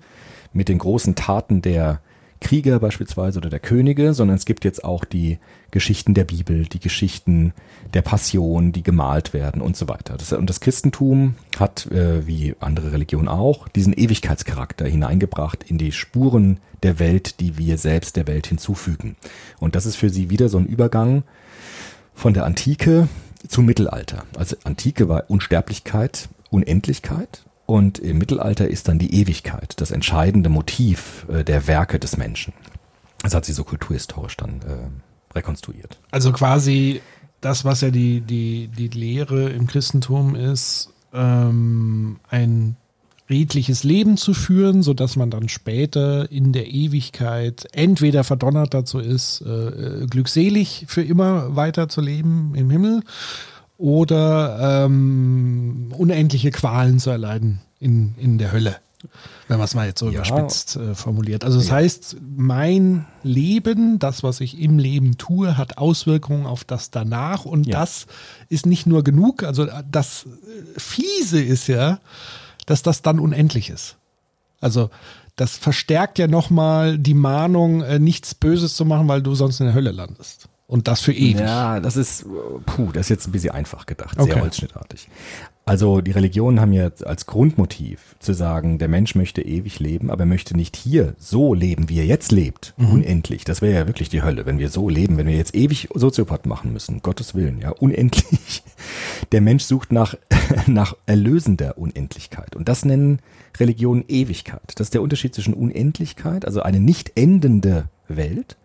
mit 0.53 0.69
den 0.69 0.79
großen 0.79 1.15
Taten 1.15 1.63
der 1.63 2.01
Krieger 2.41 2.81
beispielsweise 2.81 3.39
oder 3.39 3.51
der 3.51 3.61
Könige, 3.61 4.15
sondern 4.15 4.37
es 4.37 4.47
gibt 4.47 4.65
jetzt 4.65 4.83
auch 4.83 5.05
die 5.05 5.39
Geschichten 5.71 6.15
der 6.15 6.25
Bibel, 6.25 6.65
die 6.65 6.81
Geschichten 6.81 7.53
der 7.93 8.03
Passion, 8.03 8.73
die 8.73 8.83
gemalt 8.83 9.35
werden 9.35 9.61
und 9.61 9.77
so 9.77 9.89
weiter. 9.89 10.17
Das, 10.17 10.33
und 10.33 10.49
das 10.49 10.61
Christentum 10.61 11.37
hat, 11.59 11.87
äh, 11.91 12.27
wie 12.27 12.57
andere 12.59 12.93
Religionen 12.93 13.29
auch, 13.29 13.69
diesen 13.69 13.93
Ewigkeitscharakter 13.93 14.87
hineingebracht 14.87 15.65
in 15.65 15.79
die 15.79 15.93
Spuren 15.93 16.59
der 16.83 16.99
Welt, 16.99 17.41
die 17.41 17.59
wir 17.59 17.77
selbst 17.77 18.17
der 18.17 18.27
Welt 18.27 18.47
hinzufügen. 18.47 19.17
Und 19.59 19.75
das 19.75 19.87
ist 19.87 19.97
für 19.97 20.11
sie 20.11 20.31
wieder 20.31 20.49
so 20.49 20.59
ein 20.59 20.67
Übergang 20.67 21.25
von 22.15 22.33
der 22.33 22.47
Antike 22.47 23.09
zum 23.47 23.67
Mittelalter. 23.67 24.25
Also 24.37 24.57
Antike 24.65 25.09
war 25.09 25.25
Unsterblichkeit, 25.29 26.29
Unendlichkeit 26.51 27.45
und 27.71 28.01
im 28.01 28.19
Mittelalter 28.19 28.67
ist 28.67 28.89
dann 28.89 28.99
die 28.99 29.15
Ewigkeit 29.15 29.81
das 29.81 29.93
entscheidende 29.93 30.49
Motiv 30.49 31.25
äh, 31.33 31.45
der 31.45 31.69
Werke 31.69 32.01
des 32.01 32.17
Menschen. 32.17 32.53
Das 33.23 33.33
hat 33.33 33.45
sie 33.45 33.53
so 33.53 33.63
kulturhistorisch 33.63 34.37
dann 34.37 34.61
äh, 34.63 35.37
rekonstruiert. 35.37 35.97
Also 36.11 36.33
quasi 36.33 37.01
das, 37.41 37.65
was 37.65 37.83
ja 37.83 37.91
die, 37.91 38.23
die, 38.23 38.67
die 38.77 38.89
Lehre 38.89 39.51
im 39.51 39.69
Christentum 39.69 40.35
ist, 40.35 40.93
ähm, 41.15 42.19
ein 42.29 42.75
redliches 43.31 43.85
Leben 43.85 44.17
zu 44.17 44.35
führen, 44.35 44.83
sodass 44.83 45.15
man 45.15 45.31
dann 45.31 45.49
später 45.49 46.29
in 46.33 46.53
der 46.53 46.67
Ewigkeit 46.73 47.69
entweder 47.71 48.25
verdonnert 48.25 48.75
dazu 48.75 48.99
ist, 48.99 49.43
äh, 49.43 50.07
glückselig 50.11 50.87
für 50.89 51.03
immer 51.03 51.55
weiter 51.55 51.89
zu 51.89 52.01
leben 52.01 52.53
im 52.57 52.69
Himmel 52.69 53.05
oder 53.81 54.85
ähm, 54.85 55.93
unendliche 55.97 56.51
Qualen 56.51 56.99
zu 56.99 57.11
erleiden 57.11 57.61
in, 57.79 58.15
in 58.19 58.37
der 58.39 58.53
Hölle. 58.53 58.77
Wenn 59.49 59.57
man 59.57 59.65
es 59.65 59.75
mal 59.75 59.87
jetzt 59.87 60.01
so 60.01 60.11
Ja. 60.11 60.17
überspitzt 60.21 60.77
äh, 60.77 60.95
formuliert. 60.95 61.43
Also 61.45 61.59
das 61.59 61.71
heißt, 61.71 62.19
mein 62.37 63.07
Leben, 63.23 63.99
das, 63.99 64.23
was 64.23 64.41
ich 64.43 64.61
im 64.61 64.79
Leben 64.79 65.17
tue, 65.17 65.57
hat 65.57 65.79
Auswirkungen 65.79 66.45
auf 66.45 66.65
das 66.65 66.91
danach 66.91 67.47
und 67.47 67.67
Ja. 67.67 67.81
das 67.81 68.07
ist 68.51 68.67
nicht 68.67 68.87
nur 68.87 69.03
genug. 69.03 69.43
Also 69.43 69.67
das 69.91 70.27
äh, 70.27 70.79
Fiese 70.79 71.41
ist 71.43 71.67
ja, 71.67 71.99
dass 72.67 72.83
das 72.83 73.01
dann 73.01 73.19
unendlich 73.19 73.71
ist. 73.71 73.97
Also 74.61 74.91
das 75.37 75.57
verstärkt 75.57 76.19
ja 76.19 76.27
nochmal 76.27 76.99
die 76.99 77.15
Mahnung, 77.15 77.81
äh, 77.81 77.99
nichts 77.99 78.35
Böses 78.35 78.75
zu 78.77 78.85
machen, 78.85 79.09
weil 79.09 79.23
du 79.23 79.35
sonst 79.35 79.61
in 79.61 79.67
der 79.67 79.75
Hölle 79.75 79.93
landest. 79.93 80.50
Und 80.71 80.87
das 80.87 81.01
für 81.01 81.13
ewig. 81.13 81.41
Ja, 81.41 81.81
das 81.81 81.97
ist, 81.97 82.25
puh, 82.65 82.93
das 82.93 83.07
ist 83.07 83.09
jetzt 83.09 83.27
ein 83.27 83.33
bisschen 83.33 83.51
einfach 83.51 83.87
gedacht, 83.87 84.17
Okay. 84.17 84.33
sehr 84.33 84.41
holzschnittartig. 84.41 85.09
Also 85.65 86.01
die 86.01 86.13
Religionen 86.13 86.61
haben 86.61 86.73
jetzt 86.73 87.05
als 87.05 87.27
Grundmotiv 87.27 88.15
zu 88.21 88.33
sagen, 88.33 88.79
der 88.79 88.87
Mensch 88.87 89.17
möchte 89.17 89.43
ewig 89.43 89.81
leben, 89.81 90.11
aber 90.11 90.23
er 90.23 90.27
möchte 90.27 90.57
nicht 90.57 90.77
hier 90.77 91.15
so 91.19 91.55
leben, 91.55 91.89
wie 91.89 91.99
er 91.99 92.07
jetzt 92.07 92.31
lebt, 92.31 92.75
unendlich. 92.79 93.45
Das 93.45 93.63
wäre 93.63 93.75
ja 93.75 93.87
wirklich 93.89 94.09
die 94.09 94.23
Hölle, 94.23 94.47
wenn 94.47 94.59
wir 94.61 94.69
so 94.69 94.89
leben, 94.89 95.17
wenn 95.17 95.27
wir 95.27 95.37
jetzt 95.37 95.55
ewig 95.55 95.89
Soziopath 95.95 96.47
machen 96.47 96.73
müssen, 96.73 97.03
Gottes 97.03 97.35
Willen, 97.35 97.59
ja, 97.59 97.71
unendlich. 97.71 98.63
Der 99.33 99.41
Mensch 99.41 99.65
sucht 99.65 99.93
nach, 99.93 100.15
nach 100.67 100.95
erlösender 101.07 101.79
Unendlichkeit 101.79 102.57
und 102.57 102.69
das 102.69 102.85
nennen 102.85 103.19
Religionen 103.59 104.05
Ewigkeit. 104.09 104.73
Das 104.77 104.87
ist 104.89 104.95
der 104.95 105.03
Unterschied 105.03 105.35
zwischen 105.35 105.55
Unendlichkeit, 105.55 106.45
also 106.47 106.63
eine 106.63 106.81
nicht 106.81 107.13
endende 107.17 107.89
Welt, 108.09 108.57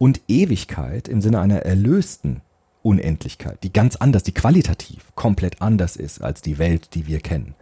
und 0.00 0.22
Ewigkeit 0.28 1.08
im 1.08 1.20
Sinne 1.20 1.40
einer 1.40 1.58
erlösten 1.58 2.40
Unendlichkeit, 2.82 3.62
die 3.62 3.72
ganz 3.72 3.96
anders, 3.96 4.22
die 4.22 4.32
qualitativ 4.32 5.12
komplett 5.14 5.60
anders 5.60 5.94
ist 5.96 6.22
als 6.22 6.40
die 6.40 6.56
Welt, 6.58 6.94
die 6.94 7.06
wir 7.06 7.20
kennen. 7.20 7.54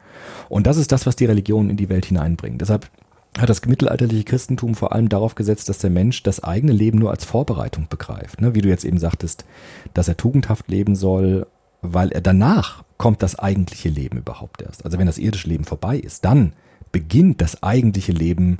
Und 0.48 0.69
das 0.69 0.77
ist 0.77 0.93
das, 0.93 1.05
was 1.05 1.16
die 1.16 1.24
Religion 1.24 1.69
in 1.69 1.77
die 1.77 1.89
Welt 1.89 2.06
hineinbringt. 2.06 2.60
Deshalb 2.60 2.89
hat 3.36 3.48
das 3.48 3.65
mittelalterliche 3.66 4.23
Christentum 4.23 4.77
vor 4.77 4.93
allem 4.93 5.09
darauf 5.09 5.35
gesetzt, 5.35 5.69
dass 5.69 5.78
der 5.78 5.90
Mensch 5.90 6.23
das 6.23 6.43
eigene 6.44 6.73
Leben 6.73 7.01
nur 7.01 7.10
als 7.10 7.24
Vorbereitung 7.24 7.89
begreift. 7.90 8.40
Ne? 8.40 8.55
Wie 8.55 8.62
du 8.62 8.69
jetzt 8.69 8.85
eben 8.85 8.98
sagtest, 8.98 9.44
dass 9.93 10.06
er 10.06 10.16
tugendhaft 10.16 10.69
leben 10.69 10.94
soll, 10.94 11.44
weil 11.82 12.12
er 12.12 12.20
danach 12.20 12.85
kommt 12.98 13.20
das 13.20 13.36
eigentliche 13.36 13.89
Leben 13.89 14.16
überhaupt 14.16 14.62
erst. 14.62 14.85
Also 14.85 14.97
wenn 14.97 15.06
das 15.06 15.19
irdische 15.19 15.48
Leben 15.48 15.65
vorbei 15.65 15.98
ist, 15.98 16.24
dann 16.24 16.52
beginnt 16.93 17.40
das 17.40 17.65
eigentliche 17.65 18.12
Leben 18.12 18.59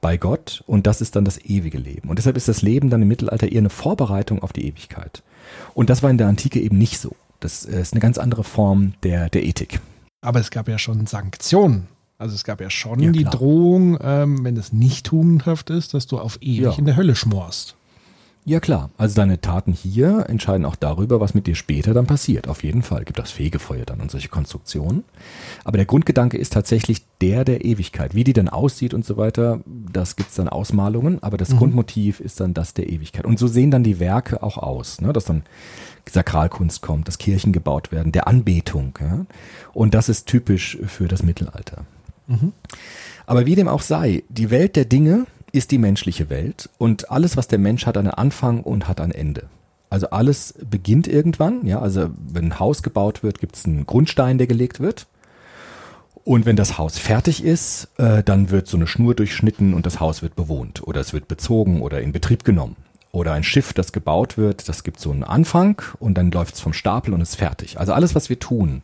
bei 0.00 0.16
Gott 0.16 0.62
und 0.66 0.86
das 0.86 1.00
ist 1.00 1.16
dann 1.16 1.24
das 1.24 1.38
ewige 1.44 1.78
Leben. 1.78 2.08
Und 2.08 2.18
deshalb 2.18 2.36
ist 2.36 2.48
das 2.48 2.62
Leben 2.62 2.90
dann 2.90 3.02
im 3.02 3.08
Mittelalter 3.08 3.50
eher 3.50 3.58
eine 3.58 3.70
Vorbereitung 3.70 4.42
auf 4.42 4.52
die 4.52 4.66
Ewigkeit. 4.66 5.22
Und 5.74 5.90
das 5.90 6.02
war 6.02 6.10
in 6.10 6.18
der 6.18 6.26
Antike 6.28 6.60
eben 6.60 6.78
nicht 6.78 6.98
so. 6.98 7.14
Das 7.40 7.64
ist 7.64 7.92
eine 7.92 8.00
ganz 8.00 8.18
andere 8.18 8.44
Form 8.44 8.94
der, 9.02 9.28
der 9.30 9.44
Ethik. 9.44 9.80
Aber 10.22 10.40
es 10.40 10.50
gab 10.50 10.68
ja 10.68 10.78
schon 10.78 11.06
Sanktionen. 11.06 11.88
Also 12.18 12.34
es 12.34 12.44
gab 12.44 12.60
ja 12.62 12.70
schon 12.70 13.00
Ja, 13.00 13.12
die. 13.12 13.24
Drohung, 13.24 13.98
ähm, 14.00 14.42
wenn 14.42 14.56
es 14.56 14.72
nicht 14.72 15.04
tugendhaft 15.06 15.68
ist, 15.70 15.92
dass 15.92 16.06
du 16.06 16.18
auf 16.18 16.38
ewig 16.40 16.62
Ja. 16.62 16.72
in 16.78 16.86
der 16.86 16.96
Hölle 16.96 17.14
schmorst. 17.14 17.76
Ja 18.48 18.60
klar, 18.60 18.90
also 18.96 19.16
deine 19.16 19.40
Taten 19.40 19.72
hier 19.72 20.26
entscheiden 20.28 20.66
auch 20.66 20.76
darüber, 20.76 21.18
was 21.18 21.34
mit 21.34 21.48
dir 21.48 21.56
später 21.56 21.94
dann 21.94 22.06
passiert. 22.06 22.46
Auf 22.46 22.62
jeden 22.62 22.84
Fall 22.84 23.04
gibt 23.04 23.18
das 23.18 23.32
Fegefeuer 23.32 23.84
dann 23.84 24.00
und 24.00 24.08
solche 24.08 24.28
Konstruktionen. 24.28 25.02
Aber 25.64 25.78
der 25.78 25.84
Grundgedanke 25.84 26.38
ist 26.38 26.52
tatsächlich 26.52 27.02
der 27.20 27.44
der 27.44 27.64
Ewigkeit. 27.64 28.14
Wie 28.14 28.22
die 28.22 28.34
dann 28.34 28.48
aussieht 28.48 28.94
und 28.94 29.04
so 29.04 29.16
weiter, 29.16 29.58
das 29.66 30.14
gibt's 30.14 30.36
dann 30.36 30.48
Ausmalungen, 30.48 31.20
aber 31.24 31.38
das 31.38 31.56
Grundmotiv 31.56 32.20
ist 32.20 32.38
dann 32.38 32.54
das 32.54 32.72
der 32.72 32.88
Ewigkeit. 32.88 33.24
Und 33.24 33.40
so 33.40 33.48
sehen 33.48 33.72
dann 33.72 33.82
die 33.82 33.98
Werke 33.98 34.40
auch 34.44 34.58
aus, 34.58 35.00
ne? 35.00 35.12
dass 35.12 35.24
dann 35.24 35.42
Sakralkunst 36.08 36.82
kommt, 36.82 37.08
dass 37.08 37.18
Kirchen 37.18 37.52
gebaut 37.52 37.90
werden, 37.90 38.12
der 38.12 38.28
Anbetung. 38.28 38.96
Ja? 39.00 39.26
Und 39.74 39.92
das 39.92 40.08
ist 40.08 40.26
typisch 40.26 40.78
für 40.86 41.08
das 41.08 41.24
Mittelalter. 41.24 41.84
Aber 43.26 43.44
wie 43.44 43.56
dem 43.56 43.66
auch 43.66 43.82
sei, 43.82 44.22
die 44.28 44.50
Welt 44.50 44.76
der 44.76 44.84
Dinge 44.84 45.26
ist 45.56 45.70
die 45.70 45.78
menschliche 45.78 46.28
Welt 46.30 46.68
und 46.78 47.10
alles, 47.10 47.36
was 47.36 47.48
der 47.48 47.58
Mensch 47.58 47.86
hat, 47.86 47.96
einen 47.96 48.10
Anfang 48.10 48.62
und 48.62 48.88
hat 48.88 49.00
ein 49.00 49.10
Ende. 49.10 49.44
Also 49.88 50.10
alles 50.10 50.54
beginnt 50.68 51.08
irgendwann, 51.08 51.66
ja, 51.66 51.80
also 51.80 52.10
wenn 52.28 52.46
ein 52.46 52.58
Haus 52.58 52.82
gebaut 52.82 53.22
wird, 53.22 53.40
gibt 53.40 53.56
es 53.56 53.64
einen 53.64 53.86
Grundstein, 53.86 54.38
der 54.38 54.46
gelegt 54.46 54.80
wird. 54.80 55.06
Und 56.24 56.44
wenn 56.44 56.56
das 56.56 56.76
Haus 56.76 56.98
fertig 56.98 57.44
ist, 57.44 57.88
äh, 57.98 58.22
dann 58.22 58.50
wird 58.50 58.66
so 58.66 58.76
eine 58.76 58.88
Schnur 58.88 59.14
durchschnitten 59.14 59.74
und 59.74 59.86
das 59.86 60.00
Haus 60.00 60.22
wird 60.22 60.34
bewohnt 60.34 60.82
oder 60.86 61.00
es 61.00 61.12
wird 61.12 61.28
bezogen 61.28 61.80
oder 61.82 62.00
in 62.00 62.12
Betrieb 62.12 62.42
genommen. 62.42 62.76
Oder 63.12 63.32
ein 63.32 63.44
Schiff, 63.44 63.72
das 63.72 63.92
gebaut 63.92 64.36
wird, 64.36 64.68
das 64.68 64.82
gibt 64.82 64.98
so 64.98 65.12
einen 65.12 65.24
Anfang 65.24 65.80
und 66.00 66.18
dann 66.18 66.32
läuft 66.32 66.56
es 66.56 66.60
vom 66.60 66.72
Stapel 66.72 67.14
und 67.14 67.20
ist 67.20 67.36
fertig. 67.36 67.78
Also 67.78 67.92
alles, 67.92 68.14
was 68.14 68.28
wir 68.28 68.38
tun 68.38 68.82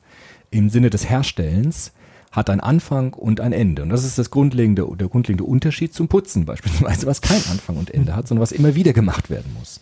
im 0.50 0.70
Sinne 0.70 0.88
des 0.88 1.10
Herstellens, 1.10 1.92
hat 2.32 2.50
einen 2.50 2.60
Anfang 2.60 3.12
und 3.12 3.40
ein 3.40 3.52
Ende. 3.52 3.82
Und 3.82 3.90
das 3.90 4.04
ist 4.04 4.18
das 4.18 4.30
grundlegende, 4.30 4.86
der 4.98 5.08
grundlegende 5.08 5.44
Unterschied 5.44 5.94
zum 5.94 6.08
Putzen 6.08 6.44
beispielsweise, 6.46 7.06
was 7.06 7.20
kein 7.20 7.42
Anfang 7.50 7.76
und 7.76 7.92
Ende 7.92 8.16
hat, 8.16 8.26
sondern 8.26 8.42
was 8.42 8.52
immer 8.52 8.74
wieder 8.74 8.92
gemacht 8.92 9.30
werden 9.30 9.54
muss. 9.58 9.80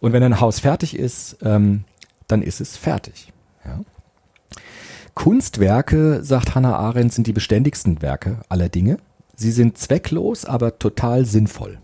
Und 0.00 0.12
wenn 0.12 0.22
ein 0.22 0.40
Haus 0.40 0.60
fertig 0.60 0.96
ist, 0.96 1.38
ähm, 1.42 1.84
dann 2.28 2.42
ist 2.42 2.60
es 2.60 2.76
fertig. 2.76 3.32
Ja? 3.64 3.80
Kunstwerke, 5.14 6.22
sagt 6.22 6.54
Hannah 6.54 6.76
Arendt, 6.76 7.12
sind 7.12 7.26
die 7.26 7.32
beständigsten 7.32 8.00
Werke 8.00 8.38
aller 8.48 8.68
Dinge. 8.68 8.98
Sie 9.34 9.50
sind 9.50 9.76
zwecklos, 9.76 10.44
aber 10.44 10.78
total 10.78 11.24
sinnvoll. 11.24 11.78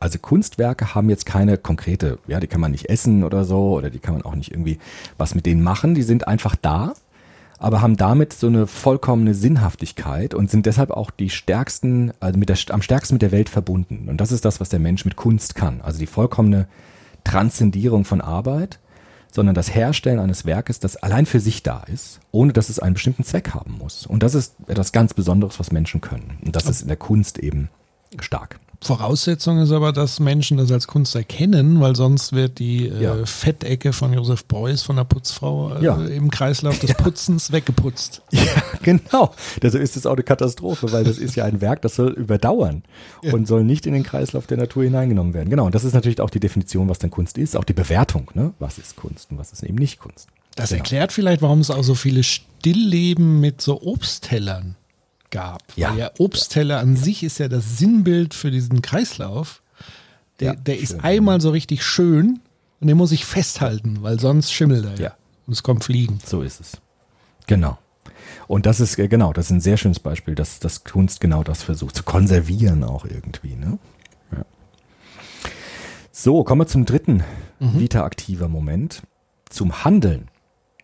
Also 0.00 0.18
Kunstwerke 0.18 0.94
haben 0.94 1.10
jetzt 1.10 1.26
keine 1.26 1.58
konkrete, 1.58 2.18
ja, 2.26 2.40
die 2.40 2.46
kann 2.46 2.60
man 2.60 2.72
nicht 2.72 2.88
essen 2.88 3.22
oder 3.22 3.44
so, 3.44 3.74
oder 3.74 3.90
die 3.90 3.98
kann 3.98 4.14
man 4.14 4.22
auch 4.22 4.34
nicht 4.34 4.50
irgendwie 4.50 4.78
was 5.18 5.34
mit 5.34 5.46
denen 5.46 5.62
machen. 5.62 5.94
Die 5.94 6.02
sind 6.02 6.26
einfach 6.26 6.56
da, 6.56 6.94
aber 7.60 7.82
haben 7.82 7.98
damit 7.98 8.32
so 8.32 8.46
eine 8.46 8.66
vollkommene 8.66 9.34
Sinnhaftigkeit 9.34 10.32
und 10.34 10.50
sind 10.50 10.64
deshalb 10.64 10.90
auch 10.90 11.10
die 11.10 11.28
stärksten, 11.28 12.10
also 12.18 12.38
mit 12.38 12.48
der, 12.48 12.56
am 12.70 12.80
stärksten 12.80 13.14
mit 13.14 13.22
der 13.22 13.32
Welt 13.32 13.50
verbunden. 13.50 14.08
Und 14.08 14.18
das 14.18 14.32
ist 14.32 14.46
das, 14.46 14.60
was 14.60 14.70
der 14.70 14.80
Mensch 14.80 15.04
mit 15.04 15.14
Kunst 15.14 15.54
kann. 15.54 15.82
Also 15.82 15.98
die 15.98 16.06
vollkommene 16.06 16.66
Transzendierung 17.22 18.06
von 18.06 18.22
Arbeit, 18.22 18.78
sondern 19.30 19.54
das 19.54 19.74
Herstellen 19.74 20.18
eines 20.18 20.46
Werkes, 20.46 20.80
das 20.80 20.96
allein 20.96 21.26
für 21.26 21.38
sich 21.38 21.62
da 21.62 21.82
ist, 21.82 22.20
ohne 22.32 22.54
dass 22.54 22.70
es 22.70 22.78
einen 22.78 22.94
bestimmten 22.94 23.24
Zweck 23.24 23.52
haben 23.52 23.76
muss. 23.78 24.06
Und 24.06 24.22
das 24.22 24.34
ist 24.34 24.54
etwas 24.66 24.90
ganz 24.90 25.12
Besonderes, 25.12 25.60
was 25.60 25.70
Menschen 25.70 26.00
können. 26.00 26.38
Und 26.44 26.56
das 26.56 26.66
ist 26.66 26.80
in 26.80 26.88
der 26.88 26.96
Kunst 26.96 27.38
eben 27.38 27.68
stark. 28.20 28.58
Voraussetzung 28.82 29.58
ist 29.58 29.72
aber, 29.72 29.92
dass 29.92 30.20
Menschen 30.20 30.56
das 30.56 30.72
als 30.72 30.86
Kunst 30.86 31.14
erkennen, 31.14 31.80
weil 31.80 31.94
sonst 31.94 32.32
wird 32.32 32.58
die 32.58 32.88
äh, 32.88 33.02
Ja. 33.02 33.26
Fettecke 33.26 33.92
von 33.92 34.12
Josef 34.14 34.44
Beuys 34.46 34.82
von 34.82 34.96
der 34.96 35.04
Putzfrau 35.04 35.76
äh, 35.76 35.84
Ja. 35.84 35.96
im 36.02 36.30
Kreislauf 36.30 36.78
des 36.78 36.94
Putzens 36.96 37.52
weggeputzt. 37.52 38.22
Ja, 38.32 38.42
genau. 38.82 39.34
Deshalb 39.62 39.82
ist 39.84 39.96
es 39.96 40.06
auch 40.06 40.14
eine 40.14 40.22
Katastrophe, 40.22 40.90
weil 40.92 41.04
das 41.04 41.18
ist 41.18 41.36
ja 41.36 41.44
ein 41.44 41.60
Werk, 41.60 41.82
das 41.82 41.96
soll 41.96 42.10
überdauern 42.12 42.82
und 43.30 43.46
soll 43.46 43.64
nicht 43.64 43.86
in 43.86 43.92
den 43.92 44.02
Kreislauf 44.02 44.46
der 44.46 44.56
Natur 44.56 44.84
hineingenommen 44.84 45.34
werden. 45.34 45.50
Genau, 45.50 45.66
und 45.66 45.74
das 45.74 45.84
ist 45.84 45.92
natürlich 45.92 46.20
auch 46.20 46.30
die 46.30 46.40
Definition, 46.40 46.88
was 46.88 46.98
denn 46.98 47.10
Kunst 47.10 47.36
ist, 47.36 47.56
auch 47.56 47.64
die 47.64 47.74
Bewertung, 47.74 48.30
ne? 48.34 48.54
was 48.58 48.78
ist 48.78 48.96
Kunst 48.96 49.30
und 49.30 49.36
was 49.38 49.52
ist 49.52 49.62
eben 49.62 49.76
nicht 49.76 50.00
Kunst. 50.00 50.28
Das 50.56 50.70
Genau. 50.70 50.78
erklärt 50.78 51.12
vielleicht, 51.12 51.42
warum 51.42 51.60
es 51.60 51.70
auch 51.70 51.84
so 51.84 51.94
viele 51.94 52.22
Stillleben 52.22 53.40
mit 53.40 53.60
so 53.60 53.82
Obsttellern 53.82 54.76
gab. 55.30 55.62
Ja. 55.76 55.90
Weil 55.90 55.98
ja 55.98 56.10
Obstteller 56.18 56.78
an 56.80 56.96
sich 56.96 57.22
ist 57.22 57.38
ja 57.38 57.48
das 57.48 57.78
Sinnbild 57.78 58.34
für 58.34 58.50
diesen 58.50 58.82
Kreislauf. 58.82 59.62
Der, 60.40 60.54
Ja, 60.54 60.60
der 60.60 60.78
ist 60.78 60.92
schön. 60.92 61.00
einmal 61.00 61.40
so 61.40 61.50
richtig 61.50 61.84
schön 61.84 62.40
und 62.80 62.86
den 62.88 62.96
muss 62.96 63.12
ich 63.12 63.24
festhalten, 63.24 63.98
weil 64.02 64.18
sonst 64.18 64.52
schimmelt 64.52 64.84
er. 64.84 64.98
Ja. 64.98 65.14
Und 65.46 65.52
es 65.52 65.62
kommt 65.62 65.84
Fliegen. 65.84 66.18
So 66.24 66.42
ist 66.42 66.60
es. 66.60 66.80
Genau. 67.46 67.78
Und 68.46 68.66
das 68.66 68.80
ist, 68.80 68.98
äh, 68.98 69.08
genau, 69.08 69.32
das 69.32 69.46
ist 69.46 69.50
ein 69.52 69.60
sehr 69.60 69.76
schönes 69.76 70.00
Beispiel, 70.00 70.34
dass, 70.34 70.60
dass 70.60 70.84
Kunst 70.84 71.20
genau 71.20 71.42
das 71.44 71.62
versucht, 71.62 71.94
zu 71.96 72.02
konservieren 72.02 72.84
auch 72.84 73.04
irgendwie. 73.04 73.54
Ne? 73.54 73.78
Ja. 74.32 74.44
So, 76.12 76.42
kommen 76.44 76.60
wir 76.62 76.66
zum 76.66 76.84
dritten 76.86 77.22
Vita-aktiver 77.60 78.48
Moment, 78.48 79.02
zum 79.48 79.84
Handeln. 79.84 80.28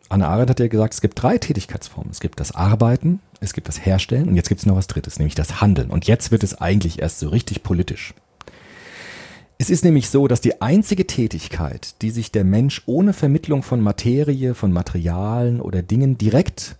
Anna 0.08 0.28
Arendt 0.28 0.50
hat 0.50 0.60
ja 0.60 0.68
gesagt, 0.68 0.94
es 0.94 1.00
gibt 1.00 1.20
drei 1.20 1.38
Tätigkeitsformen. 1.38 2.10
Es 2.12 2.20
gibt 2.20 2.38
das 2.38 2.52
Arbeiten, 2.52 3.20
es 3.40 3.52
gibt 3.52 3.68
das 3.68 3.84
Herstellen 3.84 4.28
und 4.28 4.36
jetzt 4.36 4.48
gibt 4.48 4.60
es 4.60 4.66
noch 4.66 4.76
was 4.76 4.86
Drittes, 4.86 5.18
nämlich 5.18 5.34
das 5.34 5.60
Handeln. 5.60 5.90
Und 5.90 6.06
jetzt 6.06 6.30
wird 6.30 6.44
es 6.44 6.60
eigentlich 6.60 7.00
erst 7.00 7.18
so 7.18 7.28
richtig 7.28 7.62
politisch. 7.62 8.14
Es 9.58 9.70
ist 9.70 9.84
nämlich 9.84 10.10
so, 10.10 10.28
dass 10.28 10.40
die 10.40 10.60
einzige 10.60 11.06
Tätigkeit, 11.06 12.00
die 12.02 12.10
sich 12.10 12.30
der 12.30 12.44
Mensch 12.44 12.82
ohne 12.86 13.14
Vermittlung 13.14 13.62
von 13.62 13.80
Materie, 13.80 14.54
von 14.54 14.70
Materialien 14.70 15.60
oder 15.60 15.82
Dingen 15.82 16.18
direkt 16.18 16.76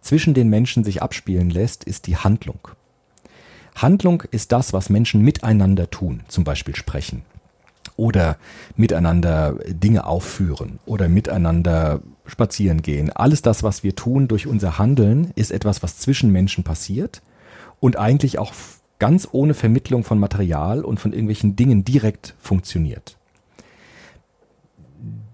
zwischen 0.00 0.32
den 0.32 0.48
Menschen 0.48 0.84
sich 0.84 1.02
abspielen 1.02 1.50
lässt, 1.50 1.84
ist 1.84 2.06
die 2.06 2.16
Handlung. 2.16 2.68
Handlung 3.74 4.22
ist 4.30 4.52
das, 4.52 4.72
was 4.72 4.88
Menschen 4.88 5.22
miteinander 5.22 5.90
tun, 5.90 6.22
zum 6.28 6.44
Beispiel 6.44 6.76
sprechen 6.76 7.22
oder 7.96 8.36
miteinander 8.76 9.56
Dinge 9.66 10.06
aufführen 10.06 10.78
oder 10.86 11.08
miteinander 11.08 12.00
spazieren 12.26 12.82
gehen. 12.82 13.10
Alles 13.10 13.42
das, 13.42 13.62
was 13.62 13.82
wir 13.82 13.96
tun 13.96 14.28
durch 14.28 14.46
unser 14.46 14.78
Handeln, 14.78 15.32
ist 15.34 15.50
etwas, 15.50 15.82
was 15.82 15.98
zwischen 15.98 16.30
Menschen 16.30 16.64
passiert 16.64 17.22
und 17.80 17.98
eigentlich 17.98 18.38
auch 18.38 18.52
ganz 18.98 19.28
ohne 19.32 19.54
Vermittlung 19.54 20.04
von 20.04 20.20
Material 20.20 20.84
und 20.84 21.00
von 21.00 21.12
irgendwelchen 21.12 21.56
Dingen 21.56 21.84
direkt 21.84 22.34
funktioniert. 22.38 23.16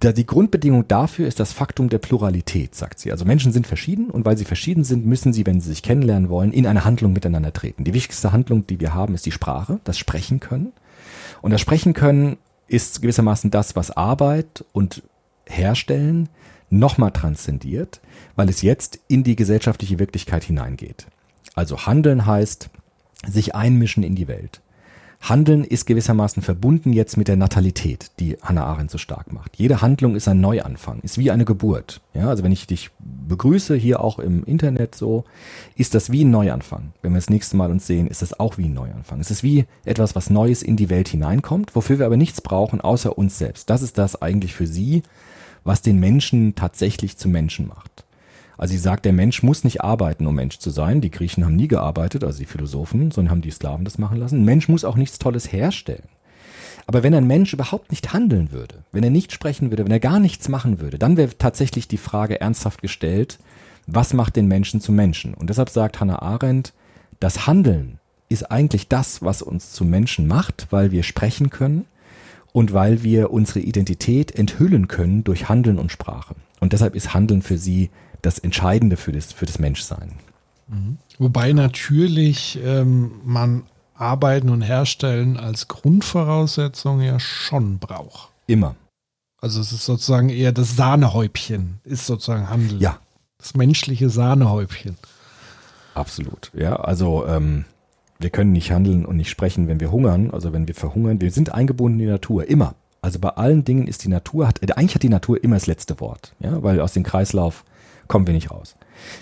Da 0.01 0.13
die 0.13 0.25
Grundbedingung 0.25 0.89
dafür 0.89 1.27
ist 1.27 1.41
das 1.41 1.53
Faktum 1.53 1.91
der 1.91 1.99
Pluralität, 1.99 2.75
sagt 2.75 3.01
sie. 3.01 3.11
Also 3.13 3.25
Menschen 3.25 3.53
sind 3.53 3.67
verschieden 3.67 4.09
und 4.11 4.25
weil 4.25 4.39
sie 4.39 4.47
verschieden 4.47 4.85
sind, 4.85 5.05
müssen 5.05 5.33
sie, 5.33 5.45
wenn 5.45 5.61
sie 5.61 5.69
sich 5.69 5.83
kennenlernen 5.83 6.31
wollen, 6.31 6.53
in 6.53 6.67
eine 6.67 6.85
Handlung 6.85 7.13
miteinander 7.13 7.53
treten. 7.53 7.85
Die 7.85 7.93
wichtigste 7.93 8.33
Handlung, 8.33 8.67
die 8.67 8.81
wir 8.81 8.95
haben, 8.95 9.15
ist 9.15 9.27
die 9.27 9.33
Sprache, 9.33 9.81
das 9.85 9.99
Sprechen 9.99 10.41
können. 10.41 10.73
Und 11.43 11.51
das 11.51 11.61
Sprechen 11.61 11.93
können 11.93 12.39
ist 12.69 13.03
gewissermaßen 13.03 13.51
das, 13.51 13.77
was 13.77 13.91
Arbeit 13.91 14.65
und 14.73 15.03
Herstellen 15.47 16.29
nochmal 16.71 17.13
transzendiert, 17.13 18.01
weil 18.37 18.49
es 18.49 18.63
jetzt 18.63 18.99
in 19.09 19.25
die 19.25 19.37
gesellschaftliche 19.37 19.99
Wirklichkeit 19.99 20.45
hineingeht. 20.45 21.07
Also 21.55 21.87
Handeln 21.87 22.27
heißt 22.27 22.71
sich 23.27 23.55
einmischen 23.55 24.03
in 24.03 24.15
die 24.15 24.29
Welt. 24.29 24.61
Handeln 25.21 25.65
ist 25.65 25.87
gewissermaßen 25.87 26.43
verbunden 26.43 26.93
jetzt 26.93 27.17
mit 27.17 27.27
der 27.27 27.37
Natalität, 27.37 28.13
die 28.21 28.37
Hannah 28.41 28.65
Arendt 28.65 28.93
so 28.93 28.99
stark 28.99 29.33
macht. 29.33 29.57
Jede 29.57 29.83
Handlung 29.83 30.15
ist 30.15 30.29
ein 30.29 30.41
Neuanfang, 30.41 31.01
ist 31.01 31.19
wie 31.19 31.33
eine 31.33 31.45
Geburt. 31.45 32.01
Ja, 32.15 32.29
also 32.29 32.45
wenn 32.45 32.53
ich 32.53 32.69
dich 32.69 32.91
begrüße, 33.01 33.75
hier 33.75 34.01
auch 34.01 34.21
im 34.21 34.45
Internet 34.45 34.95
so, 34.95 35.25
ist 35.75 35.95
das 35.95 36.13
wie 36.13 36.25
ein 36.25 36.31
Neuanfang. 36.31 36.93
Wenn 37.03 37.13
wir 37.13 37.19
das 37.19 37.31
nächste 37.31 37.57
Mal 37.57 37.71
uns 37.71 37.87
sehen, 37.87 38.07
ist 38.07 38.23
das 38.23 38.39
auch 38.39 38.59
wie 38.59 38.67
ein 38.67 38.75
Neuanfang. 38.75 39.19
Es 39.19 39.33
ist 39.33 39.43
wie 39.43 39.67
etwas, 39.85 40.15
was 40.15 40.31
Neues 40.31 40.63
in 40.63 40.77
die 40.77 40.89
Welt 40.89 41.09
hineinkommt, 41.09 41.75
wofür 41.75 41.99
wir 41.99 42.07
aber 42.07 42.17
nichts 42.17 42.41
brauchen, 42.41 42.81
außer 42.81 43.19
uns 43.19 43.39
selbst. 43.39 43.69
Das 43.71 43.83
ist 43.83 43.99
das 43.99 44.23
eigentlich 44.23 44.55
für 44.55 44.69
sie, 44.69 45.03
was 45.69 45.83
den 45.83 46.01
Menschen 46.01 46.55
tatsächlich 46.55 47.19
zum 47.19 47.31
Menschen 47.31 47.69
macht. 47.69 48.05
Also 48.57 48.73
sie 48.73 48.79
sagt, 48.79 49.05
der 49.05 49.13
Mensch 49.13 49.43
muss 49.43 49.65
nicht 49.65 49.83
arbeiten, 49.83 50.27
um 50.27 50.35
Mensch 50.35 50.59
zu 50.59 50.71
sein. 50.71 51.03
Die 51.03 51.11
Griechen 51.11 51.45
haben 51.45 51.57
nie 51.57 51.69
gearbeitet, 51.69 52.25
also 52.25 52.39
die 52.39 52.47
Philosophen, 52.47 53.11
sondern 53.11 53.31
haben 53.31 53.43
die 53.43 53.51
Sklaven 53.51 53.85
das 53.85 53.99
machen 53.99 54.17
lassen. 54.17 54.41
Ein 54.41 54.45
Mensch 54.47 54.69
muss 54.69 54.83
auch 54.83 54.97
nichts 54.97 55.19
Tolles 55.19 55.53
herstellen. 55.53 56.09
Aber 56.87 57.03
wenn 57.03 57.15
ein 57.15 57.27
Mensch 57.27 57.53
überhaupt 57.53 57.91
nicht 57.91 58.15
handeln 58.15 58.51
würde, 58.51 58.77
wenn 58.93 59.05
er 59.05 59.11
nicht 59.11 59.31
sprechen 59.31 59.71
würde, 59.71 59.85
wenn 59.85 59.93
er 59.93 60.01
gar 60.01 60.21
nichts 60.21 60.49
machen 60.49 60.81
würde, 60.81 60.99
dann 60.99 61.19
wäre 61.19 61.37
tatsächlich 61.37 61.87
die 61.87 61.99
Frage 61.99 62.41
ernsthaft 62.41 62.81
gestellt, 62.81 63.39
was 63.87 64.15
macht 64.15 64.37
den 64.37 64.49
Menschen 64.49 64.81
zum 64.81 64.97
Menschen? 64.97 65.35
Und 65.35 65.51
deshalb 65.51 65.69
sagt 65.69 66.01
Hannah 66.01 66.23
Arendt, 66.23 66.73
das 67.21 67.47
Handeln 67.47 67.99
ist 68.31 68.51
eigentlich 68.51 68.89
das, 68.89 69.21
was 69.21 69.43
uns 69.43 69.73
zum 69.73 69.91
Menschen 69.91 70.27
macht, 70.27 70.69
weil 70.71 70.93
wir 70.93 71.03
sprechen 71.03 71.51
können 71.51 71.85
und 72.53 72.73
weil 72.73 73.03
wir 73.03 73.31
unsere 73.31 73.61
Identität 73.61 74.33
enthüllen 74.33 74.89
können 74.89 75.25
durch 75.25 75.49
Handeln 75.49 75.79
und 75.79 75.93
Sprache. 75.93 76.35
Und 76.61 76.73
deshalb 76.73 76.95
ist 76.95 77.15
Handeln 77.15 77.43
für 77.43 77.59
sie 77.59 77.91
das 78.23 78.39
Entscheidende 78.39 78.97
für 78.97 79.13
das, 79.13 79.33
für 79.33 79.47
das 79.47 79.59
Menschsein. 79.59 80.13
Mhm. 80.69 80.99
Wobei 81.19 81.53
natürlich 81.53 82.59
ähm, 82.63 83.13
man 83.25 83.65
Arbeiten 83.95 84.49
und 84.49 84.63
Herstellen 84.63 85.37
als 85.37 85.69
Grundvoraussetzung 85.69 87.01
ja 87.01 87.19
schon 87.19 87.79
braucht. 87.79 88.31
Immer. 88.47 88.77
Also 89.41 89.61
es 89.61 89.73
ist 89.73 89.85
sozusagen 89.85 90.31
eher 90.31 90.53
das 90.53 90.77
Sahnehäubchen, 90.77 91.81
ist 91.85 92.07
sozusagen 92.07 92.49
Handeln. 92.49 92.81
Ja. 92.81 92.99
Das 93.39 93.55
menschliche 93.55 94.11
Sahnehäubchen. 94.11 94.97
Absolut. 95.95 96.51
Ja, 96.55 96.77
also 96.77 97.27
ähm, 97.27 97.65
wir 98.19 98.31
können 98.31 98.53
nicht 98.53 98.73
handeln 98.73 99.07
und 99.07 99.17
nicht 99.17 99.31
sprechen, 99.31 99.69
wenn 99.69 99.81
wir 99.81 99.93
hungern, 99.93 100.31
also 100.31 100.53
wenn 100.53 100.67
wir 100.67 100.75
verhungern. 100.75 101.21
Wir 101.21 101.31
sind 101.31 101.55
eingebunden 101.55 102.01
in 102.01 102.07
die 102.07 102.13
Natur, 102.13 102.49
immer. 102.49 102.75
Also 103.01 103.21
bei 103.21 103.31
allen 103.31 103.65
Dingen 103.65 103.87
ist 103.87 104.05
die 104.05 104.09
Natur, 104.09 104.49
hat, 104.49 104.61
eigentlich 104.77 104.95
hat 104.95 105.05
die 105.05 105.09
Natur 105.09 105.43
immer 105.43 105.55
das 105.57 105.67
letzte 105.67 106.01
Wort, 106.01 106.35
ja, 106.41 106.63
weil 106.63 106.81
aus 106.81 106.95
dem 106.95 107.05
Kreislauf 107.05 107.65
kommen 108.09 108.27
wir 108.27 108.35
nicht 108.35 108.51
raus. 108.51 108.75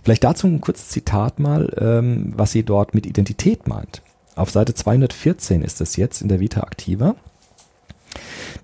Vielleicht 0.03 0.25
dazu 0.25 0.47
ein 0.47 0.63
kurzes 0.63 0.89
Zitat 0.89 1.39
mal, 1.39 1.71
ähm, 1.79 2.33
was 2.35 2.53
sie 2.53 2.63
dort 2.63 2.95
mit 2.95 3.05
Identität 3.05 3.69
meint. 3.69 4.01
Auf 4.35 4.51
Seite 4.51 4.73
214 4.73 5.63
ist 5.63 5.81
es 5.81 5.97
jetzt 5.97 6.23
in 6.23 6.29
der 6.29 6.41
Vita 6.41 6.61
Activa. 6.63 7.17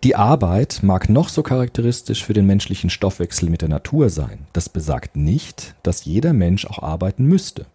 Die 0.03 0.17
Arbeit 0.17 0.81
mag 0.83 1.11
noch 1.11 1.29
so 1.29 1.43
charakteristisch 1.43 2.25
für 2.25 2.33
den 2.33 2.47
menschlichen 2.47 2.89
Stoffwechsel 2.89 3.51
mit 3.51 3.61
der 3.61 3.69
Natur 3.69 4.09
sein. 4.09 4.47
Das 4.55 4.71
besagt 4.71 5.17
nicht, 5.17 5.75
dass 5.83 6.07
jeder 6.07 6.33
Mensch 6.33 6.67
auch 6.67 6.83
arbeiten 6.83 7.25
müsste. 7.27 7.67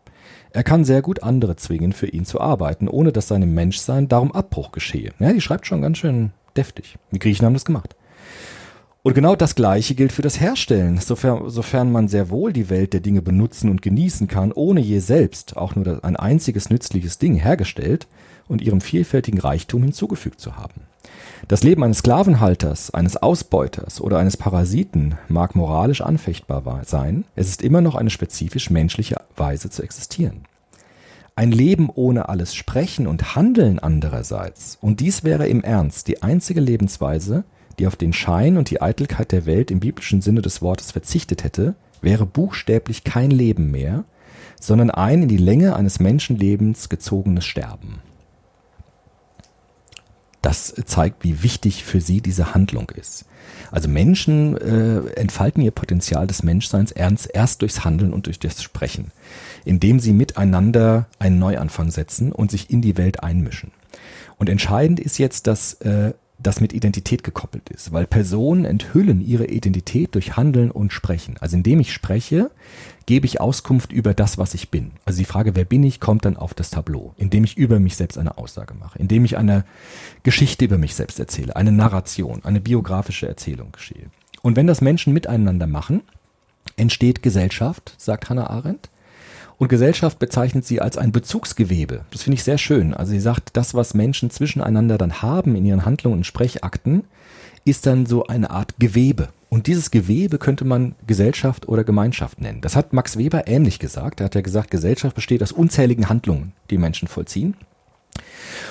Er 0.52 0.64
kann 0.64 0.86
sehr 0.86 1.02
gut 1.02 1.24
andere 1.24 1.56
zwingen, 1.56 1.94
für 1.94 2.08
ihn 2.08 2.26
zu 2.26 2.42
arbeiten, 2.42 2.88
ohne 2.88 3.12
dass 3.12 3.28
seinem 3.28 3.54
Menschsein 3.54 4.08
darum 4.08 4.32
Abbruch 4.32 4.72
geschehe. 4.72 5.12
Ja, 5.20 5.32
die 5.34 5.42
schreibt 5.42 5.68
schon 5.68 5.82
ganz 5.82 5.98
schön 5.98 6.32
deftig. 6.56 6.98
Die 7.12 7.20
Griechen 7.20 7.46
haben 7.46 7.54
das 7.54 7.66
gemacht. 7.66 7.96
Und 9.04 9.14
genau 9.14 9.38
das 9.38 9.56
Gleiche 9.56 9.96
gilt 9.96 10.12
für 10.12 10.22
das 10.22 10.42
Herstellen, 10.42 10.98
sofern, 10.98 11.50
sofern 11.50 11.92
man 11.92 12.10
sehr 12.10 12.30
wohl 12.30 12.52
die 12.52 12.70
Welt 12.70 12.92
der 12.92 13.00
Dinge 13.00 13.22
benutzen 13.22 13.70
und 13.70 13.82
genießen 13.82 14.28
kann, 14.28 14.52
ohne 14.52 14.82
je 14.82 15.00
selbst 15.00 15.56
auch 15.56 15.76
nur 15.76 16.04
ein 16.04 16.18
einziges 16.18 16.70
nützliches 16.70 17.18
Ding 17.18 17.36
hergestellt 17.36 18.08
und 18.50 18.62
ihrem 18.62 18.82
vielfältigen 18.82 19.40
Reichtum 19.40 19.84
hinzugefügt 19.84 20.42
zu 20.42 20.58
haben. 20.58 20.82
Das 21.48 21.64
Leben 21.64 21.84
eines 21.84 22.00
Sklavenhalters, 22.00 22.92
eines 22.92 23.18
Ausbeuters 23.18 24.02
oder 24.02 24.18
eines 24.18 24.38
Parasiten 24.38 25.18
mag 25.28 25.56
moralisch 25.56 26.02
anfechtbar 26.02 26.82
sein, 26.84 27.26
es 27.36 27.50
ist 27.50 27.62
immer 27.62 27.82
noch 27.82 27.96
eine 27.96 28.10
spezifisch 28.10 28.70
menschliche 28.70 29.22
Weise 29.36 29.70
zu 29.70 29.84
existieren. 29.84 30.44
Ein 31.36 31.52
Leben 31.52 31.90
ohne 31.94 32.30
alles 32.30 32.56
Sprechen 32.56 33.06
und 33.06 33.36
Handeln 33.36 33.78
andererseits, 33.78 34.78
und 34.82 35.00
dies 35.00 35.24
wäre 35.24 35.48
im 35.48 35.64
Ernst 35.64 36.08
die 36.08 36.24
einzige 36.24 36.60
Lebensweise, 36.60 37.44
die 37.78 37.86
auf 37.86 37.96
den 37.96 38.12
Schein 38.12 38.58
und 38.58 38.72
die 38.72 38.82
Eitelkeit 38.82 39.32
der 39.32 39.46
Welt 39.46 39.70
im 39.70 39.80
biblischen 39.80 40.22
Sinne 40.22 40.42
des 40.42 40.62
Wortes 40.64 40.92
verzichtet 40.92 41.44
hätte, 41.44 41.76
wäre 42.02 42.26
buchstäblich 42.26 43.04
kein 43.04 43.30
Leben 43.32 43.70
mehr, 43.70 44.06
sondern 44.60 44.90
ein 44.90 45.24
in 45.24 45.30
die 45.30 45.38
Länge 45.38 45.76
eines 45.76 46.00
Menschenlebens 46.00 46.90
gezogenes 46.90 47.46
Sterben. 47.46 48.00
Das 50.48 50.74
zeigt, 50.86 51.26
wie 51.26 51.44
wichtig 51.44 51.84
für 51.84 52.00
sie 52.00 52.22
diese 52.22 52.54
Handlung 52.54 52.90
ist. 52.92 53.26
Also 53.70 53.90
Menschen 53.90 54.56
äh, 54.56 55.00
entfalten 55.20 55.62
ihr 55.62 55.72
Potenzial 55.72 56.26
des 56.26 56.42
Menschseins 56.42 56.94
ernst 56.94 57.30
erst 57.34 57.62
durchs 57.62 57.84
Handeln 57.84 58.14
und 58.14 58.28
durch 58.28 58.40
das 58.40 58.64
Sprechen, 58.64 59.12
indem 59.66 60.00
sie 60.00 60.14
miteinander 60.14 61.08
einen 61.20 61.38
Neuanfang 61.38 61.92
setzen 61.92 62.32
und 62.32 62.50
sich 62.50 62.70
in 62.70 62.82
die 62.82 62.96
Welt 62.96 63.24
einmischen. 63.24 63.74
Und 64.38 64.48
entscheidend 64.48 65.02
ist 65.02 65.18
jetzt, 65.18 65.48
dass 65.48 65.74
äh, 65.82 66.14
das 66.40 66.62
mit 66.62 66.72
Identität 66.72 67.26
gekoppelt 67.26 67.68
ist, 67.68 67.92
weil 67.92 68.08
Personen 68.08 68.64
enthüllen 68.64 69.20
ihre 69.20 69.48
Identität 69.48 70.16
durch 70.16 70.38
Handeln 70.38 70.72
und 70.72 70.94
Sprechen. 70.94 71.36
Also 71.42 71.58
indem 71.58 71.82
ich 71.82 71.92
spreche, 71.92 72.52
gebe 73.08 73.26
ich 73.26 73.42
Auskunft 73.42 73.92
über 73.92 74.14
das, 74.14 74.38
was 74.38 74.54
ich 74.54 74.70
bin. 74.70 74.92
Also 75.06 75.18
die 75.18 75.26
Frage, 75.26 75.56
wer 75.56 75.66
bin 75.66 75.82
ich, 75.82 76.00
kommt 76.00 76.26
dann 76.26 76.38
auf 76.38 76.54
das 76.54 76.70
Tableau, 76.70 77.14
indem 77.18 77.46
ich 77.46 77.58
über 77.58 77.80
mich 77.80 77.96
selbst 77.96 78.18
eine 78.18 78.38
Aussage 78.38 78.76
mache, 78.76 79.00
indem 79.00 79.26
ich 79.26 79.38
eine 79.38 79.66
Geschichte 80.22 80.66
über 80.66 80.78
mich 80.78 80.94
selbst 80.94 81.18
erzähle, 81.18 81.56
eine 81.56 81.72
Narration, 81.72 82.44
eine 82.44 82.62
biografische 82.62 83.28
Erzählung 83.28 83.72
geschehe. 83.72 84.12
Und 84.44 84.56
wenn 84.58 84.68
das 84.68 84.82
Menschen 84.82 85.14
miteinander 85.14 85.68
machen, 85.68 86.02
entsteht 86.76 87.24
Gesellschaft, 87.24 87.96
sagt 87.98 88.30
Hannah 88.30 88.50
Arendt. 88.50 88.90
Und 89.58 89.70
Gesellschaft 89.70 90.20
bezeichnet 90.20 90.66
sie 90.66 90.82
als 90.82 90.98
ein 90.98 91.12
Bezugsgewebe. 91.12 92.06
Das 92.12 92.24
finde 92.24 92.36
ich 92.36 92.44
sehr 92.44 92.60
schön. 92.60 92.94
Also 92.94 93.12
sie 93.12 93.20
sagt, 93.20 93.58
das, 93.58 93.74
was 93.74 93.96
Menschen 93.96 94.30
zwischeneinander 94.30 95.00
dann 95.00 95.22
haben 95.24 95.56
in 95.56 95.66
ihren 95.66 95.86
Handlungen 95.86 96.18
und 96.18 96.26
Sprechakten, 96.26 97.06
ist 97.68 97.86
dann 97.86 98.06
so 98.06 98.26
eine 98.28 98.50
Art 98.50 98.76
Gewebe. 98.80 99.30
Und 99.50 99.68
dieses 99.68 99.92
Gewebe 99.92 100.38
könnte 100.38 100.66
man 100.66 100.96
Gesellschaft 101.06 101.70
oder 101.70 101.84
Gemeinschaft 101.84 102.42
nennen. 102.42 102.62
Das 102.62 102.76
hat 102.76 102.94
Max 102.94 103.18
Weber 103.18 103.48
ähnlich 103.48 103.80
gesagt. 103.80 104.20
Er 104.20 104.26
hat 104.26 104.36
ja 104.36 104.42
gesagt, 104.42 104.72
Gesellschaft 104.72 105.16
besteht 105.16 105.42
aus 105.42 105.52
unzähligen 105.52 106.10
Handlungen, 106.10 106.54
die 106.70 106.78
Menschen 106.78 107.08
vollziehen. 107.08 107.56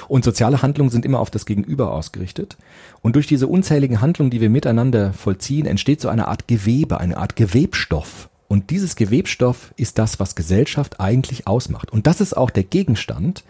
Und 0.09 0.25
soziale 0.25 0.63
Handlungen 0.63 0.91
sind 0.91 1.05
immer 1.05 1.21
auf 1.21 1.31
das 1.31 1.47
Gegenüber 1.47 1.93
ausgerichtet. 1.93 2.57
Und 3.01 3.17
durch 3.17 3.27
diese 3.27 3.47
unzähligen 3.47 4.01
Handlungen, 4.01 4.31
die 4.31 4.41
wir 4.41 4.51
miteinander 4.51 5.13
vollziehen, 5.13 5.67
entsteht 5.67 6.01
so 6.01 6.09
eine 6.09 6.29
Art 6.29 6.47
Gewebe, 6.47 7.01
eine 7.01 7.17
Art 7.17 7.37
Gewebstoff, 7.37 8.29
und 8.49 8.71
dieses 8.71 8.97
Gewebstoff 8.97 9.73
ist 9.77 9.99
das, 9.99 10.21
was 10.21 10.37
Gesellschaft 10.37 11.01
eigentlich 11.01 11.47
ausmacht. 11.47 11.93
Und 11.93 12.07
das 12.07 12.21
ist 12.21 12.37
auch 12.37 12.51
der 12.51 12.63
Gegenstand 12.63 13.45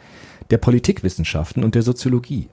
der 0.50 0.58
Politikwissenschaften 0.58 1.64
und 1.64 1.74
der 1.74 1.82
Soziologie. 1.82 2.48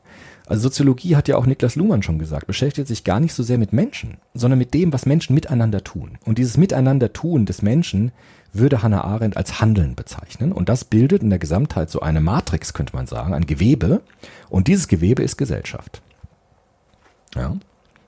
Also 0.46 0.64
Soziologie 0.64 1.16
hat 1.16 1.28
ja 1.28 1.38
auch 1.38 1.46
Niklas 1.46 1.76
Luhmann 1.76 2.04
schon 2.04 2.20
gesagt, 2.20 2.48
beschäftigt 2.48 2.88
sich 2.88 3.04
gar 3.04 3.20
nicht 3.20 3.34
so 3.34 3.44
sehr 3.44 3.58
mit 3.58 3.72
Menschen, 3.72 4.18
sondern 4.34 4.60
mit 4.60 4.74
dem, 4.74 4.92
was 4.92 5.06
Menschen 5.06 5.34
miteinander 5.34 5.84
tun. 5.84 6.18
Und 6.26 6.38
dieses 6.38 6.58
Miteinander-Tun 6.58 7.46
des 7.46 7.62
Menschen 7.62 8.12
würde 8.52 8.84
Hannah 8.84 9.04
Arendt 9.04 9.38
als 9.38 9.62
Handeln 9.62 9.96
bezeichnen. 9.96 10.52
Und 10.52 10.70
das 10.70 10.84
bildet 10.84 11.24
in 11.24 11.30
der 11.30 11.40
Gesamtheit 11.40 11.90
so 11.90 12.02
eine 12.02 12.22
Matrix, 12.22 12.74
könnte 12.74 12.96
man 12.96 13.08
sagen, 13.08 13.34
ein 13.34 13.46
Gewebe. 13.46 14.02
Und 14.50 14.68
dieses 14.68 14.88
Gewebe 14.88 15.24
ist 15.24 15.38
Gesellschaft. 15.38 16.02
Ja. 17.36 17.56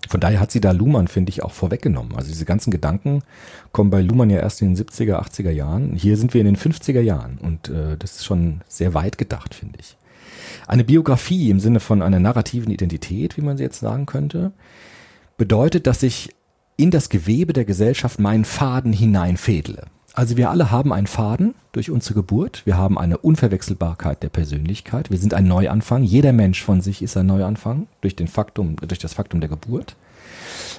Von 0.08 0.20
daher 0.20 0.40
hat 0.40 0.52
sie 0.52 0.62
da 0.62 0.72
Luhmann, 0.72 1.08
finde 1.08 1.32
ich, 1.32 1.42
auch 1.44 1.52
vorweggenommen. 1.52 2.16
Also 2.16 2.28
diese 2.28 2.46
ganzen 2.46 2.70
Gedanken 2.70 3.24
kommen 3.72 3.90
bei 3.90 4.02
Luhmann 4.02 4.30
ja 4.30 4.40
erst 4.40 4.62
in 4.62 4.76
den 4.76 4.86
70er, 4.86 5.16
80er 5.16 5.50
Jahren. 5.50 5.96
Hier 5.96 6.18
sind 6.18 6.34
wir 6.34 6.42
in 6.42 6.46
den 6.46 6.58
50er 6.58 7.02
Jahren 7.02 7.40
und 7.40 7.70
äh, 7.70 7.98
das 7.98 8.18
ist 8.18 8.26
schon 8.26 8.62
sehr 8.68 8.94
weit 8.94 9.18
gedacht, 9.18 9.56
finde 9.56 9.80
ich. 9.80 9.98
Eine 10.68 10.84
Biografie 10.84 11.50
im 11.50 11.60
Sinne 11.60 11.80
von 11.80 12.02
einer 12.02 12.20
narrativen 12.20 12.72
Identität, 12.72 13.38
wie 13.38 13.42
man 13.42 13.58
sie 13.58 13.64
jetzt 13.64 13.80
sagen 13.80 14.06
könnte, 14.06 14.52
bedeutet, 15.38 15.88
dass 15.88 16.04
ich 16.04 16.30
in 16.78 16.92
das 16.92 17.10
Gewebe 17.10 17.54
der 17.54 17.66
Gesellschaft 17.66 18.20
meinen 18.20 18.46
Faden 18.46 18.92
hineinfädle. 18.92 19.86
Also 20.14 20.38
wir 20.38 20.50
alle 20.50 20.72
haben 20.72 20.94
einen 20.94 21.08
Faden 21.08 21.56
durch 21.74 21.92
unsere 21.92 22.14
Geburt. 22.14 22.66
Wir 22.66 22.78
haben 22.78 22.98
eine 22.98 23.18
Unverwechselbarkeit 23.18 24.24
der 24.24 24.30
Persönlichkeit. 24.30 25.12
Wir 25.12 25.18
sind 25.18 25.34
ein 25.34 25.46
Neuanfang. 25.46 26.04
Jeder 26.04 26.32
Mensch 26.32 26.64
von 26.64 26.80
sich 26.80 27.02
ist 27.02 27.18
ein 27.18 27.26
Neuanfang 27.26 27.88
durch, 28.00 28.16
den 28.16 28.30
Faktum, 28.30 28.78
durch 28.78 29.00
das 29.00 29.14
Faktum 29.14 29.42
der 29.42 29.50
Geburt. 29.50 29.98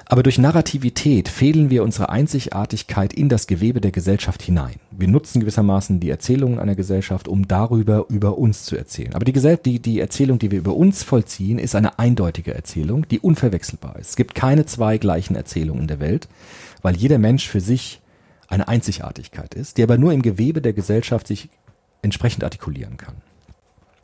Aber 0.07 0.23
durch 0.23 0.39
Narrativität 0.39 1.29
fädeln 1.29 1.69
wir 1.69 1.83
unsere 1.83 2.09
Einzigartigkeit 2.09 3.13
in 3.13 3.29
das 3.29 3.45
Gewebe 3.45 3.79
der 3.79 3.91
Gesellschaft 3.91 4.41
hinein. 4.41 4.75
Wir 4.99 5.07
nutzen 5.07 5.41
gewissermaßen 5.41 5.99
die 5.99 6.09
Erzählungen 6.09 6.57
einer 6.57 6.73
Gesellschaft, 6.73 7.27
um 7.27 7.47
darüber 7.47 8.05
über 8.09 8.39
uns 8.39 8.63
zu 8.63 8.75
erzählen. 8.75 9.13
Aber 9.13 9.25
die, 9.25 9.31
Gesell 9.31 9.57
die, 9.57 9.79
die 9.79 9.99
Erzählung, 9.99 10.39
die 10.39 10.49
wir 10.49 10.57
über 10.57 10.75
uns 10.75 11.03
vollziehen, 11.03 11.59
ist 11.59 11.75
eine 11.75 11.99
eindeutige 11.99 12.55
Erzählung, 12.55 13.07
die 13.07 13.19
unverwechselbar 13.19 13.97
ist. 13.99 14.09
Es 14.09 14.15
gibt 14.15 14.33
keine 14.33 14.65
zwei 14.65 14.97
gleichen 14.97 15.35
Erzählungen 15.35 15.83
in 15.83 15.87
der 15.87 15.99
Welt, 15.99 16.27
weil 16.81 16.97
jeder 16.97 17.19
Mensch 17.19 17.47
für 17.47 17.61
sich 17.61 18.01
eine 18.47 18.67
Einzigartigkeit 18.67 19.53
ist, 19.53 19.77
die 19.77 19.83
aber 19.83 19.99
nur 19.99 20.13
im 20.13 20.23
Gewebe 20.23 20.63
der 20.63 20.73
Gesellschaft 20.73 21.27
sich 21.27 21.49
entsprechend 22.01 22.43
artikulieren 22.43 22.97
kann. 22.97 23.15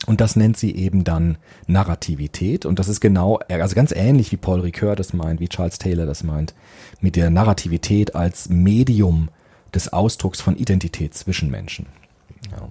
Und 0.06 0.22
das 0.22 0.36
nennt 0.36 0.58
sie 0.58 0.76
eben 0.76 1.04
dann 1.04 1.38
Narrativität. 1.66 2.68
Und 2.68 2.78
das 2.78 2.88
ist 2.88 3.00
genau, 3.00 3.40
also 3.48 3.74
ganz 3.74 3.92
ähnlich 3.92 4.32
wie 4.32 4.38
Paul 4.38 4.60
Ricoeur 4.60 4.96
das 4.96 5.14
meint, 5.14 5.40
wie 5.40 5.48
Charles 5.48 5.80
Taylor 5.80 6.06
das 6.06 6.24
meint, 6.24 6.54
mit 7.02 7.16
der 7.16 7.32
Narrativität 7.32 8.14
als 8.14 8.50
Medium 8.50 9.30
des 9.74 9.92
Ausdrucks 9.92 10.42
von 10.42 10.56
Identität 10.56 11.14
zwischen 11.14 11.50
Menschen. 11.50 11.88
Ja, 12.52 12.70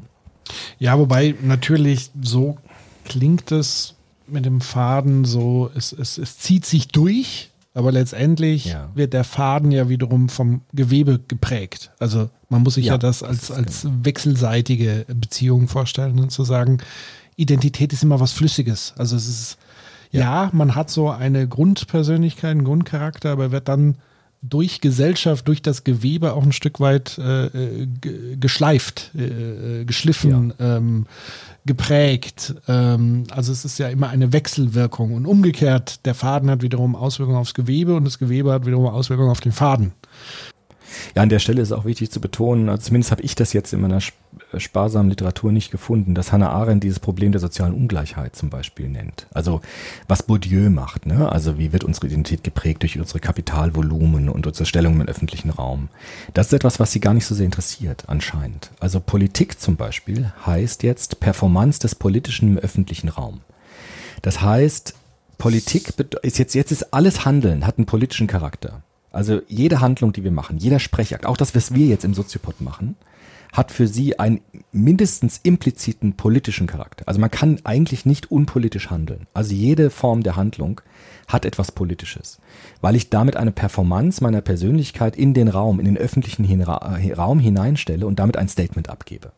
ja 0.79 0.99
wobei 0.99 1.35
natürlich 1.43 2.11
so 2.21 2.59
klingt 3.05 3.53
es 3.53 3.95
mit 4.27 4.45
dem 4.47 4.61
Faden 4.61 5.25
so, 5.25 5.71
es, 5.75 5.93
es, 5.93 6.19
es 6.19 6.39
zieht 6.39 6.65
sich 6.65 6.89
durch, 6.89 7.51
aber 7.75 7.93
letztendlich 7.93 8.67
ja. 8.67 8.91
wird 8.95 9.13
der 9.13 9.25
Faden 9.25 9.73
ja 9.73 9.89
wiederum 9.89 10.29
vom 10.29 10.63
Gewebe 10.73 11.21
geprägt. 11.27 11.91
Also 11.99 12.29
man 12.49 12.63
muss 12.63 12.75
sich 12.75 12.87
ja, 12.87 12.95
ja 12.95 12.99
das 12.99 13.23
als, 13.23 13.51
als 13.51 13.83
genau. 13.83 13.95
wechselseitige 14.03 15.07
Beziehung 15.09 15.69
vorstellen 15.69 16.19
und 16.21 16.31
zu 16.31 16.45
sagen, 16.45 16.79
Identität 17.37 17.93
ist 17.93 18.03
immer 18.03 18.21
was 18.21 18.33
Flüssiges. 18.33 18.93
Also 18.99 19.17
es 19.17 19.27
ist, 19.29 19.59
ja, 20.11 20.21
ja 20.21 20.51
man 20.53 20.75
hat 20.75 20.91
so 20.91 21.11
eine 21.11 21.49
Grundpersönlichkeit, 21.49 22.51
einen 22.51 22.65
Grundcharakter, 22.65 23.31
aber 23.31 23.53
wird 23.53 23.69
dann 23.69 23.97
durch 24.43 24.81
Gesellschaft, 24.81 25.47
durch 25.47 25.63
das 25.63 25.85
Gewebe 25.85 26.35
auch 26.35 26.43
ein 26.43 26.53
Stück 26.53 26.81
weit 26.81 27.17
äh, 27.19 27.87
geschleift, 28.37 29.13
äh, 29.17 29.81
äh, 29.81 29.85
geschliffen, 29.85 30.53
ja. 30.59 30.77
ähm, 30.77 31.07
geprägt. 31.65 32.55
Ähm, 32.67 33.25
also 33.31 33.53
es 33.53 33.65
ist 33.65 33.79
ja 33.79 33.89
immer 33.89 34.09
eine 34.09 34.33
Wechselwirkung. 34.33 35.15
Und 35.15 35.27
umgekehrt, 35.27 36.05
der 36.05 36.15
Faden 36.15 36.51
hat 36.51 36.63
wiederum 36.63 36.97
Auswirkungen 36.97 37.39
aufs 37.39 37.55
Gewebe 37.55 37.95
und 37.95 38.05
das 38.05 38.19
Gewebe 38.19 38.53
hat 38.53 38.67
wiederum 38.67 38.87
Auswirkungen 38.87 39.31
auf 39.31 39.41
den 39.41 39.53
Faden. 39.53 39.93
Ja, 41.15 41.23
an 41.23 41.29
der 41.29 41.39
Stelle 41.39 41.63
ist 41.63 41.73
auch 41.73 41.85
wichtig 41.85 42.11
zu 42.11 42.21
betonen, 42.21 42.69
also 42.69 42.83
zumindest 42.83 43.11
habe 43.11 43.23
ich 43.23 43.35
das 43.35 43.53
jetzt 43.53 43.73
in 43.73 43.81
meiner 43.81 44.01
sparsamen 44.57 45.11
Literatur 45.11 45.53
nicht 45.53 45.71
gefunden, 45.71 46.15
dass 46.15 46.33
Hannah 46.33 46.51
Arendt 46.51 46.85
dieses 46.85 47.01
Problem 47.01 47.33
der 47.33 47.41
sozialen 47.41 47.75
Ungleichheit 47.75 48.37
zum 48.37 48.51
Beispiel 48.51 48.89
nennt. 48.89 49.27
Also 49.33 49.61
was 50.09 50.23
Bourdieu 50.23 50.71
macht, 50.71 51.07
ne? 51.07 51.31
also 51.31 51.59
wie 51.59 51.73
wird 51.73 51.85
unsere 51.85 52.07
Identität 52.07 52.45
geprägt 52.45 52.83
durch 52.83 52.99
unsere 52.99 53.21
Kapitalvolumen 53.21 54.29
und 54.29 54.47
unsere 54.47 54.67
Stellung 54.67 55.01
im 55.01 55.09
öffentlichen 55.09 55.51
Raum. 55.51 55.89
Das 56.35 56.47
ist 56.47 56.53
etwas, 56.55 56.81
was 56.81 56.93
sie 56.93 57.01
gar 57.01 57.15
nicht 57.15 57.27
so 57.27 57.35
sehr 57.35 57.47
interessiert, 57.47 58.05
anscheinend. 58.09 58.71
Also 58.81 59.01
Politik 59.01 59.61
zum 59.61 59.77
Beispiel 59.77 60.33
heißt 60.47 60.83
jetzt 60.83 61.21
Performance 61.21 61.81
des 61.81 61.95
Politischen 61.95 62.49
im 62.49 62.59
öffentlichen 62.59 63.09
Raum. 63.09 63.41
Das 64.23 64.41
heißt, 64.41 64.95
Politik 65.39 65.93
ist 66.23 66.39
jetzt, 66.39 66.55
jetzt 66.55 66.71
ist 66.71 66.95
alles 66.95 67.25
Handeln, 67.25 67.67
hat 67.67 67.79
einen 67.79 67.87
politischen 67.87 68.29
Charakter. 68.29 68.83
Also 69.13 69.41
jede 69.47 69.81
Handlung, 69.81 70.13
die 70.13 70.25
wir 70.25 70.31
machen, 70.31 70.59
jeder 70.59 70.79
Sprechakt, 70.79 71.27
auch 71.27 71.37
das, 71.37 71.55
was 71.55 71.75
wir 71.75 71.87
jetzt 71.87 72.05
im 72.05 72.15
Soziopod 72.15 72.61
machen, 72.61 72.97
hat 73.53 73.71
für 73.71 73.87
sie 73.87 74.19
einen 74.19 74.41
mindestens 74.73 75.39
impliziten 75.43 76.15
politischen 76.15 76.67
Charakter. 76.67 77.07
Also 77.07 77.21
man 77.21 77.31
kann 77.31 77.61
eigentlich 77.65 78.07
nicht 78.07 78.31
unpolitisch 78.31 78.91
handeln. 78.91 79.27
Also 79.35 79.55
jede 79.55 79.91
Form 79.91 80.23
der 80.23 80.37
Handlung 80.37 80.81
hat 81.29 81.45
etwas 81.45 81.71
Politisches, 81.71 82.41
weil 82.81 82.97
ich 82.97 83.11
damit 83.11 83.37
eine 83.37 83.53
Performance 83.53 84.23
meiner 84.25 84.41
Persönlichkeit 84.41 85.17
in 85.17 85.35
den 85.35 85.49
Raum, 85.49 85.79
in 85.79 85.85
den 85.85 85.99
öffentlichen 85.99 86.49
äh, 86.61 87.13
Raum 87.13 87.39
hineinstelle 87.39 88.07
und 88.07 88.19
damit 88.19 88.39
ein 88.39 88.49
Statement 88.49 88.89
abgebe. 88.89 89.33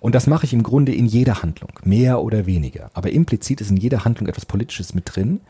Und 0.00 0.14
das 0.14 0.26
mache 0.26 0.46
ich 0.46 0.54
im 0.54 0.62
Grunde 0.62 0.94
in 0.94 1.06
jeder 1.06 1.42
Handlung, 1.42 1.70
mehr 1.84 2.22
oder 2.22 2.46
weniger. 2.46 2.90
Aber 2.94 3.10
implizit 3.10 3.60
ist 3.60 3.70
in 3.70 3.76
jeder 3.76 4.04
Handlung 4.04 4.28
etwas 4.28 4.46
Politisches 4.46 4.94
mit 4.94 5.14
drin, 5.14 5.40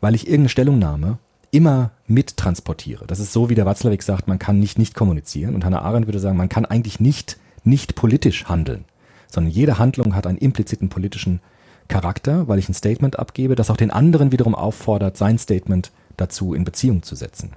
weil 0.00 0.14
ich 0.14 0.26
irgendeine 0.26 0.48
Stellungnahme 0.48 1.18
immer 1.54 1.92
mittransportiere. 2.06 3.06
Das 3.06 3.20
ist 3.20 3.32
so, 3.32 3.48
wie 3.48 3.54
der 3.54 3.66
Watzlawick 3.66 4.02
sagt, 4.02 4.26
man 4.26 4.38
kann 4.38 4.58
nicht 4.58 4.78
nicht 4.78 4.94
kommunizieren. 4.94 5.54
Und 5.54 5.64
Hannah 5.64 5.82
Arendt 5.82 6.08
würde 6.08 6.18
sagen, 6.18 6.36
man 6.36 6.48
kann 6.48 6.66
eigentlich 6.66 7.00
nicht 7.00 7.38
nicht 7.64 7.94
politisch 7.94 8.44
handeln, 8.44 8.84
sondern 9.26 9.52
jede 9.52 9.78
Handlung 9.78 10.14
hat 10.14 10.26
einen 10.26 10.38
impliziten 10.38 10.90
politischen 10.90 11.40
Charakter, 11.88 12.48
weil 12.48 12.58
ich 12.58 12.68
ein 12.68 12.74
Statement 12.74 13.18
abgebe, 13.18 13.54
das 13.54 13.70
auch 13.70 13.76
den 13.76 13.90
anderen 13.90 14.32
wiederum 14.32 14.54
auffordert, 14.54 15.16
sein 15.16 15.38
Statement 15.38 15.90
dazu 16.16 16.54
in 16.54 16.64
Beziehung 16.64 17.02
zu 17.02 17.14
setzen. 17.14 17.52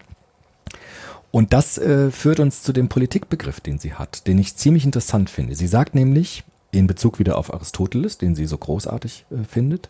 Und 1.32 1.54
das 1.54 1.78
äh, 1.78 2.10
führt 2.12 2.40
uns 2.40 2.64
zu 2.64 2.72
dem 2.72 2.88
Politikbegriff, 2.88 3.60
den 3.60 3.80
sie 3.80 3.94
hat, 3.94 4.28
den 4.28 4.38
ich 4.38 4.56
ziemlich 4.56 4.86
interessant 4.86 5.30
finde. 5.30 5.56
Sie 5.56 5.68
sagt 5.68 5.94
nämlich, 5.94 6.44
in 6.72 6.88
Bezug 6.88 7.20
wieder 7.20 7.38
auf 7.38 7.54
Aristoteles, 7.54 8.18
den 8.18 8.36
sie 8.36 8.46
so 8.46 8.58
großartig 8.58 9.26
äh, 9.30 9.44
findet, 9.44 9.90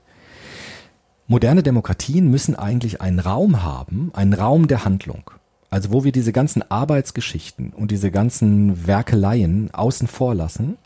moderne 1.27 1.63
Demokratien 1.63 2.29
müssen 2.29 2.55
eigentlich 2.55 3.01
einen 3.01 3.19
Raum 3.19 3.63
haben, 3.63 4.11
einen 4.13 4.33
Raum 4.33 4.67
der 4.67 4.85
Handlung. 4.85 5.31
Also 5.69 5.91
wo 5.91 6.03
wir 6.03 6.13
diese 6.13 6.31
ganzen 6.31 6.63
Arbeitsgeschichten 6.69 7.71
und 7.71 7.91
diese 7.91 8.09
ganzen 8.09 8.87
Werkeleien 8.87 9.69
außen 9.73 10.07
vor 10.07 10.33
lassen, 10.33 10.77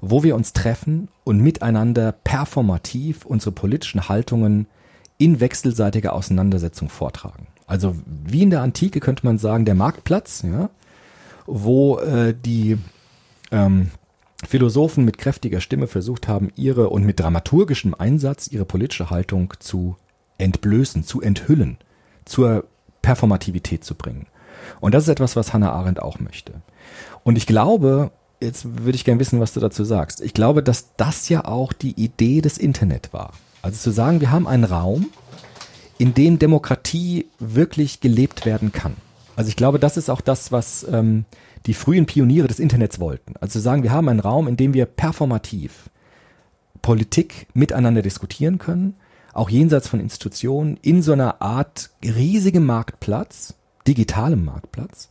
wo 0.00 0.22
wir 0.22 0.36
uns 0.36 0.52
treffen 0.52 1.08
und 1.24 1.40
miteinander 1.40 2.12
performativ 2.12 3.26
unsere 3.26 3.52
politischen 3.52 4.08
Haltungen 4.08 4.66
in 5.18 5.40
wechselseitiger 5.40 6.14
Auseinandersetzung 6.14 6.88
vortragen. 6.88 7.48
Also 7.66 7.96
wie 8.06 8.42
in 8.42 8.50
der 8.50 8.62
Antike 8.62 9.00
könnte 9.00 9.26
man 9.26 9.38
sagen, 9.38 9.64
der 9.64 9.74
Marktplatz, 9.74 10.42
ja, 10.42 10.70
wo 11.46 11.98
äh, 11.98 12.34
die 12.34 12.78
ähm, 13.50 13.90
Philosophen 14.46 15.04
mit 15.04 15.18
kräftiger 15.18 15.60
Stimme 15.60 15.86
versucht 15.86 16.28
haben, 16.28 16.50
ihre 16.56 16.88
und 16.88 17.04
mit 17.04 17.20
dramaturgischem 17.20 17.94
Einsatz 17.94 18.48
ihre 18.48 18.64
politische 18.64 19.10
Haltung 19.10 19.54
zu 19.58 19.96
entblößen, 20.38 21.04
zu 21.04 21.20
enthüllen, 21.20 21.78
zur 22.24 22.64
Performativität 23.02 23.84
zu 23.84 23.94
bringen. 23.94 24.26
Und 24.80 24.94
das 24.94 25.04
ist 25.04 25.08
etwas, 25.08 25.36
was 25.36 25.52
Hannah 25.52 25.72
Arendt 25.72 26.00
auch 26.00 26.18
möchte. 26.20 26.54
Und 27.22 27.36
ich 27.36 27.46
glaube, 27.46 28.10
jetzt 28.40 28.84
würde 28.84 28.96
ich 28.96 29.04
gerne 29.04 29.20
wissen, 29.20 29.40
was 29.40 29.52
du 29.52 29.60
dazu 29.60 29.84
sagst. 29.84 30.20
Ich 30.20 30.34
glaube, 30.34 30.62
dass 30.62 30.96
das 30.96 31.28
ja 31.28 31.44
auch 31.44 31.72
die 31.72 32.00
Idee 32.00 32.40
des 32.40 32.58
Internet 32.58 33.12
war. 33.12 33.32
Also 33.62 33.78
zu 33.78 33.90
sagen, 33.90 34.20
wir 34.20 34.30
haben 34.30 34.46
einen 34.46 34.64
Raum, 34.64 35.10
in 35.98 36.14
dem 36.14 36.38
Demokratie 36.38 37.26
wirklich 37.38 38.00
gelebt 38.00 38.46
werden 38.46 38.72
kann. 38.72 38.96
Also 39.36 39.48
ich 39.48 39.56
glaube, 39.56 39.78
das 39.78 39.98
ist 39.98 40.08
auch 40.08 40.22
das, 40.22 40.50
was 40.50 40.86
ähm, 40.90 41.26
die 41.66 41.74
frühen 41.74 42.06
Pioniere 42.06 42.48
des 42.48 42.58
Internets 42.58 43.00
wollten. 43.00 43.34
Also 43.40 43.52
zu 43.52 43.60
sagen, 43.60 43.82
wir 43.82 43.92
haben 43.92 44.08
einen 44.08 44.20
Raum, 44.20 44.48
in 44.48 44.56
dem 44.56 44.74
wir 44.74 44.86
performativ 44.86 45.90
Politik 46.82 47.46
miteinander 47.52 48.02
diskutieren 48.02 48.58
können, 48.58 48.96
auch 49.32 49.50
jenseits 49.50 49.88
von 49.88 50.00
Institutionen, 50.00 50.78
in 50.82 51.02
so 51.02 51.12
einer 51.12 51.40
Art 51.42 51.90
riesigem 52.02 52.64
Marktplatz, 52.64 53.54
digitalem 53.86 54.44
Marktplatz, 54.44 55.10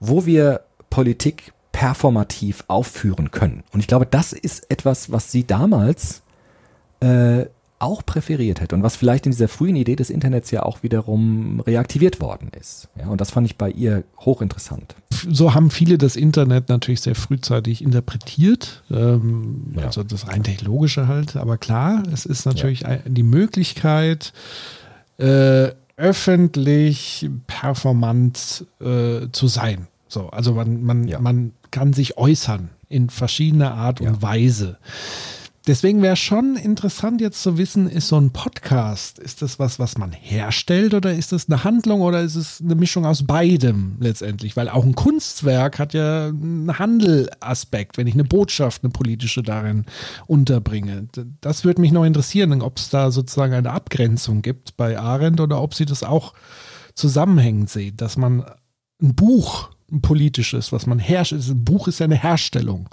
wo 0.00 0.26
wir 0.26 0.62
Politik 0.90 1.52
performativ 1.72 2.64
aufführen 2.68 3.30
können. 3.30 3.62
Und 3.72 3.80
ich 3.80 3.86
glaube, 3.86 4.06
das 4.06 4.32
ist 4.32 4.70
etwas, 4.70 5.12
was 5.12 5.30
sie 5.30 5.46
damals 5.46 6.22
äh, 7.00 7.46
auch 7.78 8.04
präferiert 8.04 8.60
hätte 8.60 8.74
und 8.74 8.82
was 8.82 8.96
vielleicht 8.96 9.26
in 9.26 9.32
dieser 9.32 9.48
frühen 9.48 9.76
Idee 9.76 9.96
des 9.96 10.10
Internets 10.10 10.50
ja 10.50 10.62
auch 10.62 10.82
wiederum 10.82 11.60
reaktiviert 11.60 12.20
worden 12.20 12.50
ist. 12.58 12.88
Ja, 12.98 13.08
und 13.08 13.20
das 13.20 13.30
fand 13.30 13.46
ich 13.46 13.56
bei 13.56 13.70
ihr 13.70 14.04
hochinteressant. 14.20 14.96
So 15.28 15.54
haben 15.54 15.70
viele 15.70 15.98
das 15.98 16.16
Internet 16.16 16.68
natürlich 16.68 17.00
sehr 17.00 17.14
frühzeitig 17.14 17.82
interpretiert, 17.82 18.82
ähm, 18.90 19.74
ja. 19.76 19.84
also 19.84 20.02
das 20.02 20.28
rein 20.28 20.42
technologische 20.42 21.08
halt, 21.08 21.36
aber 21.36 21.58
klar, 21.58 22.02
es 22.12 22.26
ist 22.26 22.46
natürlich 22.46 22.80
ja. 22.80 22.96
die 23.04 23.22
Möglichkeit, 23.22 24.32
äh, 25.18 25.70
öffentlich 25.96 27.28
performant 27.46 28.64
äh, 28.80 29.28
zu 29.32 29.48
sein. 29.48 29.88
So, 30.06 30.28
also 30.30 30.54
man, 30.54 30.82
man, 30.82 31.12
man 31.20 31.52
kann 31.70 31.92
sich 31.92 32.16
äußern 32.16 32.70
in 32.88 33.10
verschiedener 33.10 33.74
Art 33.74 34.00
und 34.00 34.22
Weise 34.22 34.78
Deswegen 35.68 36.00
wäre 36.00 36.16
schon 36.16 36.56
interessant 36.56 37.20
jetzt 37.20 37.42
zu 37.42 37.58
wissen, 37.58 37.90
ist 37.90 38.08
so 38.08 38.18
ein 38.18 38.30
Podcast, 38.30 39.18
ist 39.18 39.42
das 39.42 39.58
was, 39.58 39.78
was 39.78 39.98
man 39.98 40.12
herstellt 40.12 40.94
oder 40.94 41.12
ist 41.12 41.32
das 41.32 41.46
eine 41.46 41.62
Handlung 41.62 42.00
oder 42.00 42.22
ist 42.22 42.36
es 42.36 42.62
eine 42.62 42.74
Mischung 42.74 43.04
aus 43.04 43.26
beidem 43.26 43.98
letztendlich? 44.00 44.56
Weil 44.56 44.70
auch 44.70 44.82
ein 44.82 44.94
Kunstwerk 44.94 45.78
hat 45.78 45.92
ja 45.92 46.28
einen 46.28 46.78
Handelaspekt, 46.78 47.98
wenn 47.98 48.06
ich 48.06 48.14
eine 48.14 48.24
Botschaft, 48.24 48.82
eine 48.82 48.92
politische 48.92 49.42
darin 49.42 49.84
unterbringe. 50.26 51.06
Das 51.42 51.66
würde 51.66 51.82
mich 51.82 51.92
noch 51.92 52.04
interessieren, 52.04 52.62
ob 52.62 52.78
es 52.78 52.88
da 52.88 53.10
sozusagen 53.10 53.52
eine 53.52 53.70
Abgrenzung 53.70 54.40
gibt 54.40 54.74
bei 54.78 54.98
Arendt 54.98 55.38
oder 55.38 55.60
ob 55.60 55.74
sie 55.74 55.84
das 55.84 56.02
auch 56.02 56.32
zusammenhängend 56.94 57.68
sieht, 57.68 58.00
dass 58.00 58.16
man 58.16 58.42
ein 59.02 59.14
Buch, 59.14 59.68
ein 59.92 60.00
politisches, 60.00 60.72
was 60.72 60.86
man 60.86 60.98
herrscht, 60.98 61.32
ein 61.32 61.64
Buch 61.64 61.88
ist 61.88 62.00
ja 62.00 62.04
eine 62.04 62.16
Herstellung 62.16 62.88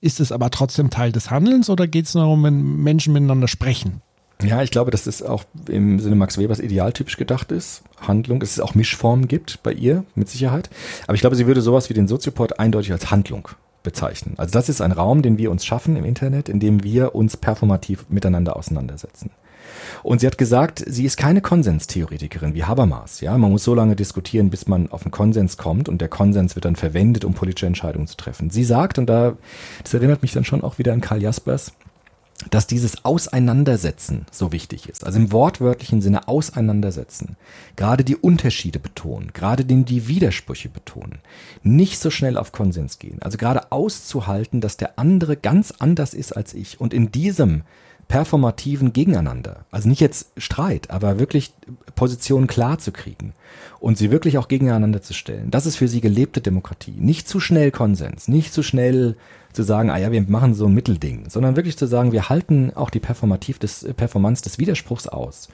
ist 0.00 0.20
es 0.20 0.32
aber 0.32 0.50
trotzdem 0.50 0.90
Teil 0.90 1.12
des 1.12 1.30
Handelns 1.30 1.70
oder 1.70 1.86
geht 1.86 2.06
es 2.06 2.12
darum, 2.12 2.42
wenn 2.44 2.82
Menschen 2.82 3.12
miteinander 3.12 3.48
sprechen? 3.48 4.02
Ja, 4.42 4.62
ich 4.62 4.70
glaube, 4.70 4.90
dass 4.90 5.04
das 5.04 5.22
auch 5.22 5.44
im 5.68 5.98
Sinne 5.98 6.14
Max 6.14 6.36
Webers 6.36 6.60
idealtypisch 6.60 7.16
gedacht 7.16 7.52
ist. 7.52 7.82
Handlung, 8.00 8.38
dass 8.38 8.50
es 8.50 8.60
auch 8.60 8.74
Mischformen 8.74 9.28
gibt 9.28 9.62
bei 9.62 9.72
ihr, 9.72 10.04
mit 10.14 10.28
Sicherheit. 10.28 10.68
Aber 11.06 11.14
ich 11.14 11.22
glaube, 11.22 11.36
sie 11.36 11.46
würde 11.46 11.62
sowas 11.62 11.88
wie 11.88 11.94
den 11.94 12.06
Soziopod 12.06 12.58
eindeutig 12.58 12.92
als 12.92 13.10
Handlung 13.10 13.48
bezeichnen. 13.82 14.34
Also 14.36 14.52
das 14.52 14.68
ist 14.68 14.82
ein 14.82 14.92
Raum, 14.92 15.22
den 15.22 15.38
wir 15.38 15.50
uns 15.50 15.64
schaffen 15.64 15.96
im 15.96 16.04
Internet, 16.04 16.48
in 16.48 16.60
dem 16.60 16.82
wir 16.82 17.14
uns 17.14 17.36
performativ 17.36 18.04
miteinander 18.10 18.56
auseinandersetzen. 18.56 19.30
Und 20.02 20.20
sie 20.20 20.26
hat 20.26 20.38
gesagt, 20.38 20.84
sie 20.86 21.04
ist 21.04 21.16
keine 21.16 21.40
Konsenstheoretikerin 21.40 22.54
wie 22.54 22.64
Habermas. 22.64 23.20
Ja, 23.20 23.36
man 23.38 23.50
muss 23.50 23.64
so 23.64 23.74
lange 23.74 23.96
diskutieren, 23.96 24.50
bis 24.50 24.66
man 24.66 24.90
auf 24.90 25.02
einen 25.02 25.10
Konsens 25.10 25.56
kommt 25.56 25.88
und 25.88 26.00
der 26.00 26.08
Konsens 26.08 26.54
wird 26.54 26.64
dann 26.64 26.76
verwendet, 26.76 27.24
um 27.24 27.34
politische 27.34 27.66
Entscheidungen 27.66 28.06
zu 28.06 28.16
treffen. 28.16 28.50
Sie 28.50 28.64
sagt, 28.64 28.98
und 28.98 29.06
da, 29.06 29.36
das 29.82 29.94
erinnert 29.94 30.22
mich 30.22 30.32
dann 30.32 30.44
schon 30.44 30.62
auch 30.62 30.78
wieder 30.78 30.92
an 30.92 31.00
Karl 31.00 31.22
Jaspers, 31.22 31.72
dass 32.50 32.66
dieses 32.66 33.04
Auseinandersetzen 33.04 34.26
so 34.30 34.52
wichtig 34.52 34.88
ist. 34.88 35.04
Also 35.04 35.18
im 35.18 35.32
wortwörtlichen 35.32 36.02
Sinne 36.02 36.28
auseinandersetzen. 36.28 37.36
Gerade 37.76 38.04
die 38.04 38.16
Unterschiede 38.16 38.78
betonen, 38.78 39.32
gerade 39.32 39.64
die 39.64 40.08
Widersprüche 40.08 40.68
betonen. 40.68 41.18
Nicht 41.62 41.98
so 41.98 42.10
schnell 42.10 42.36
auf 42.36 42.52
Konsens 42.52 42.98
gehen. 42.98 43.22
Also 43.22 43.38
gerade 43.38 43.72
auszuhalten, 43.72 44.60
dass 44.60 44.76
der 44.76 44.98
andere 44.98 45.36
ganz 45.36 45.72
anders 45.78 46.14
ist 46.14 46.36
als 46.36 46.54
ich 46.54 46.80
und 46.80 46.92
in 46.92 47.10
diesem 47.10 47.62
performativen 48.08 48.92
Gegeneinander. 48.92 49.64
Also 49.70 49.88
nicht 49.88 50.00
jetzt 50.00 50.30
Streit, 50.36 50.90
aber 50.90 51.18
wirklich 51.18 51.52
Positionen 51.94 52.46
klar 52.46 52.78
zu 52.78 52.92
kriegen 52.92 53.34
und 53.80 53.98
sie 53.98 54.10
wirklich 54.10 54.38
auch 54.38 54.48
gegeneinander 54.48 55.02
zu 55.02 55.12
stellen. 55.12 55.50
Das 55.50 55.66
ist 55.66 55.76
für 55.76 55.88
sie 55.88 56.00
gelebte 56.00 56.40
Demokratie. 56.40 56.94
Nicht 56.96 57.28
zu 57.28 57.40
schnell 57.40 57.70
Konsens, 57.70 58.28
nicht 58.28 58.52
zu 58.52 58.62
schnell 58.62 59.16
zu 59.52 59.62
sagen, 59.62 59.90
ah 59.90 59.96
ja, 59.96 60.12
wir 60.12 60.22
machen 60.22 60.54
so 60.54 60.66
ein 60.66 60.74
Mittelding, 60.74 61.30
sondern 61.30 61.56
wirklich 61.56 61.78
zu 61.78 61.86
sagen, 61.86 62.12
wir 62.12 62.28
halten 62.28 62.72
auch 62.74 62.90
die 62.90 63.00
Performativ 63.00 63.58
des, 63.58 63.86
Performance 63.96 64.42
des 64.42 64.58
Widerspruchs 64.58 65.08
aus. 65.08 65.48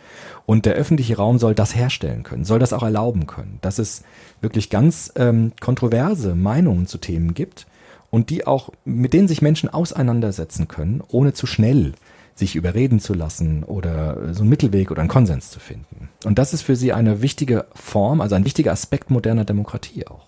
Und 0.45 0.67
der 0.67 0.75
öffentliche 0.75 1.17
Raum 1.17 1.39
soll 1.39 1.55
das 1.55 1.77
herstellen 1.77 2.25
können, 2.25 2.45
soll 2.45 2.59
das 2.59 2.73
auch 2.73 2.83
erlauben 2.83 3.27
können, 3.27 3.59
dass 3.61 3.79
es 3.79 4.03
wirklich 4.41 4.71
ganz 4.71 5.13
ähm, 5.17 5.53
kontroverse 5.61 6.35
Meinungen 6.35 6.89
zu 6.89 6.99
Themen 6.99 7.33
gibt 7.33 7.67
und 8.11 8.29
die 8.29 8.47
auch, 8.47 8.71
mit 8.85 9.15
denen 9.15 9.29
sich 9.29 9.41
Menschen 9.41 9.69
auseinandersetzen 9.69 10.67
können, 10.69 11.03
ohne 11.09 11.33
zu 11.33 11.47
schnell 11.47 11.93
sich 12.35 12.57
überreden 12.57 13.01
zu 13.01 13.15
lassen 13.15 13.63
oder 13.65 14.35
so 14.35 14.41
einen 14.41 14.51
Mittelweg 14.51 14.91
oder 14.91 15.01
einen 15.01 15.09
Konsens 15.09 15.51
zu 15.51 15.61
finden. 15.61 16.09
Und 16.25 16.39
das 16.39 16.55
ist 16.55 16.63
für 16.63 16.77
sie 16.77 16.93
eine 16.93 17.23
wichtige 17.23 17.67
Form, 17.75 18.21
also 18.21 18.35
ein 18.35 18.45
wichtiger 18.45 18.73
Aspekt 18.73 19.11
moderner 19.11 19.45
Demokratie 19.45 20.07
auch. 20.07 20.27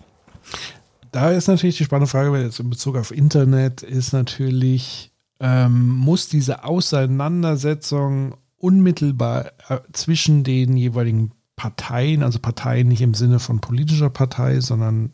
Da 1.11 1.31
ist 1.31 1.47
natürlich 1.47 1.77
die 1.77 1.85
spannende 1.85 2.09
Frage, 2.09 2.37
jetzt 2.41 2.59
in 2.59 2.69
Bezug 2.69 2.97
auf 2.97 3.11
Internet, 3.11 3.81
ist 3.81 4.11
natürlich, 4.11 5.11
ähm, 5.39 5.87
muss 5.87 6.27
diese 6.27 6.63
Auseinandersetzung 6.65 8.35
unmittelbar 8.57 9.51
äh, 9.69 9.79
zwischen 9.93 10.43
den 10.43 10.75
jeweiligen 10.75 11.31
Parteien, 11.55 12.21
also 12.21 12.39
Parteien 12.39 12.89
nicht 12.89 13.01
im 13.01 13.13
Sinne 13.13 13.39
von 13.39 13.59
politischer 13.59 14.09
Partei, 14.09 14.59
sondern 14.59 15.13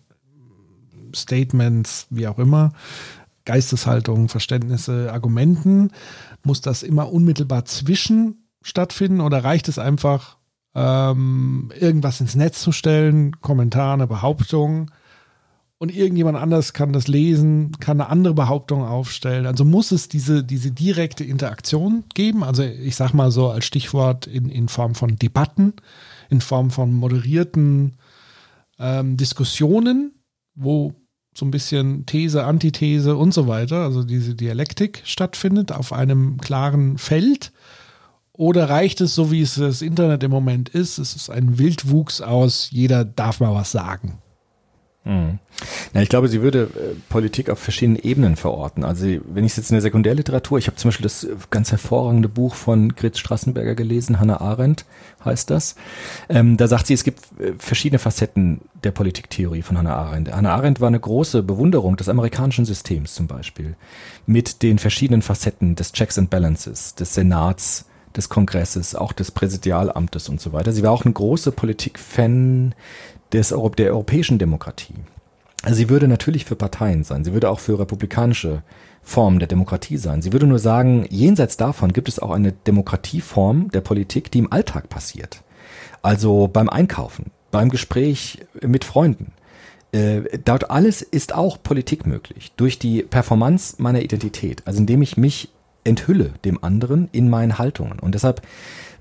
Statements, 1.14 2.08
wie 2.10 2.28
auch 2.28 2.40
immer, 2.40 2.72
Geisteshaltung, 3.46 4.30
Verständnisse, 4.30 5.12
Argumenten, 5.12 5.92
muss 6.46 6.62
das 6.62 6.84
immer 6.84 7.12
unmittelbar 7.12 7.66
zwischen 7.66 8.48
stattfinden 8.62 9.22
oder 9.22 9.44
reicht 9.44 9.68
es 9.68 9.80
einfach, 9.80 10.38
ähm, 10.76 11.72
irgendwas 11.78 12.22
ins 12.22 12.36
Netz 12.36 12.62
zu 12.62 12.72
stellen, 12.72 13.40
Kommentar, 13.42 13.94
eine 13.94 14.08
Behauptung 14.08 14.92
und 15.82 15.94
irgendjemand 15.94 16.38
anders 16.38 16.74
kann 16.74 16.94
das 16.94 17.08
lesen, 17.08 17.72
kann 17.80 18.00
eine 18.00 18.10
andere 18.12 18.36
Behauptung 18.36 18.84
aufstellen. 18.84 19.48
Also 19.48 19.66
muss 19.66 19.92
es 19.92 20.08
diese, 20.08 20.44
diese 20.44 20.70
direkte 20.70 21.24
Interaktion 21.24 22.04
geben. 22.14 22.44
Also 22.44 22.62
ich 22.62 22.96
sag 22.96 23.14
mal 23.14 23.32
so 23.32 23.50
als 23.50 23.66
Stichwort 23.66 24.28
in, 24.28 24.48
in 24.50 24.68
Form 24.68 24.94
von 24.94 25.16
Debatten, 25.16 25.74
in 26.30 26.40
Form 26.40 26.70
von 26.70 26.94
moderierten 26.94 27.98
ähm, 28.78 29.18
Diskussionen, 29.18 30.14
wo 30.54 30.94
so 31.34 31.46
ein 31.46 31.52
bisschen 31.52 32.06
These, 32.06 32.44
Antithese 32.44 33.16
und 33.16 33.34
so 33.34 33.48
weiter, 33.48 33.84
also 33.84 34.04
diese 34.04 34.36
Dialektik 34.36 35.02
stattfindet 35.06 35.72
auf 35.72 35.94
einem 35.94 36.38
klaren 36.38 36.98
Feld? 36.98 37.52
Oder 38.34 38.70
reicht 38.70 39.02
es 39.02 39.14
so, 39.14 39.32
wie 39.32 39.42
es 39.42 39.56
das 39.56 39.82
Internet 39.82 40.24
im 40.24 40.32
Moment 40.32 40.70
ist? 40.70 40.98
Es 40.98 41.16
ist 41.16 41.30
ein 41.30 41.58
Wildwuchs 41.58 42.22
aus, 42.22 42.70
jeder 42.72 43.06
darf 43.06 43.40
mal 43.40 43.54
was 43.54 43.72
sagen. 43.72 44.20
Mhm. 45.04 45.40
Ja, 45.94 46.02
ich 46.02 46.10
glaube, 46.10 46.28
sie 46.28 46.42
würde 46.42 46.70
äh, 46.76 46.96
Politik 47.10 47.50
auf 47.50 47.58
verschiedenen 47.58 48.00
Ebenen 48.00 48.36
verorten. 48.36 48.84
Also 48.84 49.08
wenn 49.26 49.44
ich 49.44 49.58
jetzt 49.58 49.72
in 49.72 49.76
der 49.76 49.82
Sekundärliteratur, 49.82 50.60
ich 50.60 50.68
habe 50.68 50.78
zum 50.78 50.90
Beispiel 50.90 51.04
das 51.04 51.28
ganz 51.50 51.72
hervorragende 51.72 52.30
Buch 52.30 52.54
von 52.54 52.96
Gritz 52.96 53.18
Strassenberger 53.18 53.74
gelesen, 53.74 54.20
Hannah 54.20 54.42
Arendt 54.42 54.86
heißt 55.26 55.50
das. 55.50 55.76
Ähm, 56.30 56.58
da 56.58 56.68
sagt 56.68 56.86
sie, 56.86 56.94
es 56.94 57.04
gibt 57.04 57.20
äh, 57.40 57.54
verschiedene 57.58 57.98
Facetten 57.98 58.62
der 58.84 58.92
Politiktheorie 58.92 59.64
von 59.64 59.78
Hannah 59.78 59.96
Arendt. 59.96 60.32
Hannah 60.32 60.54
Arendt 60.54 60.82
war 60.82 60.88
eine 60.88 61.00
große 61.00 61.42
Bewunderung 61.42 61.98
des 61.98 62.08
amerikanischen 62.08 62.66
Systems 62.66 63.16
zum 63.16 63.26
Beispiel, 63.26 63.76
mit 64.28 64.62
den 64.62 64.78
verschiedenen 64.78 65.24
Facetten 65.24 65.76
des 65.76 65.94
Checks 65.94 66.20
and 66.20 66.30
Balances, 66.30 66.94
des 66.94 67.16
Senats, 67.16 67.86
des 68.16 68.30
Kongresses, 68.30 68.96
auch 68.96 69.14
des 69.14 69.32
Präsidialamtes 69.32 70.30
und 70.30 70.42
so 70.42 70.54
weiter. 70.54 70.74
Sie 70.74 70.84
war 70.84 70.92
auch 70.92 71.06
eine 71.06 71.14
große 71.14 71.52
Politikfan 71.52 72.76
des, 73.34 73.54
der 73.78 73.92
europäischen 73.92 74.40
Demokratie. 74.40 74.96
Also 75.64 75.76
sie 75.76 75.90
würde 75.90 76.08
natürlich 76.08 76.46
für 76.46 76.56
Parteien 76.56 77.04
sein, 77.04 77.24
sie 77.24 77.34
würde 77.34 77.50
auch 77.50 77.60
für 77.60 77.78
republikanische 77.80 78.64
Formen 79.04 79.40
der 79.40 79.48
Demokratie 79.48 79.98
sein. 79.98 80.22
Sie 80.22 80.32
würde 80.32 80.48
nur 80.48 80.60
sagen, 80.60 81.06
jenseits 81.10 81.58
davon 81.58 81.94
gibt 81.94 82.08
es 82.08 82.20
auch 82.20 82.32
eine 82.32 82.52
Demokratieform 82.52 83.70
der 83.72 83.82
Politik, 83.82 84.32
die 84.32 84.40
im 84.40 84.52
Alltag 84.52 84.90
passiert. 84.90 85.44
Also 86.02 86.48
beim 86.48 86.70
Einkaufen, 86.70 87.32
beim 87.52 87.70
Gespräch 87.70 88.40
mit 88.62 88.86
Freunden. 88.86 89.34
Äh, 89.92 90.40
dort 90.46 90.70
alles 90.70 91.02
ist 91.02 91.34
auch 91.36 91.62
Politik 91.62 92.06
möglich. 92.06 92.54
Durch 92.58 92.80
die 92.80 93.04
Performance 93.04 93.76
meiner 93.80 94.02
Identität. 94.02 94.62
Also 94.66 94.80
indem 94.80 95.02
ich 95.02 95.18
mich 95.18 95.50
enthülle 95.84 96.32
dem 96.46 96.64
anderen 96.64 97.10
in 97.12 97.30
meinen 97.30 97.58
Haltungen. 97.58 98.00
Und 98.00 98.16
deshalb 98.16 98.42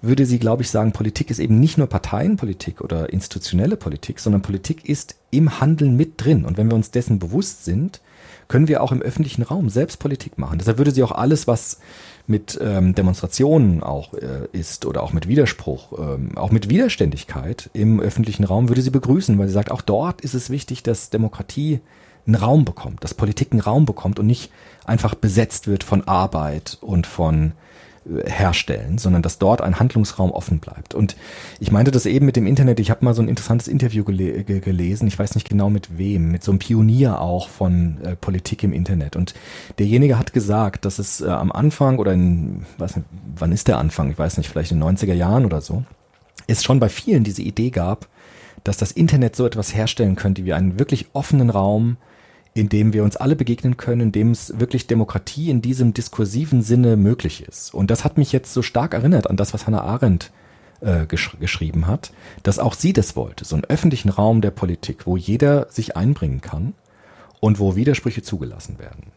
würde 0.02 0.26
sie, 0.26 0.38
glaube 0.38 0.62
ich, 0.62 0.70
sagen, 0.70 0.92
Politik 0.92 1.30
ist 1.30 1.38
eben 1.38 1.60
nicht 1.60 1.78
nur 1.78 1.86
Parteienpolitik 1.86 2.80
oder 2.80 3.12
institutionelle 3.12 3.76
Politik, 3.76 4.20
sondern 4.20 4.42
Politik 4.42 4.88
ist 4.88 5.16
im 5.30 5.60
Handeln 5.60 5.96
mit 5.96 6.24
drin. 6.24 6.44
Und 6.44 6.56
wenn 6.56 6.68
wir 6.68 6.74
uns 6.74 6.90
dessen 6.90 7.18
bewusst 7.18 7.64
sind, 7.64 8.00
können 8.48 8.66
wir 8.66 8.82
auch 8.82 8.92
im 8.92 9.02
öffentlichen 9.02 9.42
Raum 9.42 9.70
selbst 9.70 9.98
Politik 9.98 10.36
machen. 10.36 10.58
Deshalb 10.58 10.78
würde 10.78 10.90
sie 10.90 11.02
auch 11.02 11.12
alles, 11.12 11.46
was 11.46 11.78
mit 12.26 12.58
ähm, 12.62 12.94
Demonstrationen 12.94 13.82
auch 13.82 14.14
äh, 14.14 14.48
ist 14.52 14.86
oder 14.86 15.02
auch 15.02 15.12
mit 15.12 15.28
Widerspruch, 15.28 15.98
ähm, 15.98 16.36
auch 16.36 16.50
mit 16.50 16.68
Widerständigkeit 16.68 17.70
im 17.74 18.00
öffentlichen 18.00 18.44
Raum, 18.44 18.68
würde 18.68 18.82
sie 18.82 18.90
begrüßen, 18.90 19.38
weil 19.38 19.48
sie 19.48 19.54
sagt, 19.54 19.70
auch 19.70 19.82
dort 19.82 20.20
ist 20.20 20.34
es 20.34 20.50
wichtig, 20.50 20.82
dass 20.82 21.10
Demokratie 21.10 21.80
einen 22.26 22.36
Raum 22.36 22.64
bekommt, 22.64 23.02
dass 23.04 23.14
Politik 23.14 23.52
einen 23.52 23.60
Raum 23.60 23.86
bekommt 23.86 24.18
und 24.18 24.26
nicht 24.26 24.50
einfach 24.84 25.14
besetzt 25.14 25.66
wird 25.66 25.84
von 25.84 26.06
Arbeit 26.06 26.78
und 26.80 27.06
von 27.06 27.52
herstellen, 28.24 28.96
sondern 28.98 29.22
dass 29.22 29.38
dort 29.38 29.60
ein 29.60 29.78
Handlungsraum 29.78 30.30
offen 30.30 30.58
bleibt. 30.58 30.94
Und 30.94 31.16
ich 31.60 31.70
meinte 31.70 31.90
das 31.90 32.06
eben 32.06 32.24
mit 32.26 32.34
dem 32.34 32.46
Internet, 32.46 32.80
ich 32.80 32.90
habe 32.90 33.04
mal 33.04 33.14
so 33.14 33.20
ein 33.20 33.28
interessantes 33.28 33.68
Interview 33.68 34.04
gele 34.04 34.42
gelesen, 34.42 35.06
ich 35.06 35.18
weiß 35.18 35.34
nicht 35.34 35.48
genau 35.48 35.68
mit 35.68 35.98
wem, 35.98 36.30
mit 36.32 36.42
so 36.42 36.50
einem 36.50 36.58
Pionier 36.58 37.20
auch 37.20 37.48
von 37.48 37.98
äh, 38.02 38.16
Politik 38.16 38.62
im 38.64 38.72
Internet. 38.72 39.16
Und 39.16 39.34
derjenige 39.78 40.18
hat 40.18 40.32
gesagt, 40.32 40.86
dass 40.86 40.98
es 40.98 41.20
äh, 41.20 41.28
am 41.28 41.52
Anfang 41.52 41.98
oder 41.98 42.12
in, 42.12 42.64
was, 42.78 42.94
wann 43.36 43.52
ist 43.52 43.68
der 43.68 43.78
Anfang, 43.78 44.10
ich 44.10 44.18
weiß 44.18 44.38
nicht, 44.38 44.48
vielleicht 44.48 44.72
in 44.72 44.80
den 44.80 44.96
90er 44.96 45.14
Jahren 45.14 45.44
oder 45.44 45.60
so, 45.60 45.84
es 46.46 46.64
schon 46.64 46.80
bei 46.80 46.88
vielen 46.88 47.22
diese 47.22 47.42
Idee 47.42 47.70
gab, 47.70 48.08
dass 48.64 48.78
das 48.78 48.92
Internet 48.92 49.36
so 49.36 49.46
etwas 49.46 49.74
herstellen 49.74 50.16
könnte 50.16 50.44
wie 50.44 50.52
einen 50.52 50.78
wirklich 50.78 51.06
offenen 51.12 51.50
Raum, 51.50 51.96
in 52.54 52.68
dem 52.68 52.92
wir 52.92 53.04
uns 53.04 53.16
alle 53.16 53.36
begegnen 53.36 53.76
können, 53.76 54.00
in 54.00 54.12
dem 54.12 54.30
es 54.32 54.58
wirklich 54.58 54.86
Demokratie 54.86 55.50
in 55.50 55.62
diesem 55.62 55.94
diskursiven 55.94 56.62
Sinne 56.62 56.96
möglich 56.96 57.44
ist. 57.46 57.72
Und 57.72 57.90
das 57.90 58.04
hat 58.04 58.18
mich 58.18 58.32
jetzt 58.32 58.52
so 58.52 58.62
stark 58.62 58.94
erinnert 58.94 59.30
an 59.30 59.36
das, 59.36 59.54
was 59.54 59.66
Hannah 59.66 59.82
Arendt 59.82 60.32
äh, 60.80 61.06
gesch 61.06 61.36
geschrieben 61.38 61.86
hat, 61.86 62.12
dass 62.42 62.58
auch 62.58 62.74
sie 62.74 62.92
das 62.92 63.14
wollte, 63.14 63.44
so 63.44 63.54
einen 63.54 63.64
öffentlichen 63.64 64.08
Raum 64.08 64.40
der 64.40 64.50
Politik, 64.50 65.06
wo 65.06 65.16
jeder 65.16 65.66
sich 65.70 65.96
einbringen 65.96 66.40
kann 66.40 66.74
und 67.38 67.58
wo 67.58 67.76
Widersprüche 67.76 68.22
zugelassen 68.22 68.78
werden. 68.78 69.12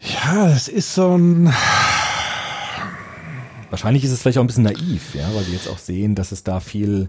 Ja, 0.00 0.48
das 0.48 0.68
ist 0.68 0.94
so 0.94 1.16
ein. 1.16 1.52
Wahrscheinlich 3.70 4.04
ist 4.04 4.12
es 4.12 4.22
vielleicht 4.22 4.38
auch 4.38 4.42
ein 4.42 4.46
bisschen 4.46 4.64
naiv, 4.64 5.14
ja, 5.14 5.34
weil 5.34 5.44
die 5.44 5.52
jetzt 5.52 5.68
auch 5.68 5.78
sehen, 5.78 6.14
dass 6.14 6.30
es 6.30 6.44
da 6.44 6.60
viel 6.60 7.08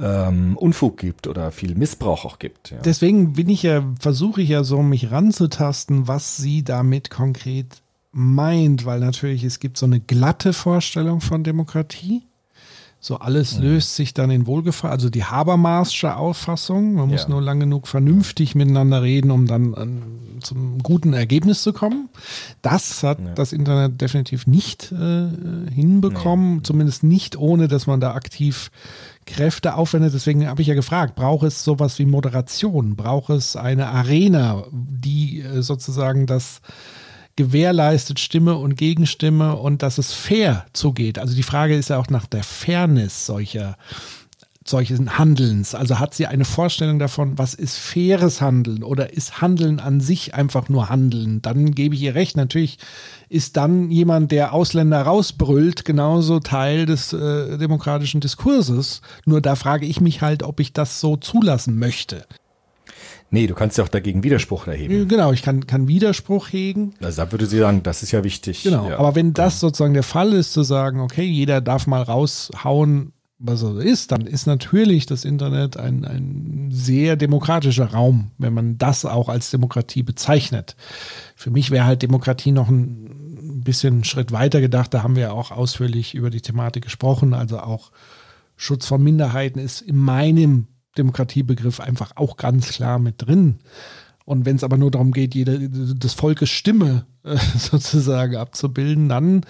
ähm, 0.00 0.56
Unfug 0.56 0.96
gibt 0.98 1.26
oder 1.26 1.50
viel 1.52 1.74
Missbrauch 1.74 2.24
auch 2.24 2.38
gibt. 2.38 2.70
Ja. 2.70 2.78
Deswegen 2.84 3.32
bin 3.34 3.48
ich 3.48 3.62
ja, 3.62 3.82
versuche 4.00 4.40
ich 4.42 4.48
ja 4.50 4.64
so, 4.64 4.82
mich 4.82 5.10
ranzutasten, 5.10 6.08
was 6.08 6.36
sie 6.36 6.62
damit 6.62 7.10
konkret 7.10 7.82
meint, 8.12 8.84
weil 8.86 9.00
natürlich 9.00 9.44
es 9.44 9.60
gibt 9.60 9.76
so 9.76 9.86
eine 9.86 10.00
glatte 10.00 10.52
Vorstellung 10.52 11.20
von 11.20 11.44
Demokratie. 11.44 12.22
So 13.00 13.18
alles 13.18 13.56
Mhm. 13.58 13.62
löst 13.62 13.94
sich 13.94 14.12
dann 14.12 14.28
in 14.32 14.48
Wohlgefallen. 14.48 14.92
Also 14.92 15.08
die 15.08 15.22
Habermasche 15.22 16.16
Auffassung. 16.16 16.94
Man 16.94 17.10
muss 17.10 17.22
Ja. 17.22 17.28
nur 17.28 17.40
lang 17.40 17.60
genug 17.60 17.86
vernünftig 17.86 18.56
miteinander 18.56 19.02
reden, 19.04 19.30
um 19.30 19.46
dann 19.46 19.72
an, 19.74 20.02
zum 20.40 20.78
guten 20.82 21.12
Ergebnis 21.12 21.62
zu 21.62 21.72
kommen. 21.72 22.08
Das 22.60 23.04
hat 23.04 23.20
Ja. 23.20 23.34
das 23.34 23.52
Internet 23.52 24.00
definitiv 24.00 24.48
nicht 24.48 24.90
äh, 24.90 25.28
hinbekommen. 25.72 26.64
Zumindest 26.64 27.04
nicht 27.04 27.36
ohne, 27.36 27.68
dass 27.68 27.86
man 27.86 28.00
da 28.00 28.14
aktiv 28.14 28.72
Kräfte 29.28 29.74
aufwendet. 29.74 30.14
Deswegen 30.14 30.48
habe 30.48 30.62
ich 30.62 30.68
ja 30.68 30.74
gefragt, 30.74 31.14
braucht 31.14 31.46
es 31.46 31.62
sowas 31.62 31.98
wie 31.98 32.06
Moderation? 32.06 32.96
Braucht 32.96 33.30
es 33.30 33.54
eine 33.54 33.88
Arena, 33.88 34.64
die 34.72 35.42
äh, 35.42 35.62
sozusagen 35.62 36.26
das 36.26 36.60
gewährleistet 37.36 38.18
Stimme 38.18 38.56
und 38.56 38.74
Gegenstimme 38.74 39.54
und 39.54 39.82
dass 39.82 39.98
es 39.98 40.12
fair 40.12 40.66
zugeht. 40.72 41.20
Also 41.20 41.36
die 41.36 41.44
Frage 41.44 41.76
ist 41.76 41.90
ja 41.90 41.98
auch 41.98 42.08
nach 42.08 42.26
der 42.26 42.42
Fairness 42.42 43.26
solcher 43.26 43.76
solchen 44.68 45.18
Handelns. 45.18 45.74
Also 45.74 45.98
hat 45.98 46.14
sie 46.14 46.26
eine 46.26 46.44
Vorstellung 46.44 46.98
davon, 46.98 47.38
was 47.38 47.54
ist 47.54 47.76
faires 47.76 48.40
Handeln 48.40 48.82
oder 48.82 49.12
ist 49.12 49.40
Handeln 49.40 49.80
an 49.80 50.00
sich 50.00 50.34
einfach 50.34 50.68
nur 50.68 50.88
Handeln? 50.88 51.42
Dann 51.42 51.72
gebe 51.72 51.94
ich 51.94 52.02
ihr 52.02 52.14
recht. 52.14 52.36
Natürlich 52.36 52.78
ist 53.28 53.56
dann 53.56 53.90
jemand, 53.90 54.32
der 54.32 54.52
Ausländer 54.52 55.02
rausbrüllt, 55.02 55.84
genauso 55.84 56.40
Teil 56.40 56.86
des 56.86 57.12
äh, 57.12 57.58
demokratischen 57.58 58.20
Diskurses. 58.20 59.00
Nur 59.24 59.40
da 59.40 59.54
frage 59.54 59.86
ich 59.86 60.00
mich 60.00 60.22
halt, 60.22 60.42
ob 60.42 60.60
ich 60.60 60.72
das 60.72 61.00
so 61.00 61.16
zulassen 61.16 61.78
möchte. 61.78 62.24
Nee, 63.30 63.46
du 63.46 63.54
kannst 63.54 63.76
ja 63.76 63.84
auch 63.84 63.88
dagegen 63.88 64.22
Widerspruch 64.22 64.66
erheben. 64.66 65.06
Genau, 65.06 65.32
ich 65.32 65.42
kann, 65.42 65.66
kann 65.66 65.86
Widerspruch 65.86 66.48
hegen. 66.50 66.94
Also 67.02 67.22
da 67.22 67.30
würde 67.30 67.44
sie 67.44 67.58
sagen, 67.58 67.82
das 67.82 68.02
ist 68.02 68.12
ja 68.12 68.24
wichtig. 68.24 68.62
Genau, 68.62 68.88
ja. 68.88 68.98
aber 68.98 69.14
wenn 69.14 69.34
das 69.34 69.60
sozusagen 69.60 69.92
der 69.92 70.02
Fall 70.02 70.32
ist, 70.32 70.54
zu 70.54 70.62
sagen, 70.62 71.00
okay, 71.00 71.24
jeder 71.24 71.60
darf 71.60 71.86
mal 71.86 72.02
raushauen, 72.02 73.12
was 73.38 73.62
er 73.62 73.76
ist, 73.76 74.10
dann 74.10 74.22
ist 74.22 74.46
natürlich 74.46 75.06
das 75.06 75.24
Internet 75.24 75.76
ein, 75.76 76.04
ein 76.04 76.68
sehr 76.72 77.16
demokratischer 77.16 77.92
Raum, 77.92 78.32
wenn 78.36 78.52
man 78.52 78.78
das 78.78 79.04
auch 79.04 79.28
als 79.28 79.50
Demokratie 79.50 80.02
bezeichnet. 80.02 80.74
Für 81.36 81.50
mich 81.50 81.70
wäre 81.70 81.86
halt 81.86 82.02
Demokratie 82.02 82.50
noch 82.50 82.68
ein 82.68 83.62
bisschen 83.62 83.94
einen 83.94 84.04
Schritt 84.04 84.32
weiter 84.32 84.60
gedacht. 84.60 84.92
Da 84.92 85.02
haben 85.04 85.14
wir 85.14 85.22
ja 85.22 85.32
auch 85.32 85.52
ausführlich 85.52 86.14
über 86.14 86.30
die 86.30 86.40
Thematik 86.40 86.84
gesprochen. 86.84 87.32
Also 87.32 87.60
auch 87.60 87.92
Schutz 88.56 88.86
von 88.86 89.02
Minderheiten 89.02 89.60
ist 89.60 89.82
in 89.82 89.96
meinem 89.96 90.66
Demokratiebegriff 90.96 91.78
einfach 91.78 92.16
auch 92.16 92.36
ganz 92.36 92.70
klar 92.70 92.98
mit 92.98 93.14
drin. 93.18 93.60
Und 94.24 94.44
wenn 94.44 94.56
es 94.56 94.64
aber 94.64 94.76
nur 94.76 94.90
darum 94.90 95.12
geht, 95.12 95.34
jede, 95.34 95.70
des 95.70 96.12
Volkes 96.12 96.50
Stimme 96.50 97.06
äh, 97.22 97.36
sozusagen 97.58 98.36
abzubilden, 98.36 99.08
dann 99.08 99.42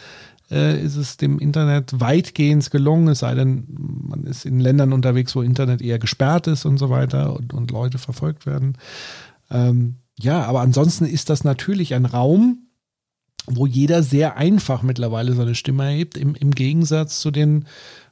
äh, 0.51 0.81
ist 0.81 0.97
es 0.97 1.17
dem 1.17 1.39
Internet 1.39 2.01
weitgehend 2.01 2.71
gelungen, 2.71 3.09
es 3.09 3.21
sei 3.21 3.35
denn, 3.35 3.67
man 3.69 4.25
ist 4.25 4.45
in 4.45 4.61
Ländern 4.61 4.93
unterwegs, 4.93 5.35
wo 5.37 5.43
Internet 5.43 5.83
eher 5.83 5.99
gesperrt 5.99 6.47
ist 6.47 6.65
und 6.65 6.79
so 6.79 6.91
weiter 6.91 7.37
und, 7.37 7.53
und 7.53 7.71
Leute 7.71 7.99
verfolgt 7.99 8.47
werden. 8.47 8.79
Ähm, 9.51 9.97
ja, 10.19 10.45
aber 10.45 10.61
ansonsten 10.61 11.05
ist 11.05 11.31
das 11.31 11.45
natürlich 11.45 11.95
ein 11.95 12.05
Raum, 12.05 12.69
wo 13.47 13.67
jeder 13.67 14.03
sehr 14.03 14.37
einfach 14.37 14.83
mittlerweile 14.83 15.33
seine 15.35 15.55
Stimme 15.55 15.85
erhebt, 15.85 16.17
im, 16.17 16.35
im 16.35 16.51
Gegensatz 16.51 17.21
zu 17.21 17.31
den 17.31 17.67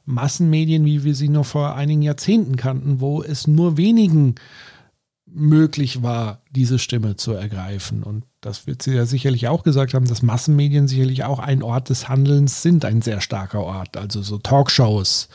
Massenmedien, 0.05 0.85
wie 0.85 1.03
wir 1.03 1.15
sie 1.15 1.29
noch 1.29 1.45
vor 1.45 1.75
einigen 1.75 2.01
Jahrzehnten 2.01 2.55
kannten, 2.55 3.01
wo 3.01 3.21
es 3.21 3.45
nur 3.45 3.77
wenigen 3.77 4.35
möglich 5.25 6.01
war, 6.01 6.41
diese 6.51 6.79
Stimme 6.79 7.17
zu 7.17 7.33
ergreifen. 7.33 8.03
Und 8.03 8.23
das 8.47 8.65
wird 8.65 8.81
sie 8.81 8.95
ja 8.95 9.05
sicherlich 9.05 9.49
auch 9.49 9.63
gesagt 9.63 9.93
haben, 9.93 10.07
dass 10.07 10.21
Massenmedien 10.21 10.87
sicherlich 10.87 11.25
auch 11.25 11.39
ein 11.39 11.61
Ort 11.61 11.89
des 11.89 12.07
Handelns 12.07 12.61
sind, 12.61 12.85
ein 12.85 13.01
sehr 13.01 13.19
starker 13.19 13.61
Ort. 13.61 13.97
Also 13.97 14.21
so 14.21 14.37
Talkshows, 14.37 15.27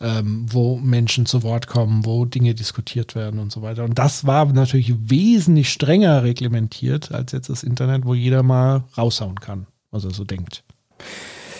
ähm, 0.00 0.46
wo 0.48 0.76
Menschen 0.76 1.26
zu 1.26 1.42
Wort 1.42 1.66
kommen, 1.66 2.06
wo 2.06 2.24
Dinge 2.24 2.54
diskutiert 2.54 3.16
werden 3.16 3.40
und 3.40 3.50
so 3.50 3.62
weiter. 3.62 3.82
Und 3.82 3.98
das 3.98 4.26
war 4.26 4.46
natürlich 4.52 4.94
wesentlich 5.10 5.72
strenger 5.72 6.22
reglementiert 6.22 7.10
als 7.10 7.32
jetzt 7.32 7.48
das 7.48 7.64
Internet, 7.64 8.06
wo 8.06 8.14
jeder 8.14 8.44
mal 8.44 8.84
raushauen 8.96 9.40
kann, 9.40 9.66
was 9.90 10.04
er 10.04 10.12
so 10.12 10.22
denkt. 10.22 10.62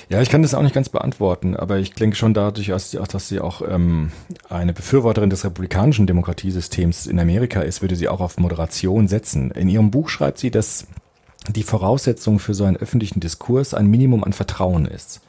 Ja, 0.08 0.22
ich 0.22 0.28
kann 0.28 0.42
das 0.42 0.54
auch 0.54 0.62
nicht 0.62 0.74
ganz 0.74 0.88
beantworten, 0.88 1.56
aber 1.56 1.78
ich 1.78 1.92
denke 1.92 2.14
schon 2.14 2.32
dadurch, 2.32 2.68
dass 2.68 3.28
sie 3.28 3.40
auch, 3.40 3.60
ähm, 3.68 4.12
eine 4.48 4.72
Befürworterin 4.72 5.30
des 5.30 5.44
republikanischen 5.44 6.06
Demokratiesystems 6.06 7.06
in 7.06 7.18
Amerika 7.18 7.62
ist, 7.62 7.82
würde 7.82 7.96
sie 7.96 8.08
auch 8.08 8.20
auf 8.20 8.38
Moderation 8.38 9.08
setzen. 9.08 9.50
In 9.50 9.68
ihrem 9.68 9.90
Buch 9.90 10.08
schreibt 10.08 10.38
sie, 10.38 10.52
dass 10.52 10.86
die 11.48 11.64
Voraussetzung 11.64 12.38
für 12.38 12.54
so 12.54 12.64
einen 12.64 12.76
öffentlichen 12.76 13.18
Diskurs 13.18 13.74
ein 13.74 13.88
Minimum 13.88 14.22
an 14.22 14.32
Vertrauen 14.32 14.86
ist. 14.86 15.20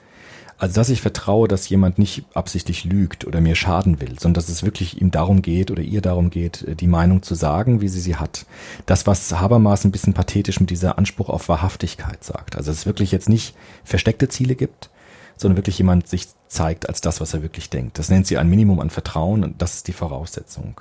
Also, 0.60 0.74
dass 0.76 0.90
ich 0.90 1.02
vertraue, 1.02 1.48
dass 1.48 1.70
jemand 1.70 2.00
nicht 2.00 2.26
absichtlich 2.34 2.84
lügt 2.84 3.26
oder 3.26 3.42
mir 3.42 3.56
schaden 3.56 4.02
will, 4.02 4.20
sondern 4.20 4.36
dass 4.36 4.50
es 4.50 4.64
wirklich 4.64 5.00
ihm 5.02 5.12
darum 5.12 5.44
geht 5.44 5.70
oder 5.70 5.84
ihr 5.84 6.02
darum 6.02 6.32
geht, 6.32 6.66
die 6.80 6.88
Meinung 6.88 7.22
zu 7.22 7.36
sagen, 7.36 7.80
wie 7.80 7.88
sie 7.88 8.00
sie 8.00 8.16
hat. 8.16 8.48
Das, 8.88 9.06
was 9.06 9.40
Habermas 9.40 9.86
ein 9.86 9.92
bisschen 9.92 10.14
pathetisch 10.14 10.60
mit 10.60 10.72
dieser 10.72 10.98
Anspruch 10.98 11.30
auf 11.30 11.48
Wahrhaftigkeit 11.48 12.24
sagt. 12.24 12.56
Also, 12.56 12.72
dass 12.72 12.80
es 12.80 12.86
wirklich 12.88 13.12
jetzt 13.12 13.30
nicht 13.30 13.56
versteckte 13.84 14.30
Ziele 14.30 14.56
gibt, 14.56 14.90
sondern 15.36 15.58
wirklich 15.58 15.78
jemand 15.78 16.08
sich 16.08 16.28
zeigt 16.48 16.88
als 16.88 17.02
das, 17.02 17.20
was 17.22 17.34
er 17.34 17.42
wirklich 17.42 17.70
denkt. 17.70 18.00
Das 18.00 18.10
nennt 18.10 18.28
sie 18.28 18.38
ein 18.38 18.50
Minimum 18.50 18.80
an 18.80 18.90
Vertrauen 18.90 19.44
und 19.44 19.62
das 19.62 19.76
ist 19.76 19.88
die 19.88 19.94
Voraussetzung. 19.94 20.80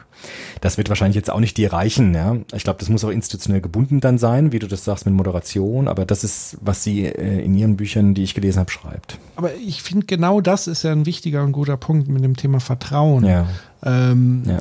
Das 0.61 0.79
wird 0.79 0.89
wahrscheinlich 0.89 1.17
jetzt 1.17 1.31
auch 1.31 1.41
nicht 1.41 1.57
dir 1.57 1.73
reichen, 1.73 2.15
ja. 2.15 2.37
Ich 2.55 2.65
glaube, 2.65 2.79
das 2.79 2.89
muss 2.89 3.05
auch 3.05 3.11
institutionell 3.11 3.61
gebunden 3.61 4.01
dann 4.01 4.19
sein, 4.19 4.53
wie 4.53 4.59
du 4.59 4.67
das 4.67 4.85
sagst 4.85 5.07
mit 5.07 5.15
Moderation, 5.15 5.89
aber 5.89 6.05
das 6.05 6.25
ist, 6.25 6.59
was 6.61 6.83
sie 6.83 7.05
äh, 7.05 7.45
in 7.45 7.55
ihren 7.55 7.77
Büchern, 7.77 8.15
die 8.15 8.23
ich 8.23 8.35
gelesen 8.35 8.61
habe, 8.61 8.71
schreibt. 8.71 9.19
Aber 9.37 9.55
ich 9.55 9.83
finde, 9.83 10.07
genau 10.07 10.41
das 10.41 10.67
ist 10.67 10.83
ja 10.83 10.93
ein 10.93 11.07
wichtiger 11.07 11.43
und 11.43 11.53
guter 11.53 11.77
Punkt 11.77 12.09
mit 12.09 12.23
dem 12.23 12.37
Thema 12.37 12.61
Vertrauen. 12.61 13.25
Ja. 13.25 13.47
Ähm, 13.85 14.43
Ja. 14.47 14.59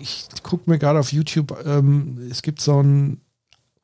Ich 0.00 0.26
gucke 0.44 0.70
mir 0.70 0.78
gerade 0.78 1.00
auf 1.00 1.12
YouTube, 1.12 1.56
ähm, 1.66 2.18
es 2.30 2.42
gibt 2.42 2.60
so 2.60 2.80
ein 2.80 3.20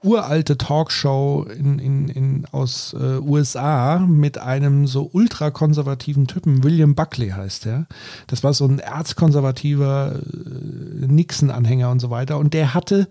uralte 0.03 0.59
Talkshow 0.59 1.47
in, 1.57 1.79
in, 1.79 2.09
in, 2.09 2.47
aus 2.51 2.95
äh, 2.99 3.19
USA 3.19 3.99
mit 3.99 4.39
einem 4.39 4.87
so 4.87 5.09
ultrakonservativen 5.13 6.27
Typen, 6.27 6.65
William 6.65 6.95
Buckley 6.95 7.31
heißt 7.31 7.65
der. 7.65 7.87
Das 8.27 8.43
war 8.43 8.53
so 8.53 8.67
ein 8.67 8.79
erzkonservativer 8.79 10.17
äh, 10.17 11.07
Nixon-Anhänger 11.07 11.91
und 11.91 12.01
so 12.01 12.11
weiter. 12.11 12.39
Und 12.39 12.55
der 12.55 12.75
hatte 12.75 13.09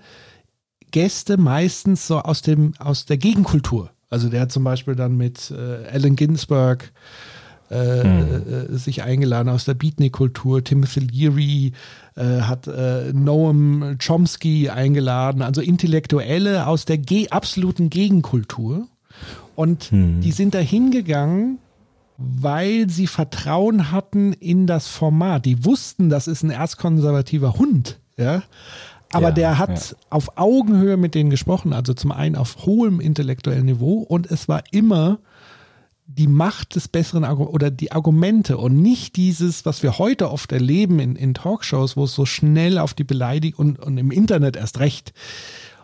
Gäste 0.92 1.38
meistens 1.38 2.08
so 2.08 2.20
aus, 2.20 2.42
dem, 2.42 2.74
aus 2.78 3.06
der 3.06 3.18
Gegenkultur. 3.18 3.92
Also 4.10 4.30
der 4.30 4.42
hat 4.42 4.52
zum 4.52 4.64
Beispiel 4.64 4.96
dann 4.96 5.16
mit 5.16 5.52
äh, 5.52 5.88
Allen 5.90 6.18
Ginsberg 6.18 6.92
äh, 7.72 8.02
äh, 8.02 8.78
sich 8.78 9.02
eingeladen 9.02 9.48
aus 9.48 9.64
der 9.64 9.76
Beatnik-Kultur. 9.76 10.62
Timothy 10.62 11.00
Leary 11.00 11.72
äh, 12.16 12.42
hat 12.42 12.68
äh, 12.68 13.14
Noam 13.14 13.98
Chomsky 14.04 14.70
eingeladen, 14.70 15.42
also 15.42 15.62
Intellektuelle 15.62 16.68
aus 16.68 16.86
der 16.86 16.98
ge 16.98 17.30
absoluten 17.30 17.90
Gegenkultur. 17.90 18.88
Und 19.56 19.92
die 19.92 20.32
sind 20.32 20.56
da 20.56 20.60
hingegangen, 20.60 21.60
weil 22.18 22.90
sie 22.90 23.06
Vertrauen 23.06 23.92
hatten 23.92 24.34
in 24.34 24.66
das 24.66 24.88
Format. 24.88 25.46
Die 25.46 25.66
wussten, 25.66 26.10
das 26.10 26.28
ist 26.28 26.44
ein 26.44 26.50
erzkonservativer 26.50 27.54
Hund, 27.56 28.00
ja. 28.18 28.44
Aber 29.12 29.28
Ja, 29.28 29.34
der 29.34 29.58
hat 29.58 29.92
ja. 29.92 29.98
auf 30.10 30.38
Augenhöhe 30.38 30.98
mit 30.98 31.16
denen 31.16 31.30
gesprochen, 31.30 31.74
also 31.74 31.94
zum 31.94 32.12
einen 32.12 32.36
auf 32.36 32.66
hohem 32.66 33.02
intellektuellen 33.02 33.66
Niveau 33.66 34.00
und 34.00 34.32
es 34.32 34.48
war 34.48 34.64
immer 34.72 35.20
die 36.18 36.28
Macht 36.28 36.76
des 36.76 36.88
besseren 36.88 37.24
Argu 37.24 37.46
oder 37.46 37.72
die 37.72 37.92
Argumente 37.92 38.58
und 38.58 38.82
nicht 38.82 39.16
dieses, 39.16 39.66
was 39.66 39.84
wir 39.84 39.98
heute 39.98 40.32
oft 40.32 40.52
erleben 40.52 41.00
in, 41.00 41.16
in 41.16 41.34
Talkshows, 41.34 41.96
wo 41.96 42.04
es 42.04 42.14
so 42.14 42.26
schnell 42.26 42.78
auf 42.78 42.94
die 42.94 43.04
Beleidigung 43.04 43.72
und, 43.72 43.80
und 43.80 43.98
im 43.98 44.12
Internet 44.12 44.56
erst 44.56 44.80
recht. 44.80 45.14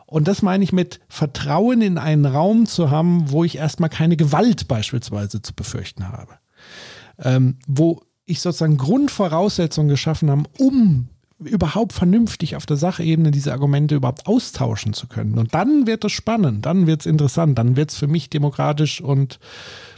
Und 0.06 0.28
das 0.28 0.42
meine 0.42 0.64
ich 0.64 0.72
mit 0.72 1.00
Vertrauen 1.10 1.82
in 1.82 1.98
einen 1.98 2.26
Raum 2.26 2.66
zu 2.66 2.90
haben, 2.90 3.30
wo 3.32 3.44
ich 3.44 3.58
erstmal 3.58 3.90
keine 3.90 4.16
Gewalt 4.16 4.68
beispielsweise 4.68 5.42
zu 5.42 5.54
befürchten 5.54 6.08
habe. 6.08 6.34
Ähm, 7.20 7.58
wo 7.68 8.02
ich 8.26 8.42
sozusagen 8.42 8.78
Grundvoraussetzungen 8.78 9.90
geschaffen 9.90 10.30
habe, 10.30 10.44
um 10.58 11.10
überhaupt 11.40 11.94
vernünftig 11.94 12.56
auf 12.56 12.66
der 12.66 12.78
Sachebene 12.78 13.32
diese 13.32 13.52
Argumente 13.52 13.96
überhaupt 13.96 14.28
austauschen 14.28 14.94
zu 14.94 15.08
können. 15.08 15.38
Und 15.38 15.54
dann 15.54 15.86
wird 15.86 16.04
es 16.04 16.12
spannend, 16.12 16.66
dann 16.66 16.88
wird 16.88 17.02
es 17.02 17.06
interessant, 17.06 17.58
dann 17.58 17.76
wird 17.76 17.92
es 17.92 17.98
für 17.98 18.08
mich 18.08 18.30
demokratisch 18.30 19.02
und 19.02 19.40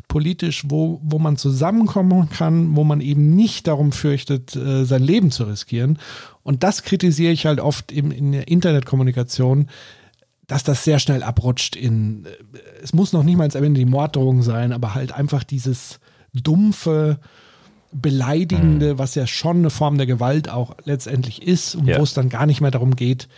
politisch, 0.10 0.64
wo, 0.68 1.00
wo 1.02 1.20
man 1.20 1.38
zusammenkommen 1.38 2.30
kann, 2.30 2.76
wo 2.76 2.84
man 2.84 3.00
eben 3.00 3.34
nicht 3.36 3.68
darum 3.68 3.94
fürchtet, 3.94 4.56
äh, 4.58 4.84
sein 4.84 5.04
Leben 5.04 5.32
zu 5.32 5.46
riskieren. 5.46 6.00
Und 6.44 6.64
das 6.64 6.84
kritisiere 6.84 7.32
ich 7.32 7.46
halt 7.46 7.62
oft 7.62 7.94
im, 7.94 8.12
in 8.12 8.34
der 8.34 8.50
Internetkommunikation, 8.50 9.70
dass 10.48 10.64
das 10.64 10.84
sehr 10.84 11.00
schnell 11.00 11.24
abrutscht 11.24 11.78
in, 11.78 12.26
äh, 12.26 12.30
es 12.84 12.92
muss 12.92 13.14
noch 13.14 13.24
nicht 13.24 13.38
mal 13.38 13.50
am 13.56 13.64
Ende 13.64 13.80
die 13.80 13.86
Morddrohung 13.86 14.42
sein, 14.42 14.74
aber 14.74 14.96
halt 14.96 15.14
einfach 15.14 15.46
dieses 15.46 16.02
dumpfe, 16.34 17.20
beleidigende, 17.92 18.96
mhm. 18.96 19.00
was 19.00 19.16
ja 19.16 19.26
schon 19.26 19.58
eine 19.58 19.70
Form 19.70 19.98
der 19.98 20.08
Gewalt 20.08 20.50
auch 20.50 20.76
letztendlich 20.84 21.42
ist 21.44 21.76
und 21.76 21.88
ja. 21.88 22.00
wo 22.00 22.04
es 22.04 22.14
dann 22.14 22.30
gar 22.30 22.46
nicht 22.46 22.62
mehr 22.62 22.72
darum 22.72 22.96
geht, 22.96 23.30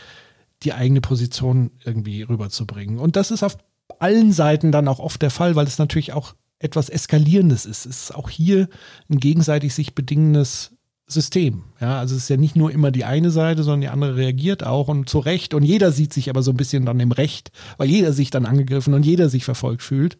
die 0.64 0.74
eigene 0.74 1.02
Position 1.02 1.72
irgendwie 1.84 2.24
rüberzubringen. 2.24 2.98
Und 2.98 3.16
das 3.16 3.32
ist 3.32 3.44
auf 3.44 3.58
allen 4.00 4.32
Seiten 4.32 4.72
dann 4.72 4.88
auch 4.88 5.00
oft 5.00 5.22
der 5.22 5.32
Fall, 5.32 5.56
weil 5.56 5.68
es 5.68 5.78
natürlich 5.78 6.14
auch 6.14 6.34
etwas 6.64 6.90
Eskalierendes 6.90 7.66
ist. 7.66 7.86
Es 7.86 8.04
ist 8.04 8.16
auch 8.16 8.30
hier 8.30 8.68
ein 9.10 9.18
gegenseitig 9.18 9.74
sich 9.74 9.96
bedingendes 9.96 10.72
System. 11.08 11.64
Ja, 11.80 12.00
also 12.00 12.16
es 12.16 12.24
ist 12.24 12.30
ja 12.30 12.38
nicht 12.38 12.56
nur 12.56 12.72
immer 12.72 12.92
die 12.92 13.06
eine 13.06 13.32
Seite, 13.32 13.64
sondern 13.64 13.82
die 13.82 13.90
andere 13.90 14.16
reagiert 14.16 14.66
auch 14.66 14.88
und 14.88 15.10
zu 15.10 15.20
Recht. 15.20 15.54
Und 15.54 15.64
jeder 15.64 15.92
sieht 15.92 16.14
sich 16.14 16.30
aber 16.30 16.42
so 16.42 16.52
ein 16.52 16.58
bisschen 16.58 16.86
dann 16.86 17.00
im 17.00 17.12
Recht, 17.12 17.52
weil 17.78 17.90
jeder 17.90 18.14
sich 18.14 18.30
dann 18.30 18.46
angegriffen 18.46 18.94
und 18.94 19.06
jeder 19.06 19.30
sich 19.30 19.44
verfolgt 19.44 19.84
fühlt. 19.84 20.18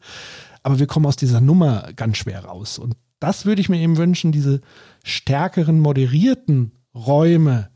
Aber 0.64 0.80
wir 0.80 0.88
kommen 0.88 1.06
aus 1.06 1.16
dieser 1.16 1.42
Nummer 1.42 1.90
ganz 1.96 2.18
schwer 2.18 2.46
raus. 2.46 2.78
Und 2.78 2.96
das 3.20 3.46
würde 3.46 3.62
ich 3.62 3.70
mir 3.70 3.80
eben 3.80 3.98
wünschen, 3.98 4.32
diese 4.32 4.62
stärkeren, 5.04 5.80
moderierten 5.80 6.72
Räume, 6.94 7.70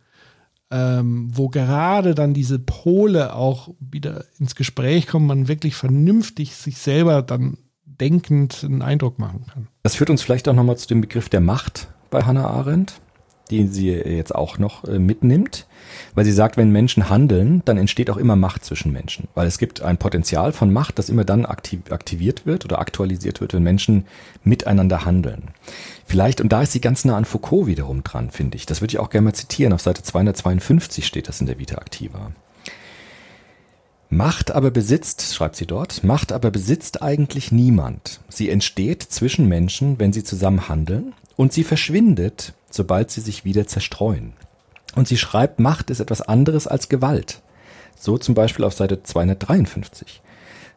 ähm, 0.71 1.29
wo 1.31 1.49
gerade 1.49 2.15
dann 2.15 2.33
diese 2.33 2.59
Pole 2.59 3.33
auch 3.33 3.69
wieder 3.79 4.25
ins 4.39 4.55
Gespräch 4.55 5.07
kommen, 5.07 5.27
man 5.27 5.47
wirklich 5.47 5.75
vernünftig 5.75 6.55
sich 6.55 6.77
selber 6.77 7.21
dann 7.21 7.57
denkend 7.99 8.63
einen 8.63 8.81
Eindruck 8.81 9.19
machen 9.19 9.45
kann. 9.51 9.67
Das 9.83 9.95
führt 9.95 10.09
uns 10.09 10.21
vielleicht 10.21 10.47
auch 10.47 10.53
nochmal 10.53 10.77
zu 10.77 10.87
dem 10.87 11.01
Begriff 11.01 11.29
der 11.29 11.41
Macht 11.41 11.87
bei 12.09 12.23
Hannah 12.23 12.47
Arendt 12.47 12.99
den 13.51 13.71
sie 13.71 13.91
jetzt 13.91 14.33
auch 14.33 14.57
noch 14.57 14.83
äh, 14.85 14.99
mitnimmt, 14.99 15.67
weil 16.15 16.25
sie 16.25 16.31
sagt, 16.31 16.57
wenn 16.57 16.71
Menschen 16.71 17.09
handeln, 17.09 17.61
dann 17.65 17.77
entsteht 17.77 18.09
auch 18.09 18.17
immer 18.17 18.35
Macht 18.35 18.65
zwischen 18.65 18.91
Menschen, 18.91 19.27
weil 19.35 19.47
es 19.47 19.57
gibt 19.57 19.81
ein 19.81 19.97
Potenzial 19.97 20.51
von 20.51 20.73
Macht, 20.73 20.97
das 20.97 21.09
immer 21.09 21.25
dann 21.25 21.45
aktiv, 21.45 21.79
aktiviert 21.91 22.45
wird 22.45 22.65
oder 22.65 22.79
aktualisiert 22.79 23.41
wird, 23.41 23.53
wenn 23.53 23.63
Menschen 23.63 24.05
miteinander 24.43 25.05
handeln. 25.05 25.49
Vielleicht, 26.05 26.41
und 26.41 26.51
da 26.51 26.63
ist 26.63 26.71
sie 26.71 26.81
ganz 26.81 27.05
nah 27.05 27.17
an 27.17 27.25
Foucault 27.25 27.67
wiederum 27.67 28.03
dran, 28.03 28.31
finde 28.31 28.57
ich. 28.57 28.65
Das 28.65 28.81
würde 28.81 28.93
ich 28.93 28.99
auch 28.99 29.09
gerne 29.09 29.25
mal 29.25 29.33
zitieren. 29.33 29.73
Auf 29.73 29.81
Seite 29.81 30.03
252 30.03 31.05
steht 31.05 31.27
das 31.27 31.41
in 31.41 31.47
der 31.47 31.59
Vita 31.59 31.75
Activa. 31.75 32.31
Macht 34.15 34.51
aber 34.51 34.71
besitzt, 34.71 35.35
schreibt 35.35 35.57
sie 35.57 35.65
dort, 35.65 36.05
Macht 36.05 36.31
aber 36.31 36.49
besitzt 36.49 37.01
eigentlich 37.01 37.51
niemand. 37.51 38.21
Sie 38.29 38.49
entsteht 38.49 39.03
zwischen 39.03 39.49
Menschen, 39.49 39.99
wenn 39.99 40.13
sie 40.13 40.23
zusammen 40.23 40.69
handeln, 40.69 41.11
und 41.35 41.51
sie 41.51 41.65
verschwindet, 41.65 42.53
sobald 42.69 43.11
sie 43.11 43.19
sich 43.19 43.43
wieder 43.43 43.67
zerstreuen. 43.67 44.31
Und 44.95 45.09
sie 45.09 45.17
schreibt, 45.17 45.59
Macht 45.59 45.89
ist 45.89 45.99
etwas 45.99 46.21
anderes 46.21 46.65
als 46.65 46.87
Gewalt. 46.87 47.41
So 47.99 48.17
zum 48.17 48.35
Beispiel 48.35 48.63
auf 48.63 48.73
Seite 48.73 49.03
253. 49.03 50.21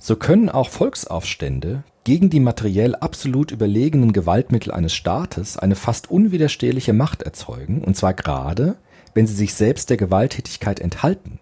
So 0.01 0.17
können 0.17 0.49
auch 0.49 0.69
Volksaufstände 0.69 1.85
gegen 2.03 2.31
die 2.31 2.41
materiell 2.41 2.97
absolut 2.97 3.53
überlegenen 3.53 4.13
Gewaltmittel 4.13 4.73
eines 4.73 4.95
Staates 4.95 5.57
eine 5.57 5.77
fast 5.77 6.11
unwiderstehliche 6.11 6.93
Macht 6.93 7.23
erzeugen, 7.23 7.85
und 7.85 7.97
zwar 7.97 8.15
gerade, 8.15 8.75
wenn 9.15 9.29
sie 9.29 9.35
sich 9.35 9.55
selbst 9.55 9.91
der 9.91 9.97
Gewalttätigkeit 9.97 10.81
enthalten, 10.81 11.39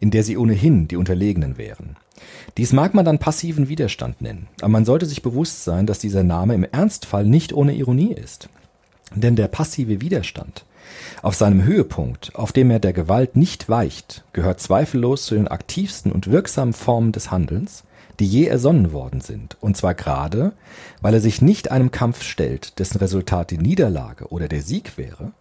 in 0.00 0.10
der 0.10 0.22
sie 0.22 0.36
ohnehin 0.36 0.88
die 0.88 0.96
Unterlegenen 0.96 1.58
wären. 1.58 1.96
Dies 2.56 2.72
mag 2.72 2.94
man 2.94 3.04
dann 3.04 3.18
passiven 3.18 3.68
Widerstand 3.68 4.22
nennen, 4.22 4.48
aber 4.60 4.70
man 4.70 4.84
sollte 4.84 5.06
sich 5.06 5.22
bewusst 5.22 5.64
sein, 5.64 5.86
dass 5.86 5.98
dieser 5.98 6.22
Name 6.22 6.54
im 6.54 6.64
Ernstfall 6.64 7.24
nicht 7.24 7.52
ohne 7.52 7.74
Ironie 7.74 8.12
ist. 8.12 8.48
Denn 9.14 9.36
der 9.36 9.48
passive 9.48 10.00
Widerstand 10.00 10.64
auf 11.22 11.34
seinem 11.34 11.64
Höhepunkt, 11.64 12.34
auf 12.34 12.52
dem 12.52 12.70
er 12.70 12.78
der 12.78 12.92
Gewalt 12.92 13.36
nicht 13.36 13.68
weicht, 13.68 14.24
gehört 14.32 14.60
zweifellos 14.60 15.26
zu 15.26 15.34
den 15.34 15.48
aktivsten 15.48 16.12
und 16.12 16.30
wirksamen 16.30 16.74
Formen 16.74 17.12
des 17.12 17.30
Handelns, 17.30 17.84
die 18.20 18.26
je 18.26 18.46
ersonnen 18.46 18.92
worden 18.92 19.20
sind, 19.20 19.56
und 19.60 19.76
zwar 19.76 19.94
gerade, 19.94 20.52
weil 21.02 21.14
er 21.14 21.20
sich 21.20 21.42
nicht 21.42 21.70
einem 21.70 21.90
Kampf 21.90 22.22
stellt, 22.22 22.78
dessen 22.78 22.98
Resultat 22.98 23.50
die 23.50 23.58
Niederlage 23.58 24.28
oder 24.28 24.48
der 24.48 24.62
Sieg 24.62 24.96
wäre, 24.96 25.32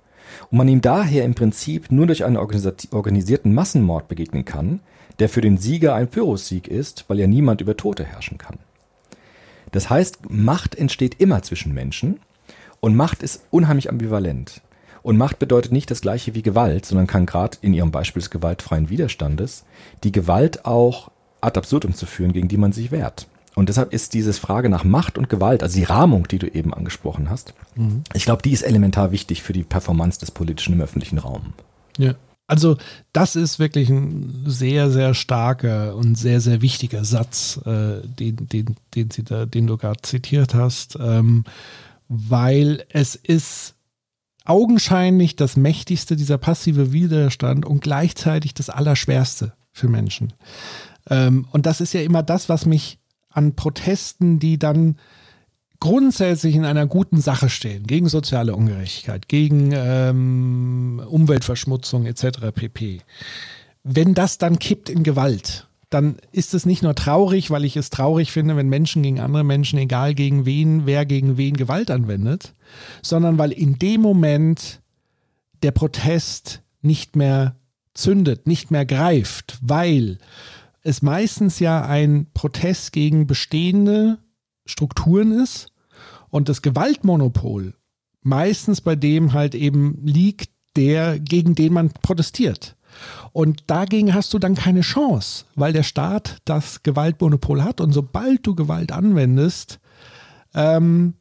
und 0.50 0.58
man 0.58 0.68
ihm 0.68 0.82
daher 0.82 1.24
im 1.26 1.36
Prinzip 1.36 1.92
nur 1.92 2.08
durch 2.08 2.26
einen 2.26 2.38
organisierten 2.38 3.54
Massenmord 3.54 4.08
begegnen 4.08 4.46
kann, 4.46 4.80
der 5.20 5.30
für 5.30 5.42
den 5.42 5.58
Sieger 5.58 5.96
ein 5.96 6.10
Pyrrhussieg 6.10 6.68
ist, 6.68 7.06
weil 7.08 7.20
ja 7.20 7.28
niemand 7.28 7.62
über 7.62 7.78
Tote 7.78 8.04
herrschen 8.04 8.38
kann. 8.38 8.60
Das 9.72 9.90
heißt, 9.90 10.30
Macht 10.30 10.76
entsteht 10.76 11.20
immer 11.20 11.42
zwischen 11.42 11.74
Menschen, 11.74 12.20
und 12.80 12.96
Macht 12.96 13.24
ist 13.24 13.44
unheimlich 13.50 13.90
ambivalent. 13.90 14.62
Und 15.02 15.18
Macht 15.18 15.40
bedeutet 15.40 15.72
nicht 15.72 15.90
das 15.90 16.02
gleiche 16.02 16.36
wie 16.36 16.42
Gewalt, 16.42 16.86
sondern 16.86 17.08
kann 17.08 17.26
gerade 17.26 17.58
in 17.62 17.74
ihrem 17.74 17.92
Beispiel 17.92 18.22
des 18.22 18.30
gewaltfreien 18.30 18.90
Widerstandes 18.90 19.66
die 20.04 20.12
Gewalt 20.12 20.66
auch 20.66 21.12
ad 21.42 21.58
absurdum 21.58 21.94
zu 21.94 22.06
führen, 22.06 22.34
gegen 22.34 22.48
die 22.48 22.58
man 22.58 22.72
sich 22.72 22.92
wehrt. 22.92 23.28
Und 23.56 23.70
deshalb 23.70 23.94
ist 23.94 24.14
diese 24.14 24.34
Frage 24.34 24.70
nach 24.70 24.84
Macht 24.84 25.18
und 25.18 25.30
Gewalt, 25.30 25.64
also 25.64 25.78
die 25.78 25.86
Rahmung, 25.86 26.28
die 26.28 26.40
du 26.40 26.48
eben 26.48 26.74
angesprochen 26.74 27.30
hast, 27.30 27.54
mhm. 27.76 28.04
ich 28.14 28.26
glaube, 28.26 28.42
die 28.42 28.52
ist 28.52 28.62
elementar 28.62 29.12
wichtig 29.12 29.42
für 29.42 29.54
die 29.54 29.64
Performance 29.64 30.20
des 30.20 30.32
Politischen 30.32 30.74
im 30.74 30.82
öffentlichen 30.82 31.18
Raum. 31.18 31.54
Ja. 31.98 32.16
Also 32.48 32.78
das 33.12 33.36
ist 33.36 33.58
wirklich 33.58 33.90
ein 33.90 34.44
sehr, 34.46 34.92
sehr 34.92 35.16
starker 35.16 35.96
und 35.96 36.16
sehr, 36.16 36.42
sehr 36.42 36.62
wichtiger 36.62 37.04
Satz, 37.04 37.60
äh, 37.66 38.02
den, 38.06 38.48
den, 38.48 38.76
den, 38.94 39.10
da, 39.24 39.48
den 39.48 39.66
du 39.66 39.78
gerade 39.78 40.02
zitiert 40.04 40.54
hast. 40.54 40.96
Ähm, 41.02 41.46
weil 42.08 42.86
es 42.90 43.16
ist 43.16 43.74
augenscheinlich 44.46 45.36
das 45.36 45.58
mächtigste, 45.58 46.16
dieser 46.16 46.38
passive 46.38 46.92
Widerstand 46.92 47.66
und 47.66 47.82
gleichzeitig 47.82 48.54
das 48.54 48.70
Allerschwerste 48.70 49.54
für 49.72 49.90
Menschen. 49.90 50.34
Ähm, 51.10 51.48
und 51.52 51.66
das 51.66 51.82
ist 51.82 51.94
ja 51.94 52.02
immer 52.02 52.22
das, 52.22 52.48
was 52.48 52.68
mich 52.68 53.00
an 53.36 53.56
Protesten, 53.56 54.40
die 54.40 54.58
dann 54.58 54.96
grundsätzlich 55.80 56.56
in 56.56 56.66
einer 56.66 56.88
guten 56.88 57.22
Sache 57.22 57.50
stehen, 57.50 57.86
gegen 57.86 58.10
soziale 58.10 58.56
Ungerechtigkeit, 58.56 59.28
gegen 59.28 59.72
ähm, 59.74 61.02
Umweltverschmutzung 61.08 62.06
etc. 62.06 62.52
pp. 62.54 63.02
Wenn 63.84 64.14
das 64.14 64.38
dann 64.38 64.58
kippt 64.58 64.90
in 64.90 65.04
Gewalt, 65.04 65.68
dann 65.90 66.18
ist 66.32 66.54
es 66.54 66.66
nicht 66.66 66.82
nur 66.82 66.96
traurig, 66.96 67.52
weil 67.52 67.66
ich 67.66 67.78
es 67.78 67.90
traurig 67.90 68.32
finde, 68.32 68.56
wenn 68.56 68.70
Menschen 68.70 69.04
gegen 69.04 69.20
andere 69.20 69.44
Menschen, 69.44 69.78
egal 69.78 70.16
gegen 70.16 70.46
wen, 70.46 70.86
wer 70.86 71.06
gegen 71.06 71.38
wen 71.38 71.56
Gewalt 71.56 71.92
anwendet, 71.92 72.54
sondern 73.02 73.38
weil 73.38 73.52
in 73.52 73.78
dem 73.78 74.02
Moment 74.02 74.82
der 75.62 75.72
Protest 75.72 76.62
nicht 76.82 77.16
mehr 77.16 77.56
zündet, 77.94 78.48
nicht 78.48 78.72
mehr 78.72 78.86
greift, 78.86 79.58
weil 79.62 80.18
es 80.86 81.02
meistens 81.02 81.60
ja 81.60 81.84
ein 81.84 82.28
Protest 82.34 82.92
gegen 82.92 83.26
bestehende 83.26 84.20
Strukturen 84.66 85.32
ist 85.32 85.72
und 86.30 86.48
das 86.48 86.62
Gewaltmonopol 86.62 87.74
meistens 88.22 88.82
bei 88.82 88.96
dem 88.96 89.34
halt 89.34 89.56
eben 89.56 90.00
liegt, 90.04 90.50
der, 90.76 91.20
gegen 91.20 91.56
den 91.56 91.74
man 91.74 91.90
protestiert. 91.90 92.76
Und 93.32 93.64
dagegen 93.68 94.14
hast 94.14 94.34
du 94.34 94.40
dann 94.40 94.56
keine 94.56 94.82
Chance, 94.82 95.46
weil 95.56 95.74
der 95.74 95.84
Staat 95.84 96.40
das 96.46 96.84
Gewaltmonopol 96.84 97.64
hat. 97.64 97.82
Und 97.82 97.94
sobald 97.94 98.46
du 98.46 98.56
Gewalt 98.56 98.92
anwendest, 98.92 99.80
ähm, 100.54 101.14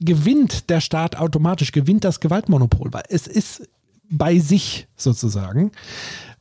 gewinnt 0.00 0.70
der 0.70 0.80
Staat 0.80 1.16
automatisch, 1.16 1.72
gewinnt 1.72 2.04
das 2.04 2.20
Gewaltmonopol, 2.20 2.92
weil 2.92 3.04
es 3.08 3.26
ist 3.26 3.68
bei 4.08 4.38
sich 4.38 4.88
sozusagen. 4.96 5.72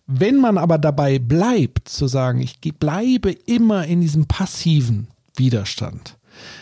Wenn 0.08 0.38
man 0.38 0.58
aber 0.58 0.78
dabei 0.78 1.20
bleibt, 1.20 1.90
zu 1.90 2.08
sagen, 2.08 2.40
ich 2.42 2.60
bleibe 2.80 3.32
immer 3.32 3.86
in 3.86 4.00
diesem 4.00 4.26
passiven 4.26 5.10
Widerstand, 5.36 6.18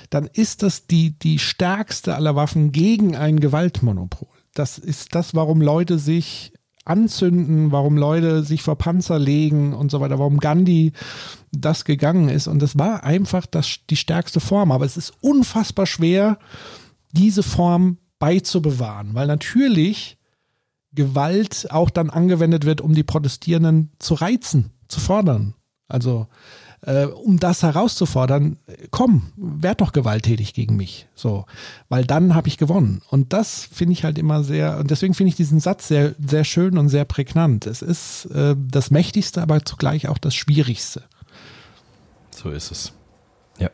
dann 0.09 0.27
ist 0.33 0.63
das 0.63 0.87
die, 0.87 1.11
die 1.11 1.37
stärkste 1.37 2.15
aller 2.15 2.35
Waffen 2.35 2.71
gegen 2.71 3.15
ein 3.15 3.39
Gewaltmonopol. 3.39 4.27
Das 4.55 4.79
ist 4.79 5.13
das, 5.13 5.35
warum 5.35 5.61
Leute 5.61 5.99
sich 5.99 6.53
anzünden, 6.85 7.71
warum 7.71 7.97
Leute 7.97 8.43
sich 8.43 8.63
vor 8.63 8.77
Panzer 8.77 9.19
legen 9.19 9.73
und 9.73 9.91
so 9.91 9.99
weiter, 10.01 10.17
warum 10.17 10.39
Gandhi 10.39 10.93
das 11.51 11.85
gegangen 11.85 12.29
ist. 12.29 12.47
Und 12.47 12.59
das 12.61 12.77
war 12.77 13.03
einfach 13.03 13.45
das, 13.45 13.79
die 13.89 13.95
stärkste 13.95 14.39
Form. 14.39 14.71
Aber 14.71 14.85
es 14.85 14.97
ist 14.97 15.13
unfassbar 15.21 15.85
schwer, 15.87 16.39
diese 17.11 17.43
Form 17.43 17.97
beizubewahren, 18.19 19.13
weil 19.13 19.27
natürlich 19.27 20.17
Gewalt 20.95 21.67
auch 21.69 21.89
dann 21.89 22.09
angewendet 22.09 22.65
wird, 22.65 22.81
um 22.81 22.93
die 22.93 23.03
Protestierenden 23.03 23.91
zu 23.99 24.15
reizen, 24.15 24.71
zu 24.87 24.99
fordern. 24.99 25.53
Also 25.87 26.27
äh, 26.85 27.05
um 27.05 27.39
das 27.39 27.63
herauszufordern, 27.63 28.57
komm, 28.91 29.31
werd 29.35 29.81
doch 29.81 29.91
gewalttätig 29.91 30.53
gegen 30.53 30.75
mich. 30.75 31.07
So, 31.15 31.45
weil 31.89 32.05
dann 32.05 32.35
habe 32.35 32.47
ich 32.47 32.57
gewonnen. 32.57 33.01
Und 33.09 33.33
das 33.33 33.67
finde 33.71 33.93
ich 33.93 34.03
halt 34.03 34.17
immer 34.17 34.43
sehr, 34.43 34.77
und 34.77 34.91
deswegen 34.91 35.13
finde 35.13 35.29
ich 35.29 35.35
diesen 35.35 35.59
Satz 35.59 35.87
sehr, 35.87 36.15
sehr 36.19 36.43
schön 36.43 36.77
und 36.77 36.89
sehr 36.89 37.05
prägnant. 37.05 37.65
Es 37.65 37.81
ist 37.81 38.25
äh, 38.25 38.55
das 38.57 38.91
Mächtigste, 38.91 39.41
aber 39.41 39.65
zugleich 39.65 40.07
auch 40.07 40.17
das 40.17 40.35
Schwierigste. 40.35 41.03
So 42.31 42.51
ist 42.51 42.71
es. 42.71 42.93
Ja. 43.57 43.69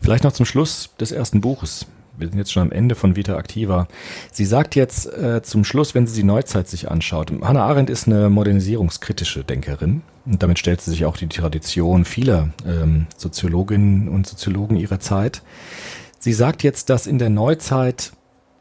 Vielleicht 0.00 0.24
noch 0.24 0.32
zum 0.32 0.46
Schluss 0.46 0.90
des 1.00 1.12
ersten 1.12 1.40
Buches. 1.40 1.86
Wir 2.16 2.28
sind 2.28 2.38
jetzt 2.38 2.52
schon 2.52 2.62
am 2.62 2.72
Ende 2.72 2.94
von 2.94 3.16
Vita 3.16 3.36
Activa. 3.36 3.88
Sie 4.30 4.44
sagt 4.44 4.76
jetzt 4.76 5.06
äh, 5.12 5.42
zum 5.42 5.64
Schluss, 5.64 5.94
wenn 5.94 6.06
sie 6.06 6.14
die 6.14 6.26
Neuzeit 6.26 6.68
sich 6.68 6.90
anschaut, 6.90 7.32
Hannah 7.42 7.64
Arendt 7.64 7.90
ist 7.90 8.06
eine 8.06 8.30
modernisierungskritische 8.30 9.42
Denkerin 9.42 10.02
Und 10.24 10.42
damit 10.42 10.58
stellt 10.58 10.80
sie 10.80 10.90
sich 10.90 11.04
auch 11.04 11.16
die 11.16 11.26
Tradition 11.26 12.04
vieler 12.04 12.50
ähm, 12.66 13.06
Soziologinnen 13.16 14.08
und 14.08 14.26
Soziologen 14.26 14.76
ihrer 14.76 15.00
Zeit. 15.00 15.42
Sie 16.18 16.32
sagt 16.32 16.62
jetzt, 16.62 16.88
dass 16.88 17.06
in 17.06 17.18
der 17.18 17.30
Neuzeit 17.30 18.12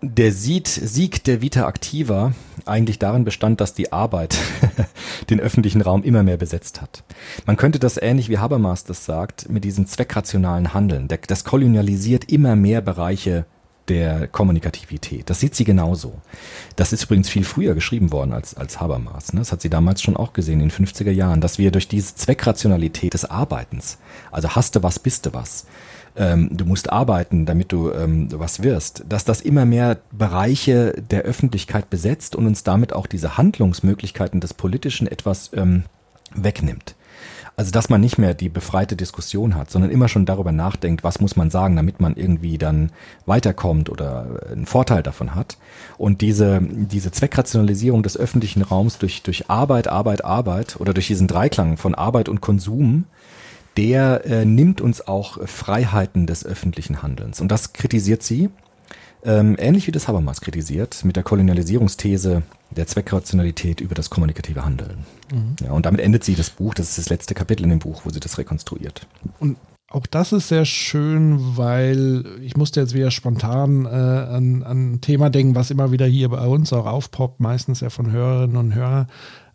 der 0.04 0.32
Sieg, 0.32 0.68
Sieg 0.68 1.24
der 1.24 1.42
Vita 1.42 1.68
Activa 1.68 2.34
eigentlich 2.66 3.00
darin 3.00 3.24
bestand, 3.24 3.62
dass 3.62 3.74
die 3.74 3.92
Arbeit 3.92 4.38
den 5.30 5.40
öffentlichen 5.40 5.82
Raum 5.82 6.04
immer 6.04 6.24
mehr 6.24 6.38
besetzt 6.38 6.82
hat. 6.82 7.04
Man 7.46 7.58
könnte 7.58 7.80
das 7.80 7.98
ähnlich 7.98 8.30
wie 8.30 8.38
Habermas 8.38 8.84
das 8.84 9.06
sagt, 9.06 9.50
mit 9.50 9.64
diesem 9.64 9.88
zweckrationalen 9.88 10.74
Handeln. 10.74 11.08
Das 11.28 11.44
kolonialisiert 11.44 12.32
immer 12.32 12.56
mehr 12.56 12.82
Bereiche 12.82 13.46
der 13.90 14.28
Kommunikativität. 14.28 15.30
Das 15.30 15.40
sieht 15.40 15.56
sie 15.56 15.66
genauso. 15.66 16.22
Das 16.76 16.94
ist 16.94 17.04
übrigens 17.04 17.30
viel 17.30 17.44
früher 17.44 17.74
geschrieben 17.74 18.12
worden 18.12 18.32
als, 18.32 18.56
als 18.56 18.80
Habermas. 18.80 19.34
Ne? 19.34 19.42
Das 19.42 19.52
hat 19.52 19.62
sie 19.62 19.70
damals 19.70 20.02
schon 20.02 20.16
auch 20.16 20.34
gesehen, 20.34 20.62
in 20.62 20.70
den 20.70 20.86
50er 20.88 21.12
Jahren, 21.12 21.42
dass 21.42 21.58
wir 21.58 21.72
durch 21.72 21.88
diese 21.88 22.16
Zweckrationalität 22.16 23.14
des 23.14 23.26
Arbeitens, 23.26 23.98
also 24.32 24.50
hast 24.52 24.76
du 24.76 24.84
was, 24.84 25.00
bist 25.00 25.26
du 25.26 25.34
was, 25.34 25.66
ähm, 26.16 26.50
du 26.52 26.66
musst 26.66 26.92
arbeiten, 26.92 27.46
damit 27.46 27.72
du 27.72 27.92
ähm, 27.92 28.28
was 28.32 28.62
wirst, 28.64 29.04
dass 29.10 29.26
das 29.26 29.42
immer 29.42 29.66
mehr 29.66 29.98
Bereiche 30.12 30.94
der 31.10 31.24
Öffentlichkeit 31.24 31.90
besetzt 31.90 32.36
und 32.36 32.46
uns 32.46 32.64
damit 32.64 32.94
auch 32.94 33.08
diese 33.08 33.38
Handlungsmöglichkeiten 33.38 34.40
des 34.40 34.54
Politischen 34.54 35.08
etwas 35.08 35.52
ähm, 35.54 35.84
wegnimmt. 36.36 36.96
Also 37.56 37.70
dass 37.70 37.90
man 37.90 38.02
nicht 38.02 38.18
mehr 38.18 38.34
die 38.34 38.50
befreite 38.50 38.96
Diskussion 38.96 39.56
hat, 39.56 39.70
sondern 39.70 39.92
immer 39.92 40.08
schon 40.08 40.26
darüber 40.26 40.52
nachdenkt, 40.52 41.04
was 41.04 41.20
muss 41.20 41.36
man 41.36 41.52
sagen, 41.52 41.76
damit 41.76 42.00
man 42.00 42.16
irgendwie 42.16 42.58
dann 42.58 42.92
weiterkommt 43.28 43.92
oder 43.92 44.42
einen 44.52 44.66
Vorteil 44.66 45.04
davon 45.04 45.36
hat. 45.36 45.58
Und 46.00 46.22
diese, 46.22 46.60
diese 46.64 47.12
Zweckrationalisierung 47.12 48.02
des 48.02 48.18
öffentlichen 48.18 48.64
Raums 48.64 48.98
durch, 48.98 49.22
durch 49.22 49.52
Arbeit, 49.52 49.88
Arbeit, 49.88 50.26
Arbeit 50.26 50.78
oder 50.80 50.96
durch 50.96 51.08
diesen 51.08 51.28
Dreiklang 51.28 51.78
von 51.78 51.94
Arbeit 51.94 52.28
und 52.28 52.42
Konsum, 52.42 53.06
der 53.78 54.26
äh, 54.26 54.46
nimmt 54.46 54.82
uns 54.82 55.08
auch 55.08 55.48
Freiheiten 55.48 56.28
des 56.28 56.46
öffentlichen 56.46 57.02
Handelns. 57.02 57.42
Und 57.42 57.50
das 57.50 57.74
kritisiert 57.74 58.24
sie, 58.24 58.50
ähm, 59.26 59.56
ähnlich 59.58 59.88
wie 59.88 59.92
das 59.92 60.08
Habermas 60.08 60.42
kritisiert, 60.42 61.04
mit 61.06 61.16
der 61.16 61.24
Kolonialisierungsthese 61.24 62.44
der 62.72 62.88
Zweckrationalität 62.88 63.82
über 63.82 63.96
das 63.96 64.10
kommunikative 64.10 64.66
Handeln. 64.66 65.06
Mhm. 65.32 65.56
Ja, 65.64 65.72
und 65.72 65.86
damit 65.86 66.02
endet 66.02 66.24
sie 66.24 66.36
das 66.36 66.50
Buch, 66.50 66.74
das 66.74 66.90
ist 66.90 66.98
das 66.98 67.10
letzte 67.10 67.34
Kapitel 67.34 67.64
in 67.64 67.70
dem 67.70 67.80
Buch, 67.80 68.02
wo 68.04 68.10
sie 68.10 68.20
das 68.20 68.38
rekonstruiert. 68.38 69.08
Und 69.40 69.58
auch 69.90 70.08
das 70.08 70.34
ist 70.34 70.48
sehr 70.48 70.66
schön, 70.66 71.56
weil 71.56 72.26
ich 72.42 72.58
musste 72.58 72.82
jetzt 72.82 72.96
wieder 72.96 73.12
spontan 73.12 73.86
äh, 73.86 73.90
an, 73.90 74.64
an 74.64 74.94
ein 74.94 75.02
Thema 75.02 75.30
denken, 75.30 75.56
was 75.56 75.72
immer 75.72 75.92
wieder 75.92 76.08
hier 76.08 76.30
bei 76.30 76.46
uns 76.46 76.74
auch 76.74 76.88
aufpoppt, 76.88 77.40
meistens 77.40 77.80
ja 77.80 77.90
von 77.90 78.12
Hörerinnen 78.12 78.58
und 78.58 78.74
Hörern. 78.74 79.08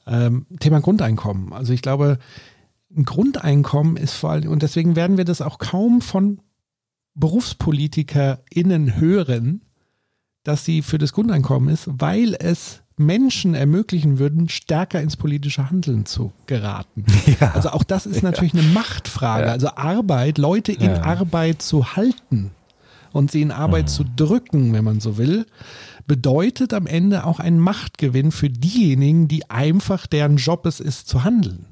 Ähm, 0.07 0.47
Thema 0.61 0.81
Grundeinkommen. 0.81 1.53
Also 1.53 1.73
ich 1.73 1.83
glaube, 1.83 2.19
ein 2.97 3.05
Grundeinkommen 3.05 3.97
ist 3.97 4.15
vor 4.15 4.31
allem, 4.31 4.51
und 4.51 4.63
deswegen 4.63 4.97
werden 4.97 5.17
wir 5.17 5.25
das 5.25 5.43
auch 5.43 5.59
kaum 5.59 6.01
von 6.01 6.41
BerufspolitikerInnen 7.15 8.99
hören, 8.99 9.63
dass 10.45 10.65
sie 10.65 10.83
für 10.83 10.99
das 10.99 11.13
Grundeinkommen 11.13 11.69
ist, 11.69 11.89
weil 11.91 12.35
es 12.39 12.83
Menschen 12.97 13.55
ermöglichen 13.55 14.19
würden, 14.19 14.49
stärker 14.49 15.01
ins 15.01 15.17
politische 15.17 15.71
Handeln 15.71 16.07
zu 16.07 16.33
geraten. 16.47 17.05
Ja. 17.41 17.53
Also 17.53 17.71
auch 17.71 17.85
das 17.85 18.07
ist 18.07 18.23
natürlich 18.23 18.55
ja. 18.55 18.61
eine 18.61 18.71
Machtfrage. 18.71 19.47
Ja. 19.47 19.53
Also 19.53 19.69
Arbeit, 19.77 20.39
Leute 20.39 20.73
in 20.73 20.91
Arbeit 20.91 21.63
zu 21.63 21.95
halten 21.95 22.51
und 23.13 23.31
sie 23.31 23.43
in 23.43 23.53
Arbeit 23.53 23.85
mhm. 23.85 23.89
zu 23.89 24.05
drücken, 24.17 24.73
wenn 24.73 24.85
man 24.85 25.01
so 25.01 25.19
will, 25.19 25.47
bedeutet 26.07 26.73
am 26.73 26.87
Ende 26.87 27.25
auch 27.25 27.39
einen 27.39 27.61
Machtgewinn 27.61 28.33
für 28.33 28.49
diejenigen, 28.49 29.29
die 29.29 29.51
einfach 29.51 30.07
deren 30.07 30.37
Job 30.37 30.67
es 30.67 30.81
ist 30.81 31.07
zu 31.07 31.23
handeln. 31.23 31.67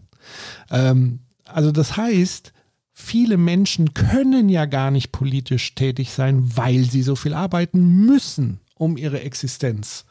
Ähm, 0.71 1.21
also 1.45 1.73
das 1.73 1.97
heißt, 1.97 2.53
viele 2.93 3.37
Menschen 3.37 3.95
können 3.95 4.49
ja 4.49 4.65
gar 4.65 4.91
nicht 4.91 5.13
politisch 5.13 5.75
tätig 5.75 6.13
sein, 6.13 6.57
weil 6.57 6.85
sie 6.85 7.03
so 7.03 7.15
viel 7.15 7.35
arbeiten 7.35 8.07
müssen, 8.07 8.61
um 8.75 8.97
ihre 8.97 9.21
Existenz 9.21 10.05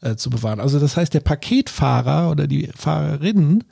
äh, 0.00 0.16
zu 0.16 0.30
bewahren. 0.30 0.60
Also 0.60 0.80
das 0.80 0.96
heißt, 0.96 1.14
der 1.14 1.20
Paketfahrer 1.20 2.30
oder 2.30 2.46
die 2.46 2.70
Fahrerin, 2.74 3.64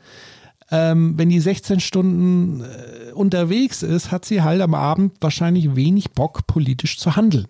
ähm, 0.70 1.16
wenn 1.16 1.30
die 1.30 1.40
16 1.40 1.80
Stunden 1.80 2.60
äh, 2.60 3.12
unterwegs 3.12 3.82
ist, 3.82 4.12
hat 4.12 4.24
sie 4.24 4.42
halt 4.42 4.60
am 4.60 4.74
Abend 4.74 5.14
wahrscheinlich 5.20 5.74
wenig 5.74 6.10
Bock, 6.10 6.46
politisch 6.46 6.98
zu 6.98 7.16
handeln 7.16 7.48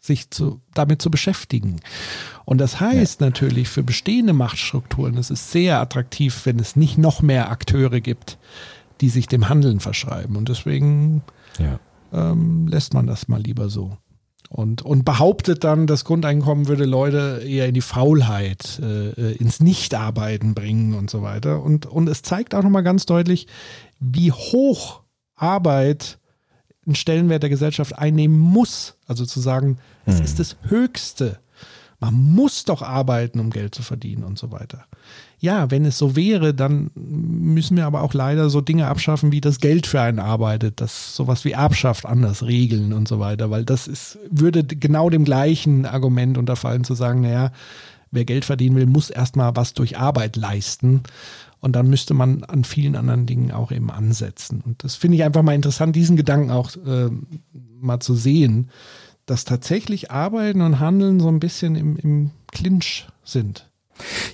sich 0.00 0.30
zu, 0.30 0.60
damit 0.74 1.02
zu 1.02 1.10
beschäftigen. 1.10 1.76
Und 2.50 2.58
das 2.58 2.80
heißt 2.80 3.20
ja. 3.20 3.28
natürlich 3.28 3.68
für 3.68 3.84
bestehende 3.84 4.32
Machtstrukturen, 4.32 5.16
es 5.16 5.30
ist 5.30 5.52
sehr 5.52 5.80
attraktiv, 5.80 6.46
wenn 6.46 6.58
es 6.58 6.74
nicht 6.74 6.98
noch 6.98 7.22
mehr 7.22 7.48
Akteure 7.48 8.00
gibt, 8.00 8.38
die 9.00 9.08
sich 9.08 9.28
dem 9.28 9.48
Handeln 9.48 9.78
verschreiben. 9.78 10.34
Und 10.34 10.48
deswegen 10.48 11.22
ja. 11.60 11.78
ähm, 12.12 12.66
lässt 12.66 12.92
man 12.92 13.06
das 13.06 13.28
mal 13.28 13.40
lieber 13.40 13.68
so. 13.68 13.96
Und, 14.48 14.82
und 14.82 15.04
behauptet 15.04 15.62
dann, 15.62 15.86
das 15.86 16.04
Grundeinkommen 16.04 16.66
würde 16.66 16.86
Leute 16.86 17.40
eher 17.46 17.68
in 17.68 17.74
die 17.74 17.82
Faulheit, 17.82 18.80
äh, 18.82 19.10
äh 19.10 19.36
ins 19.36 19.60
Nichtarbeiten 19.60 20.54
bringen 20.54 20.94
und 20.94 21.08
so 21.08 21.22
weiter. 21.22 21.62
Und, 21.62 21.86
und 21.86 22.08
es 22.08 22.22
zeigt 22.22 22.56
auch 22.56 22.64
nochmal 22.64 22.82
ganz 22.82 23.06
deutlich, 23.06 23.46
wie 24.00 24.32
hoch 24.32 25.02
Arbeit 25.36 26.18
einen 26.84 26.96
Stellenwert 26.96 27.44
der 27.44 27.50
Gesellschaft 27.50 27.96
einnehmen 27.96 28.40
muss. 28.40 28.96
Also 29.06 29.24
zu 29.24 29.38
sagen, 29.38 29.78
es 30.04 30.18
hm. 30.18 30.24
ist 30.24 30.40
das 30.40 30.56
Höchste. 30.66 31.38
Man 32.00 32.14
muss 32.14 32.64
doch 32.64 32.80
arbeiten, 32.80 33.40
um 33.40 33.50
Geld 33.50 33.74
zu 33.74 33.82
verdienen 33.82 34.24
und 34.24 34.38
so 34.38 34.50
weiter. 34.50 34.86
Ja, 35.38 35.70
wenn 35.70 35.84
es 35.84 35.98
so 35.98 36.16
wäre, 36.16 36.54
dann 36.54 36.90
müssen 36.94 37.76
wir 37.76 37.84
aber 37.84 38.02
auch 38.02 38.14
leider 38.14 38.48
so 38.48 38.62
Dinge 38.62 38.88
abschaffen, 38.88 39.32
wie 39.32 39.42
das 39.42 39.60
Geld 39.60 39.86
für 39.86 40.00
einen 40.00 40.18
arbeitet, 40.18 40.80
das 40.80 41.14
sowas 41.14 41.44
wie 41.44 41.52
Erbschaft 41.52 42.06
anders 42.06 42.42
regeln 42.44 42.94
und 42.94 43.06
so 43.06 43.20
weiter, 43.20 43.50
weil 43.50 43.64
das 43.64 43.86
ist, 43.86 44.18
würde 44.30 44.64
genau 44.64 45.10
dem 45.10 45.24
gleichen 45.24 45.84
Argument 45.84 46.38
unterfallen 46.38 46.84
zu 46.84 46.94
sagen, 46.94 47.20
naja, 47.20 47.52
wer 48.10 48.24
Geld 48.24 48.46
verdienen 48.46 48.76
will, 48.76 48.86
muss 48.86 49.10
erstmal 49.10 49.54
was 49.54 49.74
durch 49.74 49.98
Arbeit 49.98 50.36
leisten. 50.36 51.02
Und 51.60 51.76
dann 51.76 51.90
müsste 51.90 52.14
man 52.14 52.42
an 52.44 52.64
vielen 52.64 52.96
anderen 52.96 53.26
Dingen 53.26 53.52
auch 53.52 53.70
eben 53.70 53.90
ansetzen. 53.90 54.62
Und 54.64 54.82
das 54.82 54.96
finde 54.96 55.18
ich 55.18 55.24
einfach 55.24 55.42
mal 55.42 55.54
interessant, 55.54 55.94
diesen 55.94 56.16
Gedanken 56.16 56.50
auch 56.50 56.74
äh, 56.76 57.10
mal 57.80 58.00
zu 58.00 58.14
sehen, 58.14 58.70
dass 59.30 59.44
tatsächlich 59.44 60.10
Arbeiten 60.10 60.60
und 60.60 60.80
Handeln 60.80 61.20
so 61.20 61.28
ein 61.28 61.38
bisschen 61.38 61.76
im, 61.76 61.96
im 61.96 62.30
Clinch 62.50 63.06
sind. 63.22 63.70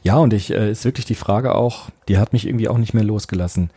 Ja, 0.02 0.16
und 0.16 0.32
ich 0.32 0.50
äh, 0.50 0.70
ist 0.70 0.86
wirklich 0.86 1.04
die 1.04 1.14
Frage 1.14 1.54
auch, 1.54 1.90
die 2.08 2.16
hat 2.16 2.32
mich 2.32 2.46
irgendwie 2.46 2.68
auch 2.68 2.78
nicht 2.78 2.94
mehr 2.94 3.04
losgelassen. 3.04 3.68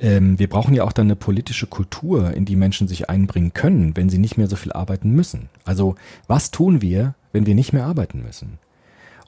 Ähm, 0.00 0.36
wir 0.38 0.48
brauchen 0.48 0.74
ja 0.74 0.82
auch 0.82 0.92
dann 0.92 1.06
eine 1.06 1.14
politische 1.14 1.68
Kultur, 1.68 2.32
in 2.32 2.44
die 2.44 2.56
Menschen 2.56 2.88
sich 2.88 3.08
einbringen 3.08 3.54
können, 3.54 3.96
wenn 3.96 4.08
sie 4.08 4.18
nicht 4.18 4.36
mehr 4.36 4.48
so 4.48 4.56
viel 4.56 4.72
arbeiten 4.72 5.10
müssen. 5.10 5.48
Also 5.64 5.94
was 6.26 6.50
tun 6.50 6.82
wir, 6.82 7.14
wenn 7.32 7.46
wir 7.46 7.54
nicht 7.54 7.72
mehr 7.72 7.86
arbeiten 7.86 8.22
müssen? 8.22 8.58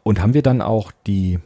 Und 0.03 0.21
haben 0.21 0.35
wir 0.35 0.43
dann 0.43 0.61
auch 0.61 0.91
die 1.07 1.39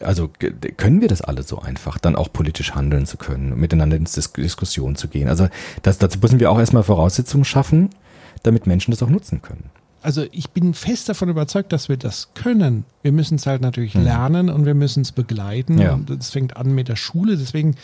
also 0.00 0.28
können 0.76 1.00
wir 1.00 1.08
das 1.08 1.22
alle 1.22 1.42
so 1.42 1.58
einfach, 1.58 1.98
dann 1.98 2.16
auch 2.16 2.30
politisch 2.30 2.74
handeln 2.74 3.06
zu 3.06 3.16
können, 3.16 3.58
miteinander 3.58 3.96
ins 3.96 4.12
Dis 4.12 4.30
Diskussion 4.32 4.94
zu 4.94 5.08
gehen. 5.08 5.26
Also 5.26 5.48
das, 5.82 5.96
dazu 5.96 6.18
müssen 6.20 6.38
wir 6.38 6.50
auch 6.50 6.58
erstmal 6.58 6.82
Voraussetzungen 6.82 7.46
schaffen, 7.46 7.88
damit 8.42 8.66
Menschen 8.66 8.90
das 8.90 9.02
auch 9.02 9.08
nutzen 9.08 9.42
können. 9.42 9.70
Also 10.02 10.24
ich 10.30 10.50
bin 10.50 10.72
fest 10.74 11.08
davon 11.08 11.28
überzeugt, 11.28 11.72
dass 11.72 11.88
wir 11.88 11.96
das 11.96 12.32
können. 12.34 12.84
Wir 13.02 13.10
müssen 13.10 13.36
es 13.36 13.46
halt 13.46 13.60
natürlich 13.60 13.94
hm. 13.94 14.04
lernen 14.04 14.50
und 14.50 14.64
wir 14.64 14.74
müssen 14.74 15.00
es 15.00 15.10
begleiten. 15.10 15.78
Ja. 15.78 15.94
Und 15.94 16.10
das 16.10 16.30
fängt 16.30 16.56
an 16.56 16.74
mit 16.74 16.88
der 16.88 16.96
Schule. 16.96 17.36
Deswegen 17.36 17.74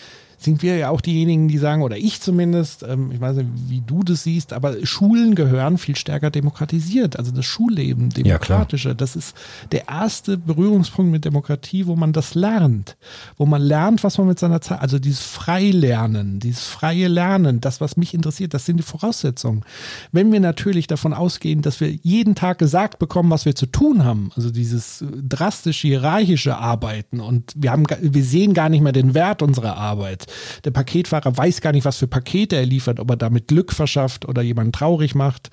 sind 0.42 0.62
wir 0.62 0.76
ja 0.76 0.90
auch 0.90 1.00
diejenigen, 1.00 1.48
die 1.48 1.58
sagen, 1.58 1.82
oder 1.82 1.96
ich 1.96 2.20
zumindest, 2.20 2.82
ähm, 2.82 3.10
ich 3.12 3.20
weiß 3.20 3.36
nicht, 3.36 3.48
wie 3.68 3.80
du 3.80 4.02
das 4.02 4.24
siehst, 4.24 4.52
aber 4.52 4.74
Schulen 4.84 5.34
gehören 5.34 5.78
viel 5.78 5.96
stärker 5.96 6.30
demokratisiert. 6.30 7.18
Also 7.18 7.30
das 7.32 7.46
Schulleben, 7.46 8.10
demokratische, 8.10 8.88
ja, 8.88 8.94
das 8.94 9.16
ist 9.16 9.36
der 9.70 9.88
erste 9.88 10.36
Berührungspunkt 10.38 11.10
mit 11.10 11.24
Demokratie, 11.24 11.86
wo 11.86 11.96
man 11.96 12.12
das 12.12 12.34
lernt. 12.34 12.96
Wo 13.36 13.46
man 13.46 13.62
lernt, 13.62 14.04
was 14.04 14.18
man 14.18 14.26
mit 14.26 14.38
seiner 14.38 14.60
Zeit, 14.60 14.80
also 14.80 14.98
dieses 14.98 15.22
Freilernen, 15.22 16.40
dieses 16.40 16.66
freie 16.66 17.08
Lernen, 17.08 17.60
das, 17.60 17.80
was 17.80 17.96
mich 17.96 18.14
interessiert, 18.14 18.54
das 18.54 18.66
sind 18.66 18.78
die 18.78 18.82
Voraussetzungen. 18.82 19.64
Wenn 20.10 20.32
wir 20.32 20.40
natürlich 20.40 20.86
davon 20.86 21.12
ausgehen, 21.14 21.62
dass 21.62 21.80
wir 21.80 21.90
jeden 21.90 22.34
Tag 22.34 22.58
gesagt 22.58 22.98
bekommen, 22.98 23.30
was 23.30 23.44
wir 23.44 23.54
zu 23.54 23.66
tun 23.66 24.04
haben, 24.04 24.30
also 24.36 24.50
dieses 24.50 25.04
drastisch 25.28 25.80
hierarchische 25.80 26.56
Arbeiten 26.56 27.20
und 27.20 27.52
wir 27.56 27.70
haben, 27.70 27.84
wir 28.00 28.24
sehen 28.24 28.54
gar 28.54 28.68
nicht 28.68 28.82
mehr 28.82 28.92
den 28.92 29.14
Wert 29.14 29.42
unserer 29.42 29.76
Arbeit, 29.76 30.26
der 30.64 30.70
Paketfahrer 30.70 31.36
weiß 31.36 31.60
gar 31.60 31.72
nicht, 31.72 31.84
was 31.84 31.98
für 31.98 32.06
Pakete 32.06 32.56
er 32.56 32.66
liefert, 32.66 33.00
ob 33.00 33.10
er 33.10 33.16
damit 33.16 33.48
Glück 33.48 33.72
verschafft 33.72 34.26
oder 34.28 34.42
jemanden 34.42 34.72
traurig 34.72 35.14
macht. 35.14 35.50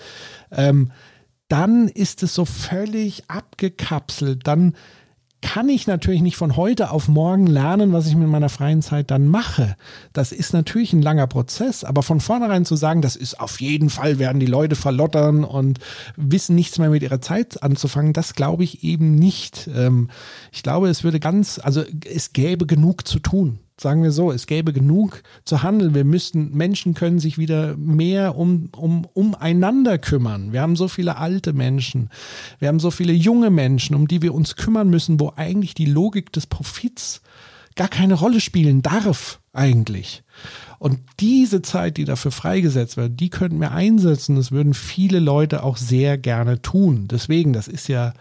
Ähm, 0.52 0.92
dann 1.48 1.88
ist 1.88 2.24
es 2.24 2.34
so 2.34 2.46
völlig 2.46 3.24
abgekapselt. 3.30 4.46
Dann 4.46 4.76
kann 5.42 5.70
ich 5.70 5.88
natürlich 5.88 6.22
nicht 6.22 6.36
von 6.36 6.58
heute 6.58 6.92
auf 6.92 7.08
morgen 7.08 7.48
lernen, 7.48 7.94
was 7.94 8.08
ich 8.08 8.16
mit 8.16 8.28
meiner 8.28 8.50
freien 8.50 8.82
Zeit 8.82 9.10
dann 9.10 9.28
mache. 9.28 9.76
Das 10.12 10.32
ist 10.32 10.54
natürlich 10.54 10.92
ein 10.94 11.02
langer 11.02 11.28
Prozess, 11.28 11.84
aber 11.84 12.04
von 12.04 12.20
vornherein 12.20 12.66
zu 12.66 12.76
sagen, 12.76 13.02
das 13.02 13.16
ist 13.16 13.40
auf 13.40 13.62
jeden 13.62 13.90
Fall, 13.90 14.20
werden 14.20 14.40
die 14.40 14.46
Leute 14.46 14.76
verlottern 14.76 15.44
und 15.44 15.80
wissen 16.18 16.56
nichts 16.56 16.78
mehr 16.78 16.90
mit 16.90 17.04
ihrer 17.04 17.22
Zeit 17.22 17.64
anzufangen, 17.64 18.14
das 18.14 18.34
glaube 18.34 18.64
ich 18.64 18.84
eben 18.84 19.16
nicht. 19.16 19.70
Ähm, 19.74 20.10
ich 20.52 20.64
glaube, 20.64 20.90
es 20.90 21.04
würde 21.04 21.20
ganz, 21.20 21.60
also 21.64 21.84
es 22.06 22.34
gäbe 22.34 22.66
genug 22.66 23.08
zu 23.08 23.20
tun. 23.20 23.60
Sagen 23.80 24.04
wir 24.04 24.12
so, 24.12 24.32
es 24.32 24.48
gäbe 24.48 24.74
genug 24.74 25.24
zu 25.46 25.64
handeln. 25.64 25.94
Wir 25.96 26.04
müssten, 26.04 26.56
Menschen 26.56 26.94
können 26.94 27.20
sich 27.20 27.38
wieder 27.38 27.76
mehr 27.78 28.36
um, 28.38 28.70
um, 28.76 29.06
umeinander 29.14 29.98
kümmern. 29.98 30.52
Wir 30.52 30.62
haben 30.62 30.76
so 30.76 30.88
viele 30.88 31.18
alte 31.18 31.54
Menschen. 31.54 32.10
Wir 32.60 32.68
haben 32.68 32.80
so 32.80 32.92
viele 32.92 33.14
junge 33.14 33.50
Menschen, 33.50 33.96
um 33.96 34.08
die 34.08 34.22
wir 34.22 34.34
uns 34.34 34.56
kümmern 34.56 34.90
müssen, 34.90 35.20
wo 35.20 35.34
eigentlich 35.36 35.74
die 35.74 35.86
Logik 35.86 36.32
des 36.34 36.48
Profits 36.48 37.22
gar 37.76 37.88
keine 37.88 38.16
Rolle 38.16 38.42
spielen 38.42 38.82
darf, 38.82 39.40
eigentlich. 39.54 40.24
Und 40.80 41.00
diese 41.20 41.62
Zeit, 41.62 41.98
die 41.98 42.06
dafür 42.06 42.32
freigesetzt 42.32 42.98
wird, 42.98 43.20
die 43.20 43.30
könnten 43.30 43.60
wir 43.60 43.72
einsetzen. 43.72 44.36
Das 44.36 44.52
würden 44.52 44.74
viele 44.74 45.20
Leute 45.20 45.64
auch 45.64 45.78
sehr 45.78 46.18
gerne 46.18 46.62
tun. 46.62 47.08
Deswegen, 47.10 47.54
das 47.54 47.68
ist 47.68 47.88
ja, 47.88 48.14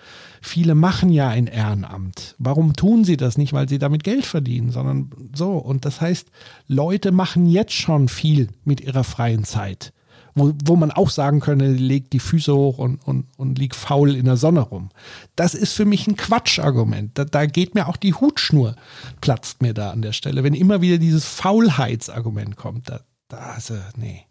viele 0.42 0.74
machen 0.74 1.10
ja 1.10 1.28
ein 1.28 1.46
Ehrenamt. 1.46 2.34
Warum 2.38 2.74
tun 2.74 3.04
sie 3.04 3.16
das 3.16 3.38
nicht? 3.38 3.52
Weil 3.52 3.68
sie 3.68 3.78
damit 3.78 4.04
Geld 4.04 4.26
verdienen, 4.26 4.70
sondern 4.70 5.10
so. 5.34 5.52
Und 5.52 5.84
das 5.84 6.00
heißt, 6.00 6.28
Leute 6.66 7.12
machen 7.12 7.46
jetzt 7.46 7.74
schon 7.74 8.08
viel 8.08 8.48
mit 8.64 8.80
ihrer 8.80 9.04
freien 9.04 9.44
Zeit 9.44 9.92
wo, 10.38 10.52
wo 10.64 10.76
man 10.76 10.90
auch 10.90 11.10
sagen 11.10 11.40
könnte, 11.40 11.66
legt 11.66 12.12
die 12.12 12.20
Füße 12.20 12.54
hoch 12.54 12.78
und, 12.78 13.06
und, 13.06 13.26
und 13.36 13.58
liegt 13.58 13.74
faul 13.74 14.14
in 14.14 14.24
der 14.24 14.36
Sonne 14.36 14.60
rum. 14.60 14.90
Das 15.36 15.54
ist 15.54 15.74
für 15.74 15.84
mich 15.84 16.06
ein 16.06 16.16
Quatschargument. 16.16 17.18
Da, 17.18 17.24
da 17.24 17.46
geht 17.46 17.74
mir 17.74 17.88
auch 17.88 17.96
die 17.96 18.14
Hutschnur, 18.14 18.76
platzt 19.20 19.62
mir 19.62 19.74
da 19.74 19.90
an 19.90 20.02
der 20.02 20.12
Stelle. 20.12 20.44
Wenn 20.44 20.54
immer 20.54 20.80
wieder 20.80 20.98
dieses 20.98 21.24
Faulheitsargument 21.26 22.56
kommt, 22.56 22.88
da, 22.88 23.00
da 23.28 23.38
also, 23.38 23.74
nee. 23.96 24.24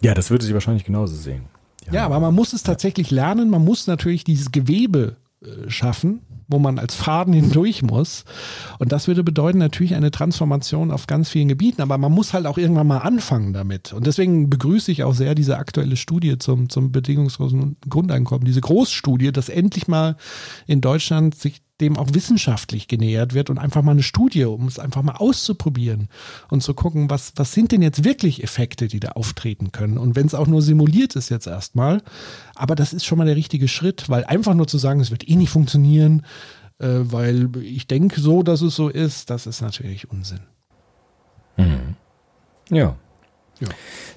Ja, 0.00 0.14
das 0.14 0.30
würde 0.30 0.44
sie 0.44 0.54
wahrscheinlich 0.54 0.84
genauso 0.84 1.14
sehen. 1.14 1.44
Ja, 1.86 1.94
ja 1.94 2.06
aber 2.06 2.20
man 2.20 2.34
muss 2.34 2.52
es 2.52 2.62
tatsächlich 2.62 3.10
lernen. 3.10 3.50
Man 3.50 3.64
muss 3.64 3.86
natürlich 3.86 4.24
dieses 4.24 4.52
Gewebe 4.52 5.16
schaffen, 5.68 6.20
wo 6.48 6.58
man 6.58 6.78
als 6.78 6.94
Faden 6.94 7.32
hindurch 7.32 7.82
muss. 7.82 8.24
Und 8.78 8.92
das 8.92 9.08
würde 9.08 9.24
bedeuten 9.24 9.58
natürlich 9.58 9.94
eine 9.94 10.10
Transformation 10.10 10.90
auf 10.90 11.06
ganz 11.06 11.28
vielen 11.28 11.48
Gebieten. 11.48 11.82
Aber 11.82 11.98
man 11.98 12.12
muss 12.12 12.32
halt 12.32 12.46
auch 12.46 12.58
irgendwann 12.58 12.86
mal 12.86 12.98
anfangen 12.98 13.52
damit. 13.52 13.92
Und 13.92 14.06
deswegen 14.06 14.50
begrüße 14.50 14.92
ich 14.92 15.04
auch 15.04 15.14
sehr 15.14 15.34
diese 15.34 15.58
aktuelle 15.58 15.96
Studie 15.96 16.38
zum, 16.38 16.68
zum 16.68 16.92
bedingungslosen 16.92 17.76
Grundeinkommen, 17.88 18.44
diese 18.44 18.60
Großstudie, 18.60 19.32
dass 19.32 19.48
endlich 19.48 19.88
mal 19.88 20.16
in 20.66 20.80
Deutschland 20.80 21.34
sich 21.34 21.62
dem 21.80 21.96
auch 21.96 22.08
wissenschaftlich 22.12 22.86
genähert 22.86 23.34
wird 23.34 23.50
und 23.50 23.58
einfach 23.58 23.82
mal 23.82 23.92
eine 23.92 24.02
Studie, 24.02 24.44
um 24.44 24.66
es 24.68 24.78
einfach 24.78 25.02
mal 25.02 25.16
auszuprobieren 25.16 26.08
und 26.48 26.62
zu 26.62 26.74
gucken, 26.74 27.10
was, 27.10 27.32
was 27.36 27.52
sind 27.52 27.72
denn 27.72 27.82
jetzt 27.82 28.04
wirklich 28.04 28.42
Effekte, 28.42 28.88
die 28.88 29.00
da 29.00 29.12
auftreten 29.12 29.72
können. 29.72 29.98
Und 29.98 30.14
wenn 30.14 30.26
es 30.26 30.34
auch 30.34 30.46
nur 30.46 30.62
simuliert 30.62 31.16
ist 31.16 31.28
jetzt 31.28 31.46
erstmal, 31.46 32.02
aber 32.54 32.74
das 32.74 32.92
ist 32.92 33.04
schon 33.04 33.18
mal 33.18 33.26
der 33.26 33.36
richtige 33.36 33.68
Schritt, 33.68 34.08
weil 34.08 34.24
einfach 34.24 34.54
nur 34.54 34.68
zu 34.68 34.78
sagen, 34.78 35.00
es 35.00 35.10
wird 35.10 35.28
eh 35.28 35.34
nicht 35.34 35.50
funktionieren, 35.50 36.24
äh, 36.78 36.86
weil 36.86 37.50
ich 37.62 37.86
denke 37.86 38.20
so, 38.20 38.42
dass 38.42 38.60
es 38.60 38.76
so 38.76 38.88
ist, 38.88 39.30
das 39.30 39.46
ist 39.46 39.60
natürlich 39.60 40.10
Unsinn. 40.10 40.40
Mhm. 41.56 41.96
Ja. 42.70 42.96
Ja. 43.60 43.68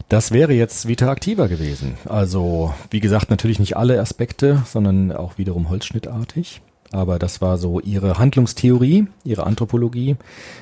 Das 0.10 0.32
wäre 0.32 0.53
jetzt 0.53 0.88
Vita 0.88 1.10
aktiver 1.10 1.48
gewesen. 1.48 1.98
Also, 2.06 2.73
wie 2.90 2.99
gesagt, 2.99 3.30
natürlich 3.30 3.60
nicht 3.60 3.77
alle 3.77 3.99
Aspekte, 3.99 4.64
sondern 4.65 5.11
auch 5.11 5.38
wiederum 5.38 5.69
holzschnittartig 5.69 6.61
aber 6.95 7.19
das 7.19 7.41
war 7.41 7.57
so 7.57 7.80
ihre 7.81 8.17
Handlungstheorie, 8.17 9.07
ihre 9.26 9.45
Anthropologie 9.45 10.15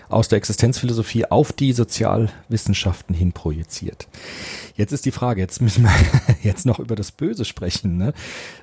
aus 0.09 0.27
der 0.27 0.37
Existenzphilosophie 0.37 1.25
auf 1.25 1.53
die 1.53 1.73
Sozialwissenschaften 1.73 3.15
hin 3.15 3.33
projiziert. 3.33 4.07
Jetzt 4.75 4.91
ist 4.91 5.05
die 5.05 5.11
Frage, 5.11 5.41
jetzt 5.41 5.61
müssen 5.61 5.83
wir 5.83 5.91
jetzt 6.43 6.65
noch 6.65 6.79
über 6.79 6.95
das 6.95 7.11
Böse 7.11 7.45
sprechen. 7.45 7.97
Ne? 7.97 8.13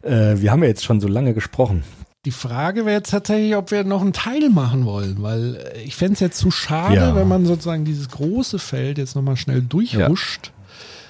Äh, 0.02 0.40
wir 0.40 0.50
haben 0.50 0.62
ja 0.62 0.68
jetzt 0.68 0.84
schon 0.84 1.00
so 1.00 1.06
lange 1.06 1.32
gesprochen. 1.32 1.84
Die 2.24 2.32
Frage 2.32 2.84
wäre 2.84 2.96
jetzt 2.96 3.10
tatsächlich, 3.10 3.54
ob 3.56 3.70
wir 3.70 3.84
noch 3.84 4.02
einen 4.02 4.12
Teil 4.12 4.50
machen 4.50 4.84
wollen, 4.84 5.22
weil 5.22 5.56
äh, 5.56 5.82
ich 5.82 5.94
fände 5.94 6.14
es 6.14 6.20
jetzt 6.20 6.38
zu 6.38 6.50
schade, 6.50 6.96
ja. 6.96 7.14
wenn 7.14 7.28
man 7.28 7.46
sozusagen 7.46 7.84
dieses 7.84 8.08
große 8.08 8.58
Feld 8.58 8.98
jetzt 8.98 9.14
nochmal 9.14 9.36
schnell 9.36 9.62
durchhuscht. 9.62 10.46
Ja. 10.46 10.52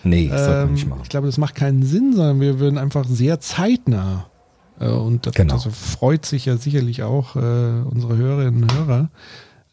Nee, 0.02 0.28
das 0.28 0.46
ähm, 0.46 0.74
nicht 0.74 0.86
machen. 0.86 1.00
Ich 1.02 1.08
glaube, 1.08 1.26
das 1.26 1.38
macht 1.38 1.54
keinen 1.54 1.82
Sinn, 1.82 2.14
sondern 2.14 2.40
wir 2.40 2.60
würden 2.60 2.78
einfach 2.78 3.06
sehr 3.06 3.40
zeitnah 3.40 4.30
und 4.86 5.26
das, 5.26 5.34
genau. 5.34 5.54
das, 5.54 5.66
freut 5.66 6.24
sich 6.24 6.46
ja 6.46 6.56
sicherlich 6.56 7.02
auch 7.02 7.36
äh, 7.36 7.38
unsere 7.38 8.16
Hörerinnen 8.16 8.62
und 8.62 8.74
Hörer, 8.74 9.10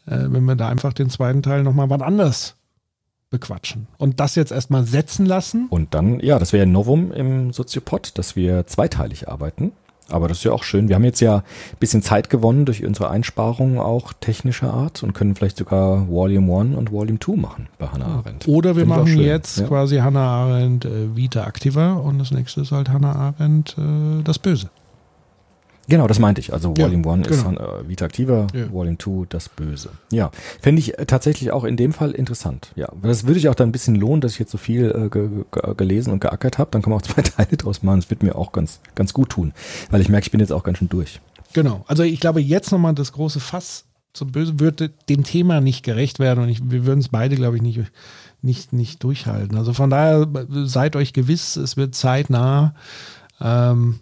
äh, 0.06 0.26
wenn 0.28 0.44
wir 0.44 0.56
da 0.56 0.68
einfach 0.68 0.92
den 0.92 1.10
zweiten 1.10 1.42
Teil 1.42 1.62
nochmal 1.62 1.88
was 1.90 2.02
anders 2.02 2.54
bequatschen. 3.30 3.88
Und 3.98 4.20
das 4.20 4.34
jetzt 4.34 4.52
erstmal 4.52 4.84
setzen 4.84 5.26
lassen. 5.26 5.66
Und 5.68 5.94
dann, 5.94 6.20
ja, 6.20 6.38
das 6.38 6.52
wäre 6.52 6.64
ein 6.64 6.72
Novum 6.72 7.12
im 7.12 7.52
Soziopod, 7.52 8.16
dass 8.16 8.36
wir 8.36 8.66
zweiteilig 8.66 9.28
arbeiten. 9.28 9.72
Aber 10.10 10.26
das 10.26 10.38
ist 10.38 10.44
ja 10.44 10.52
auch 10.52 10.62
schön. 10.62 10.88
Wir 10.88 10.96
haben 10.96 11.04
jetzt 11.04 11.20
ja 11.20 11.36
ein 11.36 11.78
bisschen 11.80 12.02
Zeit 12.02 12.30
gewonnen 12.30 12.64
durch 12.64 12.84
unsere 12.84 13.10
Einsparungen 13.10 13.78
auch 13.78 14.14
technischer 14.14 14.72
Art 14.72 15.02
und 15.02 15.12
können 15.12 15.34
vielleicht 15.34 15.58
sogar 15.58 16.08
Volume 16.08 16.60
1 16.60 16.76
und 16.76 16.92
Volume 16.92 17.18
2 17.18 17.36
machen 17.36 17.68
bei 17.78 17.88
Hannah 17.88 18.06
Arendt. 18.06 18.48
Oder 18.48 18.74
wir 18.74 18.86
Find 18.86 18.96
machen 18.96 19.18
jetzt 19.18 19.58
ja. 19.58 19.66
quasi 19.66 19.98
Hannah 19.98 20.26
Arendt 20.26 20.86
äh, 20.86 21.14
Vita 21.14 21.46
Activa 21.46 21.92
und 21.92 22.18
das 22.18 22.30
nächste 22.30 22.62
ist 22.62 22.72
halt 22.72 22.88
Hannah 22.88 23.12
Arendt 23.12 23.76
äh, 23.76 24.22
das 24.22 24.38
Böse. 24.38 24.70
Genau, 25.88 26.06
das 26.06 26.18
meinte 26.18 26.40
ich. 26.40 26.52
Also 26.52 26.76
Volume 26.76 27.06
ja, 27.06 27.12
1 27.14 27.28
genau. 27.28 27.50
ist 27.50 27.58
äh, 27.58 27.88
Vita 27.88 28.04
Activa, 28.04 28.46
ja. 28.52 28.70
Volume 28.70 28.98
2 28.98 29.26
das 29.30 29.48
Böse. 29.48 29.90
Ja, 30.12 30.30
fände 30.60 30.80
ich 30.80 30.98
äh, 30.98 31.06
tatsächlich 31.06 31.50
auch 31.50 31.64
in 31.64 31.76
dem 31.76 31.92
Fall 31.92 32.10
interessant. 32.10 32.72
Ja, 32.76 32.92
das 33.02 33.26
würde 33.26 33.38
ich 33.38 33.48
auch 33.48 33.54
dann 33.54 33.70
ein 33.70 33.72
bisschen 33.72 33.94
lohnen, 33.94 34.20
dass 34.20 34.32
ich 34.32 34.38
jetzt 34.38 34.52
so 34.52 34.58
viel 34.58 34.90
äh, 34.90 35.08
ge 35.08 35.28
ge 35.50 35.74
gelesen 35.76 36.12
und 36.12 36.20
geackert 36.20 36.58
habe. 36.58 36.70
Dann 36.70 36.82
kann 36.82 36.90
man 36.90 37.00
auch 37.00 37.02
zwei 37.06 37.22
Teile 37.22 37.56
draus 37.56 37.82
machen. 37.82 38.00
Das 38.00 38.10
wird 38.10 38.22
mir 38.22 38.36
auch 38.36 38.52
ganz, 38.52 38.80
ganz 38.94 39.14
gut 39.14 39.30
tun, 39.30 39.52
weil 39.90 40.00
ich 40.02 40.10
merke, 40.10 40.26
ich 40.26 40.30
bin 40.30 40.40
jetzt 40.40 40.52
auch 40.52 40.62
ganz 40.62 40.78
schön 40.78 40.90
durch. 40.90 41.20
Genau, 41.54 41.84
also 41.86 42.02
ich 42.02 42.20
glaube, 42.20 42.40
jetzt 42.40 42.70
nochmal 42.70 42.94
das 42.94 43.12
große 43.12 43.40
Fass 43.40 43.86
zum 44.12 44.32
Böse 44.32 44.60
würde 44.60 44.90
dem 45.08 45.24
Thema 45.24 45.60
nicht 45.60 45.84
gerecht 45.84 46.18
werden 46.18 46.42
und 46.42 46.48
ich, 46.50 46.70
wir 46.70 46.84
würden 46.84 47.00
es 47.00 47.08
beide, 47.08 47.36
glaube 47.36 47.56
ich, 47.56 47.62
nicht, 47.62 47.80
nicht, 48.42 48.72
nicht 48.72 49.02
durchhalten. 49.02 49.56
Also 49.56 49.72
von 49.72 49.88
daher 49.88 50.26
seid 50.64 50.96
euch 50.96 51.12
gewiss, 51.12 51.56
es 51.56 51.76
wird 51.76 51.94
zeitnah. 51.94 52.74
Ähm, 53.40 54.00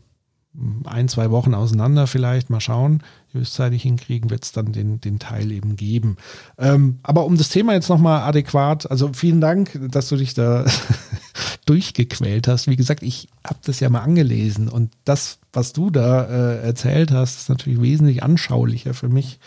ein, 0.85 1.09
zwei 1.09 1.31
Wochen 1.31 1.55
auseinander 1.55 2.07
vielleicht, 2.07 2.51
mal 2.51 2.61
schauen, 2.61 3.03
höchstzeitig 3.33 3.83
hinkriegen, 3.83 4.31
wird 4.31 4.45
es 4.45 4.53
dann 4.53 4.73
den, 4.73 5.01
den 5.01 5.19
Teil 5.19 5.53
eben 5.53 5.77
geben. 5.77 6.17
Ähm, 6.59 6.99
aber 7.03 7.25
um 7.25 7.37
das 7.37 7.49
Thema 7.49 7.75
jetzt 7.75 7.89
nochmal 7.89 8.23
adäquat, 8.23 8.91
also 8.91 9.11
vielen 9.13 9.41
Dank, 9.41 9.79
dass 9.91 10.09
du 10.09 10.17
dich 10.17 10.35
da 10.35 10.65
durchgequält 11.67 12.49
hast. 12.49 12.69
Wie 12.69 12.77
gesagt, 12.77 13.03
ich 13.03 13.29
habe 13.47 13.59
das 13.65 13.81
ja 13.81 13.91
mal 13.91 14.01
angelesen 14.01 14.69
und 14.69 14.93
das, 15.05 15.39
was 15.53 15.73
du 15.73 15.91
da 15.91 16.25
äh, 16.25 16.63
erzählt 16.63 17.11
hast, 17.11 17.37
ist 17.37 17.49
natürlich 17.49 17.81
wesentlich 17.81 18.23
anschaulicher 18.23 18.95
für 18.95 19.09
mich 19.09 19.39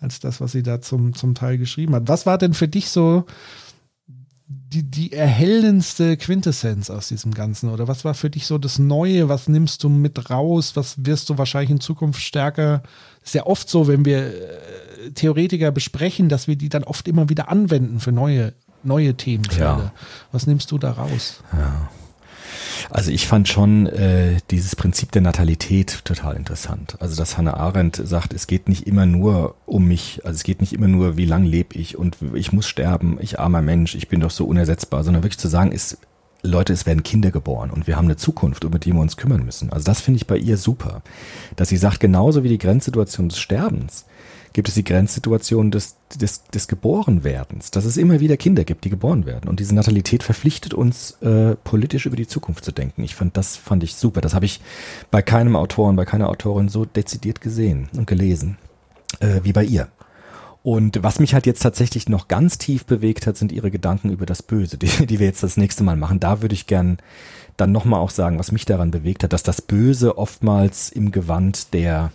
als 0.00 0.20
das, 0.20 0.40
was 0.40 0.52
sie 0.52 0.62
da 0.62 0.80
zum, 0.80 1.14
zum 1.14 1.34
Teil 1.34 1.58
geschrieben 1.58 1.94
hat. 1.94 2.08
Was 2.08 2.26
war 2.26 2.36
denn 2.36 2.54
für 2.54 2.68
dich 2.68 2.90
so 2.90 3.24
die, 4.72 4.82
die 4.82 5.12
erhellendste 5.12 6.16
Quintessenz 6.16 6.88
aus 6.90 7.08
diesem 7.08 7.34
Ganzen? 7.34 7.68
Oder 7.68 7.88
was 7.88 8.04
war 8.04 8.14
für 8.14 8.30
dich 8.30 8.46
so 8.46 8.58
das 8.58 8.78
Neue? 8.78 9.28
Was 9.28 9.48
nimmst 9.48 9.82
du 9.84 9.88
mit 9.88 10.30
raus? 10.30 10.72
Was 10.74 11.04
wirst 11.04 11.28
du 11.28 11.38
wahrscheinlich 11.38 11.70
in 11.70 11.80
Zukunft 11.80 12.22
stärker? 12.22 12.82
Ist 13.22 13.34
ja 13.34 13.46
oft 13.46 13.68
so, 13.68 13.86
wenn 13.86 14.04
wir 14.04 14.26
äh, 14.26 15.10
Theoretiker 15.14 15.70
besprechen, 15.70 16.28
dass 16.28 16.48
wir 16.48 16.56
die 16.56 16.68
dann 16.68 16.84
oft 16.84 17.06
immer 17.06 17.28
wieder 17.28 17.50
anwenden 17.50 18.00
für 18.00 18.12
neue, 18.12 18.54
neue 18.82 19.14
Themenfelder. 19.14 19.92
Ja. 19.92 19.92
Was 20.32 20.46
nimmst 20.46 20.70
du 20.70 20.78
da 20.78 20.92
raus? 20.92 21.42
Ja. 21.52 21.90
Also 22.94 23.10
ich 23.10 23.26
fand 23.26 23.48
schon 23.48 23.86
äh, 23.86 24.36
dieses 24.50 24.76
Prinzip 24.76 25.12
der 25.12 25.22
Natalität 25.22 26.04
total 26.04 26.36
interessant. 26.36 26.96
Also 27.00 27.16
dass 27.16 27.38
Hannah 27.38 27.54
Arendt 27.54 27.96
sagt, 27.96 28.34
es 28.34 28.46
geht 28.46 28.68
nicht 28.68 28.86
immer 28.86 29.06
nur 29.06 29.54
um 29.64 29.88
mich, 29.88 30.20
also 30.24 30.36
es 30.36 30.42
geht 30.42 30.60
nicht 30.60 30.74
immer 30.74 30.88
nur, 30.88 31.16
wie 31.16 31.24
lang 31.24 31.44
lebe 31.44 31.74
ich 31.74 31.96
und 31.96 32.18
ich 32.34 32.52
muss 32.52 32.68
sterben, 32.68 33.16
ich 33.18 33.40
armer 33.40 33.62
Mensch, 33.62 33.94
ich 33.94 34.08
bin 34.08 34.20
doch 34.20 34.30
so 34.30 34.44
unersetzbar, 34.44 35.04
sondern 35.04 35.22
wirklich 35.22 35.38
zu 35.38 35.48
sagen, 35.48 35.72
ist 35.72 35.96
Leute, 36.42 36.74
es 36.74 36.84
werden 36.84 37.02
Kinder 37.02 37.30
geboren 37.30 37.70
und 37.70 37.86
wir 37.86 37.96
haben 37.96 38.04
eine 38.04 38.16
Zukunft, 38.16 38.62
um 38.62 38.78
die 38.78 38.92
wir 38.92 39.00
uns 39.00 39.16
kümmern 39.16 39.42
müssen. 39.42 39.72
Also 39.72 39.86
das 39.86 40.02
finde 40.02 40.18
ich 40.18 40.26
bei 40.26 40.36
ihr 40.36 40.58
super, 40.58 41.00
dass 41.56 41.70
sie 41.70 41.78
sagt, 41.78 41.98
genauso 41.98 42.44
wie 42.44 42.50
die 42.50 42.58
Grenzsituation 42.58 43.30
des 43.30 43.38
Sterbens 43.38 44.04
gibt 44.52 44.68
es 44.68 44.74
die 44.74 44.84
Grenzsituation 44.84 45.70
des, 45.70 45.96
des, 46.14 46.44
des 46.44 46.68
Geborenwerdens, 46.68 47.70
dass 47.70 47.84
es 47.84 47.96
immer 47.96 48.20
wieder 48.20 48.36
Kinder 48.36 48.64
gibt, 48.64 48.84
die 48.84 48.90
geboren 48.90 49.26
werden. 49.26 49.48
Und 49.48 49.60
diese 49.60 49.74
Natalität 49.74 50.22
verpflichtet 50.22 50.74
uns, 50.74 51.12
äh, 51.22 51.56
politisch 51.64 52.06
über 52.06 52.16
die 52.16 52.26
Zukunft 52.26 52.64
zu 52.64 52.72
denken. 52.72 53.02
Ich 53.02 53.14
fand, 53.14 53.36
das 53.36 53.56
fand 53.56 53.82
ich 53.82 53.94
super. 53.94 54.20
Das 54.20 54.34
habe 54.34 54.44
ich 54.44 54.60
bei 55.10 55.22
keinem 55.22 55.56
Autor 55.56 55.88
und 55.88 55.96
bei 55.96 56.04
keiner 56.04 56.28
Autorin 56.28 56.68
so 56.68 56.84
dezidiert 56.84 57.40
gesehen 57.40 57.88
und 57.96 58.06
gelesen 58.06 58.58
äh, 59.20 59.40
wie 59.42 59.52
bei 59.52 59.64
ihr. 59.64 59.88
Und 60.62 61.02
was 61.02 61.18
mich 61.18 61.34
halt 61.34 61.46
jetzt 61.46 61.62
tatsächlich 61.62 62.08
noch 62.08 62.28
ganz 62.28 62.56
tief 62.56 62.84
bewegt 62.84 63.26
hat, 63.26 63.36
sind 63.36 63.50
ihre 63.50 63.70
Gedanken 63.70 64.10
über 64.10 64.26
das 64.26 64.42
Böse, 64.42 64.78
die, 64.78 65.06
die 65.06 65.18
wir 65.18 65.26
jetzt 65.26 65.42
das 65.42 65.56
nächste 65.56 65.82
Mal 65.82 65.96
machen. 65.96 66.20
Da 66.20 66.40
würde 66.42 66.54
ich 66.54 66.66
gern 66.66 66.98
dann 67.56 67.72
nochmal 67.72 68.00
auch 68.00 68.10
sagen, 68.10 68.38
was 68.38 68.52
mich 68.52 68.64
daran 68.64 68.90
bewegt 68.90 69.24
hat, 69.24 69.32
dass 69.32 69.42
das 69.42 69.60
Böse 69.60 70.18
oftmals 70.18 70.90
im 70.90 71.10
Gewand 71.10 71.74
der 71.74 72.12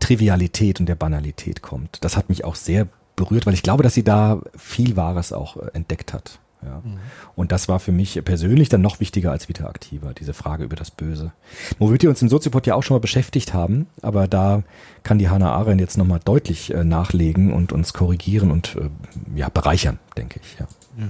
Trivialität 0.00 0.80
und 0.80 0.86
der 0.86 0.94
Banalität 0.94 1.62
kommt. 1.62 2.04
Das 2.04 2.16
hat 2.16 2.28
mich 2.28 2.44
auch 2.44 2.54
sehr 2.54 2.88
berührt, 3.16 3.46
weil 3.46 3.54
ich 3.54 3.62
glaube, 3.62 3.82
dass 3.82 3.94
sie 3.94 4.04
da 4.04 4.40
viel 4.56 4.96
Wahres 4.96 5.32
auch 5.32 5.56
äh, 5.56 5.70
entdeckt 5.72 6.12
hat. 6.12 6.38
Ja. 6.62 6.80
Mhm. 6.84 6.98
Und 7.36 7.52
das 7.52 7.68
war 7.68 7.78
für 7.78 7.92
mich 7.92 8.20
persönlich 8.24 8.68
dann 8.68 8.80
noch 8.80 9.00
wichtiger 9.00 9.30
als 9.30 9.48
Vita 9.48 9.68
Activa, 9.68 10.12
diese 10.12 10.34
Frage 10.34 10.64
über 10.64 10.76
das 10.76 10.90
Böse. 10.90 11.32
Womit 11.78 12.02
wir 12.02 12.10
uns 12.10 12.22
im 12.22 12.28
Soziopod 12.28 12.66
ja 12.66 12.74
auch 12.74 12.82
schon 12.82 12.96
mal 12.96 13.00
beschäftigt 13.00 13.54
haben, 13.54 13.86
aber 14.02 14.26
da 14.26 14.62
kann 15.02 15.18
die 15.18 15.28
Hannah 15.28 15.52
Arendt 15.52 15.80
jetzt 15.80 15.98
nochmal 15.98 16.20
deutlich 16.24 16.74
äh, 16.74 16.84
nachlegen 16.84 17.52
und 17.52 17.72
uns 17.72 17.92
korrigieren 17.92 18.50
und 18.50 18.76
äh, 18.76 18.90
ja, 19.38 19.48
bereichern, 19.48 19.98
denke 20.16 20.40
ich. 20.42 20.58
Ja. 20.58 20.66
ja. 20.98 21.06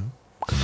Genau. 0.47 0.63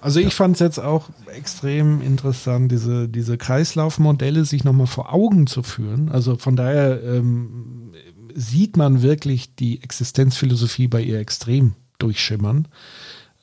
Also 0.00 0.18
ich 0.18 0.26
ja. 0.26 0.30
fand 0.30 0.54
es 0.54 0.60
jetzt 0.60 0.78
auch 0.78 1.08
extrem 1.34 2.00
interessant, 2.00 2.72
diese, 2.72 3.08
diese 3.08 3.36
Kreislaufmodelle 3.36 4.44
sich 4.44 4.64
nochmal 4.64 4.86
vor 4.86 5.12
Augen 5.12 5.46
zu 5.46 5.62
führen. 5.62 6.10
Also 6.10 6.36
von 6.36 6.56
daher 6.56 7.02
ähm, 7.02 7.92
sieht 8.34 8.76
man 8.76 9.02
wirklich 9.02 9.54
die 9.54 9.82
Existenzphilosophie 9.82 10.88
bei 10.88 11.02
ihr 11.02 11.18
extrem 11.18 11.74
durchschimmern. 11.98 12.68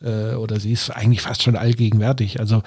Äh, 0.01 0.33
oder 0.33 0.59
sie 0.59 0.71
ist 0.71 0.89
eigentlich 0.89 1.21
fast 1.21 1.43
schon 1.43 1.55
allgegenwärtig. 1.55 2.39
Also 2.39 2.63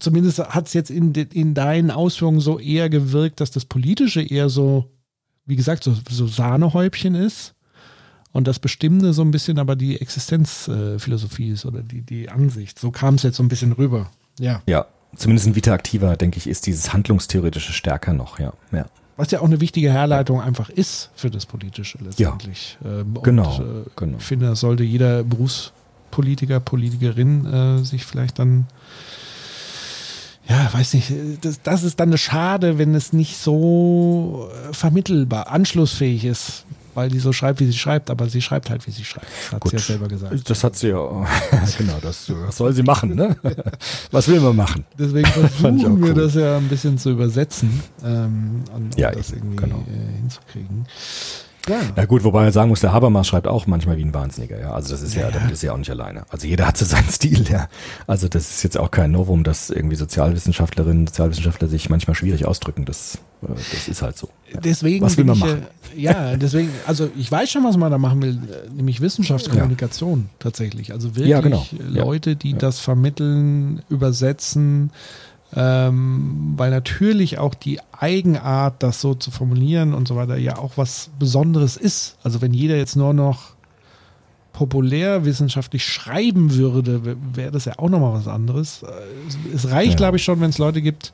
zumindest 0.00 0.40
hat 0.40 0.66
es 0.66 0.72
jetzt 0.72 0.90
in, 0.90 1.14
in 1.14 1.54
deinen 1.54 1.90
Ausführungen 1.92 2.40
so 2.40 2.58
eher 2.58 2.90
gewirkt, 2.90 3.40
dass 3.40 3.52
das 3.52 3.64
Politische 3.64 4.22
eher 4.22 4.48
so, 4.48 4.90
wie 5.46 5.56
gesagt, 5.56 5.84
so, 5.84 5.94
so 6.08 6.26
Sahnehäubchen 6.26 7.14
ist. 7.14 7.54
Und 8.32 8.46
das 8.46 8.58
Bestimmende 8.58 9.12
so 9.12 9.22
ein 9.22 9.30
bisschen 9.30 9.58
aber 9.58 9.74
die 9.74 10.00
Existenzphilosophie 10.00 11.50
ist 11.50 11.66
oder 11.66 11.82
die, 11.82 12.02
die 12.02 12.28
Ansicht. 12.28 12.78
So 12.78 12.90
kam 12.90 13.16
es 13.16 13.24
jetzt 13.24 13.36
so 13.36 13.42
ein 13.42 13.48
bisschen 13.48 13.72
rüber. 13.72 14.10
Ja. 14.38 14.62
Ja, 14.66 14.86
zumindest 15.16 15.48
in 15.48 15.56
Vita 15.56 15.74
Activa, 15.74 16.14
denke 16.16 16.38
ich, 16.38 16.46
ist 16.46 16.66
dieses 16.66 16.92
Handlungstheoretische 16.92 17.72
stärker 17.72 18.12
noch, 18.12 18.38
ja. 18.38 18.52
ja. 18.70 18.86
Was 19.16 19.32
ja 19.32 19.40
auch 19.40 19.46
eine 19.46 19.60
wichtige 19.60 19.92
Herleitung 19.92 20.40
einfach 20.40 20.70
ist 20.70 21.10
für 21.14 21.30
das 21.30 21.44
Politische 21.44 21.98
letztendlich. 22.02 22.78
Ja, 22.84 23.00
ähm, 23.00 23.18
genau, 23.22 23.56
und, 23.56 23.86
äh, 23.86 23.90
genau. 23.96 24.18
Ich 24.18 24.24
finde, 24.24 24.46
das 24.46 24.60
sollte 24.60 24.84
jeder 24.84 25.24
Berufspolitiker, 25.24 26.60
Politikerin 26.60 27.46
äh, 27.46 27.84
sich 27.84 28.06
vielleicht 28.06 28.38
dann 28.38 28.66
ja, 30.48 30.72
weiß 30.72 30.94
nicht, 30.94 31.12
das, 31.42 31.62
das 31.62 31.84
ist 31.84 32.00
dann 32.00 32.16
schade, 32.18 32.76
wenn 32.76 32.94
es 32.96 33.12
nicht 33.12 33.36
so 33.36 34.48
äh, 34.50 34.72
vermittelbar, 34.72 35.48
anschlussfähig 35.48 36.24
ist 36.24 36.64
weil 36.94 37.08
die 37.08 37.18
so 37.18 37.32
schreibt, 37.32 37.60
wie 37.60 37.66
sie 37.66 37.76
schreibt, 37.76 38.10
aber 38.10 38.28
sie 38.28 38.42
schreibt 38.42 38.70
halt, 38.70 38.86
wie 38.86 38.90
sie 38.90 39.04
schreibt. 39.04 39.26
Das 39.26 39.52
hat 39.52 39.60
Gut. 39.60 39.70
sie 39.70 39.76
ja 39.76 39.82
selber 39.82 40.08
gesagt. 40.08 40.50
Das 40.50 40.64
hat 40.64 40.76
sie 40.76 40.88
ja, 40.88 40.96
genau, 41.78 41.98
das, 42.02 42.30
was 42.30 42.56
soll 42.56 42.72
sie 42.72 42.82
machen, 42.82 43.14
ne? 43.14 43.36
Was 44.10 44.28
will 44.28 44.40
man 44.40 44.56
machen? 44.56 44.84
Deswegen 44.98 45.26
versuchen 45.60 46.02
wir 46.02 46.14
cool. 46.14 46.14
das 46.14 46.34
ja 46.34 46.56
ein 46.56 46.68
bisschen 46.68 46.98
zu 46.98 47.10
übersetzen 47.10 47.80
ähm, 48.04 48.64
und, 48.74 48.98
ja, 48.98 49.10
das 49.10 49.32
irgendwie 49.32 49.56
genau. 49.56 49.84
äh, 49.88 50.16
hinzukriegen. 50.20 50.86
Ja. 51.68 51.80
ja 51.94 52.04
gut, 52.06 52.24
wobei 52.24 52.42
man 52.44 52.52
sagen 52.52 52.70
muss, 52.70 52.80
der 52.80 52.92
Habermas 52.92 53.28
schreibt 53.28 53.46
auch 53.46 53.66
manchmal 53.66 53.96
wie 53.96 54.04
ein 54.04 54.14
Wahnsinniger, 54.14 54.58
ja. 54.58 54.72
Also 54.72 54.90
das 54.90 55.02
ist 55.02 55.14
ja, 55.14 55.22
ja 55.22 55.30
damit 55.30 55.52
ist 55.52 55.62
ja 55.62 55.72
auch 55.72 55.76
nicht 55.76 55.90
alleine. 55.90 56.24
Also 56.30 56.46
jeder 56.46 56.66
hat 56.66 56.76
so 56.76 56.84
seinen 56.84 57.08
Stil, 57.08 57.48
ja. 57.50 57.68
Also 58.06 58.28
das 58.28 58.50
ist 58.50 58.62
jetzt 58.62 58.78
auch 58.78 58.90
kein 58.90 59.10
Novum, 59.10 59.44
dass 59.44 59.70
irgendwie 59.70 59.96
Sozialwissenschaftlerinnen, 59.96 61.06
Sozialwissenschaftler 61.06 61.68
sich 61.68 61.90
manchmal 61.90 62.14
schwierig 62.14 62.46
ausdrücken. 62.46 62.86
Das, 62.86 63.16
äh, 63.16 63.18
das 63.42 63.88
ist 63.88 64.02
halt 64.02 64.16
so. 64.16 64.28
Ja. 64.52 64.60
Deswegen 64.60 65.04
was 65.04 65.16
will 65.16 65.24
man 65.24 65.38
machen? 65.38 65.66
Ja, 65.96 66.36
deswegen, 66.36 66.70
also 66.86 67.10
ich 67.18 67.32
weiß 67.32 67.50
schon, 67.50 67.64
was 67.64 67.76
man 67.76 67.90
da 67.90 67.98
machen 67.98 68.22
will, 68.22 68.38
nämlich 68.72 69.00
Wissenschaftskommunikation 69.00 70.30
tatsächlich. 70.38 70.92
Also 70.92 71.16
wirklich 71.16 71.28
ja, 71.28 71.40
genau. 71.40 71.66
Leute, 71.80 72.36
die 72.36 72.54
das 72.54 72.78
vermitteln, 72.78 73.82
übersetzen, 73.88 74.92
ähm, 75.56 76.54
weil 76.56 76.70
natürlich 76.70 77.38
auch 77.38 77.54
die 77.54 77.80
Eigenart, 77.90 78.84
das 78.84 79.00
so 79.00 79.14
zu 79.14 79.32
formulieren 79.32 79.94
und 79.94 80.06
so 80.06 80.14
weiter, 80.14 80.36
ja 80.36 80.58
auch 80.58 80.76
was 80.76 81.10
Besonderes 81.18 81.76
ist. 81.76 82.18
Also 82.22 82.40
wenn 82.40 82.54
jeder 82.54 82.76
jetzt 82.76 82.94
nur 82.94 83.12
noch 83.12 83.54
populärwissenschaftlich 84.52 85.84
schreiben 85.84 86.54
würde, 86.54 87.16
wäre 87.34 87.50
das 87.50 87.64
ja 87.64 87.78
auch 87.78 87.88
nochmal 87.88 88.12
was 88.12 88.28
anderes. 88.28 88.82
Äh, 88.82 89.54
es 89.54 89.70
reicht, 89.70 89.92
ja. 89.92 89.96
glaube 89.96 90.18
ich, 90.18 90.24
schon, 90.24 90.40
wenn 90.40 90.50
es 90.50 90.58
Leute 90.58 90.82
gibt, 90.82 91.12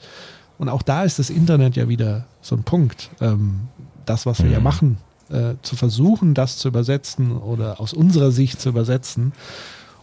und 0.59 0.69
auch 0.69 0.83
da 0.83 1.05
ist 1.05 1.19
das 1.19 1.31
Internet 1.31 1.77
ja 1.77 1.89
wieder 1.89 2.27
so 2.41 2.57
ein 2.57 2.63
Punkt. 2.63 3.11
Ähm, 3.21 3.69
das, 4.07 4.27
was 4.27 4.39
wir 4.39 4.47
mhm. 4.47 4.53
ja 4.53 4.61
machen, 4.61 4.99
äh, 5.31 5.55
zu 5.63 5.77
versuchen, 5.77 6.35
das 6.35 6.57
zu 6.57 6.69
übersetzen 6.69 7.37
oder 7.37 7.81
aus 7.81 7.93
unserer 7.93 8.31
Sicht 8.31 8.61
zu 8.61 8.69
übersetzen. 8.69 9.33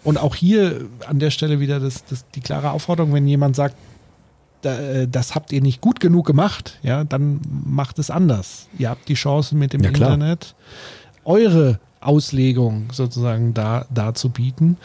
Und 0.04 0.18
auch 0.18 0.36
hier 0.36 0.82
an 1.08 1.20
der 1.20 1.32
Stelle 1.32 1.60
wieder 1.60 1.80
das, 1.80 2.04
das, 2.06 2.26
die 2.36 2.42
klare 2.42 2.72
Aufforderung, 2.72 3.14
wenn 3.14 3.28
jemand 3.28 3.56
sagt, 3.56 3.76
äh, 4.64 5.08
das 5.08 5.34
habt 5.34 5.52
ihr 5.54 5.62
nicht 5.62 5.82
gut 5.82 6.00
genug 6.00 6.28
gemacht, 6.28 6.78
ja, 6.84 7.04
dann 7.04 7.40
macht 7.66 8.00
es 8.00 8.10
anders. 8.10 8.68
Ihr 8.78 8.90
habt 8.90 9.08
die 9.08 9.14
Chance 9.14 9.56
mit 9.56 9.74
dem 9.74 9.82
ja, 9.82 9.90
Internet 9.90 10.56
eure 11.24 11.80
Auslegung 12.02 12.90
sozusagen 12.92 13.54
da, 13.54 13.86
da 13.90 14.14
zu 14.14 14.30
bieten. 14.30 14.78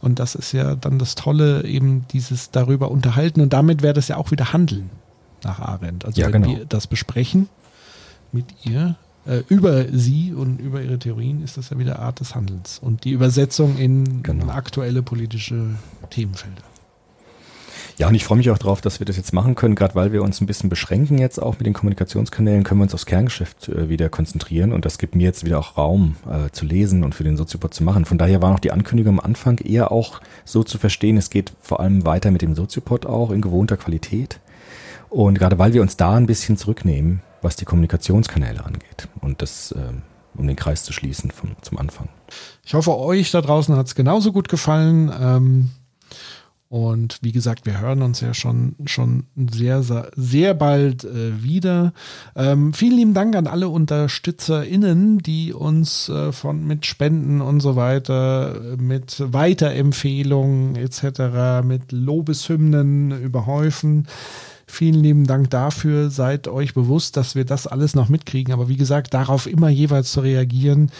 Und 0.00 0.20
das 0.20 0.36
ist 0.36 0.52
ja 0.52 0.76
dann 0.76 1.00
das 1.00 1.16
Tolle, 1.16 1.64
eben 1.64 2.06
dieses 2.12 2.52
darüber 2.52 2.92
unterhalten. 2.92 3.40
Und 3.40 3.52
damit 3.52 3.82
wäre 3.82 3.92
das 3.92 4.06
ja 4.06 4.16
auch 4.16 4.30
wieder 4.30 4.52
Handeln 4.52 4.88
nach 5.44 5.60
Arendt. 5.60 6.04
Also 6.04 6.20
ja, 6.20 6.32
wenn 6.32 6.42
genau. 6.42 6.58
wir 6.58 6.64
das 6.64 6.86
besprechen 6.86 7.48
mit 8.32 8.46
ihr, 8.64 8.96
äh, 9.26 9.42
über 9.48 9.86
sie 9.92 10.32
und 10.32 10.60
über 10.60 10.82
ihre 10.82 10.98
Theorien, 10.98 11.42
ist 11.42 11.56
das 11.56 11.70
ja 11.70 11.78
wieder 11.78 11.98
Art 11.98 12.20
des 12.20 12.34
Handelns. 12.34 12.78
Und 12.78 13.04
die 13.04 13.10
Übersetzung 13.10 13.76
in 13.76 14.22
genau. 14.22 14.48
aktuelle 14.52 15.02
politische 15.02 15.66
Themenfelder. 16.10 16.62
Ja, 18.00 18.08
und 18.08 18.14
ich 18.14 18.24
freue 18.24 18.38
mich 18.38 18.50
auch 18.50 18.56
darauf, 18.56 18.80
dass 18.80 18.98
wir 18.98 19.04
das 19.04 19.18
jetzt 19.18 19.34
machen 19.34 19.56
können, 19.56 19.74
gerade 19.74 19.94
weil 19.94 20.10
wir 20.10 20.22
uns 20.22 20.40
ein 20.40 20.46
bisschen 20.46 20.70
beschränken 20.70 21.18
jetzt 21.18 21.38
auch 21.38 21.58
mit 21.58 21.66
den 21.66 21.74
Kommunikationskanälen, 21.74 22.64
können 22.64 22.80
wir 22.80 22.84
uns 22.84 22.94
aufs 22.94 23.04
Kerngeschäft 23.04 23.68
äh, 23.68 23.90
wieder 23.90 24.08
konzentrieren 24.08 24.72
und 24.72 24.86
das 24.86 24.96
gibt 24.96 25.14
mir 25.14 25.24
jetzt 25.24 25.44
wieder 25.44 25.58
auch 25.58 25.76
Raum 25.76 26.16
äh, 26.26 26.50
zu 26.50 26.64
lesen 26.64 27.04
und 27.04 27.14
für 27.14 27.24
den 27.24 27.36
Soziopod 27.36 27.74
zu 27.74 27.84
machen. 27.84 28.06
Von 28.06 28.16
daher 28.16 28.40
war 28.40 28.52
noch 28.52 28.58
die 28.58 28.72
Ankündigung 28.72 29.18
am 29.18 29.20
Anfang 29.20 29.58
eher 29.58 29.92
auch 29.92 30.22
so 30.46 30.62
zu 30.62 30.78
verstehen, 30.78 31.18
es 31.18 31.28
geht 31.28 31.52
vor 31.60 31.80
allem 31.80 32.06
weiter 32.06 32.30
mit 32.30 32.40
dem 32.40 32.54
Soziopod 32.54 33.04
auch 33.04 33.30
in 33.30 33.42
gewohnter 33.42 33.76
Qualität. 33.76 34.40
Und 35.10 35.38
gerade 35.38 35.58
weil 35.58 35.74
wir 35.74 35.82
uns 35.82 35.96
da 35.96 36.14
ein 36.14 36.26
bisschen 36.26 36.56
zurücknehmen, 36.56 37.20
was 37.42 37.56
die 37.56 37.64
Kommunikationskanäle 37.64 38.64
angeht 38.64 39.08
und 39.20 39.42
das, 39.42 39.72
äh, 39.72 39.92
um 40.36 40.46
den 40.46 40.56
Kreis 40.56 40.84
zu 40.84 40.92
schließen 40.92 41.30
vom, 41.30 41.56
zum 41.62 41.78
Anfang. 41.78 42.08
Ich 42.64 42.74
hoffe, 42.74 42.96
euch 42.96 43.30
da 43.32 43.40
draußen 43.40 43.76
hat 43.76 43.86
es 43.86 43.94
genauso 43.94 44.32
gut 44.32 44.48
gefallen. 44.48 45.12
Ähm 45.20 45.70
und 46.70 47.18
wie 47.20 47.32
gesagt, 47.32 47.66
wir 47.66 47.80
hören 47.80 48.00
uns 48.00 48.20
ja 48.20 48.32
schon, 48.32 48.76
schon 48.86 49.24
sehr, 49.34 49.82
sehr 50.14 50.54
bald 50.54 51.02
äh, 51.02 51.42
wieder. 51.42 51.92
Ähm, 52.36 52.72
vielen 52.72 52.96
lieben 52.96 53.14
Dank 53.14 53.34
an 53.34 53.48
alle 53.48 53.68
UnterstützerInnen, 53.68 55.18
die 55.18 55.52
uns 55.52 56.08
äh, 56.08 56.30
von 56.30 56.64
mit 56.64 56.86
Spenden 56.86 57.40
und 57.40 57.58
so 57.58 57.74
weiter, 57.74 58.76
mit 58.78 59.16
Weiterempfehlungen 59.18 60.76
etc., 60.76 61.66
mit 61.66 61.90
Lobeshymnen 61.90 63.20
überhäufen. 63.20 64.06
Vielen 64.70 65.02
lieben 65.02 65.26
Dank 65.26 65.50
dafür. 65.50 66.10
Seid 66.10 66.48
euch 66.48 66.74
bewusst, 66.74 67.16
dass 67.16 67.34
wir 67.34 67.44
das 67.44 67.66
alles 67.66 67.94
noch 67.94 68.08
mitkriegen. 68.08 68.54
Aber 68.54 68.68
wie 68.68 68.76
gesagt, 68.76 69.12
darauf 69.14 69.46
immer 69.46 69.68
jeweils 69.68 70.12
zu 70.12 70.20
reagieren, 70.20 70.90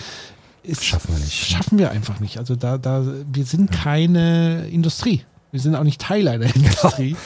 ist, 0.62 0.84
schaffen 0.84 1.14
wir 1.14 1.20
nicht. 1.20 1.32
Schaffen 1.32 1.78
wir 1.78 1.90
einfach 1.90 2.20
nicht. 2.20 2.38
Also 2.38 2.56
da, 2.56 2.78
da, 2.78 3.04
wir 3.32 3.44
sind 3.44 3.70
keine 3.70 4.66
Industrie. 4.68 5.22
Wir 5.52 5.60
sind 5.60 5.74
auch 5.74 5.84
nicht 5.84 6.00
Teil 6.00 6.28
einer 6.28 6.46
Industrie. 6.54 7.16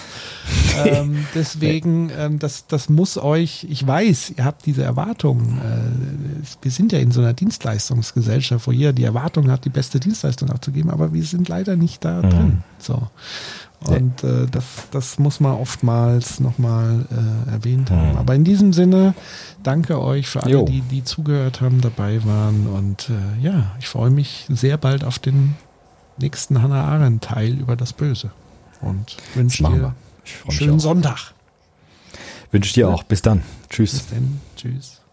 ähm, 0.85 1.27
deswegen, 1.35 2.11
ähm, 2.17 2.39
das, 2.39 2.67
das 2.67 2.89
muss 2.89 3.19
euch, 3.19 3.67
ich 3.69 3.87
weiß, 3.87 4.35
ihr 4.37 4.45
habt 4.45 4.67
diese 4.67 4.83
Erwartungen. 4.83 5.59
Äh, 5.59 6.47
wir 6.63 6.71
sind 6.71 6.93
ja 6.93 6.99
in 6.99 7.11
so 7.11 7.21
einer 7.21 7.33
Dienstleistungsgesellschaft, 7.33 8.67
wo 8.67 8.73
jeder 8.73 8.93
die 8.93 9.05
Erwartung 9.05 9.51
hat, 9.51 9.65
die 9.65 9.71
beste 9.71 10.01
Dienstleistung 10.01 10.51
abzugeben, 10.51 10.91
aber 10.91 11.13
wir 11.13 11.25
sind 11.25 11.49
leider 11.49 11.77
nicht 11.77 12.05
da 12.05 12.23
mhm. 12.23 12.31
drin. 12.31 12.65
So. 12.79 13.09
Und 13.89 14.25
äh, 14.25 14.47
das, 14.51 14.65
das 14.91 15.19
muss 15.19 15.41
man 15.41 15.53
oftmals 15.53 16.41
nochmal 16.41 17.07
äh, 17.11 17.51
erwähnt 17.53 17.91
haben. 17.91 18.13
Mhm. 18.13 18.17
Aber 18.17 18.35
in 18.35 18.45
diesem 18.45 18.73
Sinne, 18.73 19.15
danke 19.63 20.01
euch 20.01 20.29
für 20.29 20.43
alle, 20.43 20.53
jo. 20.53 20.65
die, 20.65 20.81
die 20.81 21.05
zugehört 21.05 21.61
haben, 21.61 21.81
dabei 21.81 22.25
waren. 22.25 22.67
Und 22.67 23.11
äh, 23.11 23.43
ja, 23.43 23.73
ich 23.79 23.89
freue 23.89 24.11
mich 24.11 24.47
sehr 24.49 24.79
bald 24.79 25.05
auf 25.05 25.19
den 25.19 25.55
nächsten 26.19 26.63
Hannah 26.63 26.85
Arendt 26.85 27.25
Teil 27.25 27.59
über 27.59 27.77
das 27.77 27.93
Böse. 27.93 28.31
Und 28.81 29.17
wünsche 29.35 29.65
dir 29.65 29.95
einen 30.45 30.51
schönen 30.51 30.81
Sonntag. 30.81 31.35
Wünsche 32.51 32.69
ich 32.69 32.75
dir 32.75 32.89
auch. 32.89 33.03
Bis 33.03 33.23
dann. 33.23 33.43
Tschüss. 33.69 33.93
Bis 33.93 34.07
dann. 34.09 34.41
Tschüss. 34.57 35.04